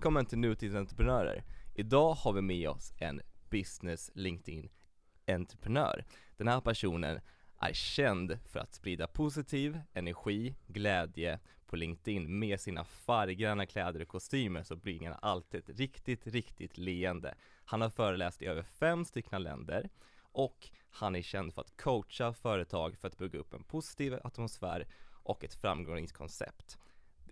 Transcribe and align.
Välkommen 0.00 0.26
till 0.26 0.38
Nutidsentreprenörer. 0.38 1.44
Idag 1.74 2.14
har 2.14 2.32
vi 2.32 2.42
med 2.42 2.68
oss 2.68 2.92
en 2.98 3.20
business 3.50 4.10
LinkedIn-entreprenör. 4.14 6.04
Den 6.36 6.48
här 6.48 6.60
personen 6.60 7.20
är 7.58 7.72
känd 7.72 8.38
för 8.46 8.58
att 8.60 8.74
sprida 8.74 9.06
positiv 9.06 9.80
energi, 9.92 10.54
glädje 10.66 11.38
på 11.66 11.76
LinkedIn 11.76 12.38
med 12.38 12.60
sina 12.60 12.84
färggranna 12.84 13.66
kläder 13.66 14.02
och 14.02 14.08
kostymer 14.08 14.62
så 14.62 14.76
bringar 14.76 15.10
han 15.10 15.20
alltid 15.22 15.60
ett 15.60 15.78
riktigt, 15.78 16.26
riktigt 16.26 16.78
leende. 16.78 17.34
Han 17.64 17.80
har 17.80 17.90
föreläst 17.90 18.42
i 18.42 18.46
över 18.46 18.62
fem 18.62 19.04
stycken 19.04 19.42
länder 19.42 19.90
och 20.22 20.68
han 20.90 21.16
är 21.16 21.22
känd 21.22 21.54
för 21.54 21.60
att 21.60 21.76
coacha 21.76 22.32
företag 22.32 22.98
för 22.98 23.08
att 23.08 23.18
bygga 23.18 23.38
upp 23.38 23.54
en 23.54 23.64
positiv 23.64 24.18
atmosfär 24.24 24.86
och 25.22 25.44
ett 25.44 25.54
framgångskoncept. 25.54 26.78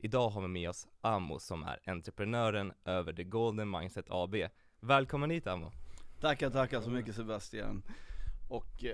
Idag 0.01 0.29
har 0.30 0.41
vi 0.43 0.48
med 0.48 0.69
oss 0.70 0.87
Amo 1.01 1.38
som 1.38 1.62
är 1.62 1.79
entreprenören 1.87 2.73
över 2.84 3.12
The 3.12 3.25
Golden 3.25 3.70
Mindset 3.70 4.07
AB. 4.09 4.34
Välkommen 4.80 5.30
hit 5.30 5.47
Amo! 5.47 5.73
Tackar, 6.21 6.51
tackar 6.51 6.80
så 6.80 6.91
mycket 6.91 7.15
Sebastian. 7.15 7.83
Och 8.48 8.84
eh, 8.84 8.91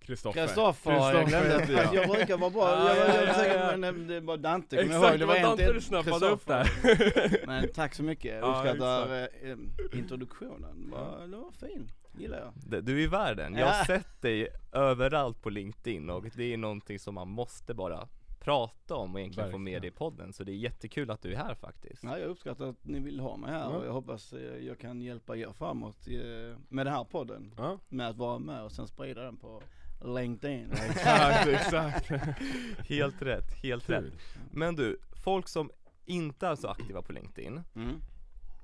Kristoffer. 0.00 0.46
Kristoffer 0.46 0.90
har 0.92 1.12
jag 1.14 1.28
glömde. 1.28 1.60
heter 1.60 1.72
jag. 1.72 1.94
Jag 1.94 2.08
brukar 2.10 2.36
vara 2.38 2.50
bra, 2.50 2.68
Ja, 2.70 2.96
jag, 2.96 3.08
jag, 3.08 3.28
ja, 3.28 3.46
jag, 3.46 3.56
ja, 3.56 3.70
ja. 3.70 3.76
men 3.76 4.06
det 4.06 4.20
var 4.20 4.36
Dante 4.36 4.76
kommer 4.76 4.92
jag 4.94 5.02
ihåg. 5.02 5.04
Exakt, 5.04 5.18
Det 5.20 5.26
var 5.26 5.40
Dante 5.40 5.72
du 5.72 5.80
snappade 5.80 6.26
upp 6.26 6.44
Kristoffer. 6.46 7.28
där. 7.38 7.42
Men 7.46 7.68
tack 7.74 7.94
så 7.94 8.02
mycket, 8.02 8.24
jag 8.34 8.42
Ja, 8.42 8.58
uppskattar 8.60 9.28
eh, 9.42 9.56
introduktionen. 9.98 10.90
Var, 10.90 11.26
det 11.26 11.36
var 11.36 11.50
fin, 11.52 11.90
gillar 12.18 12.52
jag. 12.70 12.84
Du 12.84 12.94
är 13.00 13.04
i 13.04 13.06
världen, 13.06 13.54
jag 13.54 13.66
har 13.66 13.74
Ja. 13.78 13.84
sett 13.84 14.22
dig 14.22 14.48
överallt 14.72 15.42
på 15.42 15.50
LinkedIn 15.50 16.10
och 16.10 16.24
det 16.34 16.52
är 16.52 16.56
någonting 16.56 16.98
som 16.98 17.14
man 17.14 17.28
måste 17.28 17.74
bara 17.74 18.08
prata 18.40 18.94
om 18.94 19.14
och 19.14 19.20
egentligen 19.20 19.50
få 19.50 19.58
med 19.58 19.72
Verkligen. 19.72 19.94
i 19.94 19.96
podden 19.96 20.32
Så 20.32 20.44
det 20.44 20.52
är 20.52 20.56
jättekul 20.56 21.10
att 21.10 21.22
du 21.22 21.32
är 21.32 21.36
här 21.36 21.54
faktiskt 21.54 22.04
Ja, 22.04 22.18
jag 22.18 22.28
uppskattar 22.28 22.66
att 22.68 22.84
ni 22.84 23.00
vill 23.00 23.20
ha 23.20 23.36
mig 23.36 23.50
här 23.50 23.60
Ja. 23.60 23.66
och 23.76 23.86
jag 23.86 23.92
hoppas 23.92 24.32
eh, 24.32 24.40
jag 24.66 24.78
kan 24.78 25.02
hjälpa 25.02 25.36
er 25.36 25.52
framåt 25.52 26.08
eh, 26.08 26.56
med 26.68 26.86
den 26.86 26.94
här 26.94 27.04
podden. 27.04 27.54
Ja, 27.56 27.78
Med 27.88 28.08
att 28.08 28.16
vara 28.16 28.38
med 28.38 28.62
och 28.62 28.72
sen 28.72 28.88
sprida 28.88 29.22
den 29.22 29.36
på 29.36 29.62
LinkedIn. 30.04 30.70
exakt, 30.90 31.46
exakt. 31.48 32.10
Helt 32.88 33.22
rätt, 33.22 33.54
helt 33.62 33.90
rätt 33.90 34.04
Kul. 34.04 34.12
Men 34.52 34.74
du, 34.76 34.98
folk 35.24 35.48
som 35.48 35.70
inte 36.04 36.46
är 36.46 36.56
så 36.56 36.68
aktiva 36.68 37.02
på 37.02 37.12
LinkedIn 37.12 37.60
Mm. 37.74 38.00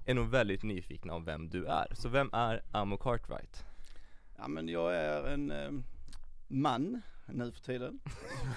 är 0.07 0.15
nog 0.15 0.29
väldigt 0.29 0.63
nyfikna 0.63 1.15
om 1.15 1.25
vem 1.25 1.49
du 1.49 1.67
är 1.67 1.95
Så 1.95 2.09
vem 2.09 2.31
är 2.33 2.63
Amo 2.73 2.97
Cartwright? 2.97 3.65
Ja 4.37 4.49
men 4.49 4.69
jag 4.69 4.95
är 4.97 5.25
en 5.29 5.51
eh, 5.51 5.71
man 6.49 7.03
nu 7.27 7.53
för 7.53 7.61
tiden. 7.61 8.01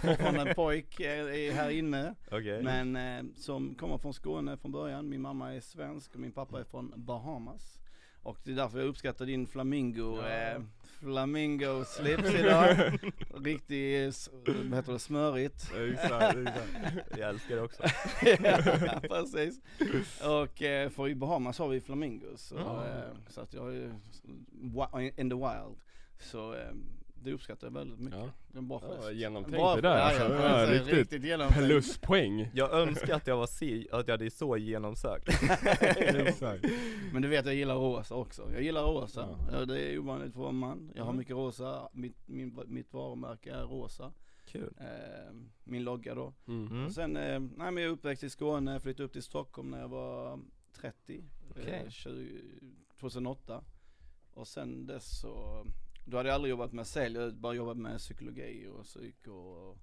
Fortfarande 0.01 0.41
en 0.41 0.55
pojk 0.55 0.99
är 0.99 1.51
här 1.53 1.69
inne. 1.69 2.15
Okej 2.31 2.63
Men 2.63 2.95
eh, 2.95 3.23
som 3.35 3.75
kommer 3.75 3.97
från 3.97 4.13
Skåne 4.13 4.57
från 4.57 4.71
början. 4.71 5.09
Min 5.09 5.21
mamma 5.21 5.53
är 5.53 5.59
svensk 5.61 6.13
och 6.13 6.19
min 6.19 6.31
pappa 6.31 6.59
är 6.59 6.63
från 6.63 6.93
Bahamas. 6.95 7.79
Och 8.23 8.37
det 8.43 8.51
är 8.51 8.55
därför 8.55 8.79
jag 8.79 8.87
uppskattar 8.87 9.25
din 9.25 9.47
flamingo, 9.47 10.17
Ja. 10.21 10.27
eh, 10.29 10.61
flamingo 10.99 11.83
slips 11.85 12.33
idag. 12.35 12.75
Riktigt, 13.43 14.29
vad 14.45 14.73
heter 14.75 14.93
det, 14.93 14.99
smörigt. 14.99 15.71
Exakt, 15.93 16.37
exakt. 16.37 17.17
Jag 17.17 17.29
älskar 17.29 17.55
det 17.55 17.61
också 17.61 17.83
ja, 18.43 18.99
precis. 19.09 19.61
Och 20.23 20.61
eh, 20.61 20.89
för 20.89 21.07
i 21.09 21.15
Bahamas 21.15 21.59
har 21.59 21.67
vi 21.67 21.81
flamingos. 21.81 22.51
Och, 22.51 22.59
Ah. 22.59 22.85
eh, 22.85 23.03
så 23.29 23.41
att 23.41 23.53
jag 23.53 23.75
är 23.75 25.19
in 25.19 25.29
the 25.29 25.35
wild. 25.35 25.77
Så 26.19 26.53
eh, 26.53 26.71
det 27.23 27.33
uppskattar 27.33 27.67
jag 27.67 27.73
väldigt 27.73 27.99
mycket. 27.99 28.19
Ja. 28.19 28.57
En 28.59 28.67
bra 28.67 28.81
Ja, 28.83 28.95
gest. 28.95 29.11
genomtänkt 29.13 29.57
Bra- 29.57 29.75
det 29.75 29.81
där, 29.81 29.97
ja, 29.97 30.03
alltså. 30.03 30.23
ja, 30.23 30.59
Ja, 30.61 30.65
precis. 30.65 30.77
riktigt. 30.87 30.97
riktigt 30.97 31.23
genomtänkt. 31.23 31.65
Pluspoäng. 31.67 32.49
Jag 32.53 32.73
önskar 32.73 33.15
att 33.15 33.27
jag 33.27 33.37
var 33.37 33.47
si, 33.47 33.87
att 33.91 34.07
jag 34.07 34.13
hade 34.13 34.31
så 34.31 34.57
genomsökt 34.57 35.27
Exakt. 35.81 36.65
Men 37.13 37.21
du 37.21 37.27
vet 37.27 37.45
jag 37.45 37.55
gillar 37.55 37.75
rosa 37.75 38.15
också. 38.15 38.49
Jag 38.53 38.61
gillar 38.63 38.83
rosa. 38.83 39.37
Ja. 39.51 39.59
Ja. 39.59 39.65
Det 39.65 39.81
är 39.81 39.99
ovanligt 39.99 40.33
för 40.33 40.49
en 40.49 40.55
man. 40.55 40.91
Jag 40.95 41.03
har 41.03 41.09
Mm. 41.09 41.17
mycket 41.19 41.35
rosa. 41.35 41.89
Mitt, 41.93 42.17
min, 42.27 42.59
mitt 42.67 42.93
varumärke 42.93 43.51
är 43.51 43.63
rosa. 43.63 44.11
Kul 44.45 44.73
Eh, 44.79 45.33
min 45.63 45.83
logga 45.83 46.15
då. 46.15 46.33
Mm. 46.47 46.67
mm. 46.67 46.85
Och 46.85 46.91
sen, 46.91 47.17
eh, 47.17 47.39
nej 47.39 47.71
men 47.71 47.77
jag 47.77 47.83
är 47.83 47.87
uppväxt 47.89 48.23
i 48.23 48.29
Skåne, 48.29 48.79
flyttade 48.79 49.03
upp 49.03 49.13
till 49.13 49.23
Stockholm 49.23 49.69
när 49.71 49.79
jag 49.79 49.87
var 49.87 50.39
30. 50.81 51.23
Okej. 51.51 51.81
Eh, 51.85 51.89
20, 51.89 52.41
2008. 52.99 53.63
Och 54.33 54.47
sen 54.47 54.85
dess 54.85 55.19
så, 55.21 55.65
då 56.07 56.17
hade 56.17 56.29
jag 56.29 56.35
aldrig 56.35 56.49
jobbat 56.49 56.73
med 56.73 56.87
sälj, 56.87 57.17
jag 57.17 57.35
bara 57.35 57.53
jobbat 57.53 57.77
med 57.77 57.97
psykologi 57.97 58.67
och 58.67 58.83
psyk 58.83 59.27
och 59.27 59.77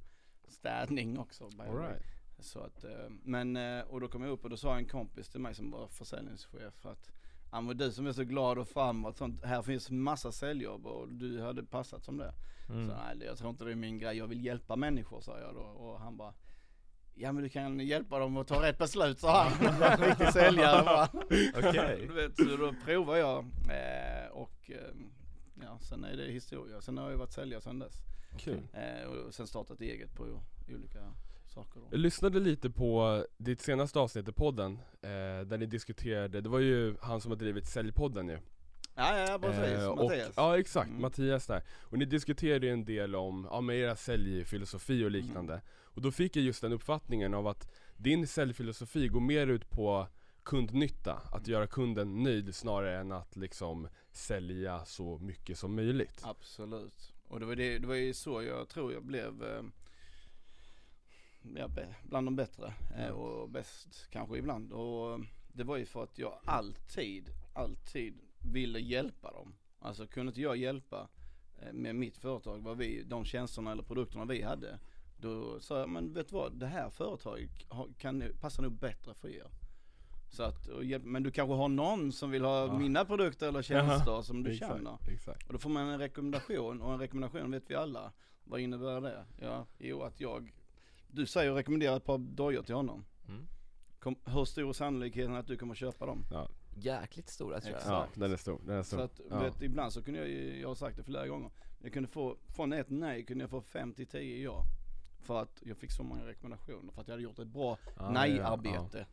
städning 0.48 1.18
också. 1.18 1.44
All 1.44 1.78
right. 1.78 2.02
Så 2.38 2.60
att, 2.60 2.84
eh, 2.84 3.10
men, 3.22 3.56
eh, 3.56 3.80
och 3.80 4.00
då 4.00 4.08
kom 4.08 4.22
jag 4.22 4.30
upp 4.30 4.44
och 4.44 4.50
då 4.50 4.56
sa 4.56 4.76
en 4.76 4.88
kompis 4.88 5.28
till 5.28 5.40
mig 5.40 5.54
som 5.54 5.70
var 5.70 5.88
försäljningschef 5.88 6.86
att 6.86 7.10
Ja 7.52 7.60
men 7.60 7.76
du 7.76 7.92
som 7.92 8.06
är 8.06 8.12
så 8.12 8.24
glad 8.24 8.58
och 8.58 8.68
framåt 8.68 9.16
sånt, 9.16 9.44
här 9.44 9.62
finns 9.62 9.90
massa 9.90 10.32
säljjobb 10.32 10.86
och 10.86 11.08
du 11.08 11.42
hade 11.42 11.64
passat 11.64 12.04
som 12.04 12.16
det. 12.16 12.34
Mm. 12.68 12.88
Så 12.88 12.94
nej 12.94 13.26
jag 13.26 13.38
tror 13.38 13.50
inte 13.50 13.64
det 13.64 13.70
är 13.70 13.76
min 13.76 13.98
grej, 13.98 14.16
jag 14.16 14.26
vill 14.26 14.44
hjälpa 14.44 14.76
människor 14.76 15.20
sa 15.20 15.38
jag 15.38 15.54
då 15.54 15.60
och 15.60 16.00
han 16.00 16.16
bara 16.16 16.34
Ja 17.14 17.32
men 17.32 17.42
du 17.42 17.48
kan 17.48 17.80
hjälpa 17.80 18.18
dem 18.18 18.36
att 18.36 18.48
ta 18.48 18.62
rätt 18.62 18.78
beslut 18.78 19.18
sa 19.18 19.44
han, 19.44 19.98
riktig 20.08 20.28
säljare 20.28 20.84
va. 20.84 21.08
Okej. 21.56 22.04
Du 22.08 22.14
vet, 22.14 22.36
så 22.36 22.56
då 22.56 22.74
provar 22.84 23.16
jag 23.16 23.38
eh, 23.70 24.30
och 24.32 24.70
ja 25.64 25.78
sen 25.78 26.04
är 26.04 26.16
det 26.16 26.32
historia. 26.32 26.80
Sen 26.80 26.98
har 26.98 27.10
jag 27.10 27.18
varit 27.18 27.32
säljare 27.32 27.60
sen 27.60 27.78
dess. 27.78 27.94
Kul. 28.38 28.62
Eh, 28.72 29.08
och 29.08 29.34
sen 29.34 29.46
startat 29.46 29.80
eget 29.80 30.14
på 30.14 30.40
olika 30.68 31.12
saker 31.46 31.80
då. 31.80 31.86
Jag 31.90 32.00
lyssnade 32.00 32.40
lite 32.40 32.70
på 32.70 33.24
ditt 33.36 33.60
senaste 33.60 33.98
avsnitt 33.98 34.28
i 34.28 34.32
podden, 34.32 34.72
eh, 35.02 35.46
där 35.46 35.58
ni 35.58 35.66
diskuterade, 35.66 36.40
det 36.40 36.48
var 36.48 36.58
ju 36.58 36.96
han 37.00 37.20
som 37.20 37.30
har 37.30 37.38
drivit 37.38 37.66
Säljpodden 37.66 38.28
ju 38.28 38.38
Ja 38.94 39.18
ja 39.18 39.38
precis, 39.38 39.82
Eh, 39.82 39.88
och, 39.88 39.96
Mattias. 39.96 40.32
Ja 40.36 40.58
exakt, 40.58 40.88
Mm. 40.88 41.02
Mattias 41.02 41.46
där. 41.46 41.62
Och 41.80 41.98
ni 41.98 42.04
diskuterade 42.04 42.66
ju 42.66 42.72
en 42.72 42.84
del 42.84 43.16
om, 43.16 43.48
ja 43.50 43.60
med 43.60 43.76
era 43.76 43.96
säljfilosofi 43.96 45.04
och 45.04 45.10
liknande. 45.10 45.52
Mm. 45.52 45.64
Och 45.82 46.02
då 46.02 46.10
fick 46.10 46.36
jag 46.36 46.44
just 46.44 46.62
den 46.62 46.72
uppfattningen 46.72 47.34
av 47.34 47.46
att 47.46 47.68
din 47.96 48.26
säljfilosofi 48.26 49.08
går 49.08 49.20
mer 49.20 49.46
ut 49.46 49.70
på 49.70 50.06
kundnytta, 50.42 51.20
att 51.32 51.48
göra 51.48 51.66
kunden 51.66 52.22
nöjd 52.22 52.54
snarare 52.54 52.98
än 52.98 53.12
att 53.12 53.36
liksom 53.36 53.88
sälja 54.16 54.84
så 54.84 55.18
mycket 55.18 55.58
som 55.58 55.74
möjligt. 55.74 56.20
Absolut. 56.24 57.12
Och 57.28 57.40
det 57.40 57.46
var, 57.46 57.56
det, 57.56 57.78
det 57.78 57.86
var 57.86 57.94
ju 57.94 58.14
så 58.14 58.42
jag 58.42 58.68
tror 58.68 58.92
jag 58.92 59.04
blev 59.04 59.42
eh, 59.44 59.62
ja, 61.56 61.68
bland 62.02 62.26
de 62.26 62.36
bättre 62.36 62.74
eh, 62.96 63.06
Ja. 63.06 63.12
och 63.12 63.48
bäst 63.50 64.08
kanske 64.10 64.38
ibland. 64.38 64.72
Och 64.72 65.20
det 65.52 65.64
var 65.64 65.76
ju 65.76 65.86
för 65.86 66.02
att 66.02 66.18
jag 66.18 66.40
alltid, 66.44 67.30
alltid 67.54 68.18
ville 68.52 68.78
hjälpa 68.80 69.32
dem. 69.32 69.54
Alltså 69.78 70.06
kunde 70.06 70.30
inte 70.30 70.40
jag 70.40 70.56
hjälpa 70.56 71.08
eh, 71.58 71.72
med 71.72 71.96
mitt 71.96 72.18
företag, 72.18 72.58
vad 72.62 72.76
vi, 72.78 73.02
de 73.02 73.24
tjänsterna 73.24 73.72
eller 73.72 73.82
produkterna 73.82 74.24
vi 74.24 74.42
hade. 74.42 74.78
Då 75.16 75.60
sa 75.60 75.78
jag, 75.78 75.88
men 75.88 76.12
vet 76.12 76.28
du 76.28 76.34
vad, 76.34 76.58
det 76.58 76.66
här 76.66 76.90
företaget 76.90 77.50
kan, 77.98 78.22
passar 78.40 78.62
nog 78.62 78.72
bättre 78.72 79.14
för 79.14 79.28
er. 79.28 79.46
Så 80.34 80.42
att, 80.42 80.68
hjälp, 80.82 81.04
men 81.04 81.22
du 81.22 81.30
kanske 81.30 81.54
har 81.54 81.68
någon 81.68 82.12
som 82.12 82.30
vill 82.30 82.44
ha 82.44 82.66
Ja. 82.66 82.78
mina 82.78 83.04
produkter 83.04 83.48
eller 83.48 83.62
tjänster 83.62 84.22
som 84.22 84.42
du 84.42 84.50
exakt, 84.52 84.72
känner. 84.72 84.98
Exakt. 85.08 85.46
Och 85.46 85.52
då 85.52 85.58
får 85.58 85.70
man 85.70 85.88
en 85.88 85.98
rekommendation 85.98 86.80
och 86.82 86.92
en 86.92 86.98
rekommendation 86.98 87.50
vet 87.50 87.70
vi 87.70 87.74
alla. 87.74 88.12
Vad 88.44 88.60
innebär 88.60 89.00
det? 89.00 89.24
Ja, 89.40 89.66
jo 89.78 90.02
att 90.02 90.20
jag, 90.20 90.54
du 91.08 91.26
säger 91.26 91.50
att 91.50 91.56
rekommendera 91.56 91.96
ett 91.96 92.04
par 92.04 92.18
dojor 92.18 92.62
till 92.62 92.74
honom. 92.74 93.04
Mm. 93.28 93.46
Kom, 93.98 94.16
hur 94.24 94.44
stor 94.44 94.68
är 94.68 94.72
sannolikheten 94.72 95.34
att 95.34 95.46
du 95.46 95.56
kommer 95.56 95.74
köpa 95.74 96.06
dem? 96.06 96.24
Jäkligt 96.76 97.28
stora 97.28 97.60
tror 97.60 97.72
jag 97.72 97.78
Exakt. 97.80 98.10
Ja, 98.16 98.20
den 98.22 98.32
är 98.32 98.36
stor, 98.36 98.60
den 98.66 98.76
är 98.76 98.82
Så 98.82 98.86
stor. 98.88 99.00
att, 99.00 99.20
ja. 99.30 99.40
vet, 99.40 99.62
ibland 99.62 99.92
så 99.92 100.02
kunde 100.02 100.20
jag 100.20 100.28
ju, 100.28 100.60
jag 100.60 100.68
har 100.68 100.74
sagt 100.74 100.96
det 100.96 101.02
flera 101.02 101.26
gånger, 101.28 101.50
jag 101.82 101.92
kunde 101.92 102.08
få, 102.08 102.36
från 102.56 102.72
ett 102.72 102.90
nej 102.90 103.24
kunde 103.24 103.42
jag 103.42 103.50
få 103.50 103.60
5 103.60 103.94
till 103.94 104.06
10 104.06 104.44
ja. 104.44 104.62
För 105.20 105.42
att 105.42 105.62
jag 105.62 105.76
fick 105.76 105.92
så 105.92 106.02
många 106.02 106.26
rekommendationer, 106.26 106.92
för 106.92 107.00
att 107.00 107.08
jag 107.08 107.12
hade 107.12 107.22
gjort 107.22 107.38
ett 107.38 107.48
bra 107.48 107.78
Ja, 107.96 108.10
nej-arbete. 108.10 108.98
Ja, 108.98 109.04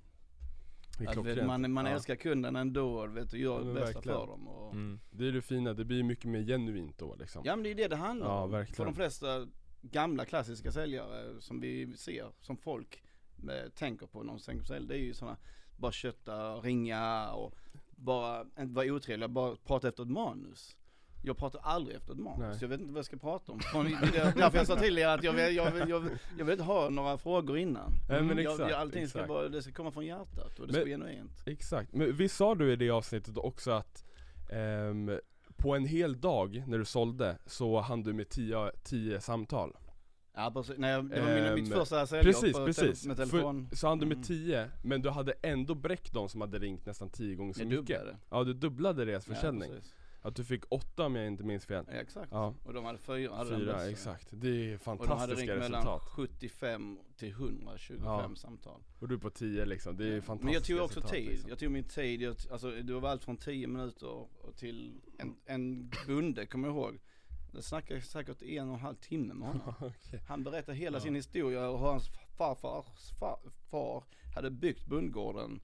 klockrent. 1.07 1.48
man 1.48 1.71
man 1.71 1.86
Ja. 1.86 1.92
älskar 1.92 2.15
kunden 2.15 2.56
ändå 2.56 2.94
och 3.00 3.18
vet, 3.18 3.33
och 3.33 3.39
gör 3.39 3.59
Ja, 3.59 3.65
det 3.65 3.74
bästa 3.74 3.86
verkligen. 3.94 4.19
för 4.19 4.27
dem. 4.27 4.48
Och, 4.48 4.74
mm. 4.74 5.00
Det 5.12 5.27
är 5.27 5.31
det 5.31 5.42
fina, 5.42 5.74
det 5.74 5.86
blir 5.86 6.03
mycket 6.03 6.25
mer 6.25 6.42
genuint 6.44 6.98
då 6.98 7.15
liksom. 7.15 7.42
Ja 7.45 7.56
men 7.56 7.63
det 7.63 7.71
är 7.71 7.75
det 7.75 7.88
det 7.88 7.95
handlar 7.95 8.27
Ja, 8.27 8.44
om. 8.44 8.51
verkligen. 8.51 8.75
För 8.75 8.86
de 8.86 8.95
flesta 8.95 9.48
gamla 9.81 10.25
klassiska 10.25 10.71
säljare 10.71 11.42
som 11.42 11.59
vi 11.59 11.94
ser, 11.98 12.25
som 12.42 12.57
folk 12.57 13.03
eh, 13.50 13.69
tänker 13.69 14.07
på 14.07 14.24
när 14.24 14.33
de 14.33 14.39
tänker 14.39 14.62
på 14.62 14.68
sälj, 14.68 14.88
det 14.88 14.94
är 14.95 15.00
ju 15.03 15.13
sådana, 15.13 15.38
bara 15.77 15.92
kötta, 15.92 16.56
ringa 16.56 17.31
och 17.31 17.56
bara, 17.92 18.42
inte 18.42 18.74
vara 18.75 18.86
otrevliga, 18.94 19.27
bara 19.27 19.56
prata 19.56 19.88
efter 19.88 20.03
ett 20.03 20.09
manus. 20.09 20.77
Jag 21.23 21.38
pratar 21.38 21.59
aldrig 21.63 21.97
efter 21.97 22.13
ett 22.13 22.19
manus, 22.19 22.62
jag 22.62 22.69
vet 22.69 22.79
inte 22.79 22.94
vad 22.94 22.97
jag 23.00 23.06
ska 23.06 23.18
prata 23.18 23.51
om. 23.51 23.59
Därför 24.35 24.57
jag 24.57 24.68
sa 24.68 24.75
till 24.75 24.97
er 24.97 25.07
att 25.07 25.23
jag 25.23 25.33
vill, 25.33 25.56
jag 25.56 25.71
vill, 25.71 25.89
jag 25.89 26.00
vill, 26.00 26.12
jag 26.38 26.45
vill 26.45 26.51
inte 26.51 26.63
ha 26.63 26.89
några 26.89 27.18
frågor 27.18 27.57
innan. 27.57 27.91
Nej, 28.09 28.21
men 28.21 28.39
exakt, 28.39 28.59
jag, 28.59 28.71
allting 28.71 29.07
ska 29.07 29.19
exakt. 29.19 29.27
bara, 29.27 29.50
det 29.50 29.62
ska 29.62 29.71
komma 29.71 29.91
från 29.91 30.06
hjärtat 30.06 30.59
och 30.59 30.68
det 30.68 30.73
Men- 30.73 30.73
ska 30.73 30.79
vara 30.79 30.89
genuint. 30.89 31.31
Exakt, 31.45 31.94
men 31.94 32.15
visst 32.15 32.35
sa 32.35 32.56
du 32.56 32.71
i 32.71 32.75
det 32.75 32.89
avsnittet 32.89 33.38
också 33.38 33.71
att 33.71 34.06
ehm, 34.51 35.19
på 35.57 35.75
en 35.75 35.85
hel 35.85 36.21
dag 36.21 36.63
när 36.68 36.77
du 36.77 36.85
sålde 36.85 37.38
så 37.45 37.79
hann 37.79 38.03
du 38.03 38.13
med 38.13 38.29
10 38.29 38.71
10 38.83 39.21
samtal? 39.21 39.77
Ja 40.35 40.51
precis, 40.56 40.75
nej 40.77 41.03
det 41.03 41.21
var 41.21 41.41
min, 41.44 41.53
mitt 41.63 41.74
Ehm, 41.74 41.79
första 41.79 42.07
säljjobb 42.07 42.33
Precis, 42.35 42.53
på 42.57 42.65
precis. 42.65 43.06
Med 43.06 43.17
För, 43.17 43.25
telefon. 43.25 43.69
så 43.74 43.88
hann 43.88 44.00
du 44.00 44.06
med 44.06 44.15
Mm. 44.15 44.24
10, 44.24 44.67
men 44.83 45.01
du 45.01 45.09
hade 45.09 45.33
ändå 45.41 45.75
bräckt 45.75 46.13
de 46.13 46.29
som 46.29 46.41
hade 46.41 46.59
ringt 46.59 46.85
nästan 46.85 47.09
10 47.09 47.35
gånger 47.35 47.53
så 47.53 47.62
Jag 47.62 47.67
mycket 47.67 47.88
dubblade. 47.88 48.17
Ja 48.29 48.44
du 48.44 48.53
dubblade 48.53 49.06
deras 49.06 49.25
försäljning 49.25 49.71
Ja. 49.74 49.79
Att 50.23 50.35
du 50.35 50.44
fick 50.45 50.63
8 50.69 51.06
om 51.06 51.15
jag 51.15 51.27
inte 51.27 51.44
minns 51.44 51.65
fel 51.65 51.85
ja 51.88 51.94
exakt. 51.94 52.31
Ja, 52.31 52.53
Och 52.63 52.73
de 52.73 52.85
hade 52.85 52.97
fyra, 52.97 53.35
hade 53.35 53.50
den 53.50 53.59
fyra, 53.59 53.73
bästa. 53.73 53.89
exakt 53.89 54.27
Det 54.31 54.47
är 54.47 54.51
Och 54.51 54.57
de 54.57 54.63
hade 54.68 55.07
fantastiska 55.07 55.41
ringt 55.51 55.59
mellan 55.59 55.81
resultat 55.81 56.01
75 56.09 57.00
till 57.18 57.31
125 57.31 58.06
Ja. 58.06 58.31
samtal. 58.35 58.81
Och 59.00 59.07
du 59.07 59.19
på 59.19 59.29
10 59.29 59.65
liksom, 59.65 59.97
det 59.97 60.06
är 60.07 60.15
Ja. 60.15 60.21
fantastiska 60.21 60.45
Men 60.45 60.53
jag 60.53 60.63
tog 60.63 60.77
också 60.79 61.00
resultat, 61.00 61.12
tid, 61.12 61.29
liksom. 61.29 61.50
jag 61.50 61.59
tog 61.59 61.71
min 61.71 61.83
tid, 61.83 62.21
jag, 62.21 62.35
alltså 62.51 62.71
det 62.71 62.94
var 62.94 63.09
allt 63.09 63.23
från 63.23 63.38
10 63.38 63.68
minuter 63.68 64.27
till 64.56 65.01
en, 65.18 65.35
en 65.45 65.91
bonde, 66.07 66.45
kommer 66.45 66.67
jag 66.67 66.75
ihåg. 66.77 67.00
Det 67.53 67.62
snackade 67.62 67.94
jag 67.94 68.03
säkert 68.03 68.41
en 68.41 68.67
och 68.69 68.74
en 68.75 68.79
halv 68.81 68.95
timme 68.95 69.33
med 69.33 69.47
honom. 69.47 69.74
Okej. 69.81 70.19
Han 70.27 70.44
berättade 70.44 70.77
hela 70.77 70.97
Ja. 70.97 71.01
sin 71.01 71.15
historia 71.15 71.69
och 71.69 71.79
hur 71.79 71.85
hans 71.88 72.09
farfars 72.38 73.12
far, 73.19 73.39
far 73.71 74.03
hade 74.35 74.51
byggt 74.51 74.85
bondgården 74.85 75.62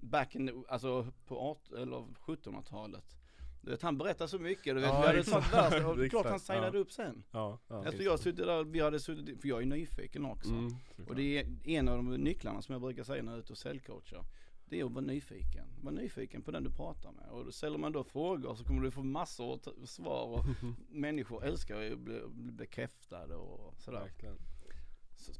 back 0.00 0.34
in, 0.34 0.64
alltså 0.68 1.06
på 1.26 1.38
18, 1.40 1.78
eller 1.78 1.96
1700-talet. 2.26 3.16
Du 3.60 3.70
vet 3.70 3.82
han 3.82 3.98
berättade 3.98 4.28
så 4.28 4.38
mycket, 4.38 4.64
du 4.64 4.80
vet 4.80 4.84
Ja, 4.84 5.00
vi 5.00 5.06
hade 5.06 5.24
sånt 5.24 5.52
värst 5.52 5.84
och 5.86 6.10
klart 6.10 6.26
han 6.26 6.40
signade 6.40 6.78
ja. 6.78 6.82
upp 6.82 6.92
sen. 6.92 7.24
Ja, 7.30 7.58
ja. 7.68 7.92
Jag 7.98 8.18
suttit 8.18 8.46
där, 8.46 8.64
vi 8.64 8.80
hade 8.80 9.00
suttit, 9.00 9.40
för 9.40 9.48
jag 9.48 9.62
är 9.62 9.66
nyfiken 9.66 10.24
också. 10.26 10.50
Mm, 10.50 10.70
Och 11.08 11.16
det 11.16 11.38
är 11.38 11.46
en 11.64 11.88
av 11.88 11.96
de 11.96 12.14
nycklarna 12.14 12.62
som 12.62 12.72
jag 12.72 12.82
brukar 12.82 13.04
säga 13.04 13.22
när 13.22 13.32
jag 13.32 13.38
är 13.38 13.42
ute 13.42 13.52
och 13.52 13.58
säljcoachar. 13.58 14.24
Det 14.64 14.80
är 14.80 14.84
att 14.84 14.92
vara 14.92 15.04
nyfiken. 15.04 15.66
Var 15.82 15.92
nyfiken 15.92 16.42
på 16.42 16.50
den 16.50 16.64
du 16.64 16.70
pratar 16.70 17.12
med. 17.12 17.28
Och 17.30 17.44
då 17.44 17.52
ställer 17.52 17.78
man 17.78 17.92
då 17.92 18.04
frågor 18.04 18.54
så 18.54 18.64
kommer 18.64 18.82
du 18.82 18.90
få 18.90 19.02
massor 19.02 19.52
av 19.52 19.86
svar 19.86 20.24
och 20.26 20.44
människor 20.88 21.44
älskar 21.44 21.92
att 21.92 21.98
bli, 21.98 22.20
bli 22.28 22.52
bekräftade 22.52 23.34
och 23.34 23.74
sådär. 23.78 24.00
Verkligen 24.00 24.38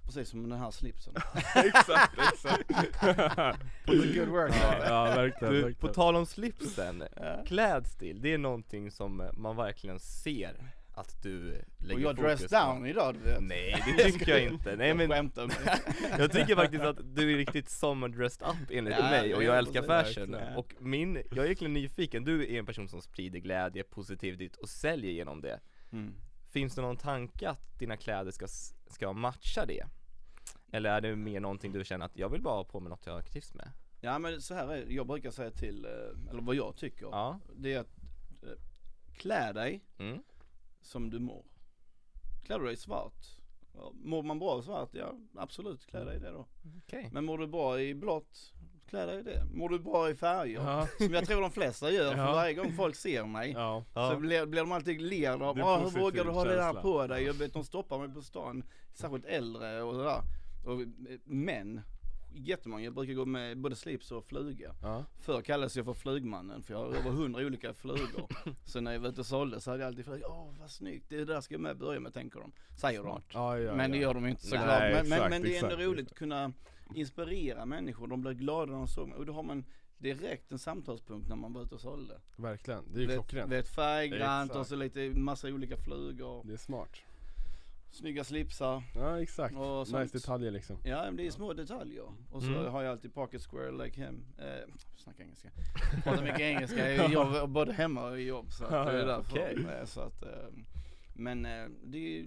precis 0.05 0.29
som 0.29 0.49
den 0.49 0.59
här 0.59 0.71
slipsen. 0.71 1.15
Exakt, 1.55 2.19
exakt 2.33 2.71
good 3.87 4.29
work 4.29 4.53
ja, 4.63 4.79
ja, 4.85 5.05
verkligen, 5.05 5.55
Du, 5.55 5.61
på 5.63 5.67
verkligen. 5.67 5.95
tal 5.95 6.17
om 6.17 6.27
slipsen, 6.27 7.05
klädstil, 7.47 8.21
det 8.23 8.33
är 8.35 8.39
någonting 8.39 8.91
som 8.91 9.31
man 9.33 9.57
verkligen 9.57 10.01
ser 10.01 10.55
att 10.95 11.23
du 11.23 11.63
lägger 11.79 11.95
Och 11.95 12.01
jag 12.01 12.17
dress 12.17 12.43
på. 12.49 12.57
down 12.57 12.87
idag 12.87 13.15
du 13.15 13.21
vet. 13.21 13.41
Nej 13.43 13.85
det 13.99 14.05
tycker 14.13 14.31
jag 14.31 14.43
inte, 14.43 14.77
nej 14.77 14.95
men 14.95 15.11
Jag 15.11 15.51
jag 16.19 16.33
tycker 16.33 16.57
faktiskt 16.57 16.85
att 16.85 16.99
du 17.17 17.33
är 17.33 17.37
riktigt 17.37 17.69
summer 17.71 18.09
dressed 18.09 18.49
up 18.49 18.71
enligt 18.71 18.95
Ja, 18.99 19.11
mig 19.11 19.35
och 19.35 19.43
ja, 19.43 19.47
jag 19.47 19.59
älskar 19.59 19.83
fashion 19.83 20.35
och 20.57 20.75
min, 20.79 21.15
jag 21.31 21.39
är 21.39 21.45
egentligen 21.45 21.73
nyfiken, 21.73 22.25
du 22.25 22.55
är 22.55 22.59
en 22.59 22.67
person 22.67 22.89
som 22.89 23.03
sprider 23.03 23.39
glädje, 23.39 23.83
positivitet 23.85 24.57
och 24.57 24.69
säljer 24.69 25.11
genom 25.13 25.41
det 25.41 25.61
Mm. 25.93 26.15
Finns 26.49 26.75
det 26.75 26.83
någon 26.83 26.97
tanke 26.97 27.49
att 27.49 27.79
dina 27.79 27.97
kläder 27.97 28.31
ska, 28.31 28.47
ska 28.87 29.13
matcha 29.13 29.67
det? 29.67 29.87
Eller 30.73 30.91
är 30.91 31.01
det 31.01 31.17
mer 31.17 31.41
någonting 31.41 31.73
du 31.73 31.85
känner 31.85 32.07
att 32.07 32.17
jag 32.17 32.29
vill 32.29 32.43
bara 32.43 32.55
ha 32.55 32.65
på 32.65 32.81
mig 32.81 32.91
något 32.91 33.07
jag 33.07 33.27
trivs 33.27 33.55
med? 33.55 33.73
Ja 34.01 34.19
men 34.19 34.43
så 34.43 34.55
här 34.55 34.69
är 34.69 34.87
jag 34.91 35.07
brukar 35.07 35.31
säga 35.31 35.51
till, 35.51 35.85
eh, 35.85 36.31
eller 36.31 36.43
vad 36.43 36.55
jag 36.55 36.77
tycker. 36.77 37.07
Ja, 37.07 37.41
Det 37.57 37.73
är 37.73 37.81
att 37.81 37.99
eh, 38.43 38.49
klä 39.13 39.53
dig 39.53 39.85
mm. 39.99 40.23
som 40.81 41.11
du 41.11 41.19
mår. 41.19 41.45
Klär 42.45 42.59
du 42.59 42.67
dig 42.67 42.77
svart, 42.77 43.39
mår 43.93 44.23
man 44.23 44.39
bra 44.39 44.63
svart, 44.63 44.89
ja 44.93 45.15
absolut 45.37 45.87
klä 45.87 46.05
dig 46.05 46.17
i 46.17 46.19
det 46.19 46.31
då. 46.31 46.47
okej 46.85 47.11
Men 47.13 47.25
mår 47.25 47.39
du 47.39 47.47
bra 47.47 47.81
i 47.81 47.95
blått, 47.95 48.55
klä 48.89 49.07
dig 49.07 49.19
i 49.21 49.23
det. 49.23 49.45
Mår 49.53 49.69
du 49.69 49.79
bra 49.79 50.11
i 50.11 50.15
färger, 50.15 50.61
Ja, 50.61 50.89
som 50.99 51.15
jag 51.15 51.27
tror 51.27 51.41
de 51.41 51.51
flesta 51.51 51.91
gör, 51.91 52.11
för 52.13 52.19
Ja. 52.19 52.33
varje 52.33 52.55
gång 52.55 52.73
folk 52.73 52.95
ser 52.97 53.25
mig 53.25 53.51
ja, 53.53 53.85
så 53.95 54.17
blir, 54.17 54.47
blir 54.47 54.61
de 54.61 54.73
alltid 54.73 55.01
ler 55.01 55.43
av, 55.43 55.61
ah, 55.63 55.79
hur 55.79 56.01
vågar 56.01 56.25
du 56.25 56.31
ha 56.31 56.45
det 56.45 56.51
där 56.55 56.63
känsla." 56.63 56.83
på 56.83 57.07
dig? 57.07 57.25
Jag 57.25 57.35
vet 57.35 57.53
de 57.53 57.65
stoppar 57.65 57.99
mig 57.99 58.09
på 58.15 58.23
stan, 58.23 58.63
särskilt 58.95 59.25
äldre 59.25 59.83
och 59.83 59.95
sådär. 59.95 60.21
Och 60.67 60.81
män, 61.25 61.81
jättemånga, 62.33 62.85
jag 62.85 62.95
brukar 62.95 63.15
gå 63.15 63.25
med 63.25 63.59
både 63.59 63.77
slips 63.77 64.11
och 64.13 64.25
fluga. 64.25 64.75
ja, 64.83 65.05
Förr 65.21 65.43
kallades 65.43 65.77
jag 65.77 65.85
för 65.85 65.95
flugmannen 65.95 66.63
för 66.63 66.75
jag 66.75 66.81
har 66.81 66.87
över 66.87 67.11
hundra 67.11 67.41
olika 67.47 67.75
flugor. 67.75 68.27
Så 68.65 68.81
när 68.81 68.93
jag 68.93 69.01
var 69.01 69.09
ute 69.09 69.21
och 69.21 69.27
sålde 69.27 69.61
så 69.61 69.71
hade 69.71 69.83
jag 69.83 69.89
alltid 69.89 70.05
frågat, 70.05 70.23
åh 70.31 70.55
vad 70.61 70.71
snyggt, 70.71 71.07
det 71.09 71.25
där 71.25 71.41
ska 71.41 71.55
jag 71.55 71.61
med 71.61 71.77
börja 71.79 72.01
med 72.01 72.15
tänker 72.15 72.41
de. 72.41 72.53
Säger 72.77 73.03
de. 73.03 73.23
ja, 73.33 73.59
ja 73.59 73.75
men 73.75 73.91
det 73.91 73.97
gör 73.99 74.15
de 74.15 74.27
inte 74.27 74.43
Nej, 74.43 74.51
såklart. 74.51 74.81
Men, 74.81 74.93
men, 74.93 75.13
exakt, 75.13 75.31
men 75.31 75.43
det 75.43 75.49
är 75.49 75.57
ändå 75.57 75.67
exakt, 75.69 75.83
roligt 75.83 76.11
att 76.11 76.19
kunna 76.19 76.53
inspirera 76.95 77.65
människor, 77.67 78.07
de 78.07 78.21
blir 78.21 78.33
glada 78.33 78.73
när 78.73 78.79
de 78.79 78.89
såg 78.89 79.09
mig. 79.09 79.19
Och 79.19 79.27
då 79.27 79.33
har 79.33 79.43
man 79.43 79.65
direkt 79.99 80.53
en 80.53 80.59
samtalspunkt 80.59 81.29
när 81.29 81.37
man 81.37 81.53
var 81.53 81.63
ute 81.63 81.75
och 81.75 81.81
sålde. 81.81 82.21
Verkligen, 82.37 82.85
det 82.93 82.99
är 82.99 83.03
ju 83.03 83.09
klockrent 83.09 83.53
Vet 83.53 83.69
färggrant 83.69 84.55
och 84.55 84.67
så 84.67 84.77
lite, 84.77 85.01
massa 85.11 85.49
olika 85.49 85.77
flugor, 85.77 86.43
Det 86.47 86.53
är 86.53 86.57
smart 86.57 86.97
snygga 87.91 88.25
slipsar. 88.25 88.83
Ja 88.95 89.23
exakt, 89.23 89.57
Och 89.57 89.87
sånt. 89.89 90.03
nice 90.03 90.19
detaljer 90.19 90.51
liksom 90.51 90.77
Ja 90.85 91.03
men 91.05 91.17
det 91.17 91.27
är 91.27 91.31
små 91.31 91.53
detaljer. 91.53 92.05
Och 92.31 92.43
så 92.43 92.49
Mm. 92.49 92.73
har 92.73 92.83
jag 92.83 92.91
alltid 92.93 93.15
pocket 93.15 93.43
square 93.47 93.85
like 93.85 94.01
him. 94.01 94.25
Eh, 94.39 94.75
snacka 94.97 95.23
engelska. 95.23 95.49
Pratar 96.05 96.23
mycket 96.25 96.41
engelska, 96.41 96.93
jag 96.93 97.51
både 97.51 97.73
hemma 97.73 98.09
och 98.09 98.21
i 98.21 98.23
jobb. 98.23 98.53
Så 98.53 98.65
att 98.65 98.87
det 98.87 99.03
är 99.03 99.07
därför. 99.07 99.33
okej. 99.33 99.67
Eh, 99.81 99.85
Så 99.85 100.01
att, 100.01 100.23
eh, 100.23 100.49
men 101.15 101.47
eh, 101.47 101.65
det 101.85 102.21
är, 102.21 102.27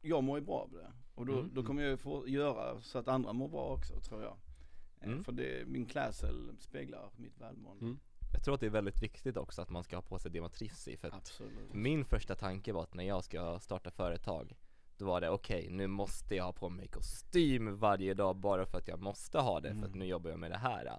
jag 0.00 0.22
mår 0.24 0.38
ju 0.38 0.44
bra 0.44 0.54
av 0.60 0.70
det. 0.72 0.92
Och 1.14 1.26
då, 1.26 1.32
Mm. 1.32 1.50
då 1.54 1.62
kommer 1.62 1.82
jag 1.82 1.90
ju 1.90 1.96
få 1.96 2.28
göra 2.28 2.80
så 2.80 2.98
att 2.98 3.08
andra 3.08 3.32
mår 3.32 3.48
bra 3.48 3.64
också 3.72 4.00
tror 4.00 4.22
jag. 4.22 4.32
Eh, 5.00 5.08
Mm. 5.08 5.24
För 5.24 5.32
det, 5.32 5.66
min 5.66 5.86
klädsel 5.86 6.50
speglar 6.58 7.10
mitt 7.16 7.38
välmående. 7.40 7.84
Mm. 7.84 7.98
jag 8.32 8.44
tror 8.44 8.54
att 8.54 8.60
det 8.60 8.66
är 8.66 8.70
väldigt 8.70 9.02
viktigt 9.02 9.36
också 9.36 9.62
att 9.62 9.70
man 9.70 9.84
ska 9.84 9.96
ha 9.96 10.02
på 10.02 10.18
sig 10.18 10.30
det 10.30 10.40
man 10.40 10.50
trivs 10.50 10.88
i 10.88 10.96
för 10.96 11.08
att 11.08 11.14
Absolut. 11.14 11.74
Min 11.74 12.04
första 12.04 12.34
tanke 12.34 12.72
var 12.72 12.82
att 12.82 12.94
när 12.94 13.04
jag 13.04 13.24
ska 13.24 13.58
starta 13.60 13.90
företag 13.90 14.56
Då 14.96 15.06
var 15.06 15.20
det 15.20 15.30
okej, 15.30 15.68
nu 15.70 15.86
måste 15.86 16.34
jag 16.36 16.44
ha 16.44 16.52
på 16.52 16.68
mig 16.68 16.88
kostym 16.88 17.76
varje 17.78 18.14
dag 18.14 18.36
bara 18.36 18.66
för 18.66 18.78
att 18.78 18.88
jag 18.88 19.00
måste 19.00 19.38
ha 19.38 19.60
det 19.60 19.68
för 19.74 19.80
att 19.82 19.86
Mm. 19.86 19.98
nu 19.98 20.04
jobbar 20.06 20.30
jag 20.30 20.38
med 20.38 20.50
det 20.50 20.56
här 20.58 20.98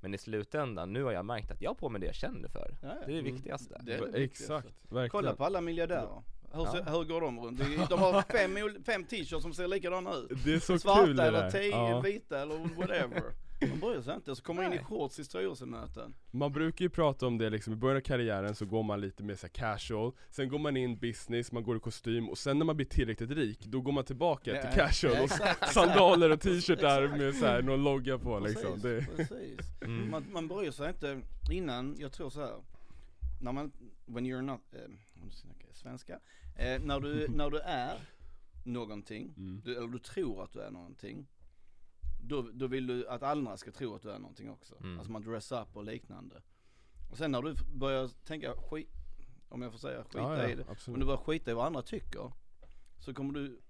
Men 0.00 0.14
i 0.14 0.18
slutändan, 0.18 0.92
nu 0.92 1.02
har 1.04 1.12
jag 1.12 1.24
märkt 1.24 1.50
att 1.50 1.62
jag 1.62 1.70
har 1.70 1.74
på 1.74 1.88
mig 1.88 2.00
det 2.00 2.06
jag 2.06 2.14
känner 2.14 2.48
för 2.48 2.78
Ja, 2.82 2.88
ja. 2.88 2.94
Det 2.94 3.02
är 3.02 3.06
det 3.06 3.18
Mm. 3.18 3.24
viktigaste 3.34 3.80
Det 3.84 3.94
är 3.94 3.98
det 3.98 4.04
viktigaste. 4.04 4.22
Exakt, 4.22 4.84
verkligen 4.92 5.10
Kolla 5.10 5.34
på 5.36 5.44
alla 5.44 5.60
miljardärer. 5.60 6.22
Hur, 6.52 6.64
Ja. 6.64 6.82
hur 6.86 7.04
går 7.04 7.20
de 7.20 7.40
runt? 7.40 7.58
De 7.90 7.98
har 7.98 8.22
fem, 8.32 8.82
fem 8.84 9.04
t-shirts 9.04 9.42
som 9.42 9.54
ser 9.54 9.68
likadana 9.68 10.14
ut. 10.14 10.44
Det 10.44 10.54
är 10.54 10.58
så 10.58 10.78
Svarta 10.78 11.06
kul 11.06 11.16
det 11.16 11.22
eller 11.22 11.50
tio, 11.50 11.70
ja. 11.70 12.00
vita 12.00 12.42
eller 12.42 12.58
whatever. 12.76 13.22
De 13.60 13.66
bryr 13.80 14.00
sig 14.02 14.14
inte, 14.14 14.36
så 14.36 14.42
kommer 14.42 14.62
in 14.66 14.72
i 14.72 14.78
shorts 14.78 15.18
i 15.18 15.24
styrelsemöten. 15.24 16.14
Man 16.30 16.52
brukar 16.52 16.82
ju 16.84 16.88
prata 16.90 17.26
om 17.26 17.38
det 17.38 17.50
liksom, 17.50 17.72
i 17.72 17.76
början 17.76 17.96
av 17.96 18.00
karriären 18.00 18.54
så 18.54 18.66
går 18.66 18.82
man 18.82 19.00
lite 19.00 19.22
mer 19.22 19.34
så 19.34 19.48
casual 19.48 20.12
Sen 20.30 20.48
går 20.48 20.58
man 20.58 20.76
in 20.76 20.98
business, 20.98 21.52
man 21.52 21.62
går 21.62 21.76
i 21.76 21.80
kostym 21.80 22.28
och 22.28 22.38
sen 22.38 22.58
när 22.58 22.64
man 22.66 22.76
blir 22.76 22.86
tillräckligt 22.86 23.30
rik, 23.30 23.64
då 23.66 23.80
går 23.80 23.92
man 23.92 24.04
tillbaka 24.04 24.54
Ja, 24.54 24.62
till 24.62 24.70
casual 24.80 25.14
ja, 25.14 25.18
och 25.20 25.24
exakt, 25.24 25.50
exakt. 25.52 25.72
sandaler 25.74 26.30
och 26.30 26.40
t-shirtar 26.40 27.08
med 27.08 27.34
så 27.34 27.46
här, 27.46 27.62
någon 27.62 27.82
logga 27.84 28.18
på 28.18 28.38
liksom 28.38 28.80
Precis, 28.80 28.82
det, 28.82 29.16
precis. 29.16 29.58
mm. 29.84 30.10
Man, 30.10 30.26
man 30.32 30.48
bryr 30.48 30.70
sig 30.70 30.88
inte 30.88 31.20
innan, 31.50 31.96
jag 31.98 32.12
tror 32.12 32.30
så 32.30 32.40
här. 32.40 32.54
När 33.40 33.52
man, 33.52 33.72
when 34.06 34.26
you're 34.26 34.42
not, 34.42 34.60
eh, 34.72 34.80
om 35.22 35.28
du 35.28 35.34
snackar 35.36 35.68
svenska. 35.72 36.18
Eh, 36.60 36.80
när, 36.80 37.00
du, 37.00 37.28
när 37.30 37.50
du 37.50 37.58
är 37.58 38.00
någonting, 38.64 39.34
mm. 39.36 39.60
du, 39.64 39.76
eller 39.76 39.88
du 39.88 39.98
tror 39.98 40.44
att 40.44 40.52
du 40.52 40.60
är 40.60 40.70
någonting. 40.70 41.26
Då, 42.22 42.42
då 42.42 42.66
vill 42.66 42.86
du 42.86 43.08
att 43.08 43.22
andra 43.22 43.56
ska 43.56 43.72
tro 43.72 43.94
att 43.94 44.02
du 44.02 44.10
är 44.10 44.18
någonting 44.18 44.50
också. 44.50 44.74
Mm. 44.80 44.98
Alltså 44.98 45.12
man 45.12 45.22
dress 45.22 45.52
up 45.52 45.76
och 45.76 45.84
liknande. 45.84 46.42
Och 47.10 47.18
sen 47.18 47.30
när 47.30 47.42
du 47.42 47.54
börjar 47.74 48.08
tänka 48.08 48.52
skit, 48.56 48.88
om 49.48 49.62
jag 49.62 49.72
får 49.72 49.78
säga 49.78 50.04
skita 50.04 50.18
ja, 50.18 50.46
i 50.46 50.50
ja, 50.50 50.56
det. 50.56 50.62
Om 50.62 50.70
absolut 50.70 51.00
du 51.00 51.06
börjar 51.06 51.18
skita 51.18 51.50
i 51.50 51.54
vad 51.54 51.66
andra 51.66 51.82
tycker. 51.82 52.32
Så 52.98 53.14
kommer 53.14 53.32
du 53.32 53.60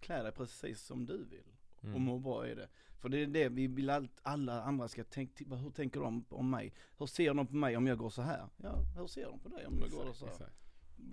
klä 0.00 0.22
dig 0.22 0.32
precis 0.32 0.82
som 0.82 1.06
du 1.06 1.24
vill 1.24 1.54
och 1.78 1.84
Mm. 1.84 2.02
må 2.02 2.18
bra 2.18 2.48
i 2.48 2.54
det. 2.54 2.68
För 2.98 3.08
det 3.08 3.18
är 3.18 3.26
det 3.26 3.48
vi 3.48 3.66
vill 3.66 3.90
att 3.90 4.20
alla 4.22 4.62
andra 4.62 4.88
ska 4.88 5.04
tänka, 5.04 5.54
hur 5.54 5.70
tänker 5.70 6.00
de 6.00 6.24
om 6.28 6.50
mig? 6.50 6.74
Hur 6.98 7.06
ser 7.06 7.34
de 7.34 7.46
på 7.46 7.54
mig 7.54 7.76
om 7.76 7.86
jag 7.86 7.98
går 7.98 8.10
så 8.10 8.22
här? 8.22 8.48
Ja, 8.56 8.76
hur 8.96 9.06
ser 9.06 9.26
de 9.26 9.40
på 9.40 9.48
dig 9.48 9.66
om 9.66 9.76
du 9.76 9.90
går 9.90 10.12
så 10.12 10.26
här? 10.26 10.32
exakt. 10.32 10.56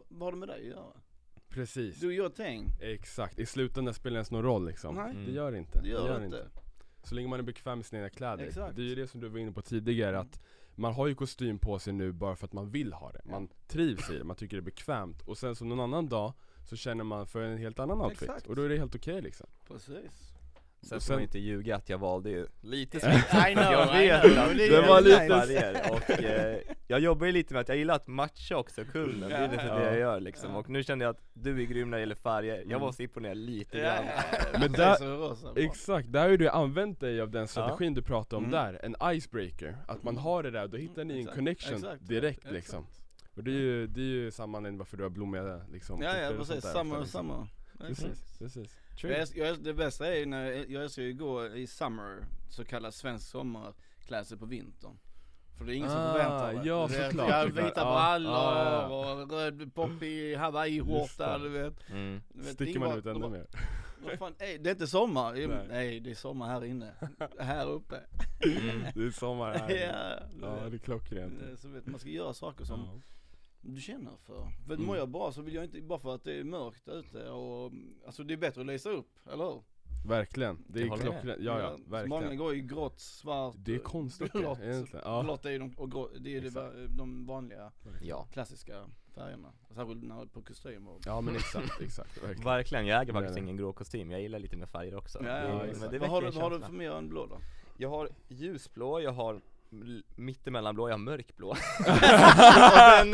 Vad 0.08 0.22
har 0.22 0.32
det 0.32 0.38
med 0.38 0.48
dig 0.48 0.60
att 0.60 0.68
göra? 0.68 1.02
Precis, 1.54 2.00
Do 2.00 2.12
your 2.12 2.30
thing. 2.30 2.68
exakt, 2.80 3.40
i 3.40 3.46
slutändan 3.46 3.94
spelar 3.94 4.14
det 4.14 4.18
ens 4.18 4.32
någon 4.32 4.44
roll 4.44 4.66
liksom 4.66 4.96
Nej, 4.96 5.12
Mm. 5.12 5.26
Det 5.26 5.32
gör 5.32 5.52
det 5.52 5.58
inte, 5.58 5.82
det 5.82 5.90
gör 5.90 6.20
det 6.20 6.26
inte. 6.26 6.48
Så 7.04 7.16
länge 7.16 7.28
man 7.28 7.40
är 7.40 7.44
bekväm 7.44 7.78
med 7.78 7.86
sina 7.86 8.00
egna 8.00 8.10
kläder 8.10 8.44
Exakt. 8.44 8.76
Det 8.76 8.82
är 8.82 8.86
ju 8.86 8.96
det 8.96 9.08
som 9.08 9.22
du 9.22 9.28
var 9.28 9.40
inne 9.40 9.52
på 9.52 9.62
tidigare 9.62 10.20
att 10.20 10.42
Man 10.76 10.94
har 10.94 11.08
ju 11.08 11.16
kostym 11.16 11.60
på 11.60 11.80
sig 11.80 11.94
nu 11.94 12.12
bara 12.12 12.36
för 12.36 12.46
att 12.46 12.54
man 12.54 12.70
vill 12.70 12.94
ha 12.94 13.12
det, 13.12 13.22
man 13.26 13.50
trivs 13.68 14.10
i 14.10 14.18
det, 14.18 14.24
man 14.24 14.36
tycker 14.36 14.58
det 14.58 14.62
är 14.62 14.66
bekvämt 14.66 15.22
och 15.22 15.38
sen 15.38 15.56
så 15.56 15.66
någon 15.66 15.80
annan 15.80 16.10
dag 16.10 16.34
så 16.70 16.76
känner 16.76 17.04
man 17.04 17.28
för 17.28 17.42
en 17.42 17.58
helt 17.58 17.80
annan 17.80 18.02
outfit 18.02 18.22
Exakt. 18.22 18.48
och 18.48 18.56
då 18.56 18.62
är 18.62 18.70
det 18.70 18.78
helt 18.78 18.96
okej 18.96 19.22
liksom 19.22 19.48
Precis. 19.68 20.31
Sen 20.84 21.02
ska 21.02 21.14
man 21.14 21.22
inte 21.22 21.40
ljuga 21.40 21.76
att 21.76 21.90
jag 21.90 21.98
valde 21.98 22.30
ju 22.30 22.48
lite 22.62 22.98
I 23.50 23.54
know, 23.54 23.64
Jag 23.72 24.04
I 24.04 24.08
vet 24.08 24.22
know. 24.22 24.56
Det 24.56 24.82
var 24.88 25.02
lite- 25.02 25.90
och 25.92 26.10
eh, 26.24 26.58
jag 26.88 27.00
jobbar 27.00 27.26
ju 27.26 27.32
lite 27.32 27.54
med 27.54 27.62
att 27.62 27.68
jag 27.70 27.78
gillar 27.78 27.96
att 27.96 28.08
matcha 28.08 28.58
också 28.58 28.86
kunden, 28.86 29.30
det 29.30 29.36
är 29.36 29.52
lite 29.52 29.64
Ja. 29.66 29.76
det 29.76 29.86
jag 29.86 30.00
gör 30.00 30.20
liksom 30.20 30.52
Ja. 30.52 30.58
och 30.58 30.70
nu 30.70 30.84
kände 30.84 31.06
jag 31.06 31.10
att 31.16 31.22
du 31.34 31.62
är 31.62 31.66
grym 31.66 31.90
när 31.90 31.98
det 31.98 32.02
gäller 32.02 32.16
färger, 32.16 32.56
jag 32.56 32.66
Mm. 32.66 32.80
måste 32.82 33.04
imponera 33.04 33.34
lite 33.34 33.78
Ja, 33.78 33.84
grann. 33.84 34.06
Men 34.60 34.72
där-. 34.72 35.58
Exakt, 35.60 36.12
där 36.12 36.22
har 36.22 36.30
ju 36.30 36.38
du 36.38 36.50
använt 36.50 37.00
dig 37.00 37.22
av 37.22 37.30
den 37.32 37.48
strategin 37.48 37.94
du 37.94 38.02
pratade 38.02 38.38
om 38.38 38.44
Mm. 38.54 38.74
där, 38.74 38.80
en 38.86 39.16
icebreaker 39.16 39.78
Att 39.88 40.04
man 40.04 40.18
har 40.18 40.44
det 40.44 40.52
där, 40.52 40.68
då 40.68 40.78
hittar 40.78 41.04
ni 41.04 41.14
en 41.14 41.20
Exakt, 41.20 41.36
connection 41.38 41.76
exakt, 41.76 42.08
direkt 42.08 42.38
exakt. 42.40 42.56
liksom 42.56 42.86
Och 43.36 43.44
det 43.44 43.52
är 43.52 43.56
ju, 43.56 43.88
det 43.88 44.02
är 44.02 44.06
ju 44.06 44.32
samma 44.32 44.58
anledning 44.58 44.78
varför 44.78 44.98
du 44.98 45.04
har 45.04 45.10
blommiga 45.10 45.62
liksom 45.72 46.02
Ja 46.02 46.18
ja 46.18 46.32
precis, 46.38 46.64
där, 46.64 46.70
samma, 46.72 47.00
liksom- 47.00 47.12
samma. 47.28 47.48
Precis, 47.88 48.38
precis. 48.40 48.78
Jag 49.04 49.28
True. 49.30 49.48
jag 49.48 49.60
det 49.64 49.74
bästa 49.74 50.08
är 50.08 50.16
ju 50.20 50.26
när, 50.26 50.72
jag 50.72 50.84
älskar 50.84 51.02
ju 51.02 51.14
gå 51.14 51.48
i 51.48 51.68
summer, 51.68 52.26
så 52.50 52.66
kallad 52.66 52.94
svensk 52.94 53.30
sommarklädsel 53.30 54.38
på 54.38 54.46
vintern. 54.46 54.98
För 55.58 55.66
det 55.66 55.74
är 55.74 55.76
ingen 55.76 55.90
som 55.90 56.00
Ah, 56.00 56.12
förväntar 56.14 56.54
sig. 56.54 56.68
ja, 56.68 56.88
såklart, 56.90 57.30
ja, 57.30 57.46
såklart. 57.46 57.66
Vita 57.68 57.86
brallor 57.86 58.32
ja, 58.34 58.88
och 58.88 59.32
röd 59.32 59.74
poppig 59.74 60.36
hawaiiskjorta 60.36 61.38
du 61.38 61.50
vet. 61.50 61.90
Mm. 61.90 62.22
Du 62.30 62.42
vet, 62.44 62.54
Sticker 62.54 62.80
man 62.80 62.98
ut 62.98 63.06
ännu 63.06 63.30
mer. 63.30 63.46
Vad 64.06 64.18
fan, 64.20 64.34
ey, 64.40 64.58
det 64.58 64.70
är 64.70 64.72
inte 64.72 64.88
sommar. 64.88 65.34
Nej. 65.34 65.68
Nej. 65.70 66.00
det 66.00 66.12
är 66.12 66.16
sommar 66.16 66.48
här 66.48 66.66
inne. 66.66 66.92
här 67.40 67.70
uppe. 67.70 67.96
Mm. 68.46 68.84
Det 68.96 69.04
är 69.06 69.12
sommar 69.12 69.54
här. 69.54 69.70
ja, 70.42 70.48
Ja, 70.48 70.70
det 70.70 70.76
är 70.76 70.80
klockrent. 70.80 71.34
Så 71.60 71.68
vet, 71.68 71.86
man 71.86 72.00
ska 72.00 72.10
göra 72.10 72.34
saker 72.34 72.66
som 72.66 72.80
Ja. 72.80 73.02
Du 73.62 73.82
känner 73.82 74.12
för. 74.26 74.48
För 74.68 74.74
Mm. 74.74 74.86
mår 74.86 74.98
jag 74.98 75.10
bra 75.10 75.32
så 75.32 75.42
vill 75.42 75.54
jag 75.56 75.64
inte, 75.64 75.82
bara 75.82 76.00
för 76.00 76.16
att 76.16 76.24
det 76.24 76.40
är 76.40 76.44
mörkt 76.44 76.88
ute 76.88 77.30
och, 77.30 77.72
alltså 78.06 78.24
det 78.24 78.34
är 78.34 78.38
bättre 78.38 78.62
att 78.62 78.68
lysa 78.68 78.90
upp, 78.90 79.10
eller 79.34 79.44
hur? 79.46 79.64
Verkligen, 80.08 80.64
det 80.68 80.80
Jag 80.80 80.98
är 81.00 81.02
klockrent. 81.02 81.42
Ja, 81.42 81.60
ja, 81.60 81.78
Många 81.78 82.08
verkligen. 82.22 82.38
går 82.38 82.56
i 82.56 82.62
grått, 82.62 83.00
svart, 83.00 83.56
Det 83.58 83.76
är 83.76 83.80
konstigt 83.80 84.32
blått. 84.34 84.60
egentligen. 84.60 85.02
Ja. 85.06 85.24
Blått 85.24 85.46
är 85.46 85.50
ju 85.52 85.60
de, 85.60 85.74
och 85.78 85.92
grå, 85.92 86.10
det 86.20 86.38
är 86.38 86.46
Exakt. 86.46 86.76
de 86.98 87.26
vanliga 87.26 87.72
Ja, 88.02 88.28
klassiska 88.32 88.86
färgerna. 89.16 89.54
Särskilt 89.76 90.04
när 90.04 90.26
på 90.26 90.42
kostym 90.42 90.88
och 90.88 91.02
Ja 91.06 91.22
men 91.22 91.36
exakt, 91.36 91.82
exakt, 91.82 92.18
verkligen. 92.24 92.44
verkligen. 92.46 92.86
Jag 92.86 93.02
äger 93.02 93.14
faktiskt 93.14 93.38
ingen 93.38 93.58
grå 93.58 93.74
kostym, 93.74 94.12
jag 94.12 94.22
gillar 94.22 94.40
lite 94.40 94.58
mer 94.58 94.66
färger 94.66 94.96
också. 94.96 95.20
Ja, 95.24 95.28
ja, 95.40 95.66
Ja, 95.66 95.74
men 95.82 95.92
det 95.92 96.00
vad, 96.00 96.10
har 96.10 96.22
du, 96.22 96.32
har 96.40 96.50
du 96.50 96.60
för 96.60 96.74
mer 96.74 96.92
än 96.92 97.10
blå 97.10 97.26
då? 97.26 97.40
Jag 97.78 97.90
har 97.90 98.10
ljusblå, 98.28 99.02
jag 99.02 99.12
har 99.12 99.42
l- 99.72 100.04
mittemellanblå, 100.16 100.90
jag 100.90 100.94
har 100.94 101.00
mörkblå 101.00 101.48
och 101.50 101.58
sen, 101.58 103.14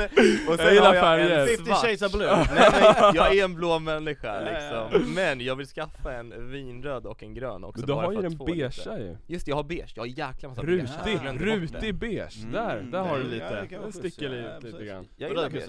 och 0.49 0.55
sen 0.55 0.65
Jag 0.65 0.73
gillar 0.73 0.87
har 0.87 0.95
jag 0.95 1.03
färger. 1.03 1.39
en 1.39 1.47
50 1.47 1.65
svart 1.65 1.81
shades 1.81 2.01
of 2.01 2.11
blue. 2.11 2.27
Nej 2.55 2.69
men 2.73 3.15
jag 3.15 3.37
är 3.37 3.43
en 3.43 3.55
blå 3.55 3.79
människa 3.79 4.39
liksom, 4.41 5.13
men 5.13 5.41
jag 5.41 5.55
vill 5.55 5.67
skaffa 5.67 6.13
en 6.13 6.51
vinröd 6.51 7.05
och 7.05 7.23
en 7.23 7.33
grön 7.33 7.63
också 7.63 7.79
Men 7.79 7.87
du 7.87 7.93
bara 7.93 8.05
har 8.05 8.11
ju 8.11 8.17
för 8.19 8.25
att 8.25 8.31
den 8.31 8.37
få 8.37 8.47
lite. 8.47 8.89
ju. 8.89 9.17
Just 9.33 9.45
det, 9.45 9.49
jag 9.49 9.55
har 9.55 9.63
beige, 9.63 9.93
jag 9.95 10.01
har 10.03 10.07
jäkla 10.07 10.49
massa 10.49 10.61
Rutig, 10.61 10.87
beige 11.03 11.21
Jag 11.25 11.37
glömde 11.37 11.59
bort 11.61 11.71
det. 11.71 11.77
rutig 11.77 11.95
beige. 11.95 12.37
Mm, 12.39 12.51
där, 12.51 12.81
där 12.91 12.99
har 12.99 13.17
du 13.17 13.23
det- 13.23 13.29
lite. 13.29 13.67
ja, 13.71 13.79
det 13.85 13.91
sticker 13.91 14.29
lite 14.29 14.57
precis. 14.61 14.87
grann. 14.87 15.07
Jag 15.17 15.29
gillar 15.29 15.49
beige? 15.49 15.65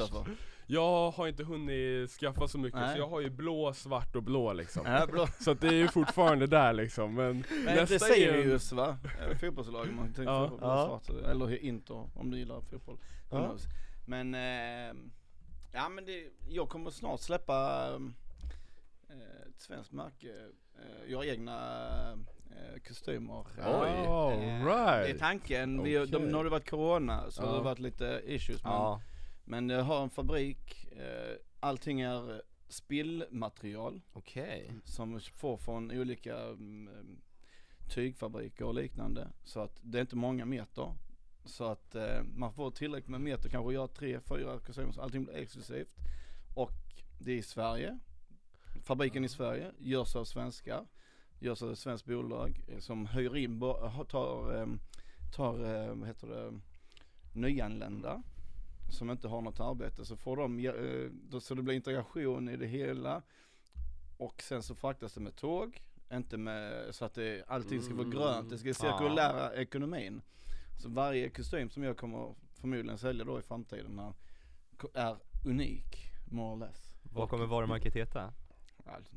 Jag 0.71 1.11
har 1.11 1.29
inte 1.29 1.45
hunnit 1.45 2.11
skaffa 2.11 2.49
så 2.49 2.59
mycket 2.59 2.81
Nej. 2.81 2.93
så 2.95 2.99
jag 2.99 3.09
har 3.09 3.21
ju 3.21 3.31
blå, 3.31 3.73
svart 3.73 4.17
och 4.17 4.23
blå 4.23 4.53
liksom. 4.53 4.83
Ja, 4.87 5.07
blå. 5.07 5.27
Så 5.41 5.51
att 5.51 5.61
det 5.61 5.69
är 5.69 5.73
ju 5.73 5.89
fortfarande 5.89 6.47
där 6.47 6.73
liksom 6.73 7.15
men 7.15 7.45
Men 7.65 7.75
nästa 7.77 8.07
det 8.07 8.15
är 8.15 8.17
ju 8.37 8.43
Sirius 8.43 8.73
va? 8.73 8.97
Eh, 9.31 9.37
Fotbollslag 9.39 9.93
man 9.93 10.07
tänker 10.07 10.23
Ja. 10.33 10.49
fotboll, 10.49 10.69
Ja. 10.71 11.01
svart, 11.07 11.17
eller 11.25 11.65
Inter 11.65 12.09
om 12.15 12.31
du 12.31 12.39
gillar 12.39 12.61
fotboll. 12.61 12.99
Ja. 13.31 13.57
Men, 14.07 14.35
eh, 14.35 14.95
ja 15.73 15.89
men 15.89 16.05
det, 16.05 16.25
jag 16.49 16.69
kommer 16.69 16.91
snart 16.91 17.21
släppa 17.21 17.89
eh, 19.11 19.49
ett 19.49 19.61
svenskt 19.61 19.93
märke. 19.93 20.29
Eh, 20.79 21.11
jag 21.13 21.19
har 21.19 21.25
egna 21.25 21.59
eh, 22.51 22.81
kostymer. 22.89 23.45
Oj. 23.57 23.63
Eh, 24.05 24.11
All 24.11 24.31
Det 24.41 24.45
är 24.47 25.05
right. 25.05 25.19
tanken. 25.19 25.83
Vi, 25.83 25.95
de, 25.95 26.03
Okej. 26.17 26.21
nu 26.29 26.35
har 26.35 26.45
det 26.45 26.51
varit 26.51 26.71
corona 26.71 27.31
så 27.31 27.43
Ja. 27.43 27.47
har 27.49 27.57
det 27.57 27.63
varit 27.65 27.79
lite 27.79 28.23
issues. 28.27 28.65
Men, 28.65 28.73
Ja, 28.73 29.01
men 29.49 29.69
jag 29.69 29.83
har 29.83 30.03
en 30.03 30.11
fabrik, 30.11 30.93
eh, 30.93 31.37
allting 31.61 32.01
är 32.01 32.43
spillmaterial 32.69 34.01
okej 34.13 34.73
som 34.85 35.21
får 35.21 35.57
från 35.57 35.91
olika 35.91 36.39
mm, 36.39 37.21
tygfabriker 37.95 38.65
och 38.65 38.75
liknande. 38.75 39.29
Så 39.45 39.61
att 39.61 39.81
det 39.83 39.99
är 39.99 40.01
inte 40.01 40.17
många 40.17 40.45
meter. 40.45 40.95
Så 41.45 41.65
att 41.65 41.95
eh, 41.95 42.23
man 42.37 42.53
får 42.53 42.71
tillräckligt 42.71 43.11
med 43.11 43.21
meter, 43.21 43.49
kanske 43.49 43.73
göra 43.73 43.89
tre, 43.89 44.21
fyra 44.21 44.59
kostymer, 44.59 44.93
så 44.93 45.01
allting 45.01 45.25
blir 45.25 45.35
exklusivt. 45.35 45.95
Och 46.57 47.03
det 47.19 47.33
är 47.33 47.37
i 47.37 47.43
Sverige. 47.43 47.99
Fabriken 48.85 49.25
i 49.25 49.29
Sverige 49.29 49.73
görs 49.79 50.17
av 50.17 50.25
svenskar. 50.25 50.87
Görs 51.39 51.63
av 51.63 51.73
ett 51.73 51.79
svenskt 51.79 52.07
bolag 52.07 52.65
eh, 52.69 52.79
som 52.79 53.07
hyr 53.07 53.37
in, 53.37 53.61
tar, 53.61 54.79
tar 55.37 55.53
vad 55.95 56.09
heter 56.09 56.27
det, 56.27 56.61
nyanlända 57.33 58.23
som 58.89 59.11
inte 59.11 59.29
har 59.29 59.41
något 59.41 59.61
arbete 59.61 60.05
så 60.05 60.17
får 60.17 60.37
de, 60.37 60.59
eh, 60.59 61.41
så 61.41 61.55
det 61.55 61.63
blir 61.63 61.75
integration 61.75 62.49
i 62.49 62.57
det 62.57 62.67
hela. 62.67 63.23
Och 64.17 64.43
sen 64.43 64.63
så 64.63 64.75
fraktas 64.75 65.15
det 65.15 65.21
med 65.21 65.37
tåg, 65.37 65.83
inte 66.13 66.37
med, 66.37 66.95
så 66.95 67.05
att 67.05 67.15
det, 67.15 67.45
allting 67.47 67.83
ska 67.83 67.95
vara 67.95 68.07
Mm. 68.07 68.19
grönt, 68.19 68.51
det 68.51 68.59
ska 68.59 68.75
cirkulära 68.75 69.55
ekonomin. 69.55 70.23
Så 70.83 70.89
varje 70.89 71.29
kostym 71.31 71.71
som 71.71 71.83
jag 71.83 71.97
kommer 71.97 72.35
förmodligen 72.61 72.99
sälja 72.99 73.25
då 73.25 73.39
i 73.39 73.43
framtiden 73.43 74.01
är 74.95 75.17
unik, 75.47 76.11
more 76.31 76.55
or 76.57 76.59
less. 76.59 76.93
Vad 77.03 77.29
kommer 77.29 77.47
varumärket 77.47 77.95
heta? 77.97 78.33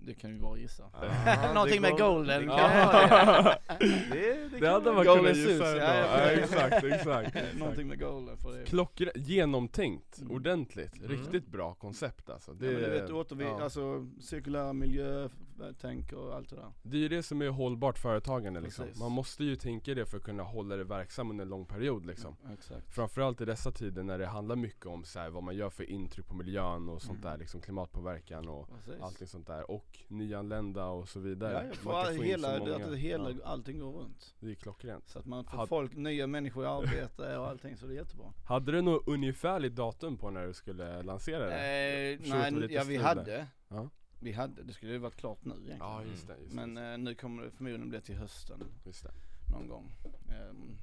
Det 0.05 0.13
kan 0.13 0.29
ju 0.29 0.39
bara 0.39 0.57
gissa. 0.57 0.83
Ah, 0.93 1.53
Någonting 1.53 1.81
det 1.81 1.89
med 1.89 1.99
golden. 1.99 2.41
det 2.41 2.47
kan 2.47 2.57
säga. 2.57 3.57
Det, 3.79 4.49
det, 4.51 4.59
Det 4.59 4.69
hade 4.69 4.91
man 4.93 5.05
kunnat 5.05 5.37
gissa 5.37 5.77
ja, 5.77 5.95
Ja, 5.95 6.17
exakt, 6.31 6.83
exakt. 6.83 7.37
Någonting 7.57 7.87
med 7.87 7.99
golden 7.99 8.37
för 8.37 8.57
det. 8.57 8.65
Klockren, 8.65 9.11
genomtänkt, 9.15 10.17
Mm. 10.21 10.31
ordentligt, 10.35 10.97
Mm. 10.97 11.09
riktigt 11.11 11.47
bra 11.47 11.73
koncept 11.73 12.29
alltså. 12.29 12.53
Det, 12.53 12.65
ja, 12.65 12.71
men 12.71 12.81
du 12.81 12.89
vet, 12.89 13.09
återvi- 13.09 13.43
ja. 13.57 13.63
alltså 13.63 14.07
cirkulära 14.21 14.73
miljötänk 14.73 16.13
och 16.13 16.35
allt 16.35 16.49
det 16.49 16.55
där. 16.55 16.65
det 16.83 16.97
är 16.97 17.01
ju 17.01 17.09
det 17.09 17.23
som 17.23 17.41
är 17.41 17.49
hållbart 17.49 17.97
företagande 17.97 18.61
liksom. 18.61 18.85
Precis. 18.85 19.01
Man 19.01 19.11
måste 19.11 19.43
ju 19.43 19.55
tänka 19.55 19.93
det 19.95 20.05
för 20.05 20.17
att 20.17 20.23
kunna 20.23 20.43
hålla 20.43 20.75
det 20.75 20.83
verksam 20.83 21.29
under 21.31 21.43
en 21.43 21.49
lång 21.49 21.65
period 21.65 22.05
liksom. 22.05 22.35
Ja, 22.43 22.49
exakt. 22.53 22.93
Framförallt 22.95 23.41
i 23.41 23.45
dessa 23.45 23.71
tider 23.71 24.03
när 24.03 24.17
det 24.17 24.25
handlar 24.25 24.55
mycket 24.55 24.85
om 24.85 25.03
så 25.03 25.19
här, 25.19 25.29
vad 25.29 25.43
man 25.43 25.55
gör 25.55 25.69
för 25.69 25.89
intryck 25.89 26.27
på 26.27 26.35
miljön 26.35 26.89
och 26.89 27.01
sånt 27.01 27.19
Mm. 27.19 27.31
där 27.31 27.37
liksom, 27.37 27.61
klimatpåverkan 27.61 28.47
och 28.49 28.69
Precis. 28.85 29.01
allting 29.03 29.27
sånt 29.27 29.47
där. 29.47 29.60
Och 29.63 29.99
nyanlända 30.07 30.85
och 30.85 31.09
så 31.09 31.19
vidare. 31.19 31.53
Ja, 31.53 31.63
ja, 31.69 31.73
för 31.73 31.93
all, 31.93 32.13
hela, 32.15 32.55
att 32.55 32.95
hela, 32.97 33.29
Ja, 33.31 33.35
allting 33.45 33.79
går 33.79 33.91
runt. 33.91 34.35
det 34.39 34.51
är 34.51 34.55
klockrent. 34.55 35.07
Så 35.09 35.19
att 35.19 35.25
man 35.25 35.43
får 35.45 35.57
Had- 35.57 35.67
folk, 35.69 35.95
nya 35.95 36.27
människor 36.27 36.63
i 36.63 36.67
arbete 36.67 37.37
och 37.37 37.47
allting 37.47 37.77
så 37.77 37.85
det 37.87 37.93
är 37.93 37.95
jättebra. 37.95 38.33
Hade 38.47 38.71
du 38.71 38.81
något 38.81 39.07
ungefärligt 39.07 39.75
datum 39.75 40.17
på 40.17 40.29
när 40.29 40.47
du 40.47 40.53
skulle 40.53 41.03
lansera 41.03 41.45
det? 41.45 41.53
Eh, 41.55 42.29
nej, 42.29 42.67
ja 42.73 42.83
vi 42.83 42.97
hade. 42.97 43.47
Ja. 43.67 43.89
Vi 44.19 44.31
hade, 44.31 44.63
det 44.63 44.73
skulle 44.73 44.91
ju 44.91 44.97
varit 44.97 45.15
klart 45.15 45.45
nu 45.45 45.51
egentligen. 45.51 45.77
Ja 45.79 46.03
just 46.03 46.27
det, 46.27 46.37
just 46.43 46.53
Men 46.53 46.73
det. 46.75 46.91
eh, 46.91 46.97
nu 46.97 47.15
kommer 47.15 47.43
det 47.43 47.51
förmodligen 47.51 47.89
bli 47.89 48.01
till 48.01 48.15
hösten 48.15 48.63
Just 48.85 49.03
det. 49.03 49.11
någon 49.51 49.67
gång. 49.67 49.91
Ehm, 50.29 50.77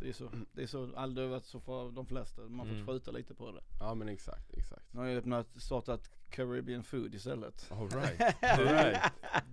det 0.00 0.08
är 0.08 0.12
så, 0.12 0.30
det 0.52 0.62
är 0.62 0.66
så, 0.66 0.90
aldrig 0.96 1.28
varit 1.28 1.44
så 1.44 1.60
för 1.60 1.90
de 1.90 2.06
flesta. 2.06 2.42
Man 2.42 2.66
fått 2.66 2.74
Mm. 2.74 2.86
skjuta 2.86 3.10
lite 3.10 3.34
på 3.34 3.52
det. 3.52 3.60
Ja 3.80 3.94
men 3.94 4.08
exakt, 4.08 4.52
exakt. 4.54 4.92
Nu 4.92 5.00
har 5.00 5.06
jag 5.06 5.16
öppnat, 5.18 5.46
startat 5.56 6.10
Caribbean 6.32 6.82
Food 6.82 7.14
istället. 7.14 7.70
Alright, 7.72 8.20
alright. 8.42 9.02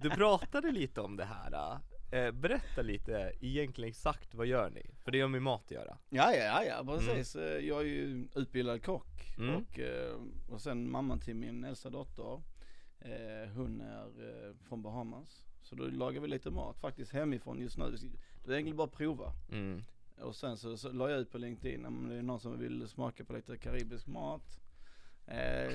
Du 0.01 0.09
pratade 0.09 0.71
lite 0.71 1.01
om 1.01 1.17
det 1.17 1.25
här, 1.25 1.79
eh, 2.11 2.31
berätta 2.31 2.81
lite 2.81 3.31
egentligen 3.41 3.89
exakt 3.89 4.33
vad 4.35 4.45
gör 4.47 4.69
ni? 4.69 4.91
För 5.03 5.11
det 5.11 5.21
har 5.21 5.27
med 5.27 5.41
mat 5.41 5.63
att 5.65 5.71
göra 5.71 5.97
Ja, 6.09 6.33
ja, 6.33 6.63
ja, 6.63 6.83
precis. 6.97 7.35
Eh, 7.35 7.65
Jag 7.65 7.79
är 7.81 7.85
ju 7.85 8.27
utbildad 8.35 8.83
kock 8.83 9.05
Mm. 9.37 9.55
och, 9.55 9.79
eh, 9.79 10.15
och 10.49 10.61
sen 10.61 10.91
mamman 10.91 11.19
till 11.19 11.35
min 11.35 11.63
äldsta 11.63 11.89
dotter, 11.89 12.41
eh, 12.99 13.49
hon 13.55 13.81
är 13.81 14.53
från 14.67 14.81
Bahamas. 14.81 15.45
Så 15.61 15.75
då 15.75 15.83
lagar 15.83 16.21
vi 16.21 16.27
lite 16.27 16.49
mat 16.51 16.79
faktiskt 16.79 17.11
hemifrån 17.11 17.59
just 17.61 17.77
nu. 17.77 17.91
Det 18.45 18.49
är 18.49 18.53
egentligen 18.53 18.77
bara 18.77 18.87
att 18.87 18.93
prova. 18.93 19.31
mm. 19.51 19.83
Och 20.21 20.35
sen 20.35 20.57
så, 20.57 20.77
så 20.77 20.91
la 20.91 21.09
jag 21.09 21.19
ut 21.19 21.31
på 21.31 21.37
LinkedIn 21.37 21.85
om 21.85 22.09
det 22.09 22.15
är 22.15 22.21
någon 22.21 22.39
som 22.39 22.59
vill 22.59 22.87
smaka 22.87 23.25
på 23.25 23.33
lite 23.33 23.57
karibisk 23.57 24.07
mat. 24.07 24.59
Eh, 25.27 25.73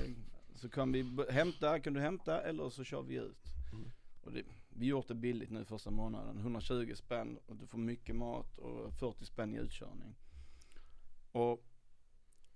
så 0.55 0.69
kan 0.69 0.91
vi 0.91 1.25
hämta, 1.29 1.79
kan 1.79 1.93
du 1.93 1.99
hämta 1.99 2.41
eller 2.41 2.69
så 2.69 2.83
kör 2.83 3.01
vi 3.01 3.15
ut. 3.15 3.45
Mm. 3.73 3.91
Och 4.21 4.31
det, 4.31 4.43
vi 4.69 4.85
har 4.85 4.89
gjort 4.89 5.07
det 5.07 5.15
billigt 5.15 5.49
nu 5.51 5.65
första 5.65 5.91
månaden. 5.91 6.37
120 6.37 6.93
spänn 6.95 7.39
och 7.45 7.55
du 7.55 7.67
får 7.67 7.77
mycket 7.77 8.15
mat 8.15 8.57
och 8.57 8.93
40 8.93 9.25
spänn 9.25 9.55
i 9.55 9.57
utkörning. 9.57 10.15
Och 11.31 11.63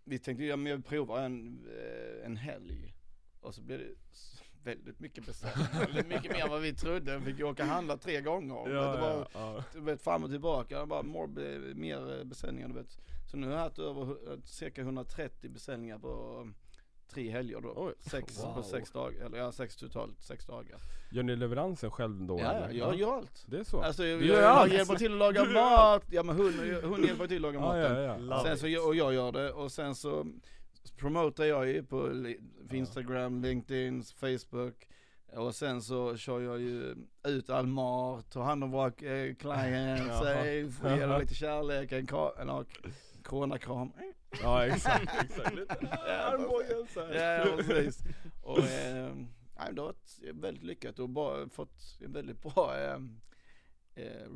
vi 0.03 0.19
tänkte, 0.19 0.43
ja 0.43 0.55
men 0.55 0.71
jag 0.71 0.85
provar 0.85 1.21
en, 1.21 1.67
eh, 1.67 2.25
en 2.25 2.37
helg. 2.37 2.93
Och 3.39 3.55
så 3.55 3.61
blev 3.61 3.79
det 3.79 3.95
väldigt 4.63 4.99
mycket 4.99 5.25
beställningar. 5.25 6.03
Mycket 6.09 6.31
mer 6.31 6.43
än 6.43 6.49
vad 6.49 6.61
vi 6.61 6.73
trodde. 6.73 7.17
Vi 7.17 7.33
fick 7.33 7.45
åka 7.45 7.63
och 7.63 7.69
handla 7.69 7.97
tre 7.97 8.21
gånger. 8.21 8.69
det 8.69 8.75
Ja, 8.75 8.91
var, 8.91 9.27
ja, 9.33 9.63
ja. 9.73 9.81
vet 9.81 10.01
fram 10.01 10.23
och 10.23 10.29
tillbaka, 10.29 10.85
bara 10.85 11.03
more, 11.03 11.59
mer 11.75 12.23
beställningar 12.23 12.67
du 12.67 12.73
vet. 12.73 12.97
Så 13.31 13.37
nu 13.37 13.47
har 13.47 13.53
jag 13.53 13.59
haft 13.59 13.79
över 13.79 14.31
eh, 14.31 14.39
cirka 14.43 14.81
130 14.81 15.49
beställningar 15.49 15.99
på 15.99 16.47
tre 17.13 17.29
helger 17.29 17.61
då. 17.61 17.73
Oj, 17.75 17.93
Sex 17.99 18.43
wow. 18.43 18.53
på 18.53 18.63
sex 18.63 18.91
dagar, 18.91 19.25
eller 19.25 19.37
ja 19.37 19.51
sex 19.51 19.75
totalt, 19.75 20.21
sex 20.21 20.45
dagar. 20.45 20.79
Gör 21.11 21.23
ni 21.23 21.35
leveransen 21.35 21.91
själv 21.91 22.21
då 22.21 22.39
Ja, 22.39 22.51
eller? 22.51 22.69
jag 22.79 22.95
gör 22.95 23.13
allt. 23.17 23.43
Det 23.47 23.57
är 23.59 23.63
så? 23.63 23.81
Alltså 23.81 24.05
jag, 24.05 24.19
jag, 24.21 24.27
gör 24.27 24.41
jag 24.41 24.69
hjälper 24.69 24.95
till 24.95 25.11
att 25.13 25.17
laga 25.19 25.45
mat, 25.53 26.03
ja 26.11 26.23
men 26.23 26.35
hon, 26.35 26.53
hon 26.83 27.03
hjälper 27.03 27.27
till 27.27 27.35
att 27.35 27.41
laga 27.41 27.59
ja, 27.59 27.61
maten. 27.65 27.95
ja, 27.95 28.01
ja. 28.01 28.17
Love 28.17 28.43
Sen 28.43 28.57
så, 28.57 28.67
jag- 28.67 28.87
och 28.87 28.95
jag 28.95 29.13
gör 29.13 29.31
det 29.31 29.51
och 29.51 29.71
sen 29.71 29.95
så 29.95 30.25
promotar 30.97 31.43
jag 31.45 31.67
ju 31.67 31.83
på 31.83 32.09
Instagram, 32.71 33.41
LinkedIn, 33.41 34.03
Facebook. 34.03 34.87
Och 35.35 35.55
sen 35.55 35.81
så 35.81 36.17
kör 36.17 36.39
jag 36.41 36.59
ju 36.61 36.95
ut 37.27 37.49
all 37.49 37.67
mat, 37.67 38.31
tar 38.31 38.43
hand 38.43 38.63
om 38.63 38.71
våra 38.71 38.85
eh, 38.87 39.35
clients, 39.35 40.21
eh, 40.25 40.69
får 40.69 40.89
ge 40.97 41.05
dem 41.05 41.19
lite 41.21 41.33
kärlek, 41.35 41.91
en, 41.91 42.07
kra- 42.07 42.41
en 42.41 42.47
ja, 42.47 42.63
coronakram. 43.23 43.91
Ja 44.41 44.65
exakt, 44.65 45.23
exakt. 45.23 45.55
Lite 45.55 45.73
armbågen 46.07 46.87
så 46.93 47.05
här. 47.05 47.13
Ja, 47.13 47.45
ja, 47.47 47.57
precis. 47.57 48.03
Och, 48.43 48.59
eh, 48.59 49.13
Nej, 49.59 49.73
det 49.73 49.81
har 49.81 49.85
varit 49.87 50.19
väldigt 50.33 50.63
lyckat 50.63 50.99
och 50.99 51.09
bara 51.09 51.49
fått 51.49 51.97
väldigt 51.99 52.41
bra 52.41 52.77
eh, 52.77 52.93
eh, 53.95 54.29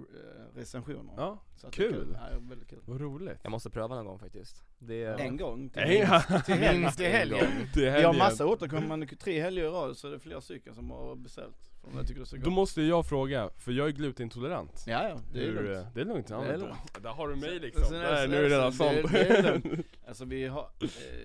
recensioner. 0.55 1.13
Ja, 1.17 1.43
Så 1.55 1.67
att 1.67 1.73
det 1.73 1.85
är 1.85 1.89
kul. 1.91 2.17
Ja, 2.31 2.39
väldigt 2.39 2.69
kul. 2.69 2.79
vad 2.85 3.01
roligt. 3.01 3.39
Jag 3.43 3.51
måste 3.51 3.69
pröva 3.69 3.95
någon 3.95 4.05
gång 4.05 4.19
faktiskt. 4.19 4.63
Det 4.79 5.03
är 5.03 5.17
En 5.17 5.37
gång 5.37 5.69
till, 5.69 5.81
Ja. 5.81 6.21
till, 6.45 6.53
helgen, 6.55 6.81
Minst 6.81 6.97
till 6.97 7.05
en 7.05 7.11
helgen. 7.11 7.47
Vi 7.75 7.85
har 7.85 7.91
helgen. 7.91 8.17
massa 8.17 8.45
återkommande, 8.45 9.07
tre 9.07 9.41
helger 9.41 9.63
i 9.63 9.67
rad 9.67 9.97
så 9.97 10.07
är 10.07 10.11
det 10.11 10.19
flera 10.19 10.41
stycken 10.41 10.75
som 10.75 10.91
har 10.91 11.15
beställt. 11.15 11.71
För 11.91 11.97
jag 11.97 12.07
tycker 12.07 12.19
det 12.19 12.23
är 12.23 12.25
så 12.25 12.35
Då 12.35 12.41
gott. 12.43 12.53
måste 12.53 12.81
jag 12.81 13.05
fråga, 13.05 13.49
för 13.57 13.71
jag 13.71 13.87
är 13.87 13.91
glutenintolerant. 13.91 14.83
Ja, 14.87 15.09
ja, 15.09 15.19
det 15.33 15.39
är 15.39 15.45
Hur, 15.45 15.53
lugnt. 15.63 15.77
eh, 15.87 15.93
Det 15.93 16.01
är 16.01 16.05
lugnt, 16.05 16.29
ja, 16.29 16.41
Det 16.41 16.47
är 16.47 16.57
då- 16.57 16.65
lugnt. 16.65 17.03
Där 17.03 17.09
har 17.09 17.27
du 17.27 17.35
mig 17.35 17.57
Så- 17.57 17.65
liksom. 17.65 17.83
så- 17.83 17.91
Där, 17.93 18.23
så- 18.25 18.31
nu 18.31 18.37
är 18.37 18.41
det 18.43 18.49
redan 18.49 18.71
så- 18.71 18.77
sånt. 18.83 19.11
det- 19.11 19.17
det 19.23 19.37
är 19.37 19.43
lugnt. 19.61 19.87
Alltså 20.07 20.25
vi 20.25 20.45
har, 20.47 20.69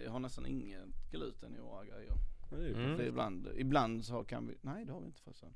eh, 0.05 0.13
har 0.13 0.19
nästan 0.19 0.47
ingen 0.47 0.95
gluten 1.11 1.55
i 1.57 1.61
våra 1.61 1.85
grejer. 1.85 2.13
Mm. 2.75 3.01
Ibland, 3.01 3.49
ibland 3.57 4.05
så 4.05 4.25
kan 4.25 4.47
vi, 4.47 4.55
nej 4.61 4.85
det 4.85 4.93
har 4.93 5.01
vi 5.01 5.07
inte 5.07 5.21
förresten. 5.21 5.49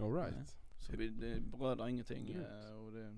All 0.00 0.14
right. 0.14 0.56
Så 0.78 0.92
vi, 0.96 1.08
det 1.08 1.40
brödar 1.40 1.88
ingenting 1.88 2.30
eh, 2.30 2.74
och 2.86 2.92
det 2.92 3.00
är 3.00 3.16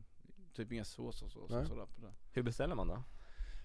typ 0.54 0.73
inga 0.73 0.85
såser 0.85 1.28
så, 1.28 1.49
så, 1.49 1.56
Nej. 1.56 1.66
sådär 1.66 1.87
på 1.87 2.00
det. 2.00 2.12
Hur 2.32 2.42
beställer 2.42 2.75
man 2.75 2.88
då? 2.88 3.02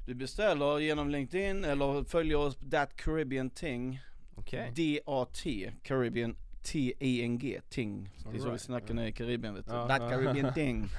Du 0.07 0.13
beställer 0.13 0.79
genom 0.79 1.09
LinkedIn 1.09 1.63
eller 1.63 2.03
följer 2.03 2.37
oss 2.37 2.55
på 2.55 2.69
That 2.69 2.95
Caribbean 2.95 3.49
Ting. 3.49 3.99
Okej. 4.35 4.71
D-A-T, 4.75 5.73
Caribbean 5.83 6.35
T-I-N-G, 6.65 7.61
Ting. 7.69 8.03
Det 8.03 8.19
är 8.19 8.23
så 8.23 8.29
vi 8.31 8.41
Alright, 8.41 8.61
snackar 8.61 8.93
nere 8.93 9.07
i 9.07 9.11
Karibien 9.11 9.53
vet 9.55 9.65
du. 9.67 9.73
Ja, 9.73 9.87
That. 9.87 9.99
Caribbean 10.11 10.53
Ting. 10.53 10.83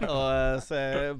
och, 0.00 0.32
eh, 0.32 0.60
så, 0.60 0.74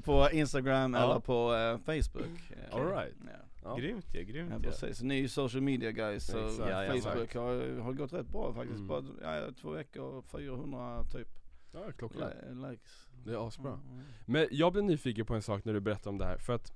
på 0.05 0.29
Instagram 0.31 0.93
Ja. 0.93 1.03
eller 1.03 1.19
på 1.19 1.53
eh, 1.55 1.77
Facebook. 1.77 2.51
Eh, 2.51 2.75
All 2.75 2.87
right. 2.91 3.15
Ja. 3.25 3.31
Ja. 3.63 3.75
Grymt 3.75 4.05
ja, 4.13 4.21
grymt 4.21 4.51
Ja 4.53 4.59
precis, 4.59 5.01
ju 5.01 5.27
social 5.29 5.61
media 5.61 5.91
guys 5.91 6.25
så 6.25 6.49
Facebook 6.49 7.35
har, 7.35 7.79
har 7.79 7.93
gått 7.93 8.13
rätt 8.13 8.27
bra 8.27 8.53
faktiskt. 8.53 8.79
Mm. 8.79 8.87
Bara 8.87 9.51
två 9.61 9.69
veckor, 9.71 10.21
400 10.21 11.03
typ 11.03 11.27
Ja, 11.73 11.91
klockrent. 11.97 12.33
li- 12.53 12.69
likes. 12.69 13.07
Det 13.25 13.31
är 13.33 13.47
asbra. 13.47 13.71
Mm. 13.71 14.03
Men 14.25 14.47
jag 14.51 14.71
blev 14.73 14.83
nyfiken 14.85 15.25
på 15.25 15.35
en 15.35 15.41
sak 15.41 15.65
när 15.65 15.73
du 15.73 15.79
berättade 15.79 16.09
om 16.09 16.17
det 16.17 16.25
här, 16.25 16.37
för 16.37 16.53
att 16.55 16.73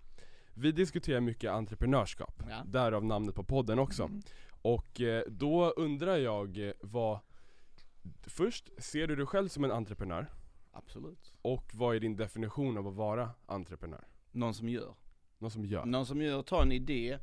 vi 0.54 0.72
diskuterar 0.72 1.20
mycket 1.20 1.52
entreprenörskap, 1.52 2.44
Ja. 2.50 2.64
därav 2.66 3.06
namnet 3.06 3.36
på 3.36 3.44
podden 3.44 3.80
också. 3.80 4.04
Mm. 4.04 4.22
Och 4.62 5.02
eh, 5.02 5.24
då 5.28 5.70
undrar 5.70 6.18
jag 6.18 6.68
eh, 6.68 6.74
vad, 6.82 7.20
först, 8.22 8.70
ser 8.78 9.08
du 9.08 9.16
dig 9.16 9.26
själv 9.26 9.48
som 9.48 9.64
en 9.64 9.72
entreprenör? 9.72 10.34
Absolut. 10.72 11.34
Och 11.42 11.72
vad 11.74 11.96
är 11.96 12.00
din 12.00 12.16
definition 12.16 12.78
av 12.78 12.88
att 12.88 12.94
vara 12.96 13.30
entreprenör? 13.46 14.08
Någon 14.32 14.54
som 14.54 14.70
gör. 14.70 14.96
Någon 15.38 15.52
som 15.52 15.66
gör? 15.66 15.86
Någon 15.86 16.06
som 16.06 16.22
gör, 16.22 16.42
tar 16.44 16.62
en 16.62 16.72
idé, 16.72 17.20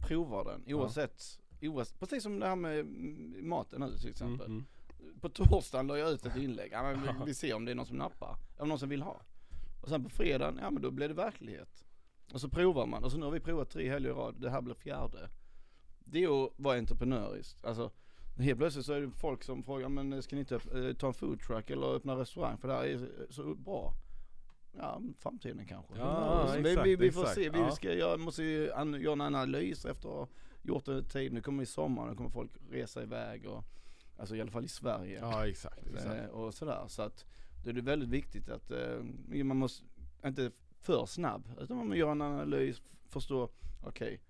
provar 0.00 0.44
den 0.44 0.74
oavsett, 0.74 1.40
oavsett 1.62 2.00
precis 2.00 2.22
som 2.22 2.38
det 2.40 2.46
här 2.46 2.56
med 2.56 2.78
mm, 2.80 3.48
maten 3.48 3.80
nu 3.80 3.86
till 3.86 3.98
Mm, 4.06 4.10
exempel. 4.10 4.46
mm. 4.46 4.64
På 5.20 5.28
torsdagen 5.28 5.86
la 5.86 5.98
jag 5.98 6.10
ut 6.10 6.26
ett 6.26 6.36
inlägg, 6.36 6.72
ja, 6.72 6.82
men 6.82 7.02
vi, 7.02 7.08
vi 7.26 7.34
ser 7.34 7.54
om 7.54 7.64
det 7.64 7.70
är 7.70 7.74
någon 7.74 7.86
som 7.86 7.96
nappar, 7.96 8.36
om 8.58 8.68
någon 8.68 8.78
som 8.78 8.88
vill 8.88 9.02
ha. 9.02 9.20
Och 9.82 9.88
sen 9.88 10.02
på 10.04 10.10
fredagen, 10.10 10.58
ja 10.62 10.70
men 10.70 10.82
då 10.82 10.90
blir 10.90 11.08
det 11.08 11.14
verklighet. 11.14 11.84
Och 12.32 12.40
så 12.40 12.48
provar 12.48 12.86
man, 12.86 13.04
och 13.04 13.12
så 13.12 13.18
nu 13.18 13.24
har 13.24 13.32
vi 13.32 13.40
provat 13.40 13.70
tre 13.70 13.88
helger 13.90 14.10
i 14.10 14.12
rad, 14.12 14.34
det 14.40 14.50
här 14.50 14.60
blir 14.60 14.74
fjärde. 14.74 15.28
Det 16.04 16.24
är 16.24 16.44
att 16.44 16.50
vara 16.56 16.78
entreprenöriskt, 16.78 17.64
alltså 17.64 17.90
Helt 18.38 18.58
plötsligt 18.58 18.86
så 18.86 18.92
är 18.92 19.00
det 19.00 19.10
folk 19.10 19.42
som 19.44 19.62
frågar, 19.62 19.88
men 19.88 20.22
ska 20.22 20.36
ni 20.36 20.40
inte 20.40 20.54
eh, 20.54 20.92
ta 20.98 21.06
en 21.06 21.14
foodtruck 21.14 21.70
eller 21.70 21.94
öppna 21.94 22.16
restaurang 22.16 22.58
för 22.58 22.68
det 22.68 22.74
här 22.74 22.84
är 22.84 23.08
så 23.30 23.54
bra? 23.54 23.92
Ja, 24.78 25.00
framtiden 25.18 25.66
kanske. 25.66 25.94
Ja, 25.98 26.52
vi, 26.62 26.70
exakt, 26.70 26.86
vi, 26.86 26.96
vi 26.96 27.12
får 27.12 27.20
exakt. 27.20 27.34
se, 27.40 27.50
vi 27.50 27.58
Ja. 27.58 27.70
ska 27.70 27.92
göra, 27.94 28.16
måste 28.16 28.42
ju 28.42 28.64
göra 29.00 29.12
en 29.12 29.20
analys 29.20 29.84
efter 29.84 30.08
att 30.08 30.14
ha 30.14 30.28
gjort 30.62 30.88
en 30.88 31.04
tid. 31.04 31.32
Nu 31.32 31.40
kommer 31.40 31.60
vi 31.60 31.66
sommar, 31.66 32.06
nu 32.10 32.14
kommer 32.16 32.30
folk 32.30 32.50
resa 32.70 33.02
iväg 33.02 33.46
och, 33.46 33.64
alltså 34.18 34.36
i 34.36 34.40
alla 34.40 34.50
fall 34.50 34.64
i 34.64 34.68
Sverige. 34.68 35.18
Ja 35.20 35.46
exakt, 35.48 35.86
Eh, 35.86 35.94
exakt. 35.94 36.30
och 36.32 36.54
sådär. 36.54 36.84
Så 36.88 37.02
att 37.02 37.24
då 37.64 37.70
är 37.70 37.74
det 37.74 37.80
väldigt 37.82 38.08
viktigt 38.08 38.48
att 38.50 38.70
eh, 38.70 39.44
man 39.44 39.56
måste, 39.56 39.84
inte 40.26 40.50
för 40.80 41.06
snabb, 41.06 41.50
utan 41.60 41.76
man 41.76 41.86
måste 41.86 41.98
göra 41.98 42.12
en 42.12 42.22
analys, 42.22 42.82
förstå, 43.08 43.48
okej, 43.82 44.20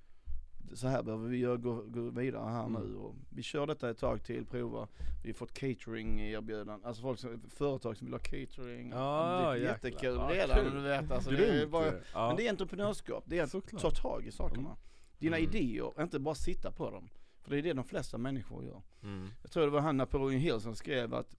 så 0.74 0.88
här 0.88 1.02
behöver 1.02 1.28
vi 1.28 1.36
göra, 1.38 1.56
gå, 1.56 1.82
gå 1.86 2.10
vidare 2.10 2.50
här 2.50 2.64
Mm. 2.66 2.82
nu 2.82 2.96
och 2.96 3.14
vi 3.30 3.42
kör 3.42 3.66
detta 3.66 3.90
ett 3.90 3.98
tag 3.98 4.24
till, 4.24 4.46
prova. 4.46 4.88
Vi 5.22 5.28
har 5.30 5.34
fått 5.34 5.52
catering 5.58 6.20
erbjudanden, 6.20 6.80
alltså 6.84 7.02
folk 7.02 7.18
som, 7.18 7.42
företag 7.48 7.96
som 7.96 8.06
vill 8.06 8.14
ha 8.14 8.18
catering. 8.20 8.90
Ja, 8.90 9.40
det 9.40 9.46
är 9.48 9.54
jättekul 9.56 10.14
Ja, 10.16 10.30
redan, 10.32 10.56
kul. 10.64 10.74
du 10.74 10.80
vet 10.80 11.10
alltså. 11.10 11.30
Det 11.30 11.46
är 11.62 11.66
bara, 11.66 11.86
ja. 12.12 12.26
men 12.28 12.36
det 12.36 12.46
är 12.46 12.50
entreprenörskap, 12.50 13.24
det 13.26 13.38
är 13.38 13.42
att 13.42 13.50
Såklart. 13.50 13.82
ta 13.82 13.90
tag 13.90 14.26
i 14.26 14.32
sakerna. 14.32 14.60
Mm. 14.68 14.78
Dina 15.18 15.36
Mm. 15.38 15.48
idéer, 15.50 16.02
inte 16.02 16.18
bara 16.18 16.34
sitta 16.34 16.70
på 16.70 16.90
dem. 16.90 17.08
För 17.42 17.50
det 17.50 17.58
är 17.58 17.62
det 17.62 17.72
de 17.72 17.84
flesta 17.84 18.18
människor 18.18 18.64
gör. 18.64 18.82
Mm. 19.02 19.28
Jag 19.42 19.50
tror 19.50 19.64
det 19.64 19.70
var 19.70 19.80
han 19.80 19.96
Napoleon 19.96 20.40
Hill 20.40 20.60
som 20.60 20.74
skrev 20.74 21.14
att 21.14 21.36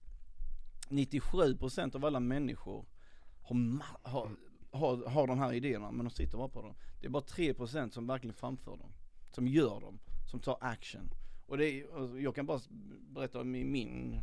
97% 0.88 1.94
av 1.96 2.04
alla 2.04 2.20
människor 2.20 2.84
har, 3.42 3.56
har, 4.02 4.30
har, 4.70 5.06
har 5.10 5.26
de 5.26 5.38
här 5.38 5.52
idéerna 5.52 5.90
men 5.90 6.04
de 6.04 6.10
sitter 6.10 6.38
bara 6.38 6.48
på 6.48 6.62
dem. 6.62 6.74
Det 7.00 7.06
är 7.06 7.10
bara 7.10 7.22
3% 7.22 7.90
som 7.90 8.06
verkligen 8.06 8.34
framför 8.34 8.70
dem. 8.70 8.92
Som 9.34 9.48
gör 9.48 9.80
dem, 9.80 9.98
som 10.30 10.40
tar 10.40 10.58
action. 10.60 11.10
Och 11.46 11.56
det 11.58 11.66
är, 11.70 12.18
jag 12.20 12.34
kan 12.34 12.46
bara 12.46 12.60
berätta 13.08 13.40
om 13.40 13.54
i 13.54 13.64
min, 13.64 14.20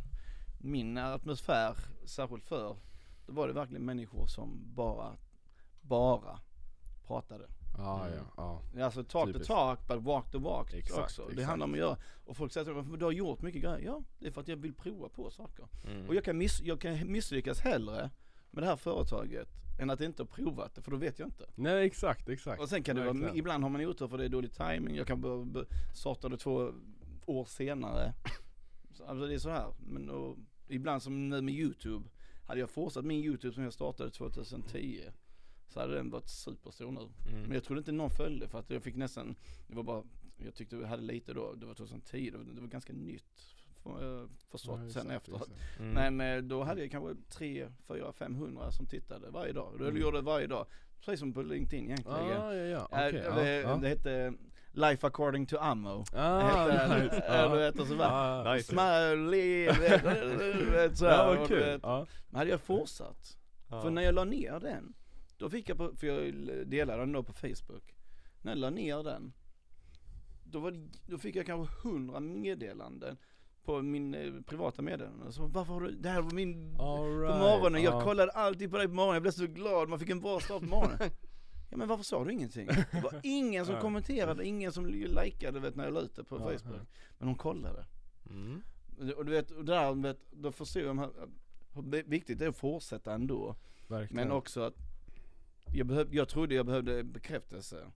min 0.60 0.98
atmosfär, 0.98 1.76
särskilt 2.04 2.44
för, 2.44 2.76
då 3.26 3.32
var 3.32 3.46
det 3.48 3.52
verkligen 3.52 3.84
människor 3.84 4.26
som 4.26 4.62
bara, 4.74 5.16
bara 5.80 6.38
pratade. 7.06 7.44
Ja, 7.78 8.06
Mm. 8.06 8.18
ja, 8.36 8.62
ja. 8.76 8.84
Alltså 8.84 9.04
talk 9.04 9.26
Typiskt. 9.26 9.46
the 9.48 9.54
talk 9.54 9.88
but 9.88 10.02
walk 10.02 10.30
the 10.32 10.38
walk 10.38 10.74
Exakt, 10.74 10.98
också. 11.02 11.22
Det 11.26 11.32
exakt. 11.32 11.48
handlar 11.48 11.66
om 11.66 11.72
att 11.72 11.78
göra. 11.78 11.96
Och 12.24 12.36
folk 12.36 12.52
säger 12.52 12.74
"Men 12.82 12.98
du 12.98 13.04
har 13.04 13.12
gjort 13.12 13.42
mycket 13.42 13.62
grejer. 13.62 13.78
Ja, 13.78 14.02
det 14.18 14.26
är 14.26 14.30
för 14.30 14.40
att 14.40 14.48
jag 14.48 14.56
vill 14.56 14.74
prova 14.74 15.08
på 15.08 15.30
saker. 15.30 15.68
Mm. 15.86 16.08
Och 16.08 16.14
jag 16.14 16.24
kan, 16.24 16.38
miss, 16.38 16.60
jag 16.62 16.80
kan 16.80 17.12
misslyckas 17.12 17.60
hellre 17.60 18.10
med 18.52 18.62
det 18.62 18.66
här 18.66 18.76
företaget 18.76 19.48
än 19.78 19.90
att 19.90 20.00
inte 20.00 20.22
ha 20.22 20.26
provat 20.26 20.74
det, 20.74 20.82
för 20.82 20.90
då 20.90 20.96
vet 20.96 21.18
jag 21.18 21.28
inte. 21.28 21.46
Nej 21.54 21.86
exakt, 21.86 22.28
exakt. 22.28 22.62
Och 22.62 22.68
sen 22.68 22.82
kan 22.82 22.96
det 22.96 23.12
vara, 23.12 23.34
ibland 23.34 23.62
har 23.62 23.70
man 23.70 23.80
otur 23.80 24.08
för 24.08 24.18
det 24.18 24.24
är 24.24 24.28
dålig 24.28 24.52
timing. 24.52 24.96
jag 24.96 25.06
kan 25.06 25.66
starta 25.94 26.28
det 26.28 26.36
två 26.36 26.72
år 27.26 27.44
senare. 27.44 28.14
Så, 28.90 29.04
Alltså 29.04 29.26
det 29.26 29.34
är 29.34 29.38
så 29.38 29.50
här. 29.50 29.74
Men 29.78 30.10
och, 30.10 30.36
ibland 30.68 31.02
som 31.02 31.28
nu 31.28 31.40
med 31.40 31.54
YouTube, 31.54 32.08
hade 32.46 32.60
jag 32.60 32.70
fortsatt 32.70 33.04
min 33.04 33.24
YouTube 33.24 33.54
som 33.54 33.62
jag 33.64 33.72
startade 33.72 34.10
2010 34.10 35.00
så 35.68 35.80
hade 35.80 35.94
den 35.94 36.10
varit 36.10 36.28
superstor 36.28 36.92
nu. 36.92 37.00
Mm. 37.00 37.42
Men 37.42 37.52
jag 37.52 37.64
trodde 37.64 37.78
inte 37.78 37.92
någon 37.92 38.10
följde 38.10 38.48
för 38.48 38.58
att 38.58 38.70
jag 38.70 38.82
fick 38.82 38.96
nästan, 38.96 39.34
det 39.66 39.74
var 39.74 39.82
bara, 39.82 40.04
jag 40.36 40.54
tyckte 40.54 40.76
vi 40.76 40.84
hade 40.84 41.02
lite 41.02 41.32
då, 41.32 41.54
det 41.54 41.66
var 41.66 41.74
2010, 41.74 42.30
det 42.30 42.38
var, 42.38 42.44
det 42.44 42.60
var 42.60 42.68
ganska 42.68 42.92
nytt. 42.92 43.56
Förstått 44.50 44.80
Ja, 44.84 44.90
sen 44.90 45.10
efteråt. 45.10 45.42
exakt. 45.42 45.78
Mm. 45.80 46.14
Men 46.16 46.36
eh, 46.36 46.42
då 46.42 46.62
hade 46.62 46.80
jag 46.80 46.90
kanske 46.90 47.14
3, 47.28 47.68
4, 47.88 48.12
500 48.12 48.70
som 48.72 48.86
tittade 48.86 49.30
varje 49.30 49.52
dag. 49.52 49.74
Då 49.78 49.84
Mm. 49.84 50.00
gjorde 50.02 50.18
det 50.18 50.22
varje 50.22 50.46
dag. 50.46 50.66
Precis 51.04 51.20
som 51.20 51.32
på 51.32 51.42
LinkedIn 51.42 51.84
egentligen. 51.84 52.18
Ah, 52.42 52.54
ja, 52.54 52.54
ja, 52.54 52.78
Eh, 52.78 53.08
okej. 53.08 53.12
det, 53.34 53.52
ja, 53.60 53.60
ja. 53.70 53.76
det 53.76 53.88
hette 53.88 54.32
Life 54.74 55.06
according 55.06 55.46
to 55.46 55.56
ammo. 55.56 56.04
Ah, 56.14 56.66
det 56.66 56.72
hette, 56.72 57.04
nice. 57.04 57.16
eh, 57.26 57.50
du 57.52 57.58
vet 57.58 57.78
och 57.80 57.86
så 57.86 57.96
bara, 57.96 58.08
Ah, 58.10 58.54
Nice. 58.54 58.74
vet 60.70 60.98
så 60.98 61.06
här, 61.06 61.36
Ja. 61.82 62.06
Men 62.30 62.38
hade 62.38 62.50
jag 62.50 62.60
fortsatt, 62.60 63.38
för 63.68 63.90
när 63.90 64.02
jag 64.02 64.14
la 64.14 64.24
ner 64.24 64.60
den, 64.60 64.94
då 65.36 65.50
fick 65.50 65.68
jag 65.68 65.76
på, 65.78 65.92
för 65.96 66.06
jag 66.06 66.34
delade 66.68 66.98
den 67.02 67.12
då 67.12 67.22
på 67.22 67.32
Facebook. 67.32 67.94
När 68.42 68.52
jag 68.52 68.58
la 68.58 68.70
ner 68.70 69.02
den, 69.02 69.32
då, 70.44 70.58
var 70.60 70.70
det, 70.70 70.88
då 71.06 71.18
fick 71.18 71.36
jag 71.36 71.46
kanske 71.46 71.88
100 71.88 72.20
meddelanden 72.20 73.16
på 73.64 73.82
min 73.82 74.14
eh, 74.14 74.32
privata 74.46 74.82
meddelande. 74.82 75.32
Så 75.32 75.46
varför 75.46 75.72
har 75.72 75.80
du, 75.80 75.90
det 75.90 76.08
här 76.08 76.22
var 76.22 76.30
min, 76.30 76.76
All 76.80 76.96
på 76.96 77.20
right. 77.20 77.38
morgonen, 77.38 77.82
jag 77.82 77.94
ja. 77.94 78.00
kollade 78.00 78.32
alltid 78.32 78.70
på 78.70 78.76
dig 78.76 78.88
på 78.88 78.94
morgonen, 78.94 79.14
jag 79.14 79.22
blev 79.22 79.32
så 79.32 79.46
glad, 79.46 79.88
man 79.88 79.98
fick 79.98 80.10
en 80.10 80.20
bra 80.20 80.40
start 80.40 80.60
på 80.60 80.66
morgonen. 80.66 80.98
Ja 81.70 81.78
men 81.78 81.88
varför 81.88 82.04
sa 82.04 82.24
du 82.24 82.32
ingenting? 82.32 82.66
Det 82.66 83.00
var 83.02 83.20
ingen 83.22 83.66
som 83.66 83.80
kommenterade, 83.80 84.46
ingen 84.46 84.72
som 84.72 84.86
likade 84.86 85.60
vet, 85.60 85.76
när 85.76 85.84
jag 85.84 85.94
la 85.94 86.00
ut 86.00 86.16
det 86.16 86.24
på 86.24 86.38
Facebook. 86.38 86.80
Men 87.18 87.28
hon 87.28 87.36
kollade. 87.36 87.86
Mm. 88.30 88.62
Och 89.16 89.24
du 89.24 89.32
vet, 89.32 89.50
och 89.50 89.64
där, 89.64 90.02
vet, 90.02 90.18
då 90.30 90.52
förstod 90.52 90.82
jag 90.82 91.10
hur 91.74 92.02
viktigt 92.08 92.38
det 92.38 92.44
är 92.44 92.48
att 92.48 92.56
fortsätta 92.56 93.14
ändå. 93.14 93.56
Verkligen. 93.86 94.28
Men 94.28 94.36
också 94.36 94.60
att 94.60 94.74
jag, 95.74 95.86
behöv, 95.86 96.14
jag 96.14 96.28
trodde 96.28 96.54
jag 96.54 96.66
behövde 96.66 97.04
bekräftelse. 97.04 97.86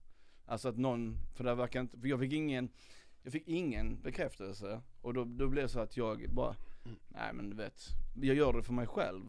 Alltså 0.45 0.69
att 0.69 0.77
någon, 0.77 1.17
för 1.35 1.43
det 1.43 1.55
verkar 1.55 1.81
inte, 1.81 1.99
för 1.99 2.07
jag 2.07 2.19
fick 2.19 2.33
ingen, 2.33 2.69
jag 3.27 3.31
fick 3.33 3.47
ingen 3.47 4.01
bekräftelse. 4.01 4.81
Och 5.01 5.13
då, 5.13 5.23
då 5.23 5.47
blev 5.47 5.63
det 5.63 5.69
så 5.69 5.79
att 5.79 5.97
jag 5.97 6.29
bara, 6.33 6.55
nej 7.07 7.33
men 7.33 7.49
du 7.49 7.55
vet, 7.55 7.83
jag 8.21 8.35
gör 8.35 8.53
det 8.53 8.63
för 8.63 8.73
mig 8.73 8.87
själv. 8.87 9.23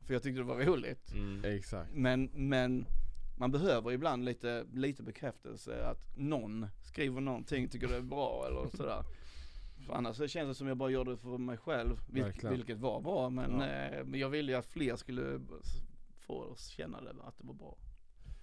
För 0.00 0.14
jag 0.14 0.22
tyckte 0.22 0.40
det 0.40 0.44
var 0.44 0.56
roligt. 0.60 1.12
Mm. 1.12 1.44
Exakt. 1.44 1.90
Men, 1.94 2.30
men 2.34 2.86
man 3.38 3.50
behöver 3.50 3.92
ibland 3.92 4.24
lite, 4.24 4.66
lite 4.72 5.02
bekräftelse 5.02 5.86
att 5.86 6.16
någon 6.18 6.66
skriver 6.82 7.20
någonting, 7.20 7.68
tycker 7.68 7.88
det 7.88 7.96
är 7.96 8.00
bra 8.02 8.44
eller 8.48 8.76
sådär. 8.76 9.02
För 9.86 9.94
annars 9.94 10.16
så 10.16 10.26
känns 10.28 10.48
det 10.48 10.54
som 10.54 10.66
jag 10.66 10.76
bara 10.76 10.90
gör 10.90 11.04
det 11.04 11.16
för 11.16 11.38
mig 11.38 11.56
själv, 11.56 11.96
vil, 12.12 12.22
Verkligen. 12.22 12.56
vilket 12.56 12.78
var 12.78 13.00
bra 13.00 13.30
men, 13.30 13.60
Ja. 13.60 13.66
eh, 13.66 14.04
men 14.04 14.20
jag 14.20 14.28
ville 14.30 14.52
ju 14.52 14.58
att 14.58 14.66
fler 14.66 14.96
skulle 14.96 15.40
få 16.26 16.34
oss 16.34 16.66
känna 16.68 17.00
det, 17.00 17.10
att 17.10 17.38
det 17.38 17.46
var 17.46 17.54
bra. 17.54 17.76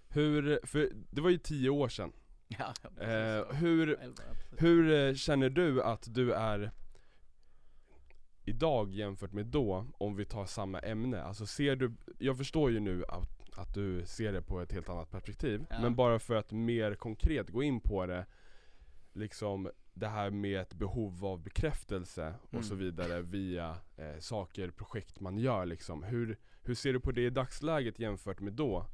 Hur, 0.09 0.59
för 0.63 0.89
det 1.11 1.21
var 1.21 1.29
ju 1.29 1.37
tio 1.37 1.69
år 1.69 1.87
sedan. 1.89 2.11
Ja, 2.47 2.73
Eh, 3.03 3.55
hur, 3.55 3.99
hur 4.57 4.91
eh, 5.09 5.13
känner 5.13 5.49
du 5.49 5.83
att 5.83 6.07
du 6.13 6.33
är 6.33 6.71
idag 8.45 8.93
jämfört 8.93 9.31
med 9.33 9.45
då, 9.45 9.85
om 9.97 10.15
vi 10.15 10.25
tar 10.25 10.45
samma 10.45 10.79
ämne? 10.79 11.23
Alltså 11.23 11.45
ser 11.45 11.75
du, 11.75 11.93
jag 12.19 12.37
förstår 12.37 12.71
ju 12.71 12.79
nu 12.79 13.03
att, 13.07 13.57
att 13.59 13.73
du 13.73 14.05
ser 14.05 14.33
det 14.33 14.41
på 14.41 14.61
ett 14.61 14.71
helt 14.71 14.89
annat 14.89 15.11
perspektiv, 15.11 15.65
Ja. 15.69 15.81
men 15.81 15.95
bara 15.95 16.19
för 16.19 16.35
att 16.35 16.51
mer 16.51 16.95
konkret 16.95 17.49
gå 17.49 17.63
in 17.63 17.79
på 17.79 18.05
det, 18.05 18.25
liksom 19.13 19.69
det 19.93 20.07
här 20.07 20.29
med 20.29 20.61
ett 20.61 20.73
behov 20.73 21.25
av 21.25 21.43
bekräftelse 21.43 22.33
och 22.43 22.53
Mm. 22.53 22.63
så 22.63 22.75
vidare 22.75 23.21
via 23.21 23.77
eh, 23.97 24.19
saker, 24.19 24.71
projekt 24.71 25.19
man 25.19 25.37
gör 25.37 25.65
liksom. 25.65 26.03
Hur, 26.03 26.37
hur 26.61 26.75
ser 26.75 26.93
du 26.93 26.99
på 26.99 27.11
det 27.11 27.21
i 27.25 27.29
dagsläget 27.29 27.99
jämfört 27.99 28.39
med 28.39 28.53
då? 28.53 28.85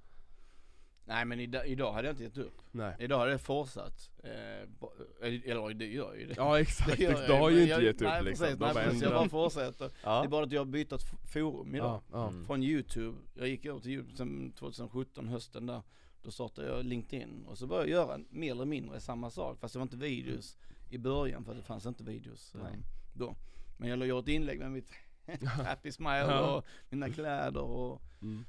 Nej 1.10 1.26
men 1.26 1.40
idag, 1.40 1.68
idag 1.68 1.94
hade 1.94 2.08
jag 2.08 2.14
inte 2.14 2.24
gett 2.24 2.38
upp. 2.38 2.62
Nej. 2.72 2.96
Idag 3.00 3.20
hade 3.20 3.32
jag 3.32 3.42
fortsatt. 3.42 4.10
Eh, 4.24 4.70
bo- 4.80 4.92
eller 5.22 5.74
det 5.74 5.86
gör 5.86 6.16
ju 6.16 6.26
det. 6.28 6.34
Ja 6.38 6.60
exakt, 6.60 6.98
Det 6.98 7.04
gör 7.04 7.28
du 7.28 7.34
har 7.34 7.50
ju 7.50 7.60
inte 7.62 7.72
jag- 7.72 7.84
gett 7.84 7.96
upp 7.96 8.02
nej, 8.02 8.24
liksom. 8.24 8.46
Precis, 8.46 8.60
nej, 8.60 8.74
precis, 8.74 9.02
jag 9.02 9.12
bara 9.12 9.30
fortsätter. 9.30 9.86
Det 9.86 9.92
Ja. 10.04 10.24
är 10.24 10.28
bara 10.28 10.44
att 10.46 10.52
jag 10.52 10.60
har 10.62 10.66
bytt 10.66 10.94
forum 11.34 11.76
idag. 11.76 11.88
Ja, 11.88 12.02
ja. 12.12 12.28
Mm. 12.28 12.46
Från 12.46 12.64
youtube, 12.64 13.18
jag 13.34 13.48
gick 13.48 13.66
över 13.66 13.80
till 13.80 13.92
youtube 13.92 14.18
sen 14.18 14.52
2017, 14.52 15.28
hösten 15.28 15.66
där. 15.66 15.82
Då 16.22 16.32
startade 16.32 16.68
jag 16.68 16.86
LinkedIn 16.86 17.46
och 17.48 17.58
så 17.58 17.68
började 17.68 17.90
jag 17.90 18.08
göra 18.08 18.20
mer 18.30 18.52
eller 18.52 18.66
mindre 18.66 19.00
samma 19.00 19.30
sak. 19.30 19.60
Fast 19.60 19.74
det 19.74 19.80
var 19.80 19.84
inte 19.84 19.98
videos 19.98 20.58
i 20.90 20.98
början 20.98 21.46
för 21.46 21.56
det 21.56 21.62
fanns 21.62 21.86
inte 21.86 22.04
videos 22.04 22.56
eh, 22.56 22.62
Nej. 22.64 22.74
då. 23.14 23.36
Men 23.78 23.90
jag 23.90 24.08
gjorde 24.08 24.32
ett 24.32 24.36
inlägg 24.36 24.60
med 24.60 24.72
mitt 24.72 24.92
happy 25.66 25.92
smile 25.92 26.40
och 26.42 26.66
mina 26.90 27.10
kläder 27.10 27.62
och 27.62 28.02
Mm. 28.22 28.46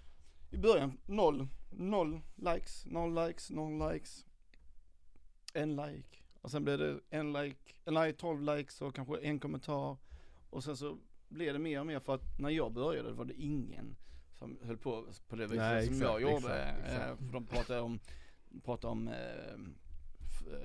I 0.50 0.58
början 0.58 0.98
noll, 1.06 1.48
noll 1.70 2.20
likes, 2.36 2.86
noll 2.86 3.26
likes, 3.26 3.50
noll 3.50 3.92
likes. 3.92 4.24
En 5.54 5.76
like. 5.76 6.18
Och 6.40 6.50
sen 6.50 6.64
blev 6.64 6.78
det 6.78 7.00
en 7.10 7.32
like, 7.32 7.74
nej 7.84 8.12
12 8.12 8.42
likes 8.42 8.82
och 8.82 8.94
kanske 8.94 9.18
en 9.18 9.40
kommentar. 9.40 9.96
Och 10.50 10.64
sen 10.64 10.76
så 10.76 10.98
blev 11.28 11.52
det 11.52 11.58
mer 11.58 11.80
och 11.80 11.86
mer 11.86 12.00
för 12.00 12.14
att 12.14 12.38
när 12.38 12.50
jag 12.50 12.72
började 12.72 13.12
var 13.12 13.24
det 13.24 13.42
ingen 13.42 13.96
som 14.38 14.58
höll 14.62 14.76
på 14.76 15.06
på 15.28 15.36
det 15.36 15.46
viset 15.46 15.84
som 15.84 15.94
exakt, 15.94 16.00
jag 16.00 16.22
gjorde. 16.22 16.34
exakt, 16.36 16.78
exakt. 16.84 17.20
Eh, 17.20 17.26
för 17.26 17.32
de 17.32 17.46
pratade 17.46 17.80
om, 17.80 18.00
pratade 18.64 18.92
om 18.92 19.08
eh, 19.08 19.58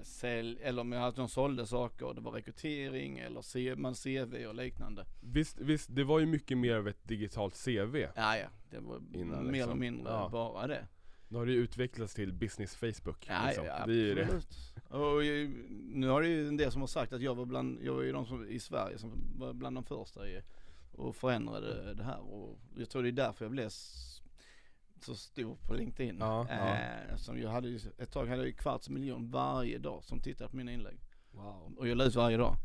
sälj, 0.03 0.57
eller 0.61 0.81
om 0.81 0.93
att 0.93 1.15
de 1.15 1.29
sålde 1.29 1.65
saker, 1.67 2.13
det 2.13 2.21
var 2.21 2.31
rekrytering 2.31 3.19
eller 3.19 3.75
man 3.75 3.93
CV 3.95 4.45
och 4.47 4.55
liknande. 4.55 5.05
Visst, 5.21 5.59
visst, 5.59 5.95
det 5.95 6.03
var 6.03 6.19
ju 6.19 6.25
mycket 6.25 6.57
mer 6.57 6.75
av 6.75 6.87
ett 6.87 7.03
digitalt 7.07 7.63
CV. 7.65 7.95
Ja, 8.15 8.37
ja, 8.37 8.47
det 8.69 8.79
var 8.79 9.01
Innan 9.13 9.45
mer 9.45 9.51
liksom. 9.51 9.71
eller 9.71 9.75
mindre 9.75 10.13
Ja. 10.13 10.29
bara 10.31 10.67
det. 10.67 10.87
Nu 11.27 11.37
har 11.37 11.45
det 11.45 11.51
ju 11.51 11.57
utvecklats 11.63 12.13
till 12.13 12.33
business 12.33 12.75
Facebook 12.75 13.25
Ja, 13.29 13.45
liksom. 13.47 13.65
ja, 13.65 13.85
Det 13.85 13.93
är 13.93 13.95
ju 13.95 14.15
det. 14.15 14.41
Och 14.89 15.21
nu 15.93 16.07
har 16.07 16.21
det 16.21 16.27
ju 16.27 16.47
en 16.47 16.57
del 16.57 16.71
som 16.71 16.81
har 16.81 16.87
sagt 16.87 17.13
att 17.13 17.21
jag 17.21 17.35
var 17.35 17.45
bland, 17.45 17.79
jag 17.83 17.93
var 17.93 18.01
ju 18.01 18.11
de 18.11 18.25
som 18.25 18.49
i 18.49 18.59
Sverige 18.59 18.97
som 18.97 19.11
var 19.37 19.53
bland 19.53 19.77
de 19.77 19.83
första 19.83 20.29
i, 20.29 20.41
och 20.91 21.15
förändrade 21.15 21.93
det 21.93 22.03
här 22.03 22.19
och 22.19 22.59
jag 22.77 22.89
tror 22.89 23.03
det 23.03 23.09
är 23.09 23.11
därför 23.11 23.45
jag 23.45 23.51
blev 23.51 23.69
så 25.05 25.15
stor 25.15 25.57
på 25.67 25.73
LinkedIn. 25.73 26.17
Ja, 26.19 26.45
ja. 26.49 26.55
eh, 26.55 27.15
som 27.17 27.41
jag 27.41 27.49
hade 27.49 27.79
ett 27.97 28.11
tag 28.11 28.27
hade 28.27 28.43
jag 28.47 28.57
kvarts 28.57 28.89
miljon 28.89 29.31
varje 29.31 29.77
dag 29.77 30.03
som 30.03 30.19
tittade 30.19 30.49
på 30.49 30.55
mina 30.57 30.71
inlägg. 30.71 30.97
Wow. 31.31 31.73
Och 31.77 31.87
jag 31.87 31.97
la 31.97 32.03
ut 32.03 32.15
varje 32.15 32.37
dag. 32.37 32.55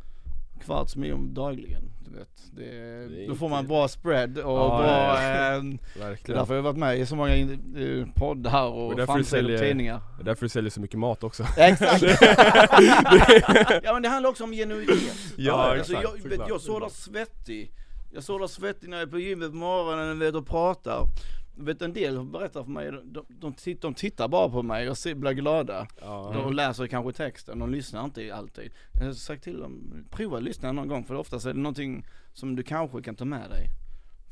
Kvarts 0.65 0.97
miljon 0.97 1.35
dagligen, 1.35 1.83
du 2.05 2.19
vet. 2.19 2.43
Det, 2.53 2.71
Det 3.09 3.27
då 3.27 3.35
får 3.35 3.49
man 3.49 3.67
bra 3.67 3.89
spread 3.89 4.39
och 4.39 4.59
Ja, 4.59 4.79
bra, 4.79 5.15
eh, 5.23 5.63
Verkligen. 6.09 6.39
därför 6.39 6.55
jag 6.55 6.63
har 6.63 6.71
varit 6.73 6.79
med 6.79 6.99
i 6.99 7.07
så 7.07 7.17
många 7.17 7.37
eh, 7.37 8.07
poddar 8.15 8.67
Och 8.67 8.93
och 8.93 9.07
framsidor 9.07 9.53
och 9.53 9.59
tidningar. 9.59 10.01
Det 10.17 10.23
är 10.23 10.25
därför 10.25 10.45
du 10.45 10.49
säljer 10.49 10.71
så 10.71 10.81
mycket 10.81 10.99
mat 10.99 11.25
också. 11.25 11.45
Exakt! 11.57 12.03
ja 13.83 13.93
men 13.93 14.03
det 14.03 14.09
handlar 14.09 14.31
också 14.31 14.45
om 14.45 14.53
genuinitet. 14.53 15.17
Ja, 15.37 15.53
alltså, 15.53 15.93
exakt, 15.93 16.03
jag, 16.03 16.23
såklart, 16.23 16.49
jag 16.49 16.61
såklart. 16.61 16.93
svettig. 16.93 17.73
Jag 18.13 18.25
där 18.41 18.49
svettig 18.49 18.89
när 18.91 18.97
jag 18.97 19.07
är 19.07 19.11
på 19.11 19.19
gymmet 19.19 19.51
på 19.51 19.57
morgonen 19.57 20.19
vet, 20.19 20.35
och 20.35 20.47
pratar. 20.47 21.07
Vet 21.55 21.83
en 21.83 21.93
del 21.93 22.25
berättar 22.25 22.65
för 22.65 22.71
mig, 22.71 22.93
de, 23.05 23.25
de, 23.29 23.53
tittar, 23.55 23.89
de 23.89 23.95
tittar 23.95 24.29
bara 24.29 24.49
på 24.49 24.63
mig 24.63 24.91
och 24.91 24.99
ser, 24.99 25.15
blir 25.15 25.33
glada. 25.33 25.87
Ja. 26.01 26.31
De 26.35 26.53
läser 26.53 26.87
kanske 26.87 27.13
texten, 27.13 27.59
de 27.59 27.71
lyssnar 27.71 28.05
inte 28.05 28.35
alltid. 28.35 28.73
Jag 28.93 29.05
har 29.07 29.13
sagt 29.13 29.45
till 29.45 29.59
dem, 29.61 30.05
prova 30.11 30.37
att 30.37 30.43
lyssna 30.43 30.73
någon 30.73 30.89
gång 30.89 31.05
för 31.05 31.15
oftast 31.15 31.47
är 31.47 31.53
det 31.55 31.61
någonting 31.61 32.07
som 32.33 32.57
du 32.57 32.63
kanske 32.63 33.03
kan 33.03 33.15
ta 33.17 33.25
med 33.25 33.51
dig. 33.51 33.67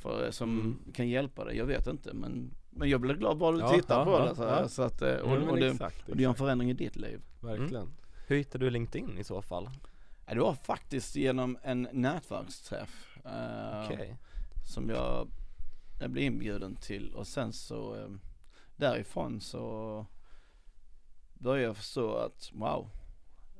För, 0.02 0.30
som 0.30 0.60
Mm. 0.60 0.78
kan 0.94 1.08
hjälpa 1.08 1.44
dig, 1.44 1.56
jag 1.56 1.66
vet 1.66 1.86
inte 1.86 2.14
men, 2.14 2.50
men 2.70 2.88
jag 2.88 3.00
blir 3.00 3.14
glad 3.14 3.38
bara 3.38 3.52
du 3.52 3.58
Ja, 3.60 3.68
tittar 3.72 3.98
ja, 3.98 4.04
på 4.04 4.10
ja, 4.10 4.24
det 4.28 4.34
så, 4.36 4.42
ja. 4.42 4.68
så 4.68 4.82
att, 4.82 5.02
eh, 5.02 5.08
och, 5.14 5.30
Ja, 5.36 5.38
men 5.40 5.48
och, 5.48 5.56
det, 5.56 5.68
exakt, 5.68 6.08
och 6.08 6.16
det 6.16 6.22
gör 6.22 6.30
en 6.30 6.36
förändring 6.36 6.70
i 6.70 6.74
ditt 6.74 6.96
liv. 6.96 7.20
Verkligen. 7.40 7.88
Hur 8.26 8.36
hittade 8.36 8.64
du 8.64 8.70
LinkedIn 8.70 9.18
i 9.18 9.24
så 9.24 9.42
fall? 9.42 9.70
Det 10.32 10.38
var 10.40 10.54
faktiskt 10.54 11.16
genom 11.16 11.58
en 11.62 11.88
nätverksträff 11.92 13.18
eh, 13.24 13.84
Okej. 13.84 14.16
som 14.66 14.88
jag, 14.90 15.28
jag 16.00 16.10
blev 16.10 16.24
inbjuden 16.24 16.76
till 16.76 17.14
och 17.14 17.26
sen 17.26 17.52
så 17.52 17.94
eh, 17.96 18.08
därifrån 18.76 19.40
så 19.40 20.06
började 21.34 21.62
jag 21.66 21.76
förstå 21.76 22.14
att 22.16 22.50
wow, 22.54 22.90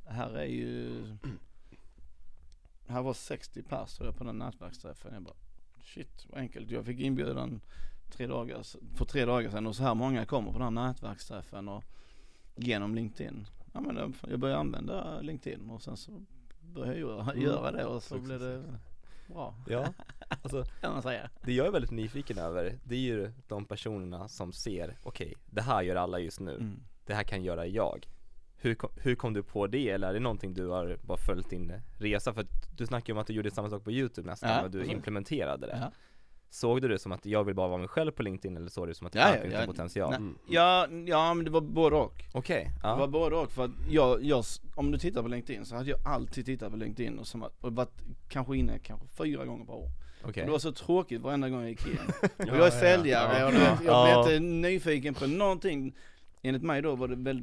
här 0.06 0.30
är 0.30 0.44
ju, 0.44 1.02
här 2.86 3.02
var 3.02 3.14
60 3.14 3.62
pers 3.62 3.98
på 3.98 4.24
den 4.24 4.38
nätverksträffen. 4.38 5.14
Jag 5.14 5.22
bara 5.22 5.34
shit 5.84 6.26
vad 6.30 6.40
enkelt. 6.40 6.70
Jag 6.70 6.84
fick 6.86 7.00
inbjudan 7.00 7.60
tre 8.10 8.26
dagar, 8.26 8.62
för 8.96 9.04
tre 9.04 9.24
dagar 9.24 9.50
sedan 9.50 9.66
och 9.66 9.76
så 9.76 9.82
här 9.82 9.94
många 9.94 10.26
kommer 10.26 10.52
på 10.52 10.58
den 10.58 10.76
här 10.78 10.86
nätverksträffen 10.88 11.68
och 11.68 11.84
genom 12.56 12.94
LinkedIn. 12.94 13.46
Ja 13.72 13.80
men 13.80 13.96
jag- 14.28 14.38
började 14.40 14.60
använda 14.60 15.20
LinkedIn 15.20 15.70
och 15.70 15.82
sen 15.82 15.96
så 15.96 16.22
började 16.74 16.98
jag 16.98 17.08
göra, 17.10 17.22
Mm. 17.32 17.42
göra 17.44 17.72
det 17.72 17.84
och 17.84 18.02
så 18.02 18.08
Successivt. 18.14 18.24
blev 18.24 18.40
det 18.40 18.78
bra 19.28 19.54
Ja, 19.66 19.92
alltså 20.42 20.64
kan 20.80 20.92
man 20.92 21.02
säga. 21.02 21.30
det 21.42 21.52
jag 21.52 21.66
är 21.66 21.70
väldigt 21.70 21.90
nyfiken 21.90 22.38
över, 22.38 22.78
det 22.84 22.94
är 22.94 23.00
ju 23.00 23.32
de 23.48 23.64
personerna 23.64 24.28
som 24.28 24.52
ser, 24.52 24.96
okej, 25.02 25.34
det 25.46 25.62
här 25.62 25.82
gör 25.82 25.96
alla 25.96 26.18
just 26.18 26.40
nu, 26.40 26.54
Mm. 26.54 26.80
det 27.06 27.14
här 27.14 27.22
kan 27.24 27.42
göra 27.42 27.66
jag. 27.66 28.06
Hur 28.60 28.74
kom, 28.74 28.90
hur 28.96 29.14
kom 29.14 29.32
du 29.32 29.42
på 29.42 29.66
det, 29.66 29.90
eller 29.90 30.08
är 30.08 30.12
det 30.14 30.20
någonting 30.20 30.54
du 30.54 30.66
har 30.66 30.98
bara 31.02 31.18
följt 31.18 31.50
din 31.50 31.72
resa? 31.98 32.32
För 32.34 32.46
du 32.76 32.86
snackade 32.86 33.10
ju 33.10 33.12
om 33.12 33.18
att 33.20 33.26
du 33.26 33.32
gjorde 33.32 33.50
samma 33.50 33.70
sak 33.70 33.84
på 33.84 33.90
youtube 33.92 34.28
nästan, 34.30 34.50
Ja, 34.50 34.62
och 34.62 34.70
du 34.70 34.84
implementerade 34.84 35.66
det. 35.66 35.78
Ja. 35.80 35.92
Såg 36.50 36.82
du 36.82 36.88
det 36.88 36.98
som 36.98 37.12
att 37.12 37.26
jag 37.26 37.44
vill 37.44 37.54
bara 37.54 37.68
vara 37.68 37.78
mig 37.78 37.88
själv 37.88 38.10
på 38.10 38.22
LinkedIn, 38.22 38.56
eller 38.56 38.68
såg 38.68 38.86
du 38.86 38.90
det 38.92 38.94
som 38.98 39.06
att 39.06 39.12
det 39.12 39.18
Ja, 39.18 39.24
här 39.24 39.48
ja, 39.52 39.60
ja. 39.60 39.66
potential? 39.66 40.14
Mm. 40.14 40.38
Ja, 40.48 40.88
ja 41.06 41.34
men 41.34 41.44
det 41.44 41.50
var 41.50 41.60
både 41.60 41.96
och. 41.96 42.24
Okej, 42.32 42.70
Det 42.82 42.88
var 42.88 43.00
ja, 43.00 43.06
både 43.06 43.36
och 43.36 43.52
för 43.52 43.64
att 43.64 43.70
jag, 43.90 44.24
jag, 44.24 44.44
om 44.74 44.90
du 44.90 44.98
tittar 44.98 45.22
på 45.22 45.28
LinkedIn 45.28 45.64
så 45.64 45.76
hade 45.76 45.90
jag 45.90 45.98
alltid 46.06 46.44
tittat 46.46 46.70
på 46.70 46.76
LinkedIn 46.76 47.18
och, 47.18 47.26
som, 47.26 47.42
och 47.60 47.72
varit 47.72 48.00
kanske 48.28 48.56
inne 48.56 48.78
kanske 48.78 49.06
fyra 49.08 49.44
gånger 49.44 49.64
per 49.64 49.74
år. 49.74 49.88
okej. 50.24 50.44
Det 50.44 50.50
var 50.50 50.58
så 50.58 50.72
tråkigt 50.72 51.20
varenda 51.20 51.48
gång 51.48 51.60
jag 51.60 51.70
gick 51.70 51.86
in. 51.86 51.98
Och 52.22 52.28
Ja, 52.38 52.46
jag 52.46 52.56
är 52.56 52.64
ja, 52.64 52.70
säljare 52.70 53.38
ja. 53.38 53.46
och 53.46 53.52
jag 53.54 53.76
Ja. 53.86 54.24
blev 54.24 54.36
inte 54.36 54.46
nyfiken 54.68 55.14
på 55.14 55.26
någonting. 55.26 55.96
Enligt 56.42 56.62
mig 56.62 56.82
då 56.82 56.94
var 56.96 57.08
det 57.08 57.16
väl 57.16 57.42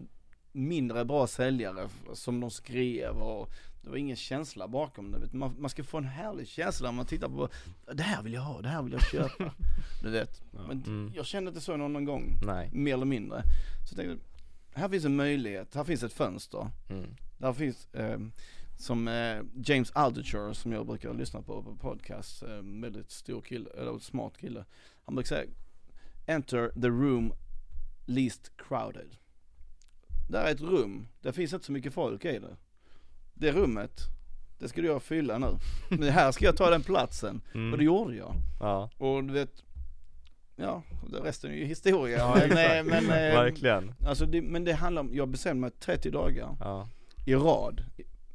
mindre 0.52 1.06
bra 1.06 1.28
säljare 1.28 1.88
som 2.14 2.40
de 2.40 2.50
skrev 2.52 3.16
och 3.18 3.50
det 3.86 3.92
var 3.92 3.98
ingen 3.98 4.16
känsla 4.16 4.68
bakom 4.68 5.12
det. 5.12 5.34
Man, 5.34 5.56
man 5.62 5.70
ska 5.70 5.84
få 5.84 5.98
en 5.98 6.06
härlig 6.06 6.48
känsla 6.48 6.88
när 6.92 6.96
man 6.96 7.06
tittar 7.06 7.28
på, 7.30 7.50
det 7.94 8.04
här 8.04 8.24
vill 8.24 8.34
jag 8.34 8.42
ha, 8.42 8.62
det 8.62 8.70
här 8.70 8.82
vill 8.84 8.94
jag 8.94 9.02
köpa. 9.08 9.54
Du 10.04 10.10
vet. 10.10 10.42
Ja. 10.52 10.60
Men 10.68 10.84
Mm. 10.84 11.12
jag 11.16 11.26
kände 11.26 11.50
inte 11.50 11.62
så 11.62 11.78
någon, 11.78 11.94
någon 11.94 12.06
gång, 12.06 12.40
Nej. 12.46 12.70
mer 12.74 12.94
eller 12.94 13.06
mindre. 13.06 13.42
Så 13.90 13.96
jag 13.96 14.06
tänkte, 14.08 14.26
här 14.74 14.90
finns 14.90 15.06
en 15.06 15.16
möjlighet, 15.16 15.76
här 15.76 15.84
finns 15.84 16.04
ett 16.04 16.14
fönster. 16.14 16.70
Mm. 16.90 17.06
Där 17.38 17.54
finns, 17.54 17.94
eh, 17.94 18.20
som 18.78 19.08
eh, 19.08 19.42
James 19.66 19.92
Altucher 19.92 20.54
som 20.54 20.72
jag 20.72 20.86
brukar 20.88 21.14
lyssna 21.14 21.42
på 21.42 21.64
på 21.64 21.76
podcast, 21.76 22.44
eh, 22.44 22.62
väldigt 22.82 23.12
stor 23.12 23.42
kille, 23.42 23.70
eller 23.70 24.00
smart 24.00 24.38
kille. 24.38 24.66
Han 25.06 25.16
brukar 25.16 25.28
säga, 25.28 25.50
enter 26.26 26.70
the 26.82 26.88
room 26.88 27.34
least 28.06 28.52
crowded. 28.58 29.16
Det 30.30 30.38
här 30.38 30.48
är 30.48 30.52
ett 30.52 30.62
rum, 30.62 31.08
det 31.22 31.34
finns 31.34 31.54
inte 31.54 31.66
så 31.66 31.72
mycket 31.72 31.94
folk 31.94 32.26
i 32.26 32.40
det. 32.40 32.58
Det 33.36 33.52
rummet, 33.52 34.02
det 34.60 34.68
ska 34.68 34.82
jag 34.82 35.04
fylla 35.04 35.38
nu. 35.38 35.58
Men 35.90 36.10
här 36.10 36.32
ska 36.32 36.46
jag 36.46 36.58
ta 36.58 36.70
den 36.70 36.84
platsen. 36.84 37.42
Mm. 37.54 37.72
Och 37.72 37.78
det 37.78 37.84
gjorde 37.84 38.16
jag. 38.16 38.34
Ja, 38.60 38.90
Och 38.98 39.24
du 39.24 39.34
vet, 39.34 39.64
ja, 40.56 40.84
det 41.12 41.18
resten 41.20 41.52
är 41.52 41.56
ju 41.56 41.66
historia. 41.66 42.18
Ja, 42.18 42.36
men, 42.36 42.52
eh, 42.52 42.84
men, 42.84 43.04
eh, 43.06 43.10
verkligen. 43.36 43.94
Alltså 44.08 44.26
det, 44.26 44.42
men 44.42 44.64
det 44.64 44.74
handlar 44.74 45.02
om, 45.02 45.10
jag 45.14 45.28
bestämde 45.30 45.62
mig 45.62 45.72
30 45.80 46.12
dagar 46.12 46.58
Ja, 46.60 46.88
i 47.26 47.36
rad. 47.36 47.84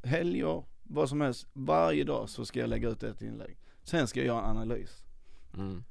Helger, 0.03 0.63
vad 0.83 1.09
som 1.09 1.21
helst. 1.21 1.47
Varje 1.53 2.03
dag 2.03 2.29
så 2.29 2.45
ska 2.45 2.59
jag 2.59 2.69
lägga 2.69 2.89
ut 2.89 3.03
ett 3.03 3.21
inlägg. 3.21 3.57
Sen 3.83 4.07
ska 4.07 4.19
jag 4.19 4.27
göra 4.27 4.39
en 4.49 4.57
analys. 4.57 5.03
mm. 5.57 5.83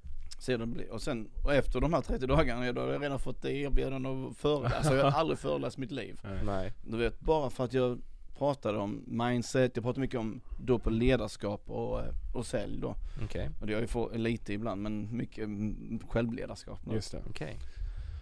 Och 0.91 1.03
sen, 1.03 1.31
och 1.45 1.55
efter 1.55 1.81
de 1.81 1.93
här 1.93 2.01
30 2.01 2.27
dagarna, 2.27 2.73
då 2.73 2.81
har 2.81 2.89
jag 2.89 3.03
redan 3.03 3.19
fått 3.19 3.45
erbjudande 3.45 4.09
att 4.09 4.37
föreläsa. 4.37 4.77
Alltså 4.77 4.95
jag 4.97 5.05
har 5.05 5.11
aldrig 5.21 5.39
föreläst 5.39 5.79
mitt 5.79 5.91
liv. 5.91 6.21
nej. 6.45 6.73
Du 6.83 6.97
vet, 6.97 7.21
bara 7.21 7.51
för 7.51 7.65
att 7.65 7.73
jag 7.73 8.01
pratade 8.41 8.79
om 8.79 9.05
mindset, 9.07 9.73
jag 9.75 9.85
pratade 9.85 10.01
mycket 10.01 10.21
om 10.21 10.41
då 10.59 10.79
på 10.79 10.91
ledarskap 10.91 11.63
och, 11.67 12.01
eh, 12.01 12.07
och 12.35 12.47
sälj 12.47 12.81
då. 12.81 12.97
Okej, 13.25 13.51
Och 13.61 13.67
det 13.67 13.75
har 13.75 13.81
ju 13.81 13.87
fått 13.87 14.17
lite 14.17 14.53
ibland, 14.53 14.83
men 14.83 15.17
mycket 15.17 15.49
självledarskap. 16.09 16.87
nu. 16.87 16.95
Just 16.95 17.13
det. 17.13 17.23
okej. 17.31 17.59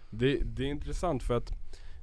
det. 0.09 0.41
Det 0.43 0.63
är 0.63 0.67
intressant 0.67 1.23
för 1.23 1.37
att 1.37 1.51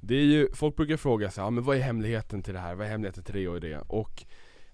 det 0.00 0.14
är 0.14 0.24
ju, 0.24 0.48
folk 0.55 0.76
brukar 0.76 0.96
fråga 0.96 1.31
sig, 1.31 1.44
ja 1.44 1.50
men 1.50 1.64
vad 1.64 1.76
är 1.76 1.81
hemligheten 1.81 2.42
till 2.42 2.55
det 2.55 2.61
här? 2.61 2.74
Vad 2.74 2.87
är 2.87 2.90
hemligheten 2.90 3.24
till 3.24 3.35
det 3.35 3.48
och 3.48 3.61
det? 3.61 3.79
Och 3.79 4.24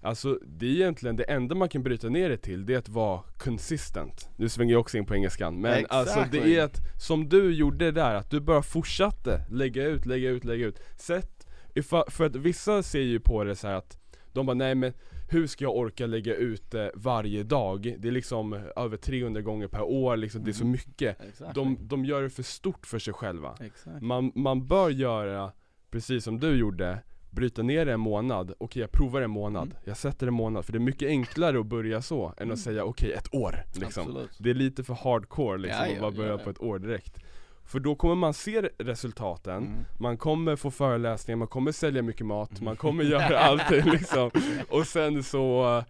Alltså 0.01 0.39
det 0.45 0.65
är 0.65 0.71
egentligen 0.71 1.15
det 1.15 1.23
enda 1.23 1.55
man 1.55 1.69
kan 1.69 1.83
bryta 1.83 2.09
ner 2.09 2.29
det 2.29 2.37
till, 2.37 2.65
det 2.65 2.73
är 2.73 2.77
att 2.77 2.89
vara 2.89 3.21
consistent 3.37 4.29
Nu 4.35 4.49
svänger 4.49 4.71
jag 4.71 4.81
också 4.81 4.97
in 4.97 5.05
på 5.05 5.15
engelskan, 5.15 5.61
men 5.61 5.85
alltså 5.89 6.19
Exactly. 6.19 6.39
det 6.39 6.57
är 6.57 6.63
att, 6.63 6.81
som 7.01 7.29
du 7.29 7.53
gjorde 7.53 7.91
där, 7.91 8.15
att 8.15 8.29
du 8.29 8.39
bara 8.39 8.61
fortsatte 8.61 9.45
lägga 9.49 9.85
ut, 9.85 10.05
lägga 10.05 10.29
ut, 10.29 10.43
lägga 10.45 10.65
ut 10.65 10.79
Sätt, 10.97 11.42
ifa- 11.75 12.09
för 12.11 12.25
att 12.25 12.35
vissa 12.35 12.83
ser 12.83 13.01
ju 13.01 13.19
på 13.19 13.43
det 13.43 13.55
så 13.55 13.67
att 13.67 13.97
de 14.33 14.45
bara 14.45 14.53
nej 14.53 14.75
men 14.75 14.93
hur 15.29 15.47
ska 15.47 15.65
jag 15.65 15.75
orka 15.77 16.05
lägga 16.05 16.35
ut 16.35 16.71
det 16.71 16.91
varje 16.95 17.43
dag? 17.43 17.95
Det 17.99 18.07
är 18.07 18.11
liksom 18.11 18.53
över 18.75 18.97
300 18.97 19.41
gånger 19.41 19.67
per 19.67 19.81
år, 19.81 20.17
liksom, 20.17 20.43
det 20.43 20.51
är 20.51 20.53
så 20.53 20.63
Mm. 20.63 20.71
mycket 20.71 21.21
Exakt. 21.21 21.55
de, 21.55 21.77
de 21.81 22.05
gör 22.05 22.21
det 22.21 22.29
för 22.29 22.43
stort 22.43 22.85
för 22.85 22.99
sig 22.99 23.13
själva 23.13 23.57
Exakt. 23.61 24.01
man, 24.01 24.31
man 24.35 24.67
bör 24.67 24.89
göra, 24.89 25.51
precis 25.91 26.23
som 26.23 26.39
du 26.39 26.55
gjorde, 26.57 26.99
bryta 27.31 27.63
ner 27.63 27.85
det 27.85 27.93
en 27.93 27.99
månad, 27.99 28.53
okej 28.57 28.81
jag 28.81 28.91
provar 28.91 29.21
en 29.21 29.29
månad, 29.31 29.63
Mm. 29.67 29.77
jag 29.83 29.97
sätter 29.97 30.27
en 30.27 30.33
månad, 30.33 30.65
för 30.65 30.71
det 30.71 30.77
är 30.77 30.79
mycket 30.79 31.07
enklare 31.07 31.59
att 31.59 31.65
börja 31.65 32.01
så, 32.01 32.25
än 32.27 32.33
Mm. 32.37 32.53
att 32.53 32.59
säga 32.59 32.83
okej 32.83 33.11
ett 33.11 33.33
år 33.35 33.55
liksom. 33.81 34.03
Absolut. 34.07 34.37
Det 34.39 34.49
är 34.49 34.53
lite 34.53 34.83
för 34.83 34.93
hardcore 34.93 35.57
liksom, 35.57 35.79
Ja, 35.81 35.87
ja, 35.87 35.93
att 35.95 36.01
bara 36.01 36.11
börja 36.11 36.29
ja, 36.31 36.37
ja. 36.37 36.43
på 36.43 36.49
ett 36.49 36.61
år 36.61 36.79
direkt 36.79 37.19
För 37.65 37.79
då 37.79 37.95
kommer 37.95 38.15
man 38.15 38.33
se 38.33 38.61
resultaten, 38.77 39.57
Mm. 39.57 39.85
man 39.99 40.17
kommer 40.17 40.55
få 40.55 40.71
föreläsningar, 40.71 41.37
man 41.37 41.47
kommer 41.47 41.71
sälja 41.71 42.01
mycket 42.01 42.25
mat, 42.25 42.51
Mm. 42.51 42.65
man 42.65 42.75
kommer 42.75 43.03
göra 43.03 43.39
allting 43.39 43.91
liksom 43.91 44.31
Och 44.69 44.87
sen 44.87 45.23
så 45.23 45.77
eh, 45.77 45.83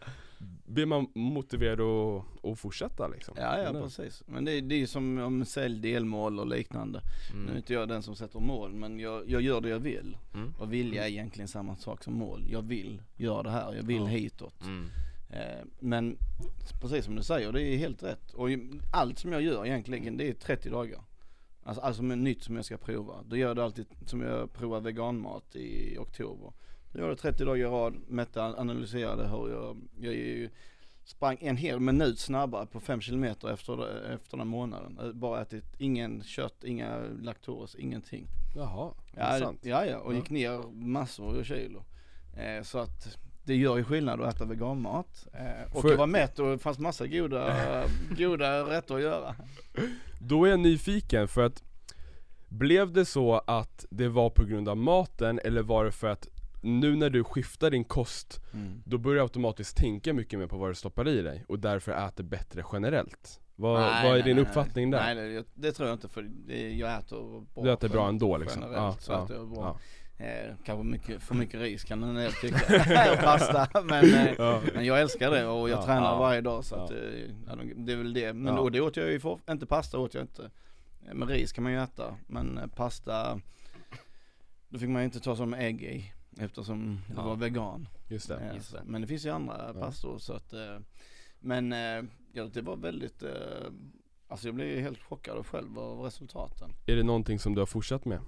blir 0.65 0.85
man 0.85 1.07
motiverad 1.15 1.81
att, 1.81 2.23
att 2.51 2.59
fortsätta 2.59 3.07
liksom 3.07 3.35
Ja, 3.37 3.59
ja 3.61 3.81
precis. 3.81 4.23
Men 4.25 4.45
det, 4.45 4.51
är- 4.51 4.61
det 4.61 4.75
är 4.75 4.79
ju 4.79 4.87
som 4.87 5.17
om 5.19 5.45
sälj 5.45 5.79
delmål 5.79 6.39
och 6.39 6.47
liknande. 6.47 7.01
Nu 7.33 7.39
är 7.39 7.43
Mm. 7.45 7.57
inte 7.57 7.73
jag 7.73 7.87
den 7.89 8.03
som 8.03 8.15
sätter 8.15 8.39
mål 8.39 8.73
men 8.73 8.99
jag, 8.99 9.29
jag 9.29 9.41
gör 9.41 9.61
det 9.61 9.69
jag 9.69 9.79
vill. 9.79 10.17
Mm. 10.33 10.53
Och 10.59 10.73
vilja 10.73 11.03
är 11.05 11.09
egentligen 11.09 11.47
samma 11.47 11.75
sak 11.75 12.03
som 12.03 12.13
mål. 12.13 12.45
Jag 12.51 12.61
vill 12.61 13.01
göra 13.15 13.43
det 13.43 13.49
här, 13.51 13.73
jag 13.73 13.83
vill 13.83 13.97
Ja. 14.01 14.05
hitåt. 14.05 14.61
Mm. 14.65 14.89
Eh, 15.29 15.65
men 15.79 16.17
precis 16.81 17.05
som 17.05 17.15
du 17.15 17.23
säger, 17.23 17.51
det 17.51 17.61
är 17.61 17.77
helt 17.77 18.03
rätt. 18.03 18.31
Och 18.33 18.47
allt 18.93 19.19
som 19.19 19.31
jag 19.31 19.41
gör 19.41 19.65
egentligen 19.65 20.17
det 20.17 20.29
är 20.29 20.33
30 20.33 20.69
dagar. 20.69 20.99
Alltså 21.63 21.81
allt 21.81 21.95
som 21.95 22.11
är 22.11 22.15
nytt 22.15 22.43
som 22.43 22.55
jag 22.55 22.65
ska 22.65 22.77
prova. 22.77 23.13
Då 23.25 23.37
gör 23.37 23.47
jag 23.47 23.55
det 23.55 23.63
alltid 23.63 23.85
som 24.05 24.21
jag 24.21 24.53
provar 24.53 24.79
veganmat 24.79 25.55
i 25.55 25.97
oktober. 25.97 26.53
Då 26.91 26.99
gör 26.99 27.09
det 27.09 27.15
30 27.15 27.45
dagar 27.45 27.67
i 27.67 27.69
rad, 27.69 27.95
mätte, 28.07 28.43
analyserade 28.43 29.27
hur 29.27 29.49
jag, 29.49 29.77
jag 29.99 30.13
ju, 30.13 30.49
sprang 31.03 31.37
en 31.41 31.57
hel 31.57 31.79
minut 31.79 32.19
snabbare 32.19 32.65
på 32.65 32.79
5 32.79 33.01
kilometer 33.01 33.49
efter, 33.49 34.05
efter 34.13 34.37
den 34.37 34.47
månaden. 34.47 34.99
Eh, 34.99 35.11
Bara 35.11 35.41
ätit 35.41 35.65
ingen 35.77 36.23
kött, 36.23 36.63
inga 36.63 36.99
laktos, 37.21 37.75
ingenting. 37.75 38.27
Jaha, 38.55 38.93
Ja, 39.15 39.35
intressant 39.35 39.65
ja, 39.65 39.85
ja, 39.85 39.97
och 39.97 40.13
gick 40.13 40.29
ner 40.29 40.71
massor 40.71 41.39
av 41.39 41.43
kilo. 41.43 41.83
Eh, 42.37 42.63
så 42.63 42.79
att 42.79 43.17
det 43.43 43.55
gör 43.55 43.77
ju 43.77 43.83
skillnad 43.83 44.21
att 44.21 44.35
äta 44.35 44.45
veganmat. 44.45 45.27
Eh, 45.33 45.77
och 45.77 45.89
jag 45.89 45.97
var 45.97 46.07
mätt 46.07 46.39
och 46.39 46.51
det 46.51 46.59
fanns 46.59 46.79
massa 46.79 47.07
goda, 47.07 47.55
goda 48.17 48.69
rätter 48.69 48.95
att 48.95 49.01
göra. 49.01 49.35
Då 50.19 50.45
är 50.45 50.49
jag 50.49 50.59
nyfiken 50.59 51.27
för 51.27 51.41
att 51.41 51.63
Blev 52.47 52.93
det 52.93 53.05
så 53.05 53.41
att 53.47 53.85
det 53.89 54.07
var 54.09 54.29
på 54.29 54.43
grund 54.43 54.69
av 54.69 54.77
maten 54.77 55.39
eller 55.43 55.61
var 55.61 55.85
det 55.85 55.91
för 55.91 56.07
att 56.07 56.27
nu 56.61 56.95
när 56.95 57.09
du 57.09 57.23
skiftar 57.23 57.71
din 57.71 57.83
kost 57.83 58.41
Då 58.85 58.97
börjar 58.97 59.15
du 59.15 59.21
automatiskt 59.21 59.77
tänka 59.77 60.13
mycket 60.13 60.39
mer 60.39 60.47
på 60.47 60.57
vad 60.57 60.69
du 60.71 60.75
stoppar 60.75 61.07
i 61.07 61.21
dig 61.21 61.45
och 61.47 61.59
därför 61.59 62.07
äter 62.07 62.23
bättre 62.23 62.63
generellt 62.73 63.39
Vad, 63.55 63.79
Nej, 63.81 64.03
vad 64.03 64.11
är 64.11 64.15
nej, 64.15 64.23
din 64.23 64.35
nej, 64.35 64.45
uppfattning 64.45 64.91
där? 64.91 65.15
Nej, 65.15 65.29
det, 65.33 65.45
det 65.53 65.71
tror 65.71 65.89
jag 65.89 65.95
inte 65.95 66.09
för 66.09 66.21
det, 66.47 66.69
jag 66.73 66.99
äter 66.99 67.45
bra. 67.53 67.63
du 67.63 67.71
äter 67.71 67.89
bra 67.89 68.09
ändå 68.09 68.37
liksom? 68.37 68.61
Generellt 68.61 69.01
så 69.01 69.23
äter 69.23 69.35
jag 69.35 69.47
bra. 69.49 69.61
ja. 69.63 69.79
Eh, 70.23 70.55
kanske 70.65 70.83
mycket, 70.83 71.21
för 71.21 71.35
mycket 71.35 71.61
ris 71.61 71.83
kan 71.83 72.03
en 72.03 72.15
del 72.15 72.31
tycka, 72.33 72.57
och 73.13 73.19
pasta. 73.23 73.67
Men, 73.83 74.05
eh, 74.13 74.33
Ja. 74.37 74.61
men 74.73 74.85
jag 74.85 75.01
älskar 75.01 75.31
det 75.31 75.45
och 75.47 75.69
jag 75.69 75.79
Ja. 75.79 75.85
tränar 75.85 76.11
Ja. 76.11 76.19
varje 76.19 76.41
dag 76.41 76.65
så 76.65 76.75
att, 76.75 76.91
eh, 76.91 76.97
det 77.75 77.93
är 77.93 77.97
väl 77.97 78.13
det. 78.13 78.33
Men 78.33 78.55
då, 78.55 78.69
det 78.69 78.81
åt 78.81 78.97
jag 78.97 79.11
ju 79.11 79.19
för, 79.19 79.39
inte 79.49 79.65
pasta 79.65 79.99
åt 79.99 80.13
jag 80.13 80.23
inte. 80.23 80.43
Eh, 81.07 81.13
Men 81.13 81.27
ris 81.27 81.51
kan 81.51 81.63
man 81.63 81.73
ju 81.73 81.83
äta, 81.83 82.15
men 82.27 82.57
eh, 82.57 82.67
pasta, 82.67 83.39
då 84.69 84.79
fick 84.79 84.89
man 84.89 85.01
ju 85.01 85.05
inte 85.05 85.19
ta 85.19 85.35
som 85.35 85.53
ägg 85.53 85.83
i 85.83 86.13
eftersom 86.39 86.99
det 87.07 87.15
var 87.21 87.35
vegan. 87.35 87.87
Just 88.07 88.27
det 88.27 88.35
Eh, 88.39 88.55
just 88.55 88.71
det. 88.71 88.81
Men 88.85 89.01
det 89.01 89.07
finns 89.07 89.25
ju 89.25 89.29
andra 89.29 89.73
pastor 89.73 90.17
så 90.17 90.33
att, 90.33 90.53
men 91.39 91.71
ja, 92.33 92.45
det 92.53 92.61
var 92.61 92.75
väldigt, 92.75 93.23
alltså 94.27 94.47
jag 94.47 94.55
blev 94.55 94.79
helt 94.79 95.03
chockad 95.03 95.45
själv 95.45 95.79
av 95.79 95.99
resultaten. 95.99 96.69
Är 96.85 96.95
det 96.95 97.03
någonting 97.03 97.39
som 97.39 97.53
du 97.55 97.61
har 97.61 97.65
fortsatt 97.65 98.05
med? 98.05 98.19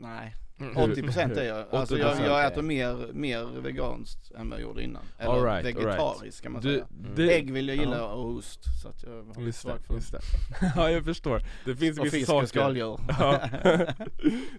Nej. 0.00 0.34
80% 0.58 1.38
är 1.38 1.44
jag. 1.44 1.64
Alltså 1.70 1.98
jag, 1.98 2.16
80%, 2.16 2.26
jag 2.26 2.46
äter 2.46 2.62
mer, 2.62 3.12
mer 3.12 3.60
veganskt 3.60 4.32
än 4.38 4.50
vad 4.50 4.58
jag 4.58 4.62
gjorde 4.68 4.82
innan. 4.82 5.02
Eller 5.18 5.30
All 5.30 5.42
right, 5.44 5.46
all 5.46 5.62
right. 5.64 5.76
vegetariskt 5.86 6.42
kan 6.42 6.52
man 6.52 6.62
Du, 6.62 6.72
säga. 6.74 6.86
det, 7.16 7.36
Ägg 7.36 7.52
vill 7.52 7.68
jag 7.68 7.76
gilla 7.76 7.96
Ja. 7.98 8.12
och 8.12 8.28
ost 8.30 8.60
så 8.82 8.88
att 8.88 9.02
jag 9.02 9.10
har 9.10 9.22
lite 9.28 9.40
Just 9.40 9.62
det, 9.62 9.68
svagt 9.70 9.86
för. 9.86 9.94
just 9.94 10.12
det 10.12 10.20
Ja 10.76 10.90
jag 10.90 11.04
förstår, 11.04 11.42
det 11.64 11.76
finns 11.76 11.98
Och 11.98 12.04
vissa 12.04 12.16
fisk 12.16 12.26
saker 12.26 12.42
och 12.42 12.48
skaldjur. 12.48 12.98
Ja. 13.08 13.40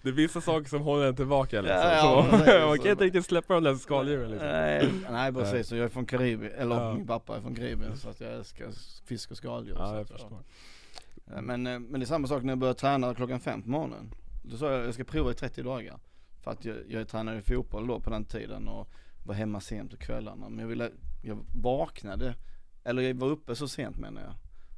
Det 0.02 0.10
är 0.10 0.14
vissa 0.14 0.42
saker 0.42 0.70
som 0.70 0.82
håller 0.82 1.06
en 1.08 1.16
tillbaka 1.16 1.62
liksom, 1.62 1.78
Ja, 1.80 1.94
ja, 1.96 2.26
så, 2.32 2.38
precis. 2.38 2.64
man 2.66 2.80
kan 2.80 2.92
inte 2.92 3.04
riktigt 3.04 3.26
släppa 3.26 3.54
de 3.54 3.64
där 3.64 3.76
skaldjuren 3.76 4.30
liksom 4.32 4.48
Nej, 4.48 4.90
nej 5.12 5.34
precis, 5.34 5.72
jag 5.72 5.80
är 5.80 5.90
från 5.90 6.06
Karibien, 6.06 6.52
eller 6.58 6.76
Ja. 6.76 6.94
min 6.94 7.08
pappa 7.08 7.38
är 7.38 7.42
från 7.42 7.56
Karibien 7.56 7.98
så 7.98 8.10
att 8.10 8.22
jag 8.22 8.34
älskar 8.34 8.68
fisk 9.06 9.32
och 9.32 9.38
skaldjur. 9.38 9.76
så 9.76 9.82
Ja 9.82 9.94
jag 9.94 10.02
att 10.02 10.08
förstår 10.12 10.40
Eh, 11.36 11.42
Men, 11.42 11.68
eh, 11.68 11.80
men 11.80 12.00
det 12.00 12.04
är 12.04 12.08
samma 12.08 12.28
sak 12.28 12.44
när 12.44 12.52
jag 12.52 12.58
började 12.58 12.80
träna 12.80 13.16
klockan 13.16 13.40
fem 13.40 13.62
på 13.62 13.70
morgonen. 13.70 14.12
Då 14.50 14.58
sa 14.58 14.72
jag 14.72 14.80
att 14.80 14.86
jag 14.86 14.94
ska 14.94 15.04
prova 15.04 15.32
i 15.32 15.34
30 15.34 15.64
dagar. 15.64 16.00
För 16.42 16.52
att 16.52 16.66
jag, 16.66 16.78
jag 16.90 17.08
tränade 17.08 17.42
fotboll 17.42 17.88
då 17.88 18.00
på 18.00 18.10
den 18.10 18.26
tiden 18.26 18.68
och 18.68 18.88
var 19.26 19.36
hemma 19.36 19.62
sent 19.62 19.92
på 19.92 19.98
kvällarna. 19.98 20.50
Men 20.50 20.60
jag 20.60 20.68
ville, 20.68 20.92
jag 21.24 21.38
vaknade, 21.56 22.36
eller 22.84 23.02
jag 23.02 23.16
var 23.16 23.28
uppe 23.28 23.56
så 23.56 23.68
sent 23.68 23.98
menar 23.98 24.22
jag. 24.22 24.34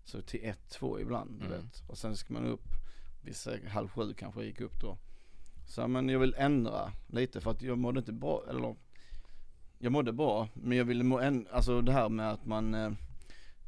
Så 0.06 0.21
till 0.21 0.39
ett, 0.43 0.69
två 0.69 0.99
ibland 0.99 1.41
Mm. 1.41 1.51
vet. 1.51 1.84
Och 1.88 1.97
sen 1.97 2.15
ska 2.15 2.34
man 2.34 2.45
upp, 2.45 2.65
vid 3.21 3.36
se- 3.36 3.67
halv 3.67 3.88
sju 3.88 4.13
kanske 4.13 4.39
jag 4.39 4.47
gick 4.47 4.62
upp 4.62 4.82
då. 4.82 4.97
Så 5.67 5.88
men 5.88 6.10
jag 6.10 6.19
vill 6.19 6.36
ändra 6.38 6.91
lite 7.08 7.41
för 7.41 7.51
att 7.51 7.62
jag 7.62 7.77
mådde 7.77 7.99
inte 7.99 8.12
bra, 8.12 8.43
eller 8.49 8.75
jag 9.80 9.91
mådde 9.91 10.12
bra 10.13 10.47
men 10.53 10.77
jag 10.77 10.86
ville 10.86 11.03
må 11.03 11.19
en, 11.19 11.47
alltså 11.51 11.82
det 11.82 11.91
här 11.91 12.10
med 12.10 12.32
att 12.32 12.45
man 12.45 12.97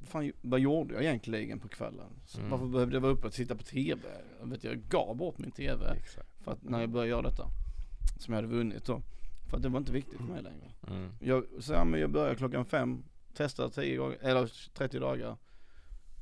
eh, 0.02 0.08
Fan, 0.08 0.32
vad 0.42 0.60
gjorde 0.60 0.94
jag 0.94 1.04
egentligen 1.04 1.60
på 1.60 1.68
kvällen? 1.68 2.08
Mm. 2.38 2.50
Varför 2.50 2.66
behövde 2.66 2.96
jag 2.96 3.02
vara 3.02 3.12
uppe 3.12 3.28
och 3.28 3.34
titta 3.34 3.56
på 3.56 3.64
TV? 3.64 4.02
Jag, 4.40 4.48
vet, 4.48 4.64
jag 4.64 4.78
gav 4.78 5.16
bort 5.16 5.38
min 5.38 5.52
TV 5.52 5.92
Exakt. 5.98 6.30
för 6.44 6.52
att 6.52 6.64
när 6.64 6.80
jag 6.80 6.90
började 6.90 7.10
göra 7.10 7.22
detta 7.22 7.48
Som 8.20 8.34
jag 8.34 8.42
hade 8.42 8.54
vunnit 8.56 8.86
då 8.86 9.02
För 9.50 9.58
att 9.58 9.64
det 9.64 9.70
var 9.70 9.80
inte 9.80 9.92
viktigt 9.92 10.18
för 10.18 10.24
mig 10.24 10.42
längre 10.44 10.72
Mm. 10.88 11.10
Jag, 11.20 11.44
så 11.60 11.74
ja, 11.74 11.84
men 11.86 12.00
jag 12.00 12.12
började 12.12 12.36
klockan 12.36 12.66
fem 12.66 13.04
Testade 13.34 13.70
10 13.70 13.98
gånger, 13.98 14.18
eller 14.22 14.52
30 14.74 15.00
dagar 15.00 15.38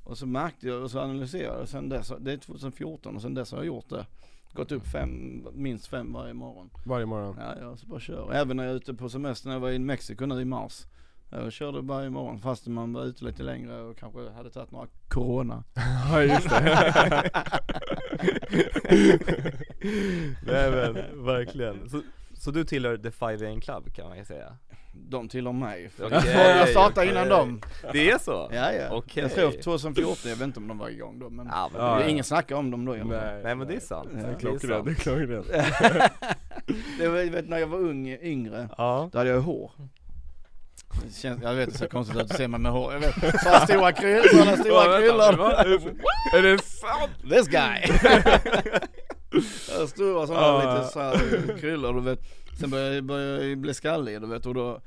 Och 0.04 0.18
så 0.18 0.26
märkte 0.26 0.68
jag 0.68 0.84
och 0.84 0.92
så 0.92 1.00
analyserade 1.00 1.60
jag 1.60 1.70
sen 1.70 1.90
dess, 1.90 2.12
det 2.20 2.32
är 2.34 2.38
2014 2.38 3.16
och 3.16 3.22
sen 3.22 3.34
dess 3.34 3.52
har 3.52 3.58
jag 3.58 3.66
gjort 3.66 3.90
det 3.90 4.06
Gått 4.54 4.72
upp 4.72 4.88
fem, 4.88 5.44
minst 5.54 5.88
fem 5.88 6.14
varje 6.14 6.34
morgon 6.34 6.70
Varje 6.86 7.06
morgon 7.06 7.36
Ja, 7.40 7.56
jag 7.60 7.80
så 7.80 7.88
bara 7.88 8.00
kör. 8.00 8.34
Även 8.34 8.58
när 8.58 8.64
jag 8.64 8.72
är 8.72 8.76
ute 8.76 8.94
på 8.94 9.10
semester 9.10 9.48
när 9.48 9.56
jag 9.56 9.60
var 9.60 9.72
i 9.72 9.80
Mexiko 9.80 10.26
nu 10.26 10.42
i 10.42 10.46
mars. 10.46 10.86
Jag 11.30 11.52
körde 11.52 11.82
varje 11.82 12.10
morgon 12.10 12.40
fast 12.40 12.68
man 12.68 12.94
var 12.94 13.04
ute 13.04 13.26
lite 13.26 13.44
längre 13.44 13.82
och 13.82 13.98
kanske 13.98 14.30
hade 14.30 14.50
tagit 14.50 14.72
några 14.72 14.88
corona. 15.08 15.64
Ja 16.12 16.22
just 16.24 16.50
det 16.50 17.32
Nej 20.46 20.72
men, 20.72 21.26
verkligen. 21.26 21.90
Så, 21.90 22.02
så 22.34 22.52
du 22.52 22.64
tillhör 22.64 22.98
The 22.98 23.12
5 23.12 23.28
AM 23.30 23.62
Club 23.62 23.94
kan 23.96 24.08
man 24.10 24.18
ju 24.18 24.26
säga? 24.26 24.58
De 25.10 25.30
tillhör 25.30 25.54
mig. 25.54 25.90
För 25.90 26.06
Okej, 26.06 26.34
jag 26.58 26.70
startade 26.70 27.08
innan 27.12 27.30
dem. 27.30 27.62
Det 27.92 28.10
är 28.12 28.18
så? 28.18 28.50
Ja 28.54 28.72
ja. 28.72 28.90
Okej. 28.92 29.24
Jag 29.24 29.32
tror 29.34 29.52
2014, 29.62 30.16
jag 30.26 30.36
vet 30.36 30.42
inte 30.48 30.60
om 30.60 30.68
de 30.68 30.78
var 30.78 30.90
igång 30.90 31.20
då 31.20 31.30
men 31.30 31.46
Ja, 31.52 31.70
men 31.74 31.82
Ja, 31.82 32.04
ingen 32.08 32.24
snackar 32.24 32.56
om 32.56 32.72
dem 32.72 32.86
då. 32.86 32.92
Nej, 32.94 33.42
Nej 33.44 33.56
men 33.56 33.68
det 33.68 33.76
är 33.76 33.80
sant. 33.80 34.10
Ja. 34.16 34.34
Klockrent, 34.40 34.62
sant. 34.62 34.86
det 34.86 34.92
är 34.92 34.96
klockrent 34.96 35.48
Det 37.00 37.08
var, 37.08 37.32
vet 37.32 37.50
när 37.50 37.58
jag 37.58 37.68
var 37.68 37.80
ung, 37.80 38.08
yngre, 38.22 38.70
Ja. 38.78 39.10
då 39.12 39.18
hade 39.18 39.30
jag 39.30 39.42
hår. 39.42 39.72
Det 41.06 41.14
känns, 41.22 41.42
jag 41.44 41.54
vet 41.54 41.72
det 41.72 41.78
ser 41.78 41.88
konstigt 41.88 42.18
ut 42.18 42.32
att 42.32 42.38
se 42.38 42.48
mig 42.48 42.60
med 42.60 42.72
hår, 42.72 42.94
jag 42.94 43.00
vet. 43.00 43.16
Sådana 43.44 43.66
stora 43.66 43.92
kryllor, 43.92 44.28
sådana 44.28 44.58
stora 44.58 45.00
kryllor. 45.00 45.52
Är 46.34 46.42
det 46.42 46.62
sant? 46.64 47.12
This 47.30 47.48
guy! 47.48 47.88
stora 49.88 50.28
sådana 50.28 50.46
Ja. 50.48 50.78
lite 50.80 50.94
så 50.94 51.00
här 51.00 51.58
kryllor 51.60 51.94
du 51.94 52.02
vet. 52.02 52.20
Sen 52.60 52.70
började 52.70 53.48
jag 53.48 53.58
bli 53.58 53.74
skallig 53.74 54.22
du 54.22 54.28
vet 54.28 54.46
och 54.46 54.54
då, 54.54 54.64
när 54.64 54.80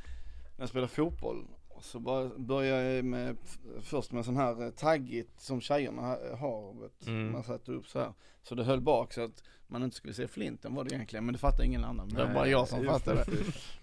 jag 0.56 0.68
spelade 0.68 0.92
fotboll, 0.92 1.44
så 1.82 1.98
började 2.36 2.82
jag 2.94 3.04
med, 3.04 3.36
först 3.82 4.12
med 4.12 4.24
sån 4.24 4.36
här 4.36 4.62
eh, 4.64 4.70
taggigt 4.70 5.40
som 5.40 5.60
tjejerna 5.60 6.02
ha- 6.02 6.36
har, 6.36 6.82
vet. 6.82 7.06
Mm. 7.06 7.32
Man 7.32 7.42
satte 7.44 7.72
upp 7.72 7.86
så 7.88 7.98
här. 7.98 8.12
Så 8.42 8.54
det 8.54 8.64
höll 8.64 8.80
bak 8.80 9.12
så 9.12 9.24
att 9.24 9.42
man 9.66 9.82
inte 9.82 9.96
skulle 9.96 10.14
se 10.14 10.28
flinten 10.28 10.74
var 10.74 10.84
det 10.84 10.94
egentligen, 10.94 11.24
men 11.24 11.32
det 11.32 11.38
fattade 11.38 11.66
ingen 11.66 11.84
annan. 11.84 12.08
Det 12.08 12.24
var 12.24 12.34
bara 12.34 12.46
jag 12.48 12.68
som 12.68 12.84
fattade 12.84 13.24
det. 13.24 13.32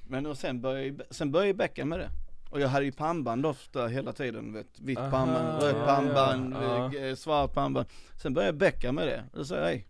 Men 0.07 0.25
och 0.25 0.37
sen 0.37 0.61
började 0.61 1.05
sen 1.09 1.31
började 1.31 1.53
bäcka 1.53 1.85
med 1.85 1.99
det. 1.99 2.09
Och 2.51 2.61
jag 2.61 2.67
hade 2.67 2.85
ju 2.85 2.91
pannband 2.91 3.45
ofta 3.45 3.87
hela 3.87 4.13
tiden, 4.13 4.53
vet. 4.53 4.79
Vitt 4.79 4.97
Aha, 4.97 5.11
pannband, 5.11 5.63
rött 5.63 5.75
ja, 5.79 5.85
pannband, 5.85 6.53
ja. 6.53 6.95
eh, 6.99 7.15
svart 7.15 7.53
pannband. 7.53 7.87
Sen 8.21 8.33
började 8.33 8.47
jag 8.47 8.55
bäcka 8.57 8.91
med 8.91 9.07
det. 9.07 9.23
Då 9.33 9.45
sa 9.45 9.55
jag, 9.55 9.63
hej. 9.65 9.87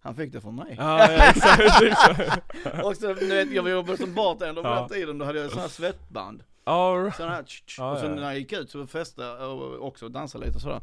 Han 0.00 0.14
fick 0.14 0.32
det 0.32 0.40
från 0.40 0.54
mig. 0.56 0.74
Ja, 0.78 1.12
ja 1.12 1.28
exakt, 1.30 1.82
exakt. 1.82 2.42
och 2.84 2.96
så, 2.96 3.14
du 3.14 3.26
vet, 3.26 3.52
jag 3.52 3.68
jobbade 3.70 3.98
som 3.98 4.14
bartender 4.14 4.62
på 4.62 4.68
Ja. 4.68 4.74
den 4.80 4.88
tiden, 4.88 5.18
då 5.18 5.24
hade 5.24 5.38
jag 5.38 5.48
sådana 5.50 5.62
här 5.62 5.68
svettband. 5.68 6.42
All 6.64 7.02
right. 7.02 7.16
Sådana 7.16 7.34
här 7.34 7.42
tsch, 7.42 7.64
tsch. 7.66 7.78
Ja, 7.78 7.92
Och 7.98 8.04
ja. 8.04 8.08
när 8.08 8.22
jag 8.22 8.38
gick 8.38 8.52
ut 8.52 8.70
så 8.70 8.86
festade 8.86 9.44
och 9.46 9.86
också 9.86 10.08
dansade 10.08 10.44
lite 10.46 10.56
och 10.56 10.62
sådär. 10.62 10.80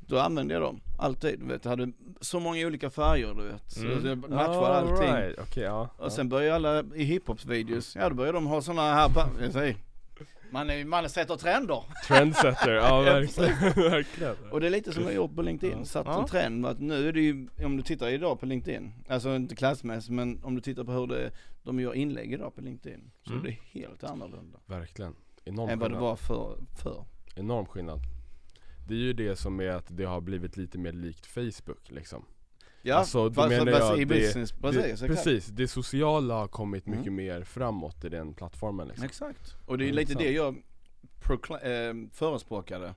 Då 0.00 0.18
använde 0.18 0.54
jag 0.54 0.62
dem, 0.62 0.80
alltid. 0.98 1.38
Du 1.40 1.46
vet, 1.46 1.64
jag 1.64 1.70
hade 1.70 1.92
så 2.20 2.40
många 2.40 2.66
olika 2.66 2.90
färger 2.90 3.34
du 3.34 3.42
vet. 3.42 3.62
Så 3.70 3.84
Mm. 3.86 4.06
jag 4.06 4.18
matchade 4.30 4.66
allting. 4.66 5.12
right. 5.14 5.38
Okej, 5.38 5.62
ja. 5.62 5.88
Och 5.96 6.12
sen 6.12 6.28
började 6.28 6.54
alla 6.56 6.84
i 6.94 7.04
hiphops-videos, 7.04 7.96
ja 8.00 8.08
då 8.08 8.14
började 8.14 8.36
de 8.36 8.46
ha 8.46 8.62
sådana 8.62 8.94
här, 8.94 9.10
jag 9.42 9.52
säger, 9.52 9.76
man, 10.50 10.70
är, 10.70 10.84
man 10.84 11.08
sätter 11.08 11.36
trender. 11.36 11.82
Trendsetter, 12.06 12.72
ja 12.72 13.00
verkligen. 13.02 14.36
Och 14.50 14.60
det 14.60 14.66
är 14.66 14.70
lite 14.70 14.92
som 14.92 15.02
jag 15.04 15.14
gjort 15.14 15.34
på 15.34 15.42
LinkedIn, 15.42 15.84
satt 15.86 16.06
Ja. 16.06 16.20
en 16.20 16.26
trend 16.26 16.66
att 16.66 16.80
nu 16.80 17.08
är 17.08 17.12
det 17.12 17.20
ju, 17.20 17.48
om 17.64 17.76
du 17.76 17.82
tittar 17.82 18.08
idag 18.08 18.40
på 18.40 18.46
LinkedIn, 18.46 18.92
alltså 19.08 19.28
inte 19.36 19.54
klassmässigt 19.56 20.12
men 20.12 20.44
om 20.44 20.54
du 20.54 20.60
tittar 20.60 20.84
på 20.84 20.92
hur 20.92 21.06
det, 21.06 21.30
de 21.68 21.80
gör 21.80 21.94
inlägg 21.94 22.32
idag 22.32 22.54
på 22.54 22.60
LinkedIn, 22.60 23.10
så 23.22 23.32
Mm. 23.32 23.44
är 23.44 23.48
det 23.50 23.80
helt 23.80 24.04
annorlunda. 24.04 24.58
Verkligen. 24.66 25.14
Enorm 25.44 25.68
Än 25.70 25.78
vad 25.78 25.90
det 25.90 25.98
var 25.98 26.16
för, 26.16 26.58
för. 26.82 27.04
Enorm 27.36 27.66
skillnad. 27.66 27.98
Det 28.88 28.94
är 28.94 28.98
ju 28.98 29.12
det 29.12 29.36
som 29.36 29.60
är 29.60 29.68
att 29.68 29.86
det 29.96 30.04
har 30.04 30.20
blivit 30.20 30.56
lite 30.56 30.78
mer 30.78 30.92
likt 30.92 31.26
Facebook 31.26 31.90
liksom. 31.90 32.24
Ja, 32.82 32.94
Alltså, 32.94 33.32
fast, 33.32 33.48
menar 33.48 33.72
fast 33.72 33.84
jag 33.84 33.98
i 33.98 34.02
att 34.02 34.08
det- 34.08 34.14
business, 34.14 34.52
precis, 34.52 35.00
det, 35.00 35.06
precis, 35.06 35.46
det 35.46 35.68
sociala 35.68 36.34
har 36.34 36.48
kommit 36.48 36.86
Mm. 36.86 36.98
mycket 36.98 37.12
mer 37.12 37.42
framåt 37.44 38.04
i 38.04 38.08
den 38.08 38.34
plattformen 38.34 38.88
liksom. 38.88 39.04
Exakt. 39.04 39.56
Och 39.66 39.78
det 39.78 39.84
är 39.84 39.86
Mm, 39.86 39.96
lite 39.96 40.12
sant. 40.12 40.24
det 40.24 40.32
jag 40.32 40.54
eh, 41.62 41.94
förespråkade. 42.12 42.94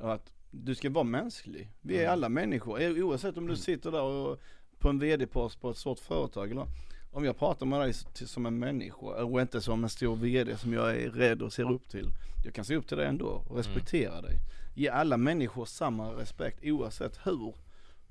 Att 0.00 0.32
du 0.50 0.74
ska 0.74 0.90
vara 0.90 1.04
mänsklig. 1.04 1.70
Vi 1.80 1.96
är 1.96 2.00
Mm. 2.00 2.12
alla 2.12 2.28
människor. 2.28 2.80
Eh, 2.80 2.90
Oavsett 2.90 3.36
om 3.36 3.46
du 3.46 3.56
sitter 3.56 3.90
där 3.90 4.02
och 4.02 4.40
på 4.78 4.88
en 4.88 4.98
vd-post 4.98 5.60
på 5.60 5.70
ett 5.70 5.76
stort 5.76 5.98
företag 5.98 6.50
eller 6.50 6.66
om 7.12 7.24
jag 7.24 7.38
pratar 7.38 7.66
med 7.66 7.80
dig 7.80 7.92
som 8.14 8.46
en 8.46 8.58
människa 8.58 9.06
och 9.24 9.40
inte 9.40 9.60
som 9.60 9.84
en 9.84 9.90
stor 9.90 10.16
vd 10.16 10.56
som 10.56 10.72
jag 10.72 10.96
är 10.96 11.10
rädd 11.10 11.42
och 11.42 11.52
ser 11.52 11.72
upp 11.72 11.88
till. 11.88 12.08
Jag 12.44 12.54
kan 12.54 12.64
se 12.64 12.76
upp 12.76 12.88
till 12.88 12.96
dig 12.96 13.06
ändå 13.06 13.44
och 13.48 13.56
respektera 13.56 14.20
dig. 14.20 14.36
Ge 14.74 14.88
alla 14.88 15.16
människor 15.16 15.64
samma 15.64 16.08
respekt 16.12 16.58
oavsett 16.62 17.18
hur 17.26 17.54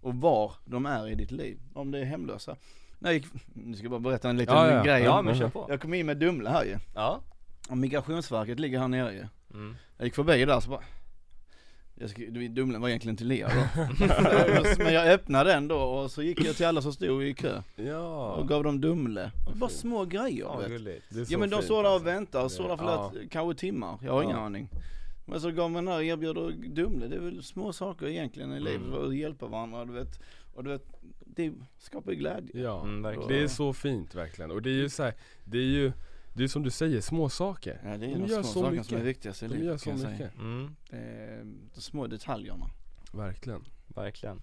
och 0.01 0.13
var 0.13 0.53
de 0.65 0.85
är 0.85 1.07
i 1.07 1.15
ditt 1.15 1.31
liv. 1.31 1.59
Om 1.73 1.91
det 1.91 1.99
är 1.99 2.05
hemlösa. 2.05 2.55
Nej, 2.99 3.25
nu 3.53 3.73
ska 3.75 3.83
jag 3.83 3.91
bara 3.91 3.99
berätta 3.99 4.29
en 4.29 4.37
liten 4.37 4.55
Ja, 4.55 4.71
ja. 4.71 4.83
grej. 4.83 5.03
Ja 5.03 5.21
men 5.21 5.35
kör 5.35 5.49
på. 5.49 5.65
Jag 5.69 5.81
kom 5.81 5.93
in 5.93 6.05
med 6.05 6.17
Dumle 6.17 6.49
här 6.49 6.63
ju. 6.63 6.77
Ja. 6.95 7.21
Och 7.69 7.77
migrationsverket 7.77 8.59
ligger 8.59 8.79
här 8.79 8.87
nere 8.87 9.13
ju. 9.13 9.25
Mm. 9.53 9.75
Jag 9.97 10.05
gick 10.05 10.15
förbi 10.15 10.45
där 10.45 10.59
så 10.59 10.69
bara 10.69 10.83
jag 11.99 12.09
ska, 12.09 12.21
du, 12.29 12.47
Dumlen 12.47 12.81
var 12.81 12.89
egentligen 12.89 13.17
till 13.17 13.27
Lea 13.27 13.47
då. 13.49 13.81
Men 14.83 14.93
jag 14.93 15.07
öppnade 15.07 15.49
den 15.51 15.67
då 15.67 15.77
och 15.77 16.11
så 16.11 16.23
gick 16.23 16.45
jag 16.45 16.55
till 16.55 16.65
alla 16.65 16.81
som 16.81 16.93
stod 16.93 17.23
i 17.23 17.33
kö 17.33 17.61
Ja, 17.75 18.31
och 18.33 18.47
gav 18.47 18.63
dem 18.63 18.81
Dumle. 18.81 19.31
Bara 19.55 19.69
små 19.69 20.05
grejer 20.05 20.39
Ja, 20.39 20.57
vet. 20.57 20.85
det 21.09 21.19
är 21.19 21.25
så 21.25 21.33
Ja 21.33 21.37
men 21.37 21.49
de 21.49 21.55
fint, 21.55 21.65
står 21.65 21.83
där 21.83 21.89
och 21.89 21.93
alltså. 21.93 22.05
väntar 22.05 22.43
och 22.43 22.51
står 22.51 22.67
där 22.67 22.77
för 22.77 22.85
Ja. 22.85 23.11
kanske 23.31 23.59
timmar, 23.59 23.97
jag 24.03 24.13
har 24.13 24.23
ingen 24.23 24.37
aning. 24.37 24.69
Men 25.25 25.41
så 25.41 25.51
gav 25.51 25.71
man 25.71 25.85
där 25.85 26.01
erbjuder 26.01 26.51
Dumle, 26.75 27.07
det 27.07 27.15
är 27.15 27.19
väl 27.19 27.43
små 27.43 27.73
saker 27.73 28.07
egentligen 28.07 28.53
i 28.53 28.59
livet, 28.59 28.81
Mm. 28.87 29.07
att 29.07 29.15
hjälpa 29.15 29.45
varandra 29.47 29.85
du 29.85 29.93
vet. 29.93 30.19
Och 30.53 30.63
du 30.63 30.69
vet, 30.69 30.83
det 31.25 31.53
skapar 31.79 32.11
ju 32.11 32.17
glädje. 32.17 32.61
Ja, 32.61 32.81
Mm, 32.83 33.01
verkligen. 33.01 33.27
det 33.29 33.43
är 33.43 33.47
så 33.47 33.73
fint 33.73 34.15
verkligen. 34.15 34.51
Och 34.51 34.61
det 34.61 34.69
är 34.69 34.73
ju 34.73 34.89
så 34.89 35.03
här, 35.03 35.13
det 35.43 35.57
är 35.57 35.61
ju, 35.63 35.91
det 36.33 36.43
är 36.43 36.47
som 36.47 36.63
du 36.63 36.69
säger, 36.69 37.01
små 37.01 37.29
saker. 37.29 37.81
Ja 37.83 37.97
det 37.97 38.05
är 38.05 38.09
De 38.09 38.19
de 38.21 38.27
gör 38.27 38.43
små 38.43 38.63
så 38.63 38.71
mycket. 38.71 38.85
som 38.85 38.97
är 38.97 39.01
viktigast 39.01 39.43
i 39.43 39.47
De 39.47 39.53
livet 39.53 39.85
gör 39.85 39.97
så 39.97 40.07
mycket. 40.07 40.35
Mm. 40.35 40.75
Är 40.89 41.43
de 41.75 41.81
små 41.81 42.07
detaljerna. 42.07 42.69
Verkligen. 43.13 43.65
Verkligen. 43.87 44.41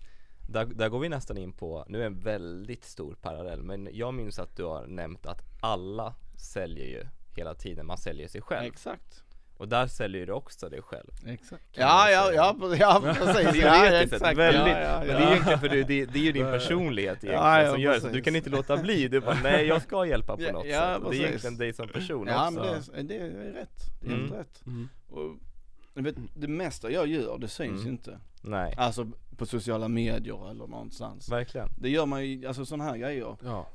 Där, 0.48 0.64
där 0.64 0.88
går 0.88 0.98
vi 0.98 1.08
nästan 1.08 1.38
in 1.38 1.52
på, 1.52 1.84
nu 1.88 2.02
är 2.02 2.06
en 2.06 2.20
väldigt 2.20 2.84
stor 2.84 3.14
parallell, 3.14 3.62
men 3.62 3.88
jag 3.92 4.14
minns 4.14 4.38
att 4.38 4.56
du 4.56 4.64
har 4.64 4.86
nämnt 4.86 5.26
att 5.26 5.42
alla 5.60 6.14
säljer 6.38 6.86
ju 6.86 7.06
hela 7.36 7.54
tiden, 7.54 7.86
man 7.86 7.98
säljer 7.98 8.28
sig 8.28 8.40
själv. 8.40 8.66
Exakt. 8.66 9.22
Och 9.58 9.68
där 9.68 9.86
säljer 9.86 10.26
du 10.26 10.32
också 10.32 10.68
dig 10.68 10.82
själv. 10.82 11.10
Exakt. 11.26 11.62
Ja, 11.72 12.10
ja, 12.10 12.24
säga. 12.26 12.34
ja, 12.36 12.56
ja 12.78 13.14
precis. 13.14 13.52
Det 13.52 13.58
ja, 13.58 13.86
är 13.86 13.92
ja, 13.92 14.00
exakt. 14.00 14.38
väldigt, 14.38 14.66
ja, 14.66 14.80
ja, 14.80 14.98
men 15.00 15.08
ja. 15.08 15.18
det 15.18 15.24
är 15.24 15.30
egentligen 15.30 15.58
för 15.60 15.68
du, 15.68 15.82
det, 15.84 16.04
det 16.06 16.18
är 16.18 16.22
ju 16.22 16.32
din 16.32 16.44
personlighet 16.44 17.08
egentligen 17.08 17.34
Ja, 17.34 17.62
ja, 17.62 17.70
som 17.72 17.80
gör 17.80 18.00
det, 18.00 18.10
du 18.10 18.22
kan 18.22 18.36
inte 18.36 18.50
låta 18.50 18.76
bli, 18.76 19.08
du 19.08 19.20
bara 19.20 19.38
nej 19.42 19.66
jag 19.66 19.82
ska 19.82 20.06
hjälpa 20.06 20.36
på 20.36 20.42
Ja, 20.42 20.52
något 20.52 20.66
ja, 20.66 20.94
sätt. 20.94 21.02
Och 21.04 21.10
det 21.12 21.16
är 21.18 21.26
egentligen 21.26 21.56
dig 21.58 21.72
som 21.72 21.88
person 21.88 22.26
Ja 22.26 22.48
också. 22.48 22.92
men 22.94 23.06
det, 23.06 23.14
är- 23.16 23.20
det 23.30 23.48
är 23.48 23.52
rätt, 23.52 23.80
det 24.00 24.06
är 24.06 24.10
helt 24.10 24.26
Mm. 24.30 24.38
rätt. 24.38 24.66
Mm. 24.66 24.88
Och, 25.10 26.04
vet, 26.06 26.16
det 26.34 26.48
mesta 26.48 26.90
jag 26.90 27.06
gör, 27.06 27.38
det 27.38 27.48
syns 27.48 27.80
Mm. 27.80 27.92
inte. 27.92 28.18
Nej, 28.42 28.74
Alltså 28.76 29.06
på 29.36 29.46
sociala 29.46 29.88
medier 29.88 30.50
eller 30.50 30.66
någonstans. 30.66 31.28
verkligen. 31.28 31.68
Det 31.78 31.88
gör 31.88 32.06
man 32.06 32.26
ju, 32.26 32.46
alltså 32.46 32.66
sådana 32.66 32.84
här 32.84 32.96
grejer. 32.96 33.36
Ja. 33.44 33.66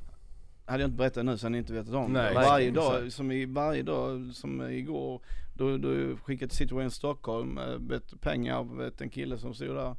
Hade 0.66 0.84
jag 0.84 0.88
inte 0.88 0.98
berättat 0.98 1.26
nu 1.26 1.38
så 1.38 1.46
hade 1.46 1.52
ni 1.52 1.58
inte 1.58 1.74
vetat 1.74 1.94
om 1.94 2.14
Nej, 2.14 2.28
det. 2.30 2.34
Varje 2.34 2.72
dag, 2.72 3.12
som 3.12 3.32
i 3.32 3.46
varje 3.46 3.84
dag, 3.84 4.32
som 4.34 4.62
igår, 4.72 5.22
då, 5.62 5.78
då 5.78 6.18
skickade 6.18 6.54
till 6.54 6.68
Citroën 6.68 6.90
Stockholm, 6.90 7.58
eh, 7.58 7.66
vet, 7.78 8.22
pengar, 8.22 8.64
vet, 8.78 9.02
en 9.02 9.10
kille 9.10 9.38
som 9.38 9.54
stod 9.54 9.76
där. 9.76 9.96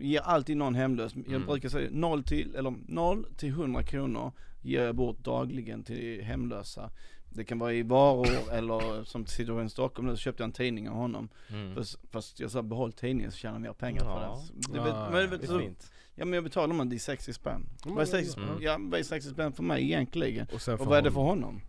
Ger 0.00 0.20
alltid 0.20 0.56
någon 0.56 0.74
hemlös. 0.74 1.14
Jag 1.14 1.26
Mm. 1.28 1.46
brukar 1.46 1.68
säga 1.68 1.88
0 1.92 2.22
till, 2.24 2.54
eller 2.54 2.74
0 2.88 3.26
till 3.36 3.48
100 3.48 3.82
kronor 3.82 4.32
ger 4.62 4.82
jag 4.84 4.94
bort 4.94 5.18
dagligen 5.18 5.82
till 5.84 6.22
hemlösa. 6.22 6.90
Det 7.34 7.44
kan 7.44 7.58
vara 7.58 7.72
i 7.72 7.82
varor 7.82 8.26
eller 8.52 9.04
som 9.04 9.24
Citroën 9.24 9.68
Stockholm 9.68 10.08
nu 10.08 10.16
så 10.16 10.20
köpte 10.20 10.42
jag 10.42 10.48
en 10.48 10.52
tidning 10.52 10.88
av 10.88 10.94
honom. 10.96 11.28
Mm. 11.50 11.74
Fast, 11.74 11.98
fast 12.10 12.40
jag 12.40 12.50
sa 12.50 12.62
behåll 12.62 12.92
tidningen 12.92 13.30
så 13.32 13.36
tjänar 13.38 13.58
mer 13.58 13.72
pengar 13.72 14.02
Ja. 14.04 14.14
på 14.14 14.20
den. 14.20 14.62
Så 14.62 14.72
Det, 14.72 14.88
Ja, 14.88 15.08
men, 15.12 15.30
vet, 15.30 15.46
så, 15.48 15.58
fint. 15.58 15.92
ja 16.14 16.24
men 16.24 16.34
jag 16.34 16.44
betalar 16.44 16.74
man 16.74 16.88
det 16.88 16.96
är 16.96 16.98
60 16.98 17.32
spänn. 17.32 17.66
Mm, 17.84 17.94
Vad 17.96 18.02
är 18.02 18.06
60, 18.10 18.40
mm. 18.40 18.62
ja, 18.62 18.76
vad 18.80 19.00
är 19.00 19.04
60 19.04 19.30
spänn 19.30 19.52
för 19.52 19.62
mig 19.62 19.82
egentligen? 19.82 20.46
Och 20.46 20.68
Och 20.80 20.86
vad 20.86 20.98
är 20.98 21.02
det 21.02 21.12
för 21.12 21.20
honom? 21.20 21.60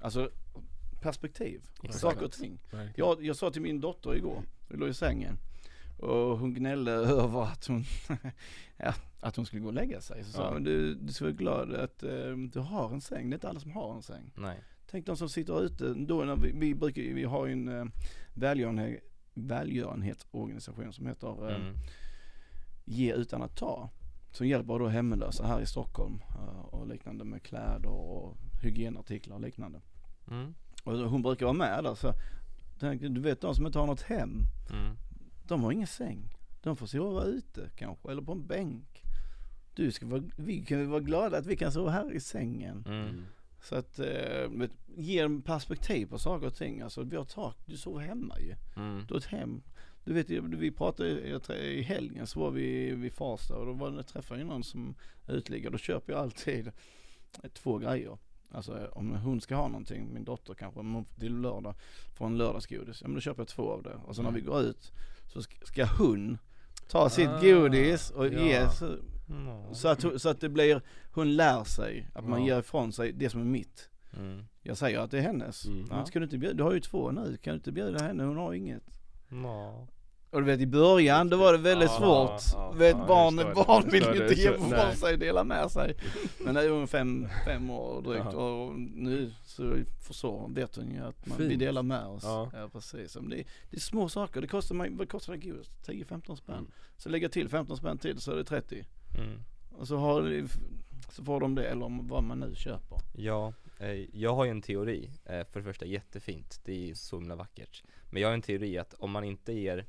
Alltså 0.00 0.30
perspektiv, 1.06 1.60
Exakt. 1.82 2.00
saker 2.00 2.24
och 2.24 2.32
ting. 2.32 2.58
Jag, 2.96 3.24
jag 3.24 3.36
sa 3.36 3.50
till 3.50 3.62
min 3.62 3.80
dotter 3.80 4.14
igår, 4.14 4.42
vi 4.68 4.76
låg 4.76 4.88
i 4.88 4.94
sängen 4.94 5.36
och 5.98 6.38
hon 6.38 6.54
gnällde 6.54 6.92
över 7.22 7.42
att 7.42 7.66
hon, 7.66 7.84
ja, 8.76 8.94
att 9.20 9.36
hon 9.36 9.46
skulle 9.46 9.62
gå 9.62 9.68
och 9.68 9.74
lägga 9.74 10.00
sig. 10.00 10.24
Så 10.24 10.30
sa 10.32 10.42
Ja. 10.42 10.52
jag, 10.52 10.64
du, 10.64 10.94
du 10.94 11.12
ska 11.12 11.24
vara 11.24 11.32
glad 11.34 11.74
att 11.74 12.02
eh, 12.02 12.36
du 12.52 12.58
har 12.60 12.90
en 12.92 13.00
säng, 13.00 13.30
det 13.30 13.34
är 13.34 13.36
inte 13.36 13.48
alla 13.48 13.60
som 13.60 13.70
har 13.70 13.94
en 13.94 14.02
säng. 14.02 14.32
Nej. 14.36 14.58
Tänk 14.90 15.06
de 15.06 15.16
som 15.16 15.28
sitter 15.28 15.62
ute, 15.64 15.94
då 15.94 16.24
när 16.24 16.36
vi, 16.36 16.52
vi 16.54 16.74
brukar, 16.74 17.02
vi 17.02 17.24
har 17.24 17.46
ju 17.46 17.52
en 17.52 17.68
eh, 17.68 17.84
välgörenhet, 18.34 19.02
välgörenhetsorganisation 19.34 20.92
som 20.92 21.06
heter 21.06 21.50
eh, 21.50 21.56
Mm. 21.56 21.74
Ge 22.84 23.12
utan 23.14 23.42
att 23.42 23.56
ta. 23.56 23.90
Som 24.32 24.46
hjälper 24.46 24.78
då 24.78 24.86
hemlösa 24.88 25.46
här 25.46 25.60
i 25.60 25.66
Stockholm 25.66 26.22
eh, 26.28 26.58
och 26.58 26.86
liknande 26.88 27.24
med 27.24 27.42
kläder 27.42 27.88
och 27.88 28.36
hygienartiklar 28.62 29.36
och 29.36 29.42
liknande. 29.42 29.80
Mm. 30.30 30.54
Och 30.86 30.98
hon 31.10 31.22
brukar 31.22 31.46
vara 31.46 31.56
med 31.56 31.84
där 31.84 31.94
så 31.94 32.14
tänk, 32.78 33.00
du 33.02 33.20
vet 33.20 33.40
de 33.40 33.54
som 33.54 33.66
inte 33.66 33.78
har 33.78 33.86
något 33.86 34.02
hem, 34.02 34.42
Mm. 34.70 34.96
de 35.48 35.64
har 35.64 35.72
ingen 35.72 35.86
säng. 35.86 36.28
De 36.62 36.76
får 36.76 36.86
sova 36.86 37.24
ute 37.24 37.70
kanske, 37.76 38.10
eller 38.10 38.22
på 38.22 38.32
en 38.32 38.46
bänk. 38.46 39.02
Du 39.74 39.92
ska 39.92 40.06
vara, 40.06 40.22
vi 40.36 40.64
kan 40.64 40.90
vara 40.90 41.00
glada 41.00 41.38
att 41.38 41.46
vi 41.46 41.56
kan 41.56 41.72
sova 41.72 41.90
här 41.90 42.12
i 42.12 42.20
sängen. 42.20 42.84
Mm. 42.86 43.24
Så 43.62 43.74
att, 43.74 43.98
eh, 43.98 44.68
ge 44.96 45.18
en 45.18 45.42
perspektiv 45.42 46.06
på 46.06 46.18
saker 46.18 46.46
och 46.46 46.54
ting. 46.54 46.80
Alltså 46.80 47.02
vi 47.02 47.16
har 47.16 47.24
tak, 47.24 47.56
du 47.66 47.76
sover 47.76 48.00
hemma 48.00 48.40
ju. 48.40 48.54
Mm. 48.76 49.04
Du 49.08 49.14
har 49.14 49.18
ett 49.18 49.26
hem. 49.26 49.62
Du 50.04 50.12
vet, 50.12 50.30
vi 50.30 50.70
pratade 50.70 51.08
i 51.62 51.82
helgen 51.82 52.26
så 52.26 52.40
var 52.40 52.50
vi 52.50 52.90
vid 52.94 53.12
Farsta 53.12 53.54
och 53.56 53.66
då 53.66 53.72
var 53.72 54.02
träffade 54.02 54.40
jag 54.40 54.48
någon 54.48 54.64
som 54.64 54.94
utliggar. 55.28 55.70
Då 55.70 55.78
köper 55.78 56.12
jag 56.12 56.22
alltid 56.22 56.72
två 57.54 57.78
grejer. 57.78 58.18
Alltså 58.50 58.88
om 58.92 59.10
hon 59.14 59.40
ska 59.40 59.56
ha 59.56 59.68
någonting, 59.68 60.14
min 60.14 60.24
dotter 60.24 60.54
kanske, 60.54 60.80
om 60.80 60.94
hon 60.94 61.04
till 61.04 61.36
lördag 61.40 61.74
får 62.14 62.26
en 62.26 62.36
lördagsgodis. 62.38 63.00
Ja 63.02 63.08
men 63.08 63.14
då 63.14 63.20
köper 63.20 63.40
jag 63.40 63.48
två 63.48 63.70
av 63.70 63.82
det. 63.82 63.94
Och 64.06 64.16
så 64.16 64.22
när 64.22 64.30
vi 64.30 64.40
går 64.40 64.60
ut 64.60 64.92
så 65.26 65.42
ska, 65.42 65.86
hon 65.98 66.38
ta 66.88 67.08
sitt 67.10 67.28
Ah, 67.28 67.40
godis 67.40 68.10
och 68.10 68.26
ja. 68.26 68.30
ge 68.40 68.68
så, 68.70 68.96
Mm. 69.30 69.74
så, 69.74 69.88
att, 69.88 70.20
så 70.22 70.28
att 70.28 70.40
det 70.40 70.48
blir, 70.48 70.82
hon 71.12 71.36
lär 71.36 71.64
sig 71.64 72.08
att 72.14 72.28
man 72.28 72.40
Ja. 72.40 72.46
ger 72.54 72.60
ifrån 72.60 72.92
sig 72.92 73.12
det 73.12 73.30
som 73.30 73.40
är 73.40 73.44
mitt. 73.44 73.88
Mm. 74.16 74.44
Jag 74.62 74.76
säger 74.76 74.98
att 74.98 75.10
det 75.10 75.18
är 75.18 75.22
hennes. 75.22 75.66
Mm. 75.66 75.84
Men 75.88 76.06
ska 76.06 76.18
du 76.18 76.24
inte 76.24 76.38
bjuda, 76.38 76.54
du 76.54 76.62
har 76.62 76.72
ju 76.72 76.80
två 76.80 77.10
nu, 77.10 77.36
kan 77.36 77.52
du 77.52 77.56
inte 77.56 77.72
bjuda 77.72 77.98
henne? 78.02 78.24
Hon 78.24 78.36
har 78.36 78.52
inget. 78.54 78.82
Ja. 79.28 79.86
Och 80.36 80.42
du 80.42 80.46
vet 80.46 80.60
i 80.60 80.66
början 80.66 81.28
då 81.28 81.36
var 81.36 81.52
det 81.52 81.58
väldigt 81.58 81.90
Ja, 81.90 81.98
svårt. 81.98 82.60
ja, 82.60 82.70
vet 82.70 82.96
jag 82.96 83.06
barn, 83.06 83.36
det. 83.36 83.52
barn 83.54 83.88
vill 83.90 84.02
ju 84.02 84.12
det. 84.12 84.28
inte 84.28 84.40
ge 84.40 84.50
nej. 84.70 84.96
sig, 84.96 85.16
dela 85.16 85.44
med 85.44 85.70
sig. 85.70 85.96
Men 86.44 86.54
nu 86.54 86.60
är 86.60 86.70
hon 86.70 86.88
fem, 86.88 87.28
fem 87.46 87.70
år 87.70 88.02
drygt 88.02 88.34
och 88.34 88.78
nu 88.78 89.32
så 89.44 89.76
förstår 90.08 90.38
hon, 90.40 90.54
vet 90.54 90.76
hon 90.76 90.90
ju 90.90 91.00
att 91.04 91.26
man, 91.26 91.38
vi 91.38 91.56
delar 91.56 91.82
med 91.82 92.06
oss. 92.06 92.22
Ja. 92.24 92.50
Ja, 92.54 92.68
precis. 92.72 93.16
Men 93.16 93.30
det, 93.30 93.36
det 93.70 93.76
är 93.76 93.80
små 93.80 94.08
saker, 94.08 94.40
det 94.40 94.46
kostar 94.46 94.96
vad 94.96 95.08
kostar 95.08 95.32
det 95.32 95.38
godis? 95.38 95.70
10-15 95.86 96.34
spänn. 96.36 96.54
Mm. 96.58 96.70
Så 96.96 97.08
lägger 97.08 97.24
jag 97.24 97.32
till 97.32 97.48
15 97.48 97.76
spänn 97.76 97.98
till 97.98 98.20
så 98.20 98.32
är 98.32 98.36
det 98.36 98.44
30. 98.44 98.84
Mm. 99.18 99.38
Och 99.78 99.88
så, 99.88 99.96
har, 99.96 100.22
det- 100.22 100.48
så 101.10 101.24
får 101.24 101.40
de 101.40 101.54
det, 101.54 101.64
eller 101.64 102.08
vad 102.08 102.22
man 102.24 102.40
nu 102.40 102.54
köper. 102.54 102.98
Ja, 103.16 103.52
eh, 103.78 104.16
jag 104.20 104.34
har 104.34 104.44
ju 104.44 104.50
en 104.50 104.62
teori. 104.62 105.10
Eh, 105.24 105.44
för 105.46 105.60
det 105.60 105.64
första 105.64 105.86
jättefint, 105.86 106.60
det 106.64 106.90
är 106.90 106.94
så 106.94 107.16
himla 107.18 107.36
vackert. 107.36 107.82
Men 108.10 108.22
jag 108.22 108.28
har 108.28 108.34
en 108.34 108.42
teori 108.42 108.78
att 108.78 108.94
om 108.94 109.10
man 109.10 109.24
inte 109.24 109.52
ger 109.52 109.86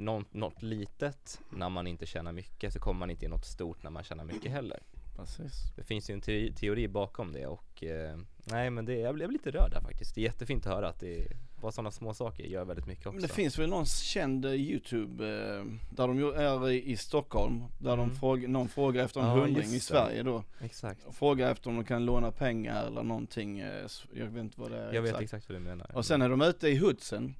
något, 0.00 0.34
något 0.34 0.62
litet 0.62 1.40
när 1.50 1.68
man 1.68 1.86
inte 1.86 2.06
tjänar 2.06 2.32
mycket 2.32 2.72
så 2.72 2.78
kommer 2.80 2.98
man 2.98 3.10
inte 3.10 3.24
i 3.24 3.28
något 3.28 3.44
stort 3.46 3.82
när 3.82 3.90
man 3.90 4.04
tjänar 4.04 4.24
mycket 4.24 4.50
heller. 4.52 4.80
Precis. 5.16 5.72
Det 5.76 5.82
finns 5.84 6.10
ju 6.10 6.14
en 6.14 6.20
teori, 6.20 6.52
teori 6.52 6.88
bakom 6.88 7.32
det 7.32 7.46
och 7.46 7.84
eh, 7.84 8.18
nej 8.44 8.70
men 8.70 8.84
det, 8.84 8.94
jag 8.94 9.14
blev 9.14 9.30
lite 9.30 9.50
rörd 9.50 9.70
där 9.70 9.80
faktiskt. 9.80 10.14
Det 10.14 10.20
är 10.20 10.22
jättefint 10.22 10.66
att 10.66 10.72
höra 10.74 10.88
att 10.88 11.00
det 11.00 11.26
bara 11.60 11.72
sådana 11.72 11.90
små 11.90 12.14
saker 12.14 12.44
gör 12.44 12.64
väldigt 12.64 12.86
mycket 12.86 13.06
också. 13.06 13.14
Men 13.14 13.22
det 13.22 13.28
finns 13.28 13.58
väl 13.58 13.68
någon 13.70 13.86
känd 13.86 14.44
eh, 14.44 14.52
youtube 14.52 15.24
eh, 15.24 15.64
där 15.96 16.06
de 16.08 16.18
är 16.18 16.70
i, 16.70 16.96
Stockholm, 16.96 17.64
där 17.78 17.92
Mm. 17.94 18.08
de 18.08 18.16
frågar, 18.16 18.48
någon 18.48 18.68
frågar 18.68 19.04
efter 19.04 19.20
en 19.20 19.26
Ja, 19.26 19.32
hundring 19.34 19.64
i. 19.74 19.80
Sverige 19.80 20.22
då. 20.22 20.44
Exakt. 20.60 21.04
Och 21.06 21.14
frågar 21.14 21.50
efter 21.52 21.70
om 21.70 21.76
de 21.76 21.84
kan 21.84 22.04
låna 22.04 22.32
pengar 22.32 22.86
eller 22.86 23.02
någonting, 23.02 23.58
eh, 23.60 23.86
jag 24.14 24.26
vet 24.26 24.40
inte 24.44 24.60
vad 24.60 24.70
det 24.70 24.78
är 24.78 24.92
Jag 24.92 25.02
vet 25.02 25.20
exakt 25.20 25.48
vad 25.48 25.56
du 25.56 25.64
menar. 25.64 25.90
Och 25.96 26.06
sen 26.06 26.22
är 26.22 26.28
de 26.28 26.42
ute 26.42 26.68
i 26.68 26.76
Hudsen, 26.76 27.34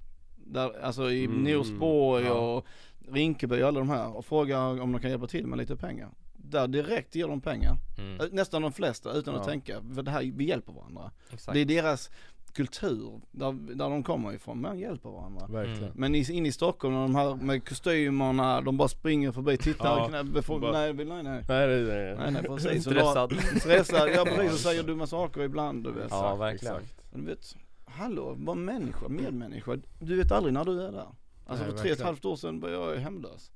där, 0.47 0.81
alltså 0.83 1.11
i 1.11 1.25
Mm, 1.25 1.43
Norsborg 1.45 2.25
ja. 2.25 2.33
och 2.33 2.67
Rinkeby 3.13 3.63
och 3.63 3.69
alla 3.69 3.79
de 3.79 3.89
här 3.91 4.17
och 4.17 4.25
frågar 4.25 4.81
om 4.83 4.93
de 4.93 5.01
kan 5.01 5.11
hjälpa 5.11 5.27
till 5.27 5.47
med 5.47 5.59
lite 5.59 5.77
pengar. 5.77 6.09
Där 6.37 6.69
direkt 6.69 7.15
ger 7.15 7.29
de 7.29 7.41
pengar, 7.41 7.77
mm, 7.99 8.21
Ö, 8.21 8.25
nästan 8.33 8.63
de 8.63 8.73
flesta 8.73 9.13
utan 9.13 9.35
att 9.35 9.41
Ja. 9.41 9.51
tänka, 9.51 9.83
för 9.95 10.03
det 10.03 10.11
här, 10.11 10.33
vi 10.35 10.45
hjälper 10.45 10.73
varandra. 10.73 11.11
exakt. 11.33 11.55
Det 11.55 11.61
är 11.61 11.65
deras 11.65 12.11
kultur, 12.55 13.21
där, 13.31 13.53
där 13.53 13.91
de 13.91 14.03
kommer 14.03 14.33
ifrån, 14.33 14.61
man 14.61 14.79
hjälper 14.79 15.09
varandra. 15.11 15.47
Verkligen. 15.47 15.93
Men 15.95 16.15
in 16.15 16.47
i 16.47 16.53
Stockholm, 16.53 16.95
när 16.95 17.03
de 17.03 17.15
här 17.15 17.35
med 17.35 17.69
kostymerna, 17.69 18.61
de 18.61 18.77
bara 18.77 18.89
springer 18.89 19.33
förbi, 19.33 19.57
tittar, 19.57 19.99
Ja, 19.99 20.09
knä, 20.09 20.23
befo- 20.23 20.61
bara- 20.61 20.73
nej, 20.73 20.95
nej, 20.95 21.05
nej, 21.07 21.23
nej. 21.23 21.45
Nej, 21.49 21.67
nej, 21.85 22.17
nej. 22.19 22.31
Nej 22.33 22.43
precis. 22.43 22.83
Stressad. 22.85 23.33
Stressad, 23.61 24.09
ja 24.15 24.25
precis 24.25 24.53
och 24.53 24.59
säger 24.59 24.83
dumma 24.83 25.07
saker 25.07 25.41
ibland 25.43 25.85
du 25.85 25.93
vet. 25.93 26.07
Ja, 26.11 26.35
verkligen. 26.37 26.75
Exakt. 26.77 26.95
Men 27.13 27.27
vet, 27.27 27.57
hallå, 27.91 28.35
var 28.39 28.55
människa, 28.55 29.09
medmänniska. 29.09 29.79
Du 29.99 30.17
vet 30.17 30.33
aldrig 30.33 30.55
när 30.55 30.65
du 30.65 30.83
är 30.83 30.93
där. 30.93 31.07
Alltså 31.47 31.65
Nej, 31.65 31.73
för 31.75 31.79
tre 31.83 31.91
och 31.93 31.97
ett 31.99 32.05
halvt 32.05 32.25
år 32.25 32.37
sedan 32.37 32.61
var 32.61 32.69
jag 32.69 32.97
hemlös. 32.97 33.51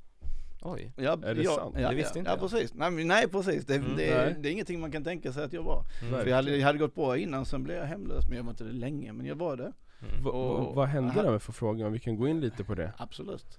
Oj. 0.63 0.93
Ja, 0.97 1.13
Är 1.25 1.35
det 1.35 1.43
jag, 1.43 1.55
sant? 1.55 1.77
Ja, 1.79 1.89
Det 1.89 1.95
visste 1.95 2.13
ja, 2.15 2.19
inte 2.19 2.31
ja, 2.31 2.37
jag. 2.41 2.51
precis. 2.51 2.75
Nej, 2.75 3.05
nej 3.05 3.29
precis, 3.29 3.65
det, 3.67 3.75
Mm. 3.75 3.97
det, 3.97 4.17
Nej. 4.25 4.37
det 4.41 4.49
är 4.49 4.53
ingenting 4.53 4.81
man 4.81 4.93
kan 4.93 5.05
tänka 5.05 5.33
sig 5.33 5.45
att 5.45 5.53
jag 5.53 5.63
var. 5.63 5.85
Mm. 6.03 6.21
För 6.21 6.27
jag 6.27 6.37
hade, 6.37 6.57
jag 6.57 6.67
hade 6.67 6.79
gått 6.79 6.95
bra 6.95 7.17
innan, 7.19 7.47
sen 7.47 7.63
blev 7.63 7.77
jag 7.77 7.87
hemlös. 7.87 8.29
Men 8.29 8.37
jag 8.37 8.45
var 8.45 8.51
inte 8.51 8.65
det 8.65 8.73
länge, 8.73 9.13
men 9.13 9.27
jag 9.27 9.37
var 9.37 9.57
det. 9.57 9.73
Mm. 10.15 10.27
Och- 10.27 10.65
va, 10.65 10.73
vad 10.75 10.89
hände 10.89 11.11
Aha. 11.11 11.23
där 11.23 11.31
med 11.33 11.43
för 11.43 11.53
frågan? 11.53 11.93
Vi 11.93 11.99
kan 11.99 12.17
gå 12.17 12.29
in 12.29 12.41
lite 12.41 12.65
på 12.65 12.75
det. 12.75 12.93
Absolut. 12.99 13.59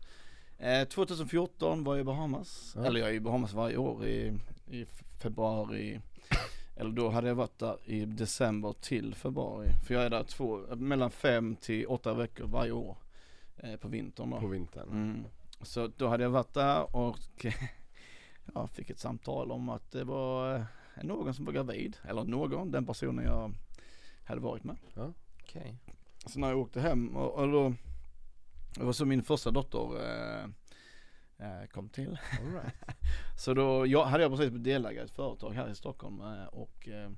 Eh, 0.57 0.87
2014 0.87 1.83
var 1.83 1.93
jag 1.95 2.01
i 2.01 2.03
Bahamas. 2.03 2.73
Ja. 2.75 2.85
Eller 2.85 2.99
jag 2.99 3.09
är 3.09 3.13
i 3.13 3.19
Bahamas 3.19 3.53
varje 3.53 3.77
år 3.77 4.05
i, 4.05 4.33
i 4.71 4.85
februari. 5.21 5.99
Eller 6.75 6.91
då 6.91 7.09
hade 7.09 7.27
jag 7.27 7.35
varit 7.35 7.59
där 7.59 7.77
i 7.85 8.05
december 8.05 8.73
till 8.81 9.15
februari. 9.15 9.67
För 9.87 9.93
jag 9.93 10.03
är 10.03 10.09
där 10.09 10.23
två, 10.23 10.75
mellan 10.75 11.11
fem 11.11 11.55
till 11.55 11.87
åtta 11.87 12.13
veckor 12.13 12.47
varje 12.47 12.71
år. 12.71 12.97
Eh, 13.57 13.75
på 13.75 13.87
vintern 13.87 14.29
då. 14.29 14.39
På 14.39 14.47
vintern. 14.47 14.89
Mm. 14.89 15.23
Så 15.61 15.87
då 15.97 16.07
hade 16.07 16.23
jag 16.23 16.29
varit 16.29 16.53
där 16.53 16.95
och 16.95 17.45
ja, 18.53 18.67
fick 18.67 18.89
ett 18.89 18.99
samtal 18.99 19.51
om 19.51 19.69
att 19.69 19.91
det 19.91 20.03
var 20.03 20.55
eh, 20.55 20.63
någon 21.03 21.33
som 21.33 21.45
var 21.45 21.53
gravid. 21.53 21.97
Eller 22.03 22.23
någon, 22.23 22.71
den 22.71 22.85
personen 22.85 23.25
jag 23.25 23.53
hade 24.23 24.41
varit 24.41 24.63
med. 24.63 24.77
Okej. 25.41 25.75
Så 26.25 26.39
när 26.39 26.49
jag 26.49 26.59
åkte 26.59 26.81
hem 26.81 27.15
och, 27.15 27.33
och 27.33 27.51
då, 27.51 27.73
det 28.75 28.83
var 28.83 28.93
så 28.93 29.05
min 29.05 29.23
första 29.23 29.51
dotter 29.51 29.79
eh, 29.79 30.47
kom 31.71 31.89
till. 31.89 32.17
Right. 32.53 32.97
Så 33.37 33.53
då 33.53 33.87
jag, 33.87 34.05
hade 34.05 34.23
jag 34.23 34.31
precis 34.31 34.49
blivit 34.49 34.63
delägare 34.63 35.03
i 35.03 35.05
ett 35.05 35.15
företag 35.15 35.51
här 35.53 35.69
i 35.69 35.75
Stockholm 35.75 36.21
eh, 36.21 36.45
och 36.45 36.89
eh, 36.89 37.09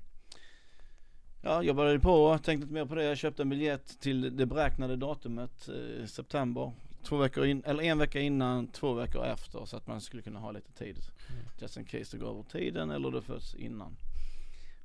Ja, 1.42 1.62
jag 1.62 1.76
började 1.76 2.00
på, 2.00 2.38
tänkte 2.38 2.62
inte 2.62 2.74
mer 2.74 2.84
på 2.84 2.94
det. 2.94 3.04
Jag 3.04 3.18
köpte 3.18 3.42
en 3.42 3.48
biljett 3.48 4.00
till 4.00 4.36
det 4.36 4.46
beräknade 4.46 4.96
datumet 4.96 5.68
eh, 5.68 6.06
september. 6.06 6.72
Två 7.02 7.16
veckor 7.16 7.46
in, 7.46 7.62
eller 7.66 7.82
en 7.82 7.98
vecka 7.98 8.20
innan, 8.20 8.66
två 8.66 8.94
veckor 8.94 9.24
efter 9.24 9.64
så 9.64 9.76
att 9.76 9.86
man 9.86 10.00
skulle 10.00 10.22
kunna 10.22 10.38
ha 10.38 10.50
lite 10.50 10.72
tid. 10.72 10.96
Mm. 11.30 11.42
Just 11.58 11.76
in 11.76 11.84
case 11.84 12.16
det 12.16 12.18
går 12.18 12.30
över 12.30 12.42
tiden 12.42 12.90
eller 12.90 13.10
det 13.10 13.22
föds 13.22 13.54
innan. 13.54 13.96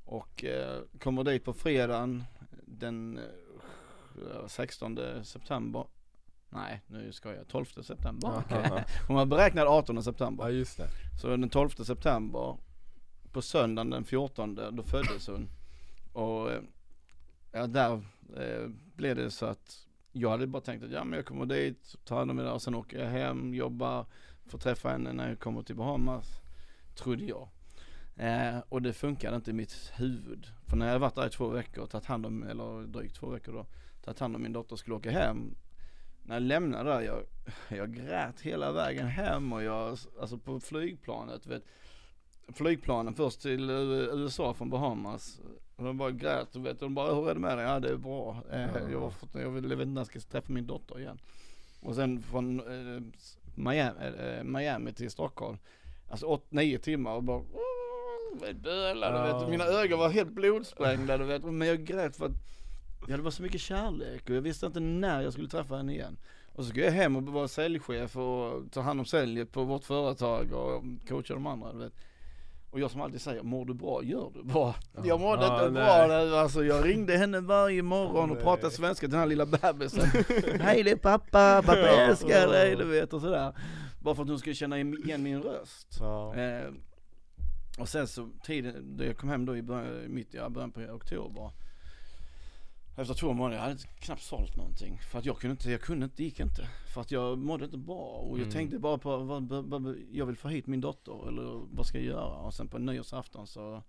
Och 0.04 0.44
eh, 0.44 0.82
kommer 0.98 1.24
dit 1.24 1.44
på 1.44 1.52
fredagen 1.52 2.24
den 2.66 3.18
eh, 3.18 4.46
16 4.46 4.98
september. 5.22 5.84
Nej, 6.54 6.80
nu 6.86 7.12
ska 7.12 7.34
jag 7.34 7.48
12 7.48 7.64
september. 7.64 8.44
Hon 9.06 9.16
var 9.16 9.26
beräknad 9.26 9.66
18 9.66 10.02
september. 10.02 10.44
Ja 10.44 10.50
just 10.50 10.76
det. 10.76 10.88
Så 11.20 11.28
den 11.28 11.48
12 11.48 11.68
september, 11.68 12.56
på 13.32 13.42
söndagen 13.42 13.90
den 13.90 14.04
14, 14.04 14.54
då 14.72 14.82
föddes 14.82 15.28
hon. 15.28 15.48
Och 16.12 16.52
eh, 16.52 16.62
ja, 17.52 17.66
där 17.66 17.92
eh, 18.36 18.68
blev 18.96 19.16
det 19.16 19.30
så 19.30 19.46
att 19.46 19.86
jag 20.12 20.30
hade 20.30 20.46
bara 20.46 20.62
tänkt 20.62 20.84
att 20.84 20.90
ja 20.90 21.04
men 21.04 21.16
jag 21.16 21.26
kommer 21.26 21.46
dit, 21.46 21.96
tar 22.04 22.16
hand 22.16 22.30
om 22.30 22.36
det 22.36 22.50
och 22.50 22.62
sen 22.62 22.74
åker 22.74 22.98
jag 22.98 23.10
hem, 23.10 23.54
jobbar, 23.54 24.06
får 24.46 24.58
träffa 24.58 24.88
henne 24.88 25.12
när 25.12 25.28
jag 25.28 25.38
kommer 25.38 25.62
till 25.62 25.76
Bahamas. 25.76 26.40
Trodde 26.94 27.24
jag. 27.24 27.48
Eh, 28.16 28.58
och 28.68 28.82
det 28.82 28.92
funkade 28.92 29.36
inte 29.36 29.50
i 29.50 29.54
mitt 29.54 29.92
huvud. 29.94 30.46
För 30.66 30.76
när 30.76 30.92
jag 30.92 30.98
varit 30.98 31.14
där 31.14 31.26
i 31.26 31.30
två 31.30 31.48
veckor 31.48 31.84
och 31.84 31.90
tagit 31.90 32.06
hand 32.06 32.26
om, 32.26 32.42
eller 32.42 32.86
drygt 32.86 33.16
två 33.16 33.30
veckor 33.30 33.52
då, 33.52 33.66
tagit 34.04 34.20
hand 34.20 34.36
om 34.36 34.42
min 34.42 34.52
dotter 34.52 34.72
och 34.72 34.78
skulle 34.78 34.96
åka 34.96 35.10
hem. 35.10 35.54
När 36.26 36.34
jag 36.34 36.42
lämnade 36.42 36.90
där, 36.90 37.00
jag, 37.00 37.22
jag 37.68 37.94
grät 37.94 38.40
hela 38.40 38.72
vägen 38.72 39.06
hem 39.06 39.52
och 39.52 39.62
jag, 39.62 39.98
alltså 40.20 40.38
på 40.38 40.60
flygplanet, 40.60 41.46
vet 41.46 41.62
Flygplanen 42.54 43.14
först 43.14 43.40
till 43.40 43.70
USA 43.70 44.54
från 44.54 44.70
Bahamas. 44.70 45.40
Och 45.76 45.84
de 45.84 45.96
bara 45.98 46.10
grät 46.10 46.56
och 46.56 46.66
vet, 46.66 46.80
de 46.80 46.94
bara 46.94 47.14
hur 47.14 47.30
är 47.30 47.34
det 47.34 47.40
med 47.40 47.58
dig? 47.58 47.66
Ja 47.66 47.80
det 47.80 47.88
är 47.88 47.96
bra. 47.96 48.42
Eh, 48.52 48.60
Ja. 48.60 48.68
jag, 48.90 49.00
var, 49.00 49.10
fått- 49.10 49.34
jag 49.34 49.50
vet 49.50 49.64
inte 49.64 49.84
när 49.84 50.00
jag 50.00 50.06
ska 50.06 50.20
träffa 50.20 50.52
min 50.52 50.66
dotter 50.66 51.00
igen. 51.00 51.18
Och 51.80 51.94
sen 51.94 52.22
från 52.22 52.60
eh, 52.60 53.02
Miami, 53.54 53.98
eh, 54.18 54.44
Miami 54.44 54.92
till 54.92 55.10
Stockholm. 55.10 55.58
Alltså 56.10 56.26
8-9 56.50 56.78
timmar 56.78 57.14
och 57.14 57.22
bara 57.22 57.42
bölade, 58.54 59.28
Ja. 59.28 59.38
vet. 59.38 59.50
Mina 59.50 59.64
ögon 59.64 59.98
var 59.98 60.08
helt 60.08 60.30
blodsprängda 60.30 61.18
du 61.18 61.24
vet. 61.24 61.44
Men 61.44 61.68
jag 61.68 61.84
grät 61.84 62.16
för 62.16 62.26
att 62.26 62.32
ja, 63.08 63.16
det 63.16 63.22
var 63.22 63.30
så 63.30 63.42
mycket 63.42 63.60
kärlek 63.60 64.30
och 64.30 64.36
jag 64.36 64.42
visste 64.42 64.66
inte 64.66 64.80
när 64.80 65.22
jag 65.22 65.32
skulle 65.32 65.48
träffa 65.48 65.76
henne 65.76 65.92
igen. 65.92 66.16
Och 66.52 66.64
så 66.64 66.70
ska 66.70 66.80
jag 66.80 66.92
hem 66.92 67.16
och 67.16 67.22
vara 67.22 67.48
säljchef 67.48 68.16
och 68.16 68.72
ta 68.72 68.80
hand 68.80 69.00
om 69.00 69.06
säljet 69.06 69.52
på 69.52 69.64
vårt 69.64 69.84
företag 69.84 70.52
och 70.52 70.84
coacha 71.08 71.34
de 71.34 71.46
andra 71.46 71.72
du 71.72 71.78
vet. 71.78 71.92
Och 72.70 72.80
jag 72.80 72.90
som 72.90 73.00
alltid 73.00 73.20
säger, 73.20 73.42
mår 73.42 73.64
du 73.64 73.74
bra? 73.74 74.02
Gör 74.04 74.30
du 74.34 74.42
bra? 74.42 74.74
Jag 75.04 75.20
mådde 75.20 75.42
Ja, 75.42 75.66
inte 75.66 75.80
nej. 75.80 76.08
bra 76.28 76.40
alltså 76.40 76.64
jag 76.64 76.86
ringde 76.86 77.16
henne 77.16 77.40
varje 77.40 77.82
morgon 77.82 78.30
och 78.30 78.36
Nej. 78.36 78.44
pratade 78.44 78.70
svenska 78.72 79.00
till 79.06 79.10
den 79.10 79.20
här 79.20 79.26
lilla 79.26 79.46
bebisen. 79.46 80.06
Hej 80.60 80.82
det 80.82 80.90
är 80.90 80.96
pappa, 80.96 81.62
pappa 81.62 81.78
Ja. 81.78 81.86
älskar 81.86 82.48
dig, 82.48 82.76
du 82.76 82.84
vet 82.84 83.12
och 83.12 83.20
sådär. 83.20 83.52
Bara 84.00 84.14
för 84.14 84.22
att 84.22 84.28
hon 84.28 84.38
skulle 84.38 84.54
känna 84.54 84.78
igen 84.78 85.22
min 85.22 85.42
röst. 85.42 85.96
Ja. 86.00 86.34
Eh, 86.34 86.68
och 87.78 87.88
sen 87.88 88.06
så 88.08 88.28
tiden, 88.44 88.96
då 88.96 89.04
jag 89.04 89.16
kom 89.16 89.28
hem 89.28 89.46
då 89.46 89.56
i 89.56 89.62
början, 89.62 89.86
mitt 90.08 90.34
i 90.34 90.36
ja, 90.36 90.48
början 90.48 90.70
på 90.72 90.80
oktober. 90.80 91.50
Efter 92.96 93.14
två 93.14 93.32
månader, 93.32 93.56
jag 93.56 93.62
hade 93.62 93.76
knappt 93.98 94.22
sålt 94.22 94.56
någonting. 94.56 94.98
För 95.10 95.18
att 95.18 95.24
jag 95.24 95.38
kunde 95.38 95.52
inte, 95.52 95.70
jag 95.70 95.80
kunde 95.80 96.04
inte, 96.04 96.16
det 96.16 96.24
gick 96.24 96.40
inte. 96.40 96.68
För 96.94 97.00
att 97.00 97.10
jag 97.10 97.38
mådde 97.38 97.64
inte 97.64 97.78
bra. 97.78 98.04
Och 98.06 98.38
jag 98.38 98.42
Mm. 98.42 98.52
tänkte 98.52 98.78
bara 98.78 98.98
på, 98.98 99.16
vad, 99.16 99.48
vad, 99.48 99.64
vad, 99.82 99.96
jag 100.10 100.26
vill 100.26 100.36
få 100.36 100.48
hit 100.48 100.66
min 100.66 100.80
dotter, 100.80 101.28
eller 101.28 101.66
vad 101.72 101.86
ska 101.86 101.98
jag 101.98 102.06
göra? 102.06 102.34
Och 102.36 102.54
sen 102.54 102.68
på 102.68 102.78
nyårsafton 102.78 103.46
så 103.46 103.82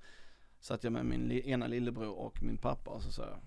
satt 0.59 0.83
jag 0.83 0.93
med 0.93 1.05
min 1.05 1.31
ena 1.31 1.67
lillebror 1.67 2.13
och 2.19 2.43
min 2.43 2.57
pappa 2.57 2.91
och 2.91 3.01
så 3.01 3.11
sa 3.11 3.23
jag 3.23 3.39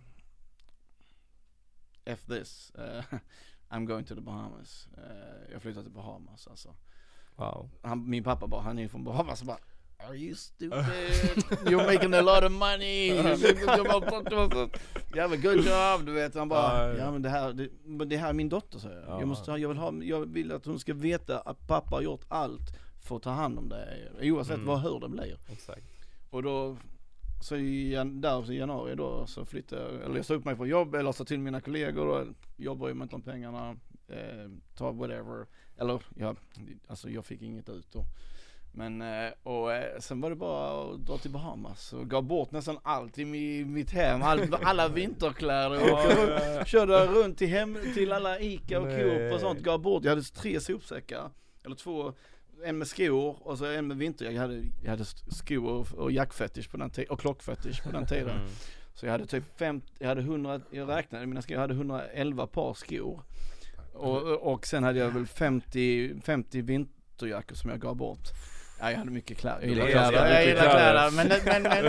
F 2.05 2.25
this, 2.27 2.71
eh, 2.71 3.05
I'm 3.69 3.85
going 3.87 4.05
to 4.05 4.15
the 4.15 4.21
Bahamas. 4.21 4.89
Eh, 4.97 5.53
jag 5.53 5.63
flyttar 5.63 5.83
till 5.83 5.93
Bahamas 5.93 6.47
alltså 6.49 6.75
Wow. 7.37 7.71
han, 7.83 8.11
min 8.11 8.25
pappa 8.25 8.47
bara, 8.47 8.61
han 8.63 8.79
är 8.79 8.89
från 8.89 9.05
Bahamas, 9.05 9.43
bara 9.43 9.59
Are 10.07 10.15
you 10.17 10.35
stupid? 10.47 10.85
You're 11.67 11.87
making 11.87 12.15
a 12.15 12.23
lot 12.23 12.45
of 12.45 12.53
money! 12.53 13.09
Jävla 15.15 15.37
good 15.37 15.65
job, 15.67 16.07
du 16.07 16.13
vet. 16.13 16.35
Han 16.35 16.49
bara, 16.49 16.97
Ja, 16.99 17.11
men 17.13 17.23
det 17.23 17.29
här, 17.29 17.53
det, 17.53 17.69
men 17.85 18.09
det 18.09 18.17
här 18.17 18.29
är 18.29 18.33
min 18.33 18.49
dotter 18.49 18.79
säger 18.79 18.97
jag. 19.01 19.09
Ja. 19.09 19.19
Jag, 19.19 19.29
måste, 19.29 19.51
jag, 19.51 19.69
vill 19.69 19.79
ha, 19.79 19.93
jag 20.03 20.27
vill 20.27 20.53
att 20.53 20.65
hon 20.67 20.81
ska 20.81 20.95
veta 20.95 21.41
att 21.41 21.67
pappa 21.67 21.97
har 21.97 22.03
gjort 22.03 22.25
allt 22.29 22.77
för 23.03 23.17
att 23.17 23.23
ta 23.23 23.31
hand 23.31 23.59
om 23.59 23.69
det. 23.69 24.09
Oavsett 24.23 24.55
Mm. 24.55 24.67
vad, 24.67 24.81
hur 24.81 25.01
det 25.01 25.09
blir. 25.09 25.39
Exakt. 25.53 25.83
Och 26.31 26.43
då, 26.43 26.77
så 27.43 27.57
i, 27.57 27.95
där 28.05 28.53
i 28.53 28.59
januari 28.59 28.95
då 28.95 29.27
så 29.27 29.45
flyttade 29.45 29.83
jag, 29.83 30.03
eller 30.03 30.17
jag 30.17 30.25
sa 30.25 30.35
upp 30.35 30.45
mig 30.45 30.57
från 30.57 30.69
jobb 30.69 30.95
eller 30.95 31.13
sa 31.13 31.25
till 31.25 31.39
mina 31.39 31.61
kollegor 31.61 32.07
då, 32.07 32.27
jobbar 32.57 32.89
ju 32.89 32.95
med 32.95 33.09
de 33.09 33.23
pengarna, 33.23 33.77
eh, 34.09 34.51
ta 34.77 34.93
whatever. 34.93 35.47
Eller 35.79 36.03
ja, 36.17 36.35
alltså 36.87 37.11
jag 37.11 37.27
fick 37.27 37.43
inget 37.43 37.69
ut 37.69 37.87
då. 37.93 38.05
Men, 38.73 39.03
eh, 39.03 39.33
och 39.43 39.73
eh, 39.73 39.99
sen 39.99 40.21
var 40.21 40.31
det 40.31 40.37
bara 40.37 40.83
att 40.83 41.07
dra 41.07 41.19
till 41.19 41.31
Bahamas 41.31 41.93
och 41.93 42.11
gav 42.11 42.23
bort 42.23 42.53
nästan 42.53 42.79
allt 42.83 43.19
i 43.19 43.25
mi, 43.25 43.65
mitt 43.65 43.91
hem, 43.91 44.23
all, 44.23 44.55
alla 44.63 44.89
vinterkläder. 44.95 45.93
Och 45.93 46.67
körde 46.67 47.07
runt 47.07 47.39
till, 47.39 47.49
hem, 47.49 47.79
till 47.95 48.13
alla 48.13 48.41
Ica 48.41 48.81
och 48.81 48.89
Coop 48.89 49.33
och 49.35 49.41
sånt, 49.41 49.61
gav 49.61 49.81
bort, 49.81 50.05
jag 50.05 50.11
hade 50.11 50.23
tre 50.23 50.61
sopsäckar, 50.61 51.31
eller 51.65 51.77
två, 51.77 52.13
en 52.65 52.79
med 52.79 52.89
skor 52.89 53.37
och 53.41 53.59
så 53.59 53.65
en 53.65 53.87
med 53.87 53.97
vinterjacka. 53.97 54.35
Jag 54.35 54.43
hade, 54.43 54.63
jag 54.83 54.91
hade 54.91 55.05
skor 55.05 55.69
och, 55.69 55.95
och 55.95 56.13
jackfetish 56.13 56.71
på 56.71 56.77
den 56.77 56.91
tiden, 56.91 57.11
och 57.11 57.21
klockfetish 57.21 57.83
på 57.83 57.91
den 57.93 58.07
tiden. 58.07 58.37
Mm. 58.37 58.49
Så 58.95 59.07
jag 59.07 59.13
hade 59.13 59.27
typ 59.27 59.45
50, 59.59 59.87
jag 59.99 60.09
hade 60.09 60.21
100, 60.21 60.61
jag 60.71 60.89
räknade 60.89 61.27
mina 61.27 61.43
skor, 61.43 61.55
jag 61.55 61.61
hade 61.61 61.75
111 61.75 62.47
par 62.47 62.75
skor. 62.75 63.23
Och, 63.93 64.53
och 64.53 64.67
sen 64.67 64.85
hade 64.85 64.99
jag 64.99 65.11
väl 65.11 65.27
50, 65.27 66.21
50 66.21 66.63
vinterjackor 66.63 67.55
som 67.55 67.71
jag 67.71 67.81
gav 67.81 67.97
bort. 67.97 68.29
Ja, 68.81 68.91
jag 68.91 68.99
hade 68.99 69.11
mycket 69.11 69.39
kläder. 69.39 69.61
Jag 69.61 69.69
gillar 69.71 69.87
Det 69.87 69.93
kläder. 69.93 70.13
Jag 70.13 70.31
mycket 70.31 70.47
gillar 70.47 70.71
kläder. 70.71 71.11
kläder. 71.11 71.11
Men, 71.11 71.63
men, 71.63 71.83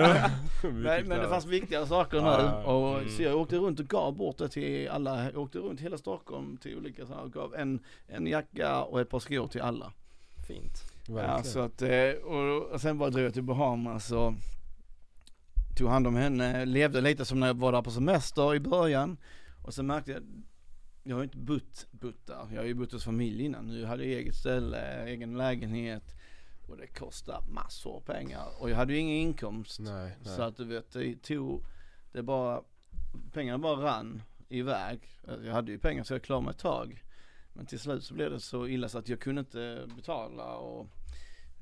men, 0.64 0.82
men, 0.84 1.08
men 1.08 1.20
det 1.20 1.30
fanns 1.30 1.46
viktigare 1.46 1.88
saker 1.88 2.22
nu. 2.22 2.68
Och, 2.72 2.98
mm. 2.98 3.10
Så 3.10 3.24
jag 3.24 3.38
åkte 3.38 3.56
runt 3.56 3.80
och 3.80 3.88
gav 3.88 4.16
bort 4.16 4.38
det 4.38 4.50
till 4.50 4.90
alla. 4.90 5.24
Jag 5.24 5.38
åkte 5.38 5.58
runt 5.58 5.80
hela 5.80 5.98
Stockholm 5.98 6.58
till 6.58 6.78
olika 6.78 7.06
så 7.06 7.14
här, 7.14 7.22
och 7.22 7.34
gav 7.34 7.56
en, 7.56 7.80
en 8.08 8.28
jacka 8.28 8.84
och 8.84 9.02
ett 9.02 9.10
par 9.10 9.20
skor 9.20 9.48
till 9.48 9.62
alla. 9.62 9.94
Fint. 10.48 10.84
Ja, 11.08 11.44
så 11.44 11.60
att, 11.60 11.82
eh, 11.82 12.12
och, 12.24 12.72
och 12.72 12.82
sen 12.82 12.98
bara 12.98 13.10
drog 13.10 13.26
jag 13.26 13.34
till 13.34 13.44
Bahamas 13.44 14.12
och 14.12 14.34
tog 15.78 15.90
hand 15.90 16.08
om 16.08 16.16
henne, 16.16 16.66
levde 16.66 17.02
lite 17.02 17.26
som 17.26 17.40
när 17.40 17.48
jag 17.48 17.54
var 17.54 17.72
där 17.72 17.82
på 17.82 17.92
semester 17.92 18.56
i 18.56 18.60
början. 18.60 19.18
Och 19.66 19.74
sen 19.74 19.88
märkte 19.88 20.12
jag, 20.12 20.22
jag 21.04 21.16
har 21.16 21.22
ju 21.22 21.26
inte 21.26 21.38
bott, 21.38 21.88
bott 21.92 22.28
där, 22.28 22.48
jag 22.52 22.62
har 22.62 22.66
ju 22.66 22.74
bott 22.74 22.92
hos 22.92 23.04
familj 23.04 23.46
innan. 23.46 23.68
Nu 23.68 23.86
hade 23.86 24.06
jag 24.06 24.20
eget 24.20 24.36
ställe, 24.36 25.06
egen 25.06 25.38
lägenhet 25.38 26.19
och 26.70 26.78
det 26.78 26.88
kostar 26.88 27.42
massor 27.50 27.96
av 27.96 28.00
pengar. 28.00 28.46
Och 28.60 28.70
jag 28.70 28.76
hade 28.76 28.94
ju 28.94 29.00
ingen 29.00 29.16
inkomst. 29.16 29.80
Nej, 29.80 30.18
nej. 30.24 30.36
Så 30.36 30.42
att 30.42 30.58
du 30.58 30.66
vet, 30.66 30.92
det 30.92 31.16
tog, 31.16 31.66
det 32.12 32.24
bara, 32.24 32.62
pengarna 33.32 33.58
bara 33.58 33.86
rann 33.86 34.22
iväg. 34.50 35.00
Jag 35.46 35.54
hade 35.54 35.72
ju 35.72 35.80
pengar 35.80 36.04
så 36.04 36.14
jag 36.14 36.24
klarade 36.24 36.46
mig 36.46 36.52
ett 36.52 36.60
tag. 36.60 37.04
Men 37.54 37.66
till 37.66 37.80
slut 37.80 38.04
så 38.04 38.14
blev 38.14 38.32
det 38.32 38.40
så 38.40 38.68
illa 38.68 38.90
så 38.90 38.98
att 38.98 39.10
jag 39.10 39.20
kunde 39.20 39.40
inte 39.40 39.88
betala 39.96 40.56
och 40.56 40.88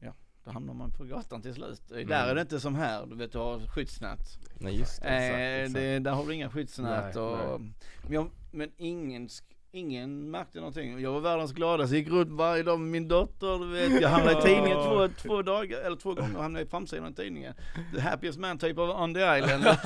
ja, 0.01 0.13
då 0.43 0.51
hamnar 0.51 0.73
man 0.73 0.91
på 0.91 1.03
gatan 1.03 1.41
till 1.41 1.53
slut. 1.53 1.91
Mm. 1.91 2.07
Där 2.07 2.27
är 2.27 2.35
det 2.35 2.41
inte 2.41 2.59
som 2.59 2.75
här, 2.75 3.05
du 3.05 3.15
vet 3.15 3.31
du 3.31 3.37
har 3.37 3.59
skyddsnät. 3.59 4.39
Nej 4.59 4.79
just 4.79 5.01
det. 5.01 5.07
Eh, 5.07 5.61
exakt. 5.61 5.73
det 5.73 5.99
där 5.99 6.11
har 6.11 6.25
du 6.25 6.33
inga 6.33 6.49
skyddsnät 6.49 7.15
Nej, 7.15 7.23
och, 7.23 7.61
Men, 8.01 8.13
jag, 8.13 8.29
men 8.51 8.71
ingen, 8.77 9.29
ingen 9.77 10.31
märkte 10.31 10.59
någonting. 10.59 10.99
Jag 10.99 11.11
var 11.11 11.19
världens 11.19 11.51
gladaste, 11.51 11.95
gick 11.95 12.07
runt 12.07 12.31
varje 12.31 12.63
dag 12.63 12.79
med 12.79 12.87
min 12.87 13.07
dotter, 13.07 13.59
du 13.59 13.67
vet. 13.67 14.01
Jag 14.01 14.09
hamnade 14.09 14.39
i 14.39 14.41
tidningen 14.41 14.77
två, 14.77 15.07
två 15.21 15.41
dagar, 15.41 15.79
eller 15.79 15.95
två 15.95 16.13
gånger 16.13 16.39
hamnade 16.39 16.65
i 16.65 16.67
framsidan 16.67 17.05
av 17.05 17.11
tidningen. 17.11 17.53
The 17.95 18.01
happiest 18.01 18.39
man 18.39 18.57
type 18.57 18.81
of 18.81 19.01
on 19.01 19.13
the 19.13 19.19
island. 19.19 19.63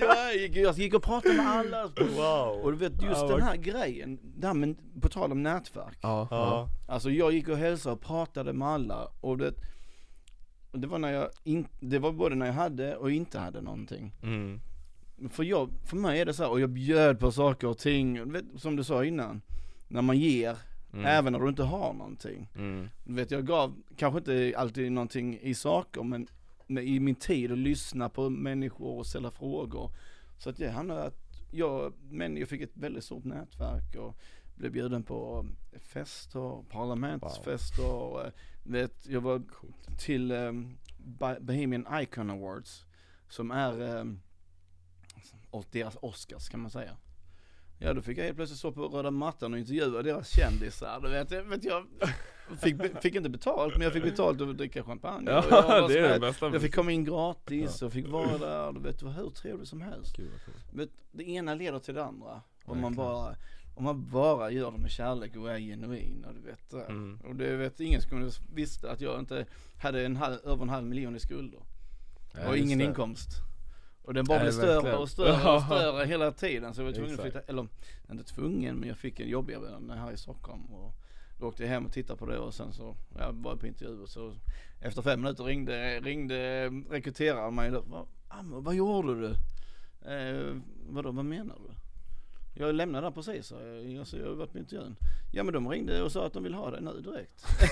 jag, 0.00 0.36
gick, 0.36 0.56
jag 0.56 0.78
gick 0.78 0.94
och 0.94 1.02
pratade 1.02 1.34
med 1.34 1.46
alla. 1.46 1.86
Wow. 2.16 2.60
Och 2.62 2.72
du 2.72 2.78
vet 2.78 3.02
just 3.02 3.28
den 3.28 3.42
här 3.42 3.56
grejen, 3.56 4.18
det 4.22 4.46
här 4.46 4.54
med, 4.54 4.76
på 5.02 5.08
tal 5.08 5.32
om 5.32 5.42
nätverk. 5.42 5.98
Ja, 6.02 6.28
ja. 6.30 6.68
Alltså 6.88 7.10
jag 7.10 7.32
gick 7.32 7.48
och 7.48 7.56
hälsade 7.56 7.94
och 7.94 8.00
pratade 8.00 8.52
med 8.52 8.68
alla 8.68 9.08
och 9.20 9.38
det, 9.38 9.54
det 10.72 10.86
var 10.86 10.98
när 10.98 11.12
jag 11.12 11.28
in, 11.44 11.68
det 11.80 11.98
var 11.98 12.12
både 12.12 12.34
när 12.34 12.46
jag 12.46 12.52
hade 12.52 12.96
och 12.96 13.10
inte 13.10 13.38
hade 13.38 13.60
någonting. 13.60 14.12
Mm. 14.22 14.60
För 15.28 15.44
jag, 15.44 15.70
för 15.84 15.96
mig 15.96 16.20
är 16.20 16.26
det 16.26 16.34
så 16.34 16.42
här, 16.42 16.50
och 16.50 16.60
jag 16.60 16.70
bjöd 16.70 17.18
på 17.20 17.32
saker 17.32 17.66
och 17.68 17.78
ting, 17.78 18.32
vet, 18.32 18.44
som 18.56 18.76
du 18.76 18.84
sa 18.84 19.04
innan. 19.04 19.42
När 19.88 20.02
man 20.02 20.18
ger, 20.18 20.56
Mm. 20.92 21.06
även 21.06 21.32
när 21.32 21.40
du 21.40 21.48
inte 21.48 21.62
har 21.62 21.92
någonting. 21.92 22.48
Mm. 22.54 22.88
Du 23.04 23.14
vet 23.14 23.30
jag 23.30 23.46
gav, 23.46 23.74
kanske 23.96 24.18
inte 24.18 24.58
alltid 24.58 24.92
någonting 24.92 25.38
i 25.42 25.54
saker 25.54 26.02
men, 26.02 26.26
i 26.78 27.00
min 27.00 27.14
tid 27.14 27.52
att 27.52 27.58
lyssna 27.58 28.08
på 28.08 28.30
människor 28.30 28.98
och 28.98 29.06
ställa 29.06 29.30
frågor. 29.30 29.90
Så 30.38 30.50
att 30.50 30.56
det 30.56 30.70
hamnade 30.70 31.02
att 31.04 31.18
jag, 31.50 31.92
men 32.10 32.36
jag 32.36 32.48
fick 32.48 32.60
ett 32.60 32.70
väldigt 32.76 33.04
stort 33.04 33.24
nätverk 33.24 33.96
och 33.96 34.16
blev 34.56 34.72
bjuden 34.72 35.02
på 35.02 35.46
fester, 35.78 36.62
parlamentsfester. 36.70 38.26
eh, 38.26 38.32
Vet, 38.64 39.06
jag 39.08 39.20
var 39.20 39.42
till 39.98 40.32
um, 40.32 40.76
Bohemian 41.40 41.86
Icon 42.02 42.30
Awards 42.30 42.84
som 43.28 43.50
är 43.50 43.80
um, 44.00 44.20
deras 45.70 45.96
Oscars 46.02 46.48
kan 46.48 46.60
man 46.60 46.70
säga. 46.70 46.96
Ja 47.82 47.94
då 47.94 48.02
fick 48.02 48.18
jag 48.18 48.24
helt 48.24 48.36
plötsligt 48.36 48.58
stå 48.58 48.72
på 48.72 48.82
röda 48.88 49.10
mattan 49.10 49.52
och 49.52 49.58
intervjua 49.58 50.02
deras 50.02 50.28
kändisar. 50.36 51.00
Du 51.00 51.08
vet, 51.10 51.30
jag- 51.30 51.42
vet 51.44 51.64
jag 51.64 51.86
fick, 52.60 53.02
fick 53.02 53.14
inte 53.14 53.28
betalt 53.28 53.72
men 53.74 53.82
jag 53.82 53.92
fick 53.92 54.02
betalt 54.04 54.40
och 54.40 54.54
dricka 54.56 54.82
champagne. 54.84 55.30
Jag, 55.30 55.44
Ja, 55.50 55.62
var 55.80 55.88
det 55.88 55.98
är 55.98 56.08
den 56.08 56.20
bästa. 56.20 56.50
jag 56.52 56.62
fick 56.62 56.74
komma 56.74 56.92
in 56.92 57.04
gratis 57.04 57.82
och 57.82 57.92
fick 57.92 58.08
vara 58.08 58.38
där. 58.38 58.72
Du 58.72 58.80
vet, 58.80 58.98
det 58.98 59.04
var 59.04 59.12
hur 59.12 59.30
trevligt 59.30 59.68
som 59.68 59.80
helst. 59.80 60.16
Gud. 60.16 60.30
Vet, 60.72 60.90
det 61.12 61.28
ena 61.28 61.54
leder 61.54 61.78
till 61.78 61.94
det 61.94 62.04
andra. 62.04 62.40
Om 62.64 62.80
man 62.80 62.94
bara, 62.94 63.36
om 63.74 63.84
man 63.84 64.10
bara 64.10 64.50
gör 64.50 64.70
det 64.70 64.78
med 64.78 64.90
kärlek 64.90 65.36
och 65.36 65.50
är 65.50 65.58
genuin 65.58 66.24
och 66.28 66.34
du 66.34 66.40
vet. 66.40 66.70
det. 66.70 66.84
Mm. 66.84 67.20
Och 67.24 67.36
det 67.36 67.56
vet 67.56 67.80
ingen 67.80 68.00
som 68.02 68.30
visste 68.54 68.90
att 68.90 69.00
jag 69.00 69.18
inte 69.18 69.46
hade 69.82 70.04
en 70.06 70.16
halv, 70.16 70.36
över 70.44 70.62
en 70.62 70.68
halv 70.68 70.86
miljon 70.86 71.16
i 71.16 71.20
skulder. 71.20 71.60
Ja, 72.34 72.48
och 72.48 72.56
ingen 72.56 72.78
det. 72.78 72.84
inkomst. 72.84 73.28
Och 74.02 74.14
den 74.14 74.24
bara 74.24 74.40
blev 74.40 74.50
större 74.50 74.96
och 74.96 75.08
större 75.08 75.56
och 75.56 75.62
större 75.62 76.06
hela 76.06 76.32
tiden. 76.32 76.74
Så 76.74 76.80
jag 76.80 76.86
var 76.86 76.92
tvungen 76.92 77.14
att 77.14 77.20
flytta, 77.20 77.40
eller 77.40 77.66
inte 78.10 78.24
tvungen 78.24 78.76
men 78.76 78.88
jag 78.88 78.98
fick 78.98 79.20
en 79.20 79.28
jobberbjudande 79.28 79.94
här 79.94 80.12
i 80.12 80.16
Stockholm. 80.16 80.62
Och 80.64 80.94
då 81.38 81.46
åkte 81.46 81.62
jag 81.62 81.70
hem 81.70 81.86
och 81.86 81.92
tittade 81.92 82.18
på 82.18 82.26
det 82.26 82.38
och 82.38 82.54
sen 82.54 82.72
så, 82.72 82.96
jag 83.18 83.32
var 83.32 83.56
på 83.56 83.66
intervju 83.66 84.02
och 84.02 84.08
så 84.08 84.34
efter 84.80 85.02
fem 85.02 85.20
minuter 85.20 85.44
ringde, 85.44 86.00
ringde 86.00 86.68
rekryteraren 86.90 87.54
mig. 87.54 87.70
Då, 87.70 87.84
vad, 87.86 88.06
vad 88.64 88.74
gjorde 88.74 89.20
du? 89.20 89.34
Eh, 90.10 90.56
vadå, 90.88 91.10
vad 91.10 91.24
menar 91.24 91.56
du? 91.68 91.74
Jag 92.54 92.74
lämnade 92.74 93.06
där 93.06 93.10
precis, 93.10 93.46
sa 93.46 93.56
jag. 93.60 93.98
Alltså, 93.98 94.16
jag 94.16 94.26
har 94.26 94.34
varit 94.34 94.52
på 94.52 94.58
intervjun. 94.58 94.96
Ja 95.32 95.42
men 95.42 95.54
de 95.54 95.68
ringde 95.68 96.02
och 96.02 96.12
sa 96.12 96.26
att 96.26 96.32
de 96.32 96.42
vill 96.42 96.54
ha 96.54 96.70
dig 96.70 96.82
nu 96.82 97.00
direkt. 97.00 97.44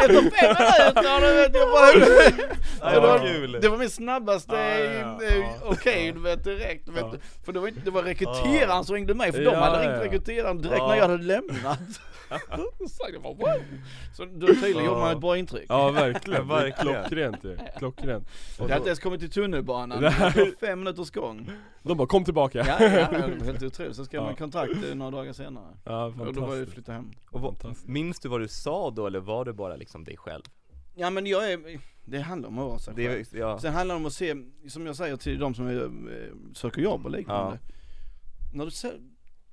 Efter 0.00 0.30
fem 0.30 0.56
minuter, 0.58 1.20
du 1.20 1.34
vet 1.34 1.54
jag 1.54 3.02
bara... 3.02 3.60
Det 3.60 3.68
var 3.68 3.78
min 3.78 3.90
snabbaste 3.90 4.56
eh, 4.56 5.70
okej 5.70 6.12
du 6.12 6.20
vet 6.20 6.44
direkt. 6.44 6.86
Du 6.86 6.92
vet. 6.92 7.06
För 7.44 7.52
det 7.52 7.60
var, 7.60 7.68
inte, 7.68 7.80
det 7.80 7.90
var 7.90 8.02
rekryteraren 8.02 8.84
som 8.84 8.94
ringde 8.94 9.14
mig 9.14 9.32
för 9.32 9.44
de 9.44 9.54
hade 9.54 9.82
ringt 9.82 10.04
rekryteraren 10.04 10.62
direkt 10.62 10.82
när 10.82 10.94
jag 10.94 11.08
hade 11.08 11.22
lämnat. 11.24 12.00
så 12.88 13.04
jag 13.12 13.22
bara, 13.22 13.34
"What?" 13.34 13.60
Så 14.16 14.24
då 14.24 14.46
tydligen 14.46 14.76
Ja. 14.76 14.84
gjorde 14.84 15.00
man 15.00 15.12
ett 15.12 15.20
bra 15.20 15.36
intryck. 15.38 15.66
Ja 15.68 15.90
verkligen, 15.90 16.48
Ja, 16.48 16.54
verkligen. 16.54 16.94
klockrent 17.02 17.44
ju, 17.44 17.58
klockrent 17.78 18.28
Jag 18.58 18.62
hade 18.64 18.76
inte 18.76 18.88
ens 18.88 18.98
kommit 18.98 19.20
till 19.20 19.30
tunnelbanan, 19.30 20.00
det 20.02 20.08
var 20.20 20.56
fem 20.60 20.78
minuters 20.78 21.10
gång. 21.10 21.50
De 21.82 21.96
bara 21.96 22.08
kom 22.08 22.24
tillbaka 22.24 22.58
Ja, 22.58 22.76
ja, 22.80 23.10
det 23.10 23.44
helt 23.44 23.62
otroligt. 23.62 23.96
Så 23.96 24.04
skrev 24.04 24.22
man 24.22 24.30
Ja. 24.30 24.36
kontrakt 24.36 24.72
eh, 24.90 24.94
några 24.94 25.10
dagar 25.10 25.32
senare. 25.32 25.76
Ja, 25.84 26.04
Och 26.04 26.12
då 26.12 26.22
var 26.24 26.24
jag 26.24 26.36
fantastiskt 26.36 26.72
flytta 26.74 26.92
hem. 26.92 27.10
Och 27.30 27.40
vad, 27.40 27.52
Fantastiskt. 27.58 27.88
minns 27.88 28.20
du 28.20 28.28
vad 28.28 28.40
du 28.40 28.48
sa 28.48 28.90
då 28.90 29.06
eller 29.06 29.20
var 29.20 29.44
det 29.44 29.52
bara 29.52 29.76
liksom 29.76 30.04
dig 30.04 30.16
själv? 30.16 30.42
Ja 30.94 31.10
men 31.10 31.26
jag 31.26 31.52
är, 31.52 31.80
det 32.04 32.20
handlar 32.20 32.48
om 32.48 32.58
att 32.58 32.64
vara 32.66 32.78
sig 32.78 32.94
Det, 32.96 33.08
själv. 33.08 33.26
är- 33.34 33.38
ja. 33.38 33.58
Sen 33.58 33.74
handlar 33.74 33.94
det 33.94 34.00
om 34.00 34.06
att 34.06 34.12
se, 34.12 34.34
som 34.68 34.86
jag 34.86 34.96
säger 34.96 35.16
till 35.16 35.38
de 35.38 35.54
som 35.54 35.66
är, 35.66 35.82
eh, 35.84 35.90
söker 36.54 36.82
jobb 36.82 37.04
och 37.04 37.10
liknande. 37.10 37.58
När 38.54 38.64
du 38.64 38.70
ser, 38.70 38.92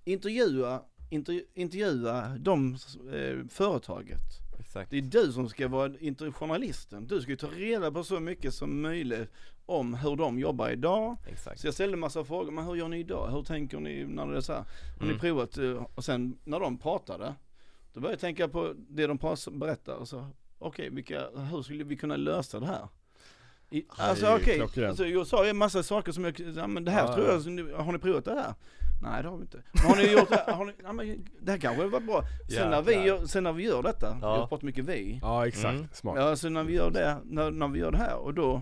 intervjua, 0.05 0.81
intervju, 1.09 1.43
intervjua 1.53 2.27
de, 2.39 2.73
eh, 3.13 3.47
företaget. 3.49 4.21
Exakt. 4.59 4.91
Det 4.91 4.97
är 4.97 5.01
du 5.01 5.31
som 5.31 5.49
ska 5.49 5.67
vara 5.67 5.89
journalisten. 6.31 7.07
Du 7.07 7.21
ska 7.21 7.31
ju 7.31 7.37
ta 7.37 7.47
reda 7.47 7.91
på 7.91 8.03
så 8.03 8.19
mycket 8.19 8.53
som 8.53 8.81
möjligt 8.81 9.29
om 9.65 9.93
hur 9.93 10.15
de 10.15 10.39
jobbar 10.39 10.69
idag. 10.69 11.17
Exakt. 11.27 11.59
Så 11.59 11.67
jag 11.67 11.73
ställde 11.73 11.93
en 11.93 11.99
massa 11.99 12.23
frågor, 12.23 12.51
men 12.51 12.65
hur 12.65 12.75
gör 12.75 12.87
ni 12.87 12.99
idag? 12.99 13.31
Hur 13.31 13.43
tänker 13.43 13.79
ni 13.79 14.03
när 14.05 14.27
det 14.27 14.37
är 14.37 14.41
så 14.41 14.53
här? 14.53 14.59
Har 14.99 15.05
ni 15.05 15.07
Mm. 15.07 15.19
provat? 15.19 15.57
eh, 15.57 15.85
Och 15.95 16.03
sen 16.03 16.37
när 16.43 16.59
de 16.59 16.77
pratade, 16.77 17.33
då 17.93 17.99
började 17.99 18.13
jag 18.13 18.19
tänka 18.19 18.47
på 18.47 18.73
det 18.89 19.07
de 19.07 19.17
berättar 19.59 19.95
och 19.95 20.07
så, 20.07 20.27
okej, 20.59 20.89
vilka, 20.89 21.29
hur 21.51 21.61
skulle 21.61 21.83
vi 21.83 21.95
kunna 21.95 22.15
lösa 22.17 22.59
det 22.59 22.65
här? 22.65 22.87
I, 23.69 23.85
alltså 23.87 24.35
okej, 24.35 24.55
klockrent. 24.57 24.89
alltså, 24.89 25.05
jag 25.05 25.27
sa 25.27 25.45
en 25.47 25.57
massa 25.57 25.83
saker 25.83 26.11
som 26.11 26.23
jag, 26.23 26.39
ja 26.55 26.67
men 26.67 26.85
det 26.85 26.91
här 26.91 27.05
Ja, 27.07 27.13
tror 27.15 27.27
ja. 27.27 27.69
jag, 27.69 27.77
har 27.77 27.91
ni 27.93 27.99
provat 27.99 28.25
det 28.25 28.33
här? 28.33 28.53
Nej 29.01 29.23
det 29.23 29.29
har 29.29 29.37
vi 29.37 29.41
inte. 29.41 29.61
Men 29.73 29.83
har 29.83 29.95
ni 29.95 30.11
gjort? 30.11 30.29
Har 30.47 30.65
ni, 30.65 30.73
ja, 30.83 30.93
men 30.93 31.25
det 31.41 31.51
här 31.51 31.57
kanske 31.59 31.85
var 31.87 31.99
bra. 31.99 32.23
Sen 32.49 32.69
när, 32.69 32.81
vi 32.81 32.91
Jäklar. 32.91 33.05
gör, 33.07 33.25
sen 33.25 33.43
när 33.43 33.53
vi 33.53 33.63
gör 33.63 33.83
detta, 33.83 34.17
Ja. 34.21 34.37
jag 34.39 34.49
pratar 34.49 34.65
mycket 34.65 34.85
vi. 34.85 35.19
Ja 35.21 35.47
exakt, 35.47 35.75
Mm. 35.75 35.87
smart 35.93 36.15
Ja, 36.17 36.35
så 36.35 36.49
när 36.49 36.63
vi 36.63 36.73
gör 36.73 36.91
det, 36.91 37.17
när, 37.25 37.51
när 37.51 37.67
vi 37.67 37.79
gör 37.79 37.91
det 37.91 37.97
här 37.97 38.15
och 38.17 38.33
då, 38.33 38.61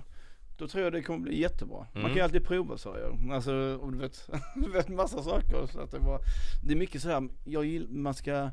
då 0.57 0.67
tror 0.67 0.83
jag 0.83 0.93
det 0.93 1.01
kommer 1.01 1.19
bli 1.19 1.41
jättebra. 1.41 1.77
Man 1.77 1.87
Mm. 1.95 2.05
kan 2.07 2.15
ju 2.15 2.21
alltid 2.21 2.43
prova 2.45 2.77
sa 2.77 2.97
jag. 2.99 3.31
Alltså, 3.31 3.53
och 3.81 3.91
du 3.91 3.97
vet, 3.97 4.29
du 4.55 4.71
vet 4.71 4.89
massa 4.89 5.23
saker. 5.23 5.65
Så 5.67 5.79
att 5.79 5.91
det, 5.91 5.99
var, 5.99 6.19
det 6.63 6.73
är 6.73 6.77
mycket 6.77 7.01
så 7.01 7.09
här, 7.09 7.29
jag 7.45 7.65
gill, 7.65 7.87
man 7.89 8.13
ska 8.13 8.49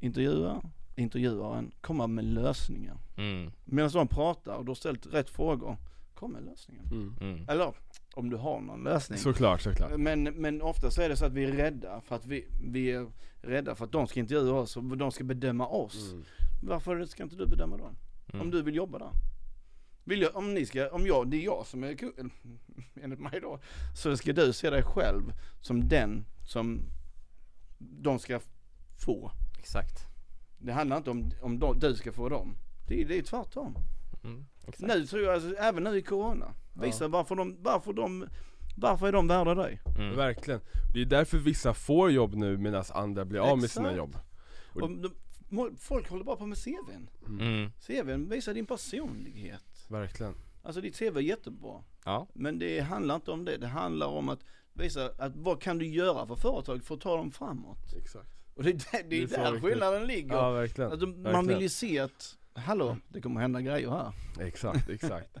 intervjua, 0.00 0.62
intervjuaren, 0.96 1.70
komma 1.80 2.06
med 2.06 2.24
lösningar. 2.24 2.96
Mm. 3.16 3.50
Medan 3.64 3.90
de 3.90 4.08
pratar 4.08 4.54
och 4.54 4.64
du 4.64 4.70
har 4.70 4.74
ställt 4.74 5.06
rätt 5.14 5.30
frågor, 5.30 5.76
kom 6.14 6.32
med 6.32 6.44
lösningen. 6.44 6.86
mm. 6.86 7.14
Mm. 7.20 7.48
Eller 7.48 7.72
om 8.18 8.30
du 8.30 8.36
har 8.36 8.60
någon 8.60 8.84
lösning. 8.84 9.18
Såklart, 9.18 9.60
såklart 9.60 9.98
Men, 9.98 10.22
men 10.22 10.62
ofta 10.62 10.90
så 10.90 11.02
är 11.02 11.08
det 11.08 11.16
så 11.16 11.24
att 11.24 11.32
vi 11.32 11.44
är 11.44 11.52
rädda 11.52 12.00
för 12.00 12.16
att 12.16 12.26
vi, 12.26 12.46
vi 12.62 12.90
är 12.90 13.06
rädda 13.42 13.74
för 13.74 13.84
att 13.84 13.92
de 13.92 14.06
ska 14.06 14.20
intervjua 14.20 14.52
oss 14.52 14.76
och 14.76 14.96
de 14.96 15.12
ska 15.12 15.24
bedöma 15.24 15.66
oss. 15.66 16.12
Mm. 16.12 16.24
Varför 16.62 17.04
ska 17.04 17.22
inte 17.22 17.36
du 17.36 17.46
bedöma 17.46 17.76
dem? 17.76 17.96
Mm. 18.32 18.40
Om 18.40 18.50
du 18.50 18.62
vill 18.62 18.74
jobba 18.74 18.98
där. 18.98 19.10
Vill 20.04 20.22
jag, 20.22 20.36
om 20.36 20.54
ni 20.54 20.66
ska, 20.66 20.90
om 20.90 21.06
jag, 21.06 21.30
det 21.30 21.36
är 21.36 21.44
jag 21.44 21.66
som 21.66 21.84
är 21.84 21.94
kund, 21.94 22.30
enligt 23.02 23.20
mig 23.20 23.40
då, 23.40 23.60
så 23.94 24.16
ska 24.16 24.32
du 24.32 24.52
se 24.52 24.70
dig 24.70 24.82
själv 24.82 25.32
som 25.60 25.88
den 25.88 26.24
som 26.46 26.80
de 27.78 28.18
ska 28.18 28.40
få. 28.98 29.30
Exakt. 29.58 30.06
Det 30.58 30.72
handlar 30.72 30.96
inte 30.96 31.10
om, 31.10 31.30
om 31.40 31.58
de, 31.58 31.78
du 31.78 31.94
ska 31.94 32.12
få 32.12 32.28
dem. 32.28 32.56
Det 32.88 33.02
är, 33.02 33.08
det 33.08 33.18
är 33.18 33.22
tvärtom. 33.22 33.74
Mm. 34.24 34.46
Exakt. 34.68 34.88
Nu 34.94 35.06
tror 35.06 35.22
jag, 35.22 35.34
alltså, 35.34 35.54
även 35.56 35.84
nu 35.84 35.96
i 35.98 36.02
corona, 36.02 36.54
visa 36.82 37.08
varför 37.08 37.34
de, 37.34 37.56
varför 37.62 37.92
de 37.92 38.26
Varför 38.80 39.08
är 39.08 39.12
de 39.12 39.26
värda 39.26 39.54
dig? 39.54 39.80
Mm. 39.98 40.16
Verkligen. 40.16 40.60
Det 40.94 41.00
är 41.00 41.04
därför 41.04 41.38
vissa 41.38 41.74
får 41.74 42.10
jobb 42.10 42.34
nu 42.34 42.56
medan 42.56 42.84
andra 42.90 43.24
blir 43.24 43.40
av 43.40 43.58
med 43.60 43.70
sina 43.70 43.88
Exakt. 43.88 43.98
jobb. 43.98 44.16
Och- 44.74 44.82
Och 44.82 44.90
de, 45.50 45.76
folk 45.76 46.08
håller 46.10 46.24
bara 46.24 46.36
på 46.36 46.46
med 46.46 46.58
CVn. 46.58 47.10
Mm. 47.26 47.70
CVn 47.86 48.28
visar 48.28 48.54
din 48.54 48.66
personlighet. 48.66 49.86
Verkligen. 49.88 50.34
Alltså 50.62 50.80
ditt 50.80 50.98
CV 50.98 51.16
är 51.16 51.20
jättebra. 51.20 51.84
Ja. 52.04 52.28
Men 52.34 52.58
det 52.58 52.80
handlar 52.80 53.14
inte 53.14 53.30
om 53.30 53.44
det. 53.44 53.56
Det 53.56 53.66
handlar 53.66 54.06
om 54.06 54.28
att 54.28 54.40
visa 54.72 55.10
att 55.18 55.36
vad 55.36 55.60
kan 55.62 55.78
du 55.78 55.86
göra 55.86 56.26
för 56.26 56.36
företag 56.36 56.82
för 56.84 56.94
att 56.94 57.00
ta 57.00 57.16
dem 57.16 57.30
framåt? 57.30 57.94
Exakt. 57.96 58.28
Och 58.54 58.62
det 58.64 58.70
är 58.70 58.74
där, 58.74 59.08
det 59.10 59.22
är 59.22 59.26
Det 59.26 59.34
är 59.36 59.52
där 59.52 59.60
skillnaden 59.60 60.06
ligger. 60.06 60.34
Ja 60.34 60.50
verkligen. 60.50 60.90
Alltså, 60.90 61.06
man 61.06 61.22
verkligen. 61.22 61.46
vill 61.48 61.60
ju 61.60 61.68
se 61.68 61.98
att, 61.98 62.37
hallå, 62.58 62.96
det 63.08 63.20
kommer 63.20 63.40
hända 63.40 63.60
grejer 63.60 63.90
här. 63.90 64.12
Exakt, 64.46 64.88
exakt. 64.90 65.36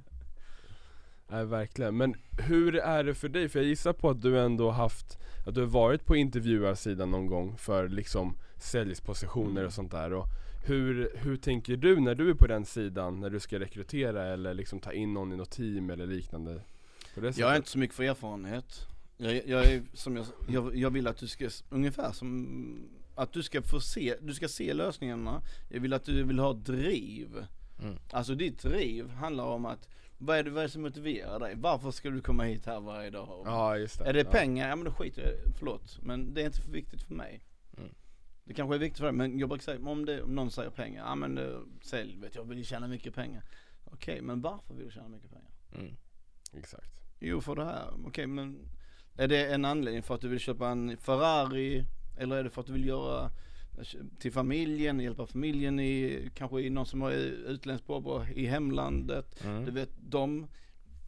Nej 1.30 1.44
verkligen, 1.44 1.96
men 1.96 2.14
hur 2.48 2.76
är 2.76 3.04
det 3.04 3.14
för 3.14 3.28
dig? 3.28 3.48
För 3.48 3.58
jag 3.58 3.68
gissar 3.68 3.92
på 3.92 4.10
att 4.10 4.22
du 4.22 4.40
ändå 4.40 4.70
haft, 4.70 5.18
att 5.46 5.54
du 5.54 5.60
har 5.60 5.68
varit 5.68 6.04
på 6.04 6.16
intervjuarsidan 6.16 7.10
någon 7.10 7.26
gång 7.26 7.56
för 7.56 7.88
liksom 7.88 8.36
säljpositioner 8.56 9.50
Mm. 9.50 9.66
och 9.66 9.72
sånt 9.72 9.90
där 9.90 10.12
och 10.12 10.26
hur, 10.66 11.12
hur 11.14 11.36
tänker 11.36 11.76
du 11.76 12.00
när 12.00 12.14
du 12.14 12.30
är 12.30 12.34
på 12.34 12.46
den 12.46 12.64
sidan 12.64 13.20
när 13.20 13.30
du 13.30 13.40
ska 13.40 13.58
rekrytera 13.60 14.26
eller 14.26 14.54
liksom 14.54 14.80
ta 14.80 14.92
in 14.92 15.14
någon 15.14 15.32
i 15.32 15.36
något 15.36 15.50
team 15.50 15.90
eller 15.90 16.06
liknande? 16.06 16.62
Jag 17.14 17.34
sättet? 17.34 17.56
inte 17.56 17.68
så 17.70 17.78
mycket 17.78 17.96
för 17.96 18.02
erfarenhet. 18.04 18.86
Jag, 19.16 19.46
jag 19.46 19.64
är 19.66 19.82
som 19.94 20.16
jag, 20.16 20.26
jag, 20.48 20.76
jag 20.76 20.90
vill 20.90 21.06
att 21.06 21.16
du 21.16 21.26
ska, 21.26 21.48
ungefär 21.70 22.12
som, 22.12 22.78
att 23.18 23.32
du 23.32 23.42
ska 23.42 23.62
få 23.62 23.80
se, 23.80 24.14
du 24.20 24.34
ska 24.34 24.48
se 24.48 24.74
lösningarna. 24.74 25.42
Jag 25.68 25.80
vill 25.80 25.92
att 25.92 26.04
du 26.04 26.22
vill 26.22 26.38
ha 26.38 26.52
driv. 26.52 27.46
Mm. 27.82 27.98
Alltså 28.10 28.34
ditt 28.34 28.62
driv 28.62 29.10
handlar 29.10 29.44
om 29.44 29.66
att, 29.66 29.88
vad 30.18 30.38
är 30.38 30.44
det, 30.44 30.50
vad 30.50 30.62
är 30.62 30.66
det 30.66 30.72
som 30.72 30.82
motiverar 30.82 31.40
dig? 31.40 31.54
Varför 31.56 31.90
ska 31.90 32.10
du 32.10 32.20
komma 32.20 32.44
hit 32.44 32.66
här 32.66 32.80
varje 32.80 33.10
dag? 33.10 33.42
Ja 33.46 33.76
just 33.76 33.98
det. 33.98 34.04
Är 34.04 34.12
det 34.12 34.20
ja. 34.20 34.30
pengar? 34.30 34.68
Ja 34.68 34.76
men 34.76 34.84
då 34.84 34.92
skiter 34.92 35.22
jag 35.22 35.30
det. 35.30 35.58
förlåt. 35.58 35.98
Men 36.02 36.34
det 36.34 36.42
är 36.42 36.46
inte 36.46 36.60
för 36.60 36.72
viktigt 36.72 37.02
för 37.02 37.14
mig. 37.14 37.40
Mm. 37.76 37.90
Det 38.44 38.54
kanske 38.54 38.74
är 38.74 38.78
viktigt 38.78 38.98
för 38.98 39.04
dig, 39.04 39.14
men 39.14 39.38
jag 39.38 39.48
brukar 39.48 39.62
säga, 39.62 39.88
om, 39.88 40.04
det, 40.04 40.22
om 40.22 40.34
någon 40.34 40.50
säger 40.50 40.70
pengar, 40.70 41.04
ja 41.04 41.14
men 41.14 41.38
eh, 41.38 41.58
sälj, 41.82 42.16
vet 42.16 42.34
jag 42.34 42.44
vill 42.44 42.64
tjäna 42.64 42.88
mycket 42.88 43.14
pengar. 43.14 43.44
Okej, 43.84 44.20
men 44.22 44.40
varför 44.40 44.74
vill 44.74 44.84
du 44.84 44.90
tjäna 44.90 45.08
mycket 45.08 45.30
pengar? 45.30 45.52
Mm. 45.74 45.96
Exakt. 46.52 46.92
Jo 47.18 47.40
för 47.40 47.56
det 47.56 47.64
här, 47.64 47.90
okej 48.06 48.26
men 48.26 48.68
är 49.16 49.28
det 49.28 49.46
en 49.46 49.64
anledning 49.64 50.02
för 50.02 50.14
att 50.14 50.20
du 50.20 50.28
vill 50.28 50.38
köpa 50.38 50.68
en 50.68 50.96
Ferrari? 50.96 51.84
Eller 52.18 52.36
är 52.36 52.44
det 52.44 52.50
för 52.50 52.60
att 52.60 52.66
du 52.66 52.72
vill 52.72 52.86
göra 52.86 53.30
till 54.18 54.32
familjen, 54.32 55.00
hjälpa 55.00 55.26
familjen 55.26 55.80
i, 55.80 56.28
kanske 56.34 56.60
i 56.60 56.70
någon 56.70 56.86
som 56.86 57.02
har 57.02 57.10
utländskt 57.12 57.86
påbrå 57.86 58.24
i 58.34 58.46
hemlandet? 58.46 59.38
Du 59.42 59.48
Mm. 59.48 59.74
vet 59.74 59.90
de 60.00 60.46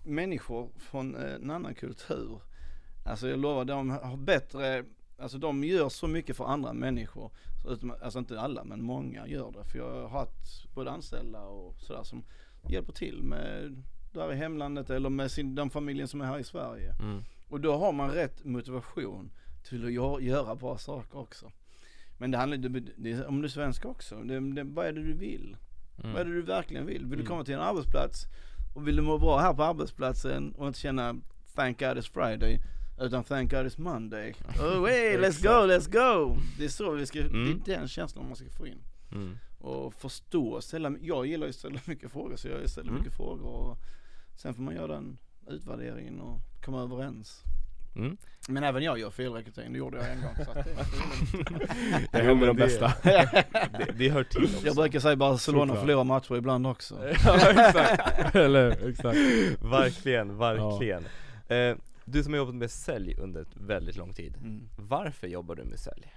människor 0.04 0.68
från 0.76 1.14
eh, 1.16 1.34
en 1.34 1.50
annan 1.50 1.74
kultur, 1.74 2.40
alltså 3.04 3.28
jag 3.28 3.38
lovar 3.38 3.64
de 3.64 3.90
har 3.90 4.16
bättre, 4.16 4.84
alltså 5.18 5.38
de 5.38 5.64
gör 5.64 5.88
så 5.88 6.06
mycket 6.08 6.36
för 6.36 6.44
andra 6.44 6.72
människor. 6.72 7.30
Alltså 8.02 8.18
inte 8.18 8.40
alla 8.40 8.64
men 8.64 8.82
många 8.82 9.26
gör 9.26 9.52
det. 9.52 9.64
För 9.70 9.78
jag 9.78 9.92
har 10.02 10.08
haft 10.08 10.74
både 10.74 10.90
anställda 10.90 11.40
och 11.42 11.74
sådär 11.80 12.02
som 12.02 12.22
hjälper 12.68 12.92
till 12.92 13.22
med 13.22 13.82
där 14.12 14.32
i 14.32 14.36
hemlandet 14.36 14.90
eller 14.90 15.10
med 15.10 15.30
sin, 15.30 15.54
den 15.54 15.70
familjen 15.70 16.08
som 16.08 16.20
är 16.20 16.24
här 16.24 16.38
i 16.38 16.44
Sverige. 16.44 16.94
Mm. 17.00 17.22
Och 17.48 17.60
då 17.60 17.76
har 17.76 17.92
man 17.92 18.10
rätt 18.10 18.44
motivation 18.44 19.30
till 19.64 19.84
att 19.84 19.90
gö- 19.90 20.20
göra 20.20 20.54
bra 20.54 20.78
saker 20.78 21.18
också. 21.18 21.52
Men 22.18 22.30
det 22.30 22.38
handlar 22.38 22.56
det, 22.96 23.26
om 23.26 23.40
du 23.40 23.44
är 23.46 23.50
svensk 23.50 23.84
också. 23.84 24.16
Det, 24.22 24.40
det, 24.54 24.64
vad 24.64 24.86
är 24.86 24.92
det 24.92 25.02
du 25.02 25.12
vill? 25.12 25.56
Mm. 25.98 26.12
Vad 26.12 26.20
är 26.20 26.24
det 26.24 26.32
du 26.34 26.42
verkligen 26.42 26.86
vill? 26.86 26.98
Vill 27.00 27.08
du 27.10 27.14
Mm. 27.14 27.26
komma 27.26 27.44
till 27.44 27.54
en 27.54 27.60
arbetsplats 27.60 28.24
och 28.74 28.88
vill 28.88 28.96
du 28.96 29.02
må 29.02 29.18
bra 29.18 29.38
här 29.38 29.54
på 29.54 29.62
arbetsplatsen 29.64 30.52
och 30.52 30.66
inte 30.66 30.78
känna 30.80 31.16
thank 31.54 31.78
God 31.78 31.88
it's 31.98 32.12
Friday 32.12 32.60
utan 33.00 33.24
thank 33.24 33.50
God 33.50 33.66
it's 33.66 33.80
Monday. 33.80 34.34
Oh 34.60 34.86
hey, 34.86 35.16
let's 35.18 35.42
go, 35.42 35.72
let's 35.72 35.90
go! 35.92 36.36
Det 36.58 36.64
är 36.64 36.68
så 36.68 36.90
vi 36.90 37.06
ska, 37.06 37.20
Mm. 37.20 37.62
det 37.64 37.72
är 37.74 37.78
den 37.78 37.88
känslan 37.88 38.26
man 38.26 38.36
ska 38.36 38.50
få 38.50 38.66
in. 38.66 38.78
Mm. 39.12 39.36
Och 39.58 39.94
förstå 39.94 40.60
ställa, 40.60 40.92
jag 41.00 41.26
gillar 41.26 41.46
ju 41.46 41.50
att 41.50 41.56
ställa 41.56 41.80
mycket 41.84 42.12
frågor 42.12 42.36
så 42.36 42.48
jag 42.48 42.70
ställer 42.70 42.88
Mm. 42.90 43.00
mycket 43.02 43.16
frågor 43.16 43.46
och 43.46 43.78
sen 44.36 44.54
får 44.54 44.62
man 44.62 44.74
göra 44.74 44.94
den 44.94 45.18
utvärderingen 45.48 46.20
och 46.20 46.38
komma 46.64 46.82
överens. 46.82 47.42
Mm. 47.96 48.16
Men 48.48 48.64
även 48.64 48.82
jag 48.82 48.98
gör 48.98 49.10
felrekrytering, 49.10 49.72
det 49.72 49.78
gjorde 49.78 49.96
jag 49.96 50.10
en 50.12 50.20
gång 50.22 50.34
så 50.44 50.50
att 50.50 50.64
det, 50.64 50.74
Det 52.12 52.22
händer 52.22 52.46
de 52.52 52.56
bästa. 52.56 52.92
Det, 53.02 53.44
det 53.98 54.08
hör 54.08 54.24
till 54.24 54.44
också. 54.44 54.66
Jag 54.66 54.76
brukar 54.76 55.00
säga 55.00 55.16
Barcelona 55.16 55.74
förlorar 55.76 56.04
matcher 56.04 56.36
ibland 56.36 56.66
också. 56.66 57.08
ja 57.24 57.50
exakt, 57.50 58.34
eller 58.34 58.88
exakt. 58.88 59.18
Verkligen, 59.62 60.38
verkligen. 60.38 61.04
Eh, 61.48 61.76
du 62.04 62.22
som 62.22 62.32
har 62.32 62.38
jobbat 62.38 62.54
med 62.54 62.70
sälj 62.70 63.14
under 63.18 63.42
ett 63.42 63.56
väldigt 63.56 63.96
lång 63.96 64.12
tid, 64.12 64.34
Mm. 64.36 64.68
varför 64.76 65.26
jobbar 65.26 65.54
du 65.54 65.64
med 65.64 65.78
sälj? 65.78 66.14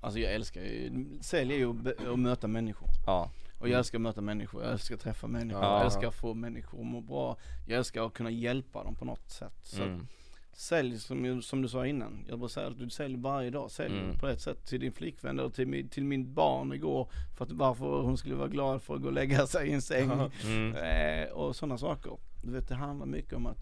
Alltså 0.00 0.18
jag 0.20 0.34
älskar 0.34 0.60
ju, 0.60 1.06
sälj 1.20 1.52
är 1.54 1.58
ju 1.58 1.70
att 2.12 2.18
möta 2.18 2.46
människor. 2.48 2.88
Ja, 3.06 3.30
Och 3.64 3.70
jag 3.70 3.78
älskar 3.78 3.98
att 3.98 4.02
möta 4.02 4.20
människor, 4.20 4.62
jag 4.62 4.72
älskar 4.72 4.94
att 4.94 5.00
träffa 5.00 5.26
människor, 5.26 5.62
Ja. 5.62 5.76
jag 5.76 5.84
älskar 5.84 6.06
att 6.08 6.14
få 6.14 6.34
människor 6.34 6.80
att 6.80 6.86
må 6.86 7.00
bra. 7.00 7.36
Jag 7.66 7.78
älskar 7.78 8.06
att 8.06 8.12
kunna 8.12 8.30
hjälpa 8.30 8.84
dem 8.84 8.94
på 8.94 9.04
något 9.04 9.30
sätt. 9.30 9.54
Så 9.62 9.82
mm. 9.82 10.06
sälj 10.52 10.98
som, 10.98 11.42
som 11.42 11.62
du 11.62 11.68
sa 11.68 11.86
innan, 11.86 12.24
jag 12.28 12.38
bara 12.38 12.48
säger 12.48 12.70
att 12.70 12.78
du 12.78 12.90
säljer 12.90 13.18
varje 13.18 13.50
dag. 13.50 13.70
Sälj 13.70 13.98
Mm. 13.98 14.18
på 14.18 14.28
ett 14.28 14.40
sätt 14.40 14.66
till 14.66 14.80
din 14.80 14.92
flickvän 14.92 15.38
eller 15.38 15.50
till, 15.50 15.66
min, 15.66 15.88
till 15.88 16.04
min 16.04 16.34
barn 16.34 16.72
igår. 16.72 17.08
För 17.36 17.44
att 17.44 17.52
varför 17.52 18.02
hon 18.02 18.16
skulle 18.18 18.34
vara 18.34 18.48
glad 18.48 18.82
för 18.82 18.94
att 18.94 19.00
gå 19.00 19.06
och 19.06 19.12
lägga 19.12 19.46
sig 19.54 19.68
i 19.68 19.72
en 19.72 19.82
säng. 19.82 20.10
Mm. 20.44 20.74
Eh, 20.74 21.32
och 21.32 21.56
sådana 21.56 21.78
saker. 21.78 22.18
Du 22.42 22.52
vet 22.52 22.68
det 22.68 22.74
handlar 22.74 23.06
mycket 23.06 23.32
om 23.32 23.46
att 23.46 23.58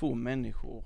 få 0.00 0.14
människor 0.14 0.84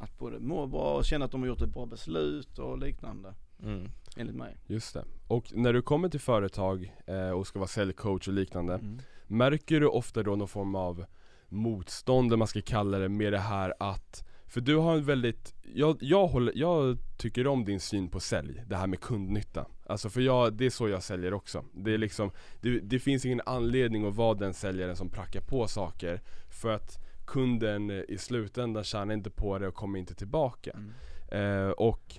att 0.00 0.18
både 0.18 0.38
må 0.38 0.66
bra 0.66 0.94
och 0.96 1.04
känna 1.04 1.24
att 1.24 1.30
de 1.30 1.40
har 1.40 1.48
gjort 1.48 1.62
ett 1.62 1.72
bra 1.72 1.86
beslut 1.86 2.58
och 2.58 2.78
liknande. 2.78 3.34
Mm. 3.62 3.90
Enligt 4.16 4.36
mig. 4.36 4.56
Just 4.66 4.94
det. 4.94 5.04
Och 5.28 5.52
när 5.54 5.72
du 5.72 5.82
kommer 5.82 6.08
till 6.08 6.20
företag 6.20 6.94
eh, 7.06 7.30
och 7.30 7.46
ska 7.46 7.58
vara 7.58 7.68
säljcoach 7.68 8.28
och 8.28 8.34
liknande 8.34 8.74
Mm. 8.74 8.98
Märker 9.26 9.80
du 9.80 9.86
ofta 9.86 10.22
då 10.22 10.36
någon 10.36 10.48
form 10.48 10.74
av 10.74 11.04
motstånd, 11.48 12.26
eller 12.26 12.36
man 12.36 12.48
ska 12.48 12.62
kalla 12.62 12.98
det, 12.98 13.08
med 13.08 13.32
det 13.32 13.38
här 13.38 13.74
att 13.78 14.24
För 14.46 14.60
du 14.60 14.76
har 14.76 14.96
en 14.96 15.04
väldigt, 15.04 15.54
jag, 15.62 15.96
jag, 16.00 16.26
håller, 16.26 16.52
jag 16.56 16.98
tycker 17.18 17.46
om 17.46 17.64
din 17.64 17.80
syn 17.80 18.08
på 18.08 18.20
sälj, 18.20 18.62
det 18.66 18.76
här 18.76 18.86
med 18.86 19.00
kundnytta 19.00 19.66
Alltså 19.86 20.10
för 20.10 20.20
jag, 20.20 20.52
det 20.52 20.66
är 20.66 20.70
så 20.70 20.88
jag 20.88 21.02
säljer 21.02 21.34
också 21.34 21.64
Det 21.72 21.94
är 21.94 21.98
liksom, 21.98 22.30
det, 22.60 22.80
det 22.80 22.98
finns 22.98 23.24
ingen 23.24 23.40
anledning 23.46 24.06
att 24.06 24.14
vara 24.14 24.34
den 24.34 24.54
säljaren 24.54 24.96
som 24.96 25.10
prackar 25.10 25.40
på 25.40 25.68
saker 25.68 26.20
För 26.48 26.70
att 26.70 26.98
kunden 27.26 27.90
i 27.90 28.18
slutändan 28.18 28.84
tjänar 28.84 29.14
inte 29.14 29.30
på 29.30 29.58
det 29.58 29.68
och 29.68 29.74
kommer 29.74 29.98
inte 29.98 30.14
tillbaka 30.14 30.70
Mm. 30.70 30.92
Eh, 31.28 31.70
och 31.70 32.18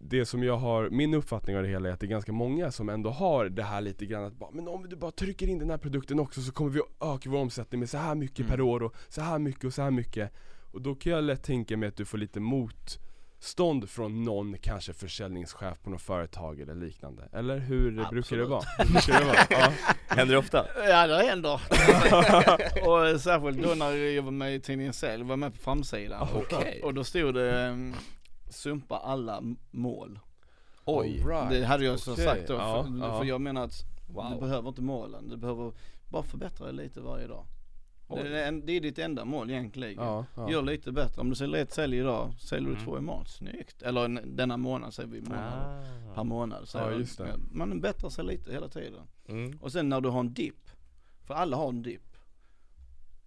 det 0.00 0.26
som 0.26 0.42
jag 0.42 0.56
har, 0.56 0.90
min 0.90 1.14
uppfattning 1.14 1.56
av 1.56 1.62
det 1.62 1.68
hela 1.68 1.88
är 1.88 1.92
att 1.92 2.00
det 2.00 2.06
är 2.06 2.08
ganska 2.08 2.32
många 2.32 2.70
som 2.70 2.88
ändå 2.88 3.10
har 3.10 3.44
det 3.48 3.62
här 3.62 3.80
lite 3.80 4.06
grann 4.06 4.24
att 4.24 4.32
bara, 4.38 4.50
men 4.50 4.68
om 4.68 4.88
du 4.88 4.96
bara 4.96 5.10
trycker 5.10 5.46
in 5.48 5.58
den 5.58 5.70
här 5.70 5.78
produkten 5.78 6.20
också 6.20 6.40
så 6.40 6.52
kommer 6.52 6.70
vi 6.70 6.80
att 6.80 7.14
öka 7.16 7.30
vår 7.30 7.38
omsättning 7.38 7.78
med 7.80 7.90
så 7.90 7.98
här 7.98 8.14
mycket 8.14 8.38
Mm. 8.38 8.50
per 8.50 8.60
år 8.60 8.82
och 8.82 8.94
så 9.08 9.20
här 9.20 9.38
mycket 9.38 9.64
och 9.64 9.74
så 9.74 9.82
här 9.82 9.90
mycket 9.90 10.32
Och 10.72 10.80
då 10.82 10.94
kan 10.94 11.12
jag 11.12 11.24
lätt 11.24 11.42
tänka 11.42 11.76
mig 11.76 11.88
att 11.88 11.96
du 11.96 12.04
får 12.04 12.18
lite 12.18 12.40
motstånd 12.40 13.90
från 13.90 14.22
någon 14.22 14.58
kanske 14.58 14.92
försäljningschef 14.92 15.82
på 15.82 15.90
något 15.90 16.02
företag 16.02 16.60
eller 16.60 16.74
liknande 16.74 17.28
Eller 17.32 17.58
hur 17.58 17.90
brukar 17.90 18.12
det 18.12 18.18
Absolut. 18.18 18.48
vara? 18.48 18.62
Hur 18.78 18.92
brukar 18.92 19.18
det 19.20 19.24
vara? 19.26 19.36
Ja. 19.50 19.72
Händer 20.16 20.34
det 20.34 20.38
ofta? 20.38 20.66
Ja 20.88 21.06
det 21.06 21.22
händer. 21.28 21.54
och 23.14 23.20
särskilt 23.20 23.62
då 23.62 23.74
när 23.74 23.92
jag 23.92 24.22
var 24.22 24.30
med 24.30 24.54
i 24.54 24.60
tidningen 24.60 24.92
Sälj, 24.92 25.24
var 25.24 25.36
med 25.36 25.52
på 25.52 25.58
framsidan. 25.58 26.28
Okej. 26.34 26.80
Och 26.84 26.94
då 26.94 27.04
stod 27.04 27.34
det 27.34 27.68
um, 27.68 27.94
sumpa 28.54 28.96
alla 28.98 29.42
mål. 29.70 30.18
Oj, 30.84 31.22
right. 31.26 31.50
Det 31.50 31.64
hade 31.64 31.84
jag 31.84 31.98
så 32.00 32.12
Okej. 32.12 32.24
sagt 32.24 32.48
då, 32.48 32.54
Ja, 32.54 32.84
för, 32.84 32.98
ja. 32.98 33.18
för 33.18 33.24
jag 33.24 33.40
menar 33.40 33.64
att 33.64 33.84
du 34.06 34.12
wow. 34.12 34.40
behöver 34.40 34.68
inte 34.68 34.82
målen, 34.82 35.28
du 35.28 35.36
behöver 35.36 35.72
bara 36.08 36.22
förbättra 36.22 36.66
dig 36.66 36.74
lite 36.74 37.00
varje 37.00 37.26
dag. 37.26 37.44
Det 38.08 38.20
är, 38.42 38.48
en, 38.48 38.66
det 38.66 38.72
är 38.72 38.80
ditt 38.80 38.98
enda 38.98 39.24
mål 39.24 39.50
egentligen. 39.50 39.94
Ja, 40.04 40.24
ja. 40.36 40.50
Gör 40.50 40.62
lite 40.62 40.92
bättre, 40.92 41.20
om 41.20 41.30
du 41.30 41.36
säljer 41.36 41.62
ett 41.62 41.72
sälj 41.72 41.96
idag, 41.98 42.32
säljer 42.40 42.68
du 42.68 42.74
Mm. 42.74 42.84
två 42.84 42.98
imorgon, 42.98 43.26
snyggt. 43.26 43.82
Eller 43.82 44.04
en, 44.04 44.20
denna 44.36 44.56
månad 44.56 44.94
säger 44.94 45.08
vi 45.08 45.20
månad, 45.20 45.84
per 46.14 46.20
Ah. 46.20 46.24
månad. 46.24 46.68
Så 46.68 46.78
Ja, 46.78 46.92
just 46.92 47.18
det. 47.18 47.36
Man 47.52 47.80
bättrar 47.80 48.10
sig 48.10 48.24
lite 48.24 48.52
hela 48.52 48.68
tiden. 48.68 49.02
Mm. 49.28 49.58
Och 49.62 49.72
sen 49.72 49.88
när 49.88 50.00
du 50.00 50.08
har 50.08 50.20
en 50.20 50.34
dipp, 50.34 50.68
för 51.24 51.34
alla 51.34 51.56
har 51.56 51.68
en 51.68 51.82
dipp. 51.82 52.16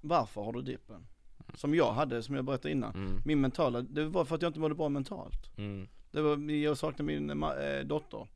Varför 0.01 0.41
har 0.43 0.53
du 0.53 0.61
dippen? 0.61 1.07
Som 1.54 1.76
jag 1.76 1.93
hade, 1.93 2.24
som 2.24 2.36
jag 2.36 2.45
berättade 2.45 2.72
innan. 2.72 2.95
Mm. 2.95 3.22
Min 3.26 3.41
mentala, 3.41 3.82
det 3.82 4.06
var 4.06 4.26
för 4.26 4.36
att 4.36 4.41
jag 4.41 4.50
inte 4.50 4.60
mådde 4.60 4.76
bra 4.76 4.89
mentalt. 4.89 5.58
Mm. 5.58 5.88
Det 6.12 6.22
var, 6.22 6.52
jag 6.52 6.78
saknade 6.78 7.04
min 7.04 7.43
eh, 7.43 7.80
dotter. 7.86 8.28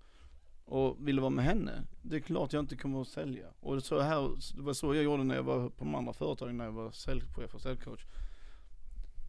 Och 0.65 1.07
ville 1.07 1.21
vara 1.21 1.29
med 1.29 1.45
henne. 1.45 1.83
Det 2.01 2.15
är 2.15 2.19
klart 2.19 2.53
jag 2.53 2.59
inte 2.63 2.75
kommer 2.75 3.01
att 3.01 3.07
sälja. 3.07 3.45
Och 3.59 3.75
det, 3.75 3.81
så 3.81 3.99
här, 3.99 4.29
det 4.55 4.61
var 4.61 4.73
så 4.73 4.95
jag 4.95 5.03
gjorde 5.03 5.23
när 5.23 5.35
jag 5.35 5.43
var 5.43 5.69
på 5.69 5.83
de 5.83 5.95
andra 5.95 6.13
företagen, 6.13 6.57
när 6.57 6.65
jag 6.65 6.71
var 6.71 6.91
säljchef 6.91 7.55
och 7.55 7.61
säljcoach. 7.61 8.05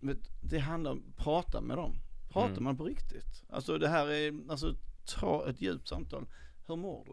Men 0.01 0.19
det 0.43 0.59
handlar 0.59 0.91
om, 0.91 1.03
prata 1.17 1.61
med 1.61 1.77
dem. 1.77 1.95
Pratar 2.33 2.51
Mm. 2.51 2.65
man 2.65 2.77
på 2.77 2.85
riktigt. 2.85 3.43
Alltså 3.49 3.79
det 3.79 3.89
här 3.89 4.11
är, 4.11 4.51
alltså 4.51 4.75
ta 5.17 5.49
ett 5.49 5.61
djupt 5.61 5.89
samtal. 5.89 6.27
Hur 6.67 6.77
mår 6.77 7.05
du? 7.05 7.13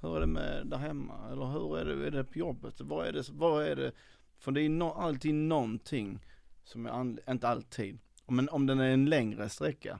Hur 0.00 0.16
är 0.16 0.20
det 0.20 0.26
med 0.26 0.66
där 0.66 0.76
hemma? 0.78 1.14
Eller 1.32 1.46
hur 1.46 1.78
är 1.78 1.84
det, 1.84 2.06
är 2.06 2.10
det 2.10 2.24
på 2.24 2.38
jobbet? 2.38 2.80
Vad 2.80 3.06
är 3.06 3.12
det, 3.12 3.28
vad 3.32 3.64
är 3.64 3.76
det 3.76 3.92
För 4.38 4.52
det 4.52 4.60
är 4.62 4.68
no, 4.68 4.84
alltid 4.84 5.34
någonting 5.34 6.18
som 6.64 6.86
är, 6.86 7.30
inte 7.30 7.48
alltid, 7.48 7.98
men 8.26 8.48
om 8.48 8.66
den 8.66 8.80
är 8.80 8.90
en 8.90 9.04
längre 9.06 9.48
sträcka 9.48 9.98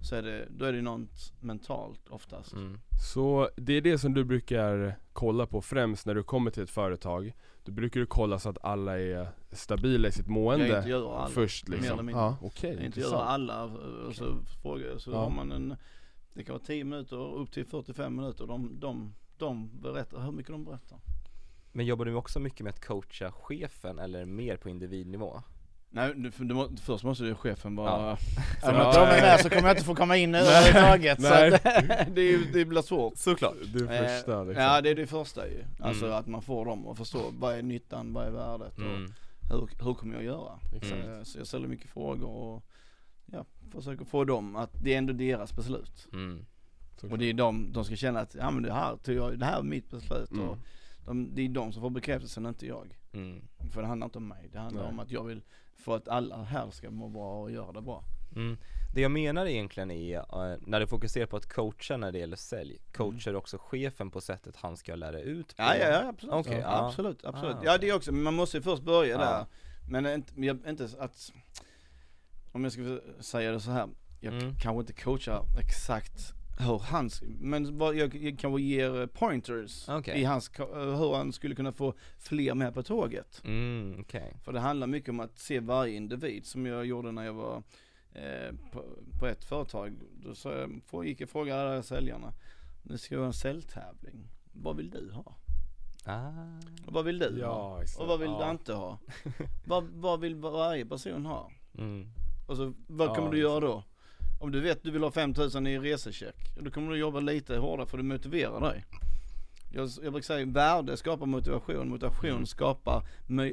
så 0.00 0.14
är 0.16 0.22
det, 0.22 0.46
då 0.50 0.64
är 0.64 0.72
det 0.72 0.82
något 0.82 1.32
mentalt 1.40 2.08
oftast. 2.08 2.52
Mm. 2.52 2.78
Så 3.12 3.48
det 3.56 3.72
är 3.72 3.80
det 3.80 3.98
som 3.98 4.14
du 4.14 4.24
brukar 4.24 4.98
kolla 5.12 5.46
på 5.46 5.62
främst 5.62 6.06
när 6.06 6.14
du 6.14 6.22
kommer 6.22 6.50
till 6.50 6.62
ett 6.62 6.70
företag 6.70 7.32
Då 7.64 7.72
brukar 7.72 8.00
du 8.00 8.06
kolla 8.06 8.38
så 8.38 8.48
att 8.48 8.64
alla 8.64 8.98
är 9.00 9.28
stabila 9.52 10.08
i 10.08 10.12
sitt 10.12 10.26
Jag 10.26 10.30
mående 10.32 10.82
alla. 10.96 11.28
först 11.28 11.68
liksom. 11.68 12.08
Ja, 12.08 12.36
okej, 12.42 12.74
Jag 12.74 12.84
intervjuar 12.84 12.86
intressant 12.86 13.22
alla 13.22 13.64
och 14.06 14.14
så 14.14 14.38
frågar, 14.62 14.98
så 14.98 15.10
Ja. 15.10 15.18
har 15.18 15.30
man 15.30 15.52
en, 15.52 15.76
det 16.34 16.44
kan 16.44 16.52
vara 16.52 16.64
10 16.64 16.84
minuter 16.84 17.16
upp 17.36 17.52
till 17.52 17.66
45 17.66 18.16
minuter. 18.16 18.46
De, 18.46 18.80
de, 18.80 19.14
de 19.38 19.80
berättar 19.80 20.20
hur 20.20 20.32
mycket 20.32 20.52
de 20.52 20.64
berättar. 20.64 20.98
Men 21.76 21.86
jobbar 21.86 22.04
du 22.04 22.14
också 22.14 22.40
mycket 22.40 22.60
med 22.60 22.70
att 22.70 22.84
coacha 22.86 23.32
chefen 23.32 23.98
eller 23.98 24.24
mer 24.24 24.56
på 24.56 24.68
individnivå? 24.68 25.42
Nej, 25.90 26.12
du, 26.16 26.30
du, 26.30 26.54
må- 26.54 26.70
först 26.82 27.04
måste 27.04 27.24
ju 27.24 27.34
chefen 27.34 27.76
vara... 27.76 27.90
Ja. 27.90 28.18
Ja. 28.62 28.68
Om 28.70 28.76
Ja, 28.76 28.86
inte 28.88 29.00
de 29.00 29.06
är 29.06 29.20
med 29.20 29.40
så 29.40 29.48
kommer 29.50 29.62
jag 29.68 29.72
inte 29.72 29.84
få 29.84 29.94
komma 29.94 30.16
in 30.16 30.34
överhuvudtaget. 30.34 31.22
så 31.22 31.28
Nej. 31.28 31.54
att, 31.54 31.62
det, 32.14 32.20
är 32.20 32.30
ju- 32.32 32.50
det 32.52 32.64
blir 32.64 32.82
svårt. 32.82 33.16
Såklart 33.16 33.54
Det 33.74 33.78
är 33.78 34.08
första 34.16 34.32
Eh, 34.40 34.46
liksom. 34.46 34.62
Ja 34.64 34.80
det 34.80 34.90
är 34.90 34.94
det 34.94 35.06
första 35.06 35.48
ju. 35.48 35.64
Alltså 35.80 36.04
Mm. 36.06 36.18
att 36.18 36.26
man 36.26 36.42
får 36.42 36.64
dem 36.64 36.88
att 36.88 36.98
förstå 36.98 37.32
vad 37.38 37.54
är 37.54 37.62
nyttan, 37.62 38.12
vad 38.12 38.26
är 38.26 38.30
värdet 38.30 38.78
och 38.78 38.84
mm. 38.84 39.12
hur, 39.50 39.84
hur 39.84 39.94
kommer 39.94 40.14
jag 40.14 40.24
göra? 40.24 40.58
Exakt. 40.76 41.06
Eh, 41.06 41.22
Så 41.22 41.38
jag 41.38 41.46
ställer 41.46 41.68
mycket 41.68 41.90
frågor 41.90 42.28
och 42.30 42.62
ja, 43.26 43.44
försöker 43.72 44.04
få 44.04 44.24
dem 44.24 44.56
att 44.56 44.70
det 44.84 44.94
är 44.94 44.98
ändå 44.98 45.12
deras 45.12 45.56
beslut. 45.56 46.08
Mm. 46.12 46.46
Och 47.10 47.18
det 47.18 47.24
är 47.30 47.34
de, 47.34 47.72
de 47.72 47.84
ska 47.84 47.96
känna 47.96 48.20
att, 48.20 48.34
ja 48.34 48.50
men 48.50 48.62
det 48.62 48.72
här, 48.72 48.96
tog 48.96 49.14
jag, 49.16 49.38
det 49.38 49.44
här 49.46 49.58
är 49.58 49.62
mitt 49.62 49.90
beslut 49.90 50.30
Mm. 50.30 50.48
och 50.48 50.58
de, 51.06 51.34
det 51.34 51.42
är 51.42 51.48
de 51.48 51.72
som 51.72 51.82
får 51.82 51.90
bekräftelsen, 51.90 52.46
inte 52.46 52.66
jag. 52.66 52.98
Mm. 53.12 53.42
För 53.72 53.80
det 53.82 53.86
handlar 53.88 54.04
inte 54.04 54.18
om 54.18 54.28
mig, 54.28 54.48
det 54.52 54.58
handlar 54.58 54.82
Nej. 54.82 54.90
om 54.92 54.98
att 54.98 55.10
jag 55.10 55.24
vill 55.24 55.42
få 55.76 55.94
att 55.94 56.08
alla 56.08 56.42
här 56.42 56.70
ska 56.70 56.90
må 56.90 57.08
bra 57.08 57.40
och 57.42 57.50
göra 57.50 57.72
det 57.72 57.82
bra. 57.82 58.04
Mm. 58.36 58.56
Det 58.94 59.00
jag 59.00 59.10
menar 59.10 59.46
egentligen 59.46 59.90
är, 59.90 60.16
eh, 60.18 60.58
när 60.60 60.80
du 60.80 60.86
fokuserar 60.86 61.26
på 61.26 61.36
att 61.36 61.52
coacha 61.52 61.96
när 61.96 62.12
det 62.12 62.18
gäller 62.18 62.36
sälj, 62.36 62.78
coachar 62.92 63.32
du 63.32 63.38
också 63.38 63.58
chefen 63.60 64.10
på 64.10 64.20
sättet 64.20 64.56
han 64.56 64.76
ska 64.76 64.94
lära 64.94 65.20
ut 65.20 65.56
på? 65.56 65.62
Ja, 65.62 65.76
ja, 65.76 65.88
ja 65.88 66.08
absolut. 66.08 66.34
Okej, 66.34 66.52
ja, 66.54 66.60
ja. 66.60 66.86
absolut, 66.88 67.24
absolut. 67.24 67.56
Ah, 67.56 67.60
Ja 67.64 67.70
okej. 67.76 67.78
det 67.80 67.88
är 67.88 67.96
också, 67.96 68.12
man 68.12 68.34
måste 68.34 68.56
ju 68.56 68.62
först 68.62 68.82
börja 68.82 69.10
Ja. 69.12 69.18
där. 69.18 69.46
Men 69.88 70.06
inte, 70.06 70.34
inte 70.68 70.88
att, 70.98 71.32
om 72.52 72.64
jag 72.64 72.72
ska 72.72 72.98
säga 73.20 73.52
det 73.52 73.60
så 73.60 73.70
här, 73.70 73.88
jag 74.20 74.34
Mm. 74.34 74.54
kanske 74.60 74.80
inte 74.80 74.92
coachar 74.92 75.44
exakt 75.58 76.32
hur 76.58 76.78
han, 76.78 77.10
ska- 77.10 77.26
men 77.40 77.78
vad 77.78 77.94
jag, 77.94 78.14
jag 78.14 78.38
kanske 78.38 78.62
ger 78.62 79.06
pointers 79.06 79.88
Okej. 79.88 80.20
i 80.20 80.24
hans, 80.24 80.50
hur 80.74 81.14
han 81.14 81.32
skulle 81.32 81.54
kunna 81.54 81.72
få 81.72 81.94
fler 82.18 82.54
med 82.54 82.74
på 82.74 82.82
tåget. 82.82 83.42
Mm, 83.44 83.96
okej. 84.00 84.36
För 84.44 84.52
det 84.52 84.60
handlar 84.60 84.86
mycket 84.86 85.08
om 85.08 85.20
att 85.20 85.38
se 85.38 85.60
varje 85.60 85.96
individ 85.96 86.46
som 86.46 86.66
jag 86.66 86.86
gjorde 86.86 87.12
när 87.12 87.24
jag 87.24 87.32
var 87.32 87.62
eh, 88.12 88.54
på, 88.72 88.84
på 89.20 89.26
ett 89.26 89.44
företag. 89.44 89.92
Då 90.24 90.34
sa 90.34 90.52
jag, 90.52 91.06
gick 91.06 91.20
jag 91.20 91.26
och 91.26 91.30
frågade 91.30 91.62
alla 91.72 91.82
säljarna, 91.82 92.32
nu 92.82 92.98
ska 92.98 93.14
jag 93.14 93.20
ha 93.20 93.26
en 93.26 93.32
säljtävling. 93.32 94.28
Vad 94.52 94.76
vill 94.76 94.90
du 94.90 95.10
ha? 95.12 95.36
Ah. 96.08 96.30
Och 96.86 96.92
vad 96.92 97.04
vill 97.04 97.18
du 97.18 97.24
ha? 97.24 97.38
Ja, 97.38 97.82
exakt. 97.82 98.00
Och 98.00 98.08
vad 98.08 98.20
vill 98.20 98.30
ja. 98.30 98.44
du 98.44 98.50
inte 98.50 98.72
ha? 98.74 98.98
vad, 99.66 99.84
vad 99.84 100.20
vill 100.20 100.34
varje 100.34 100.86
person 100.86 101.26
ha? 101.26 101.50
Mm. 101.78 102.08
Och 102.48 102.56
så, 102.56 102.72
vad 102.86 103.08
Ja, 103.08 103.14
kommer 103.14 103.30
du 103.30 103.38
göra 103.38 103.60
då? 103.60 103.84
Om 104.40 104.52
du 104.52 104.60
vet 104.60 104.82
du 104.82 104.90
vill 104.90 105.02
ha 105.02 105.10
5000 105.10 105.66
i 105.66 105.78
resecheck, 105.78 106.34
då 106.60 106.70
kommer 106.70 106.92
du 106.92 106.98
jobba 106.98 107.20
lite 107.20 107.56
hårdare 107.56 107.86
för 107.86 107.98
att 107.98 108.04
motivera 108.04 108.60
dig. 108.60 108.84
Jag, 109.72 109.88
jag 110.02 110.12
brukar 110.12 110.26
säga 110.26 110.46
värde 110.46 110.96
skapar 110.96 111.26
motivation, 111.26 111.88
motivation 111.88 112.30
Mm. 112.30 112.46
skapar 112.46 113.02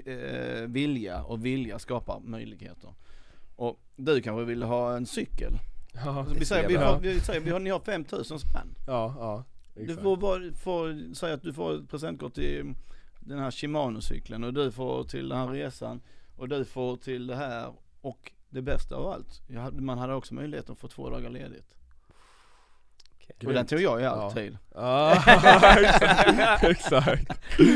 eh, 0.06 0.68
vilja 0.68 1.24
och 1.24 1.46
vilja 1.46 1.80
skapar 1.80 2.20
möjligheter. 2.20 2.94
Och 3.56 3.80
du 3.96 4.22
kanske 4.22 4.44
vill 4.46 4.64
ha 4.64 4.96
en 4.96 5.06
cykel. 5.06 5.54
Ja, 6.06 6.26
Så 6.30 6.34
vi 6.40 6.46
säger, 6.46 6.68
vi, 6.68 6.76
får, 6.76 7.00
vi 7.00 7.20
säger 7.20 7.40
vi 7.40 7.50
har, 7.52 7.60
ni 7.60 7.70
har 7.70 7.80
5000 7.80 8.40
spänn. 8.40 8.76
ja, 8.88 9.16
ja 9.20 9.44
Du 9.76 9.82
exakt. 9.84 10.02
får, 10.02 10.18
bara, 10.18 10.54
får 10.54 11.14
säga 11.16 11.34
att 11.34 11.42
du 11.42 11.54
får 11.54 11.76
ett 11.76 11.90
presentkort 11.90 12.34
till 12.34 12.74
den 13.20 13.40
här 13.40 13.52
Shimano-cykeln 13.52 14.44
och 14.44 14.54
du 14.54 14.72
får 14.72 15.04
till 15.04 15.30
den 15.30 15.38
här 15.38 15.48
resan 15.48 16.02
och 16.38 16.50
du 16.50 16.66
får 16.66 16.98
till 16.98 17.28
det 17.28 17.36
här 17.36 17.74
och 18.02 18.32
det 18.54 18.62
bästa 18.62 18.96
av 18.96 19.08
allt, 19.08 19.42
jag 19.48 19.62
hade- 19.62 19.82
man 19.82 19.98
hade 19.98 20.14
också 20.14 20.34
möjlighet 20.34 20.70
att 20.70 20.78
få 20.80 20.88
två 20.88 21.10
dagar 21.10 21.30
ledigt. 21.30 21.66
Okej. 23.36 23.48
Och 23.48 23.54
den 23.54 23.66
tog 23.66 23.82
jag 23.82 24.00
ju 24.02 24.06
alltid. 24.06 24.58
Ja, 24.76 25.14
exakt, 25.82 26.64
exakt. 26.64 27.32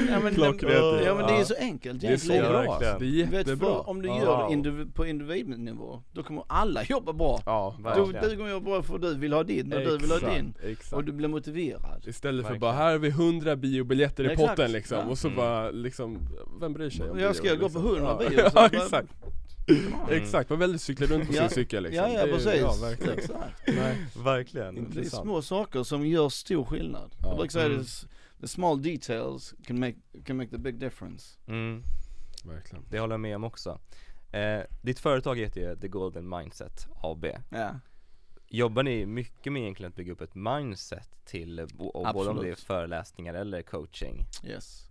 Ja 0.09 0.19
men, 0.23 0.33
Klockrent. 0.33 1.05
ja 1.05 1.15
men 1.15 1.27
det 1.27 1.33
är 1.33 1.39
Ja. 1.39 1.45
så 1.45 1.55
enkelt 1.59 2.01
Det 2.01 2.07
är 2.07 2.17
så 2.17 2.27
bra 2.27 2.77
det 2.79 2.85
är 2.85 2.99
Du 2.99 3.23
vet, 3.23 3.33
jättebra 3.33 3.67
för 3.67 3.89
om 3.89 4.01
du 4.01 4.07
gör 4.07 4.47
det 4.47 4.53
indiv- 4.53 4.91
på 4.93 5.05
individnivå, 5.05 6.01
då 6.13 6.23
kommer 6.23 6.43
alla 6.47 6.83
jobba 6.83 7.13
bra. 7.13 7.39
Ja, 7.45 7.73
Du, 7.77 7.83
Verkligen. 7.83 8.29
du 8.29 8.37
kommer 8.37 8.49
jobba 8.49 8.65
bra 8.69 8.83
för 8.83 8.97
du 8.97 9.15
vill 9.17 9.33
ha 9.33 9.43
din 9.43 9.73
och 9.73 9.79
du 9.79 9.97
vill 9.97 10.11
ha 10.11 10.19
din. 10.33 10.53
Exakt. 10.63 10.93
Och 10.93 11.03
du 11.03 11.11
blir 11.11 11.27
motiverad. 11.27 12.03
Istället 12.07 12.45
för 12.45 12.53
Verkligen. 12.53 12.59
bara, 12.59 12.71
här 12.71 12.91
har 12.91 12.97
vi 12.99 13.09
100 13.09 13.55
biobiljetter 13.55 14.23
i 14.23 14.27
Exakt, 14.31 14.49
potten 14.49 14.71
liksom, 14.71 14.97
ja. 14.97 15.05
och 15.05 15.17
så 15.17 15.27
Mm. 15.27 15.37
bara 15.37 15.69
liksom, 15.71 16.17
vem 16.61 16.73
bryr 16.73 16.89
sig 16.89 17.09
om 17.09 17.19
Jag 17.19 17.31
bio, 17.31 17.37
ska 17.37 17.49
gå 17.55 17.59
på 17.59 17.65
liksom? 17.65 17.85
100 17.85 18.17
ja. 18.21 18.29
bio, 18.29 18.37
så 18.37 18.41
Ja 18.45 18.49
bara- 18.53 18.65
exakt, 18.65 19.09
Mm. 19.23 19.33
Exakt, 20.09 20.49
man 20.49 20.59
väljer 20.59 20.77
cykla 20.77 21.05
runt 21.07 21.27
på 21.27 21.33
Ja. 21.35 21.41
sin 21.49 21.49
cykel 21.49 21.83
liksom 21.83 22.03
Ja 22.05 22.09
ja 22.11 22.25
Det 22.25 22.31
är- 22.31 22.33
precis. 22.35 22.61
Ja, 22.61 22.75
verkligen. 22.81 23.17
Exakt. 23.19 23.61
Nej. 23.67 24.05
Verkligen. 24.23 24.89
Det 24.91 24.99
är 24.99 25.03
små 25.03 25.41
saker 25.41 25.83
som 25.83 26.05
gör 26.07 26.29
stor 26.29 26.65
skillnad. 26.65 27.15
Ja. 27.21 27.27
Jag 27.27 27.37
brukar 27.37 27.51
säga 27.51 27.65
Mm. 27.65 27.77
det, 27.77 28.41
the 28.41 28.47
small 28.47 28.81
details 28.81 29.53
can 29.65 29.79
make, 29.79 29.95
can 30.25 30.37
make 30.37 30.49
the 30.49 30.57
big 30.57 30.79
difference. 30.79 31.37
Mm. 31.47 31.83
Verkligen. 32.45 32.85
Det 32.89 32.99
håller 32.99 33.13
jag 33.13 33.19
med 33.19 33.35
om 33.35 33.43
också. 33.43 33.79
Eh, 34.31 34.59
ditt 34.81 34.99
företag 34.99 35.35
heter 35.39 35.61
ju 35.61 35.75
The 35.75 35.87
Golden 35.87 36.29
Mindset 36.29 36.87
AB. 37.03 37.25
Ja. 37.49 37.79
Jobbar 38.49 38.83
ni 38.83 39.05
mycket 39.05 39.53
med 39.53 39.61
egentligen 39.61 39.89
att 39.89 39.95
bygga 39.95 40.11
upp 40.13 40.21
ett 40.21 40.35
mindset 40.35 41.09
till, 41.25 41.59
och 41.77 42.13
både 42.13 42.29
om 42.29 42.37
det 42.41 42.49
är 42.49 42.55
föreläsningar 42.55 43.33
eller 43.33 43.61
coaching? 43.61 44.25
Yes. 44.43 44.83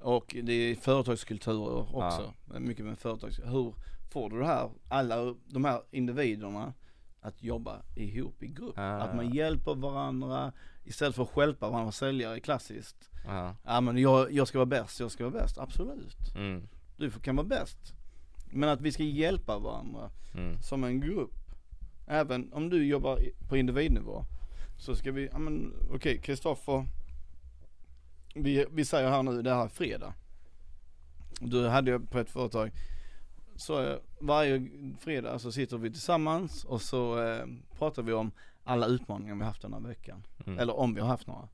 Och 0.00 0.36
det 0.42 0.52
är 0.52 0.74
företagskulturer 0.74 1.96
också. 1.96 2.34
Mycket 2.58 2.84
med 2.84 2.98
företags, 2.98 3.40
hur 3.44 3.74
får 4.14 4.30
du 4.30 4.38
det 4.38 4.46
här, 4.46 4.70
alla 4.88 5.34
de 5.46 5.64
här 5.64 5.82
individerna 5.90 6.72
att 7.20 7.42
jobba 7.42 7.82
ihop 7.94 8.42
i 8.42 8.46
grupp? 8.48 8.78
Ah. 8.78 8.82
Att 8.82 9.16
man 9.16 9.30
hjälper 9.30 9.74
varandra 9.74 10.52
istället 10.84 11.14
för 11.16 11.22
att 11.22 11.28
stjälpa 11.28 11.70
varandra, 11.70 11.92
säljare 11.92 12.40
klassiskt. 12.40 13.10
Ja. 13.26 13.56
Ja 13.64 13.80
men 13.80 13.98
jag, 13.98 14.32
jag 14.32 14.48
ska 14.48 14.58
vara 14.58 14.66
bäst, 14.66 15.00
jag 15.00 15.10
ska 15.10 15.24
vara 15.30 15.42
bäst, 15.42 15.58
absolut. 15.58 16.16
Mm. 16.36 16.68
Du 16.96 17.10
kan 17.10 17.36
vara 17.36 17.46
bäst. 17.46 17.78
Men 18.52 18.68
att 18.68 18.80
vi 18.80 18.92
ska 18.92 19.02
hjälpa 19.02 19.58
varandra 19.58 20.10
Mm. 20.34 20.62
som 20.62 20.84
en 20.84 21.00
grupp. 21.00 21.34
Även 22.06 22.52
om 22.52 22.70
du 22.70 22.86
jobbar 22.86 23.18
på 23.48 23.56
individnivå. 23.56 24.24
Så 24.78 24.96
ska 24.96 25.12
vi, 25.12 25.28
ja 25.32 25.38
men 25.38 25.72
okej 25.90 26.18
Kristoffer. 26.18 26.86
Vi, 28.34 28.66
vi 28.70 28.84
säger 28.84 29.10
här 29.10 29.22
nu, 29.22 29.42
det 29.42 29.54
här 29.54 29.64
är 29.64 29.68
fredag. 29.68 30.14
Du 31.40 31.68
hade 31.68 31.90
jag 31.90 32.10
på 32.10 32.18
ett 32.18 32.30
företag. 32.30 32.70
Så 33.56 33.82
eh, 33.82 33.96
varje 34.20 34.68
fredag 35.00 35.38
så 35.38 35.52
sitter 35.52 35.78
vi 35.78 35.90
tillsammans 35.90 36.64
och 36.64 36.82
så 36.82 37.22
eh, 37.22 37.46
pratar 37.78 38.02
vi 38.02 38.12
om 38.12 38.30
alla 38.64 38.86
utmaningar 38.86 39.34
vi 39.34 39.44
haft 39.44 39.62
den 39.62 39.72
här 39.72 39.80
veckan. 39.80 40.26
Mm. 40.46 40.58
Eller 40.58 40.76
om 40.76 40.94
vi 40.94 41.00
har 41.00 41.08
haft 41.08 41.26
några. 41.26 41.48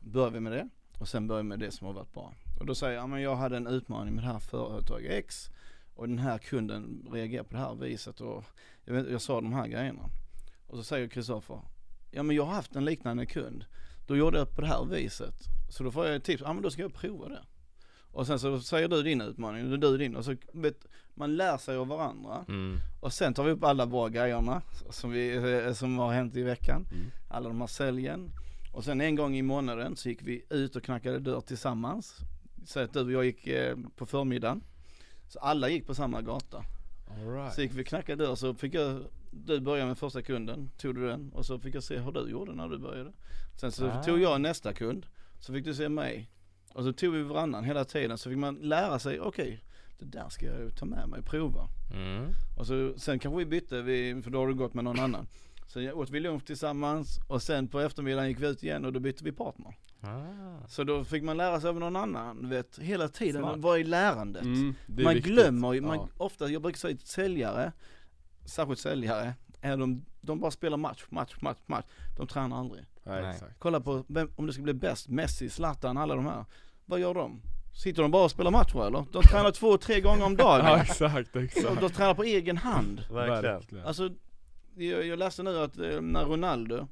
Börjar 0.00 0.30
vi 0.30 0.40
med 0.40 0.52
det 0.52 0.68
och 0.98 1.08
sen 1.08 1.26
börjar 1.26 1.42
vi 1.42 1.48
med 1.48 1.58
det 1.58 1.70
som 1.70 1.86
har 1.86 1.94
varit 1.94 2.12
bra. 2.12 2.34
Och 2.60 2.66
då 2.66 2.74
säger 2.74 2.94
jag, 2.94 3.02
ja, 3.02 3.06
men 3.06 3.22
jag 3.22 3.36
hade 3.36 3.56
en 3.56 3.66
utmaning 3.66 4.14
med 4.14 4.24
det 4.24 4.28
här 4.28 4.38
företaget 4.38 5.12
X 5.12 5.50
och 5.94 6.08
den 6.08 6.18
här 6.18 6.38
kunden 6.38 7.08
reagerar 7.12 7.44
på 7.44 7.54
det 7.54 7.60
här 7.60 7.74
viset 7.74 8.20
och 8.20 8.44
jag, 8.84 8.94
vet, 8.94 9.10
jag 9.10 9.20
sa 9.20 9.40
de 9.40 9.52
här 9.52 9.66
grejerna. 9.66 10.10
Och 10.66 10.76
så 10.76 10.84
säger 10.84 11.08
Kristoffer, 11.08 11.60
ja 12.10 12.22
men 12.22 12.36
jag 12.36 12.44
har 12.44 12.54
haft 12.54 12.76
en 12.76 12.84
liknande 12.84 13.26
kund. 13.26 13.64
Då 14.06 14.16
gjorde 14.16 14.38
jag 14.38 14.54
på 14.54 14.60
det 14.60 14.66
här 14.66 14.84
viset. 14.84 15.34
Så 15.70 15.84
då 15.84 15.90
får 15.90 16.06
jag 16.06 16.16
ett 16.16 16.24
tips, 16.24 16.42
ja 16.42 16.52
men 16.52 16.62
då 16.62 16.70
ska 16.70 16.82
jag 16.82 16.94
prova 16.94 17.28
det. 17.28 17.42
Och 18.12 18.26
sen 18.26 18.38
så 18.38 18.60
säger 18.60 18.88
du 18.88 19.02
din 19.02 19.20
utmaning, 19.20 19.72
och 19.72 19.78
du 19.78 19.98
din 19.98 20.16
och 20.16 20.24
så 20.24 20.36
vet, 20.52 20.86
man 21.14 21.36
lär 21.36 21.56
sig 21.56 21.76
av 21.76 21.88
varandra. 21.88 22.44
Mm. 22.48 22.78
Och 23.00 23.12
sen 23.12 23.34
tar 23.34 23.44
vi 23.44 23.50
upp 23.50 23.64
alla 23.64 23.86
bra 23.86 24.08
grejerna 24.08 24.62
som, 24.90 25.10
vi, 25.10 25.36
eh, 25.66 25.72
som 25.72 25.98
har 25.98 26.12
hänt 26.12 26.36
i 26.36 26.42
veckan. 26.42 26.86
Mm. 26.92 27.06
Alla 27.28 27.48
de 27.48 27.60
här 27.60 27.68
säljen. 27.68 28.30
Och 28.72 28.84
sen 28.84 29.00
en 29.00 29.14
gång 29.14 29.36
i 29.36 29.42
månaden 29.42 29.96
så 29.96 30.08
gick 30.08 30.22
vi 30.22 30.44
ut 30.50 30.76
och 30.76 30.82
knackade 30.82 31.18
dörr 31.18 31.40
tillsammans. 31.40 32.16
Så 32.66 32.80
att 32.80 32.92
du 32.92 33.00
och 33.00 33.12
jag 33.12 33.24
gick 33.24 33.46
eh, 33.46 33.76
på 33.96 34.06
förmiddagen. 34.06 34.62
Så 35.28 35.38
alla 35.38 35.68
gick 35.68 35.86
på 35.86 35.94
samma 35.94 36.22
gata. 36.22 36.64
Right. 37.26 37.54
Så 37.54 37.62
gick 37.62 37.74
vi 37.74 37.82
och 37.82 37.86
knackade 37.86 38.24
dörr 38.24 38.34
så 38.34 38.54
fick 38.54 38.74
jag, 38.74 39.04
du 39.30 39.60
började 39.60 39.88
med 39.88 39.98
första 39.98 40.22
kunden, 40.22 40.70
tog 40.78 40.94
du 40.94 41.08
den 41.08 41.32
och 41.32 41.46
så 41.46 41.58
fick 41.58 41.74
jag 41.74 41.82
se 41.82 41.98
hur 41.98 42.12
du 42.12 42.30
gjorde 42.30 42.54
när 42.54 42.68
du 42.68 42.78
började. 42.78 43.12
Sen 43.60 43.72
så 43.72 43.86
Ah. 43.86 44.02
tog 44.02 44.20
jag 44.20 44.40
nästa 44.40 44.72
kund, 44.72 45.06
så 45.40 45.52
fick 45.52 45.64
du 45.64 45.74
se 45.74 45.88
mig. 45.88 46.30
Och 46.72 46.84
så 46.84 46.92
tog 46.92 47.14
vi 47.14 47.22
varannan 47.22 47.64
hela 47.64 47.84
tiden 47.84 48.18
så 48.18 48.30
fick 48.30 48.38
man 48.38 48.54
lära 48.54 48.98
sig, 48.98 49.20
okej, 49.20 49.64
det 49.98 50.04
där 50.04 50.28
ska 50.28 50.46
jag 50.46 50.76
ta 50.76 50.84
med 50.86 51.08
mig 51.08 51.20
och 51.20 51.26
prova. 51.26 51.68
Mm. 51.94 52.30
Och 52.58 52.66
så, 52.66 52.94
sen 52.96 53.18
kanske 53.18 53.38
vi 53.38 53.44
bytte, 53.46 53.82
vi, 53.82 54.22
för 54.22 54.30
då 54.30 54.38
har 54.38 54.48
du 54.48 54.54
gått 54.54 54.74
med 54.74 54.84
någon 54.84 54.98
annan. 55.00 55.26
Sen 55.66 55.92
åt 55.92 56.10
vi 56.10 56.20
lunch 56.20 56.44
tillsammans 56.46 57.18
och 57.28 57.42
sen 57.42 57.68
på 57.68 57.80
eftermiddagen 57.80 58.28
gick 58.28 58.40
vi 58.40 58.46
ut 58.46 58.62
igen 58.62 58.84
och 58.84 58.92
då 58.92 59.00
bytte 59.00 59.24
vi 59.24 59.32
partner. 59.32 59.74
Ah. 60.00 60.66
Så 60.68 60.84
då 60.84 61.04
fick 61.04 61.22
man 61.22 61.36
lära 61.36 61.60
sig 61.60 61.70
av 61.70 61.78
någon 61.80 61.96
annan, 61.96 62.48
vet, 62.48 62.78
hela 62.78 63.08
tiden, 63.08 63.42
Smart. 63.42 63.58
vara 63.58 63.78
i 63.78 63.84
lärandet. 63.84 64.42
Mm, 64.42 64.74
är 64.98 65.02
man 65.04 65.14
viktigt. 65.14 65.32
glömmer 65.32 65.72
ju, 65.72 65.80
man, 65.80 65.96
Ja. 65.96 66.08
ofta, 66.16 66.48
jag 66.48 66.62
brukar 66.62 66.78
säga 66.78 66.94
att 66.94 67.06
säljare, 67.06 67.72
särskilt 68.44 68.80
säljare, 68.80 69.20
är 69.22 69.34
de, 69.60 70.04
de 70.20 70.40
bara 70.40 70.50
spelar 70.50 70.76
match, 70.76 71.04
match, 71.08 71.34
match, 71.40 71.58
match. 71.66 71.86
De 72.16 72.26
tränar 72.26 72.58
aldrig. 72.58 72.84
Nej, 73.02 73.22
Nej. 73.22 73.30
exakt. 73.30 73.54
Kolla 73.58 73.80
på 73.80 74.04
vem, 74.08 74.30
om 74.36 74.46
det 74.46 74.52
ska 74.52 74.62
bli 74.62 74.74
bäst, 74.74 75.08
Messi, 75.08 75.50
Zlatan, 75.50 75.96
alla 75.96 76.14
de 76.14 76.26
här. 76.26 76.44
Vad 76.86 77.00
gör 77.00 77.14
de? 77.14 77.42
Sitter 77.74 78.02
de 78.02 78.10
bara 78.10 78.24
och 78.24 78.30
spelar 78.30 78.50
matcher 78.50 78.86
eller? 78.86 79.04
De 79.12 79.22
tränar 79.22 79.50
två, 79.50 79.78
tre 79.78 80.00
gånger 80.00 80.24
om 80.24 80.36
dagen. 80.36 80.60
Ja 80.66 80.82
exakt, 80.82 81.32
de, 81.32 81.38
exakt. 81.44 81.80
de 81.80 81.90
tränar 81.90 82.14
på 82.14 82.24
egen 82.24 82.56
hand. 82.56 83.00
Verkligen. 83.10 83.84
Alltså, 83.86 84.10
jag, 84.76 85.06
jag 85.06 85.18
läste 85.18 85.42
nu 85.42 85.58
att 85.58 85.78
eh, 85.78 86.00
när 86.00 86.24
Ronaldo, 86.24 86.88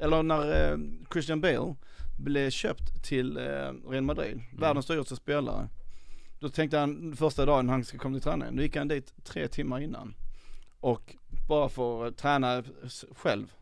eller 0.00 0.22
när 0.22 0.72
eh, 0.72 0.78
Christian 1.12 1.40
Bale 1.40 1.74
blev 2.18 2.50
köpt 2.50 3.04
till 3.04 3.36
eh, 3.36 3.42
Real 3.88 4.02
Madrid, 4.02 4.40
världens 4.58 4.86
dyraste 4.86 5.16
spelare. 5.16 5.68
Då 6.40 6.48
tänkte 6.48 6.78
han 6.78 7.16
första 7.16 7.46
dagen 7.46 7.68
han 7.68 7.84
ska 7.84 7.98
komma 7.98 8.14
till 8.14 8.22
träningen, 8.22 8.56
då 8.56 8.62
gick 8.62 8.76
han 8.76 8.88
dit 8.88 9.14
tre 9.24 9.48
timmar 9.48 9.80
innan. 9.80 10.14
Och 10.80 11.16
bara 11.46 11.68
för 11.68 12.06
att 12.06 12.16
träna 12.16 12.62
själv. 13.16 13.52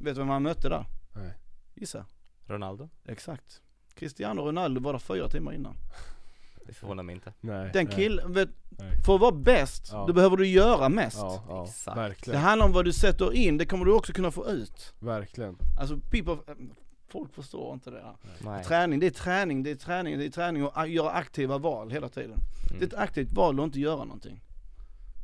Vet 0.00 0.14
du 0.14 0.20
vem 0.20 0.28
han 0.28 0.42
mötte 0.42 0.68
där? 0.68 0.86
Nej. 1.16 1.32
Gissa. 1.74 2.06
Ronaldo? 2.46 2.88
Exakt. 3.04 3.62
Cristiano 3.94 4.40
Ronaldo 4.42 4.80
var 4.80 4.92
där 4.92 4.98
fyra 4.98 5.28
timmar 5.28 5.52
innan. 5.52 5.74
Det 6.66 6.72
förvånar 6.74 7.02
mig 7.02 7.14
inte. 7.14 7.32
Nej. 7.40 7.70
Den 7.72 7.86
killen, 7.86 8.32
vet, 8.32 8.48
nej. 8.68 9.02
för 9.06 9.14
att 9.14 9.20
vara 9.20 9.32
bäst, 9.32 9.88
Ja. 9.92 10.04
då 10.06 10.12
behöver 10.12 10.36
du 10.36 10.46
göra 10.46 10.88
mest. 10.88 11.16
Ja, 11.16 11.44
ja, 11.48 11.64
Exakt. 11.64 11.94
Det 11.96 12.00
verkligen. 12.02 12.40
handlar 12.40 12.66
om 12.66 12.72
vad 12.72 12.84
du 12.84 12.92
sätter 12.92 13.32
in, 13.32 13.58
det 13.58 13.66
kommer 13.66 13.84
du 13.84 13.92
också 13.92 14.12
kunna 14.12 14.30
få 14.30 14.46
ut. 14.48 14.94
Verkligen. 14.98 15.56
Alltså 15.80 15.98
people, 16.10 16.36
folk 17.08 17.34
förstår 17.34 17.74
inte 17.74 17.90
det 17.90 18.00
här. 18.02 18.16
Nej. 18.40 18.64
Träning, 18.64 19.00
det 19.00 19.06
är 19.06 19.10
träning, 19.10 19.62
det 19.62 19.70
är 19.70 19.74
träning, 19.76 20.18
det 20.18 20.24
är 20.24 20.30
träning 20.30 20.64
och 20.66 20.88
göra 20.88 21.10
aktiva 21.10 21.58
val 21.58 21.90
hela 21.90 22.08
tiden. 22.08 22.38
Det 22.68 22.74
är 22.74 22.76
Mm. 22.76 22.88
ett 22.88 22.94
aktivt 22.94 23.32
val 23.32 23.60
att 23.60 23.64
inte 23.64 23.80
göra 23.80 24.04
någonting. 24.04 24.40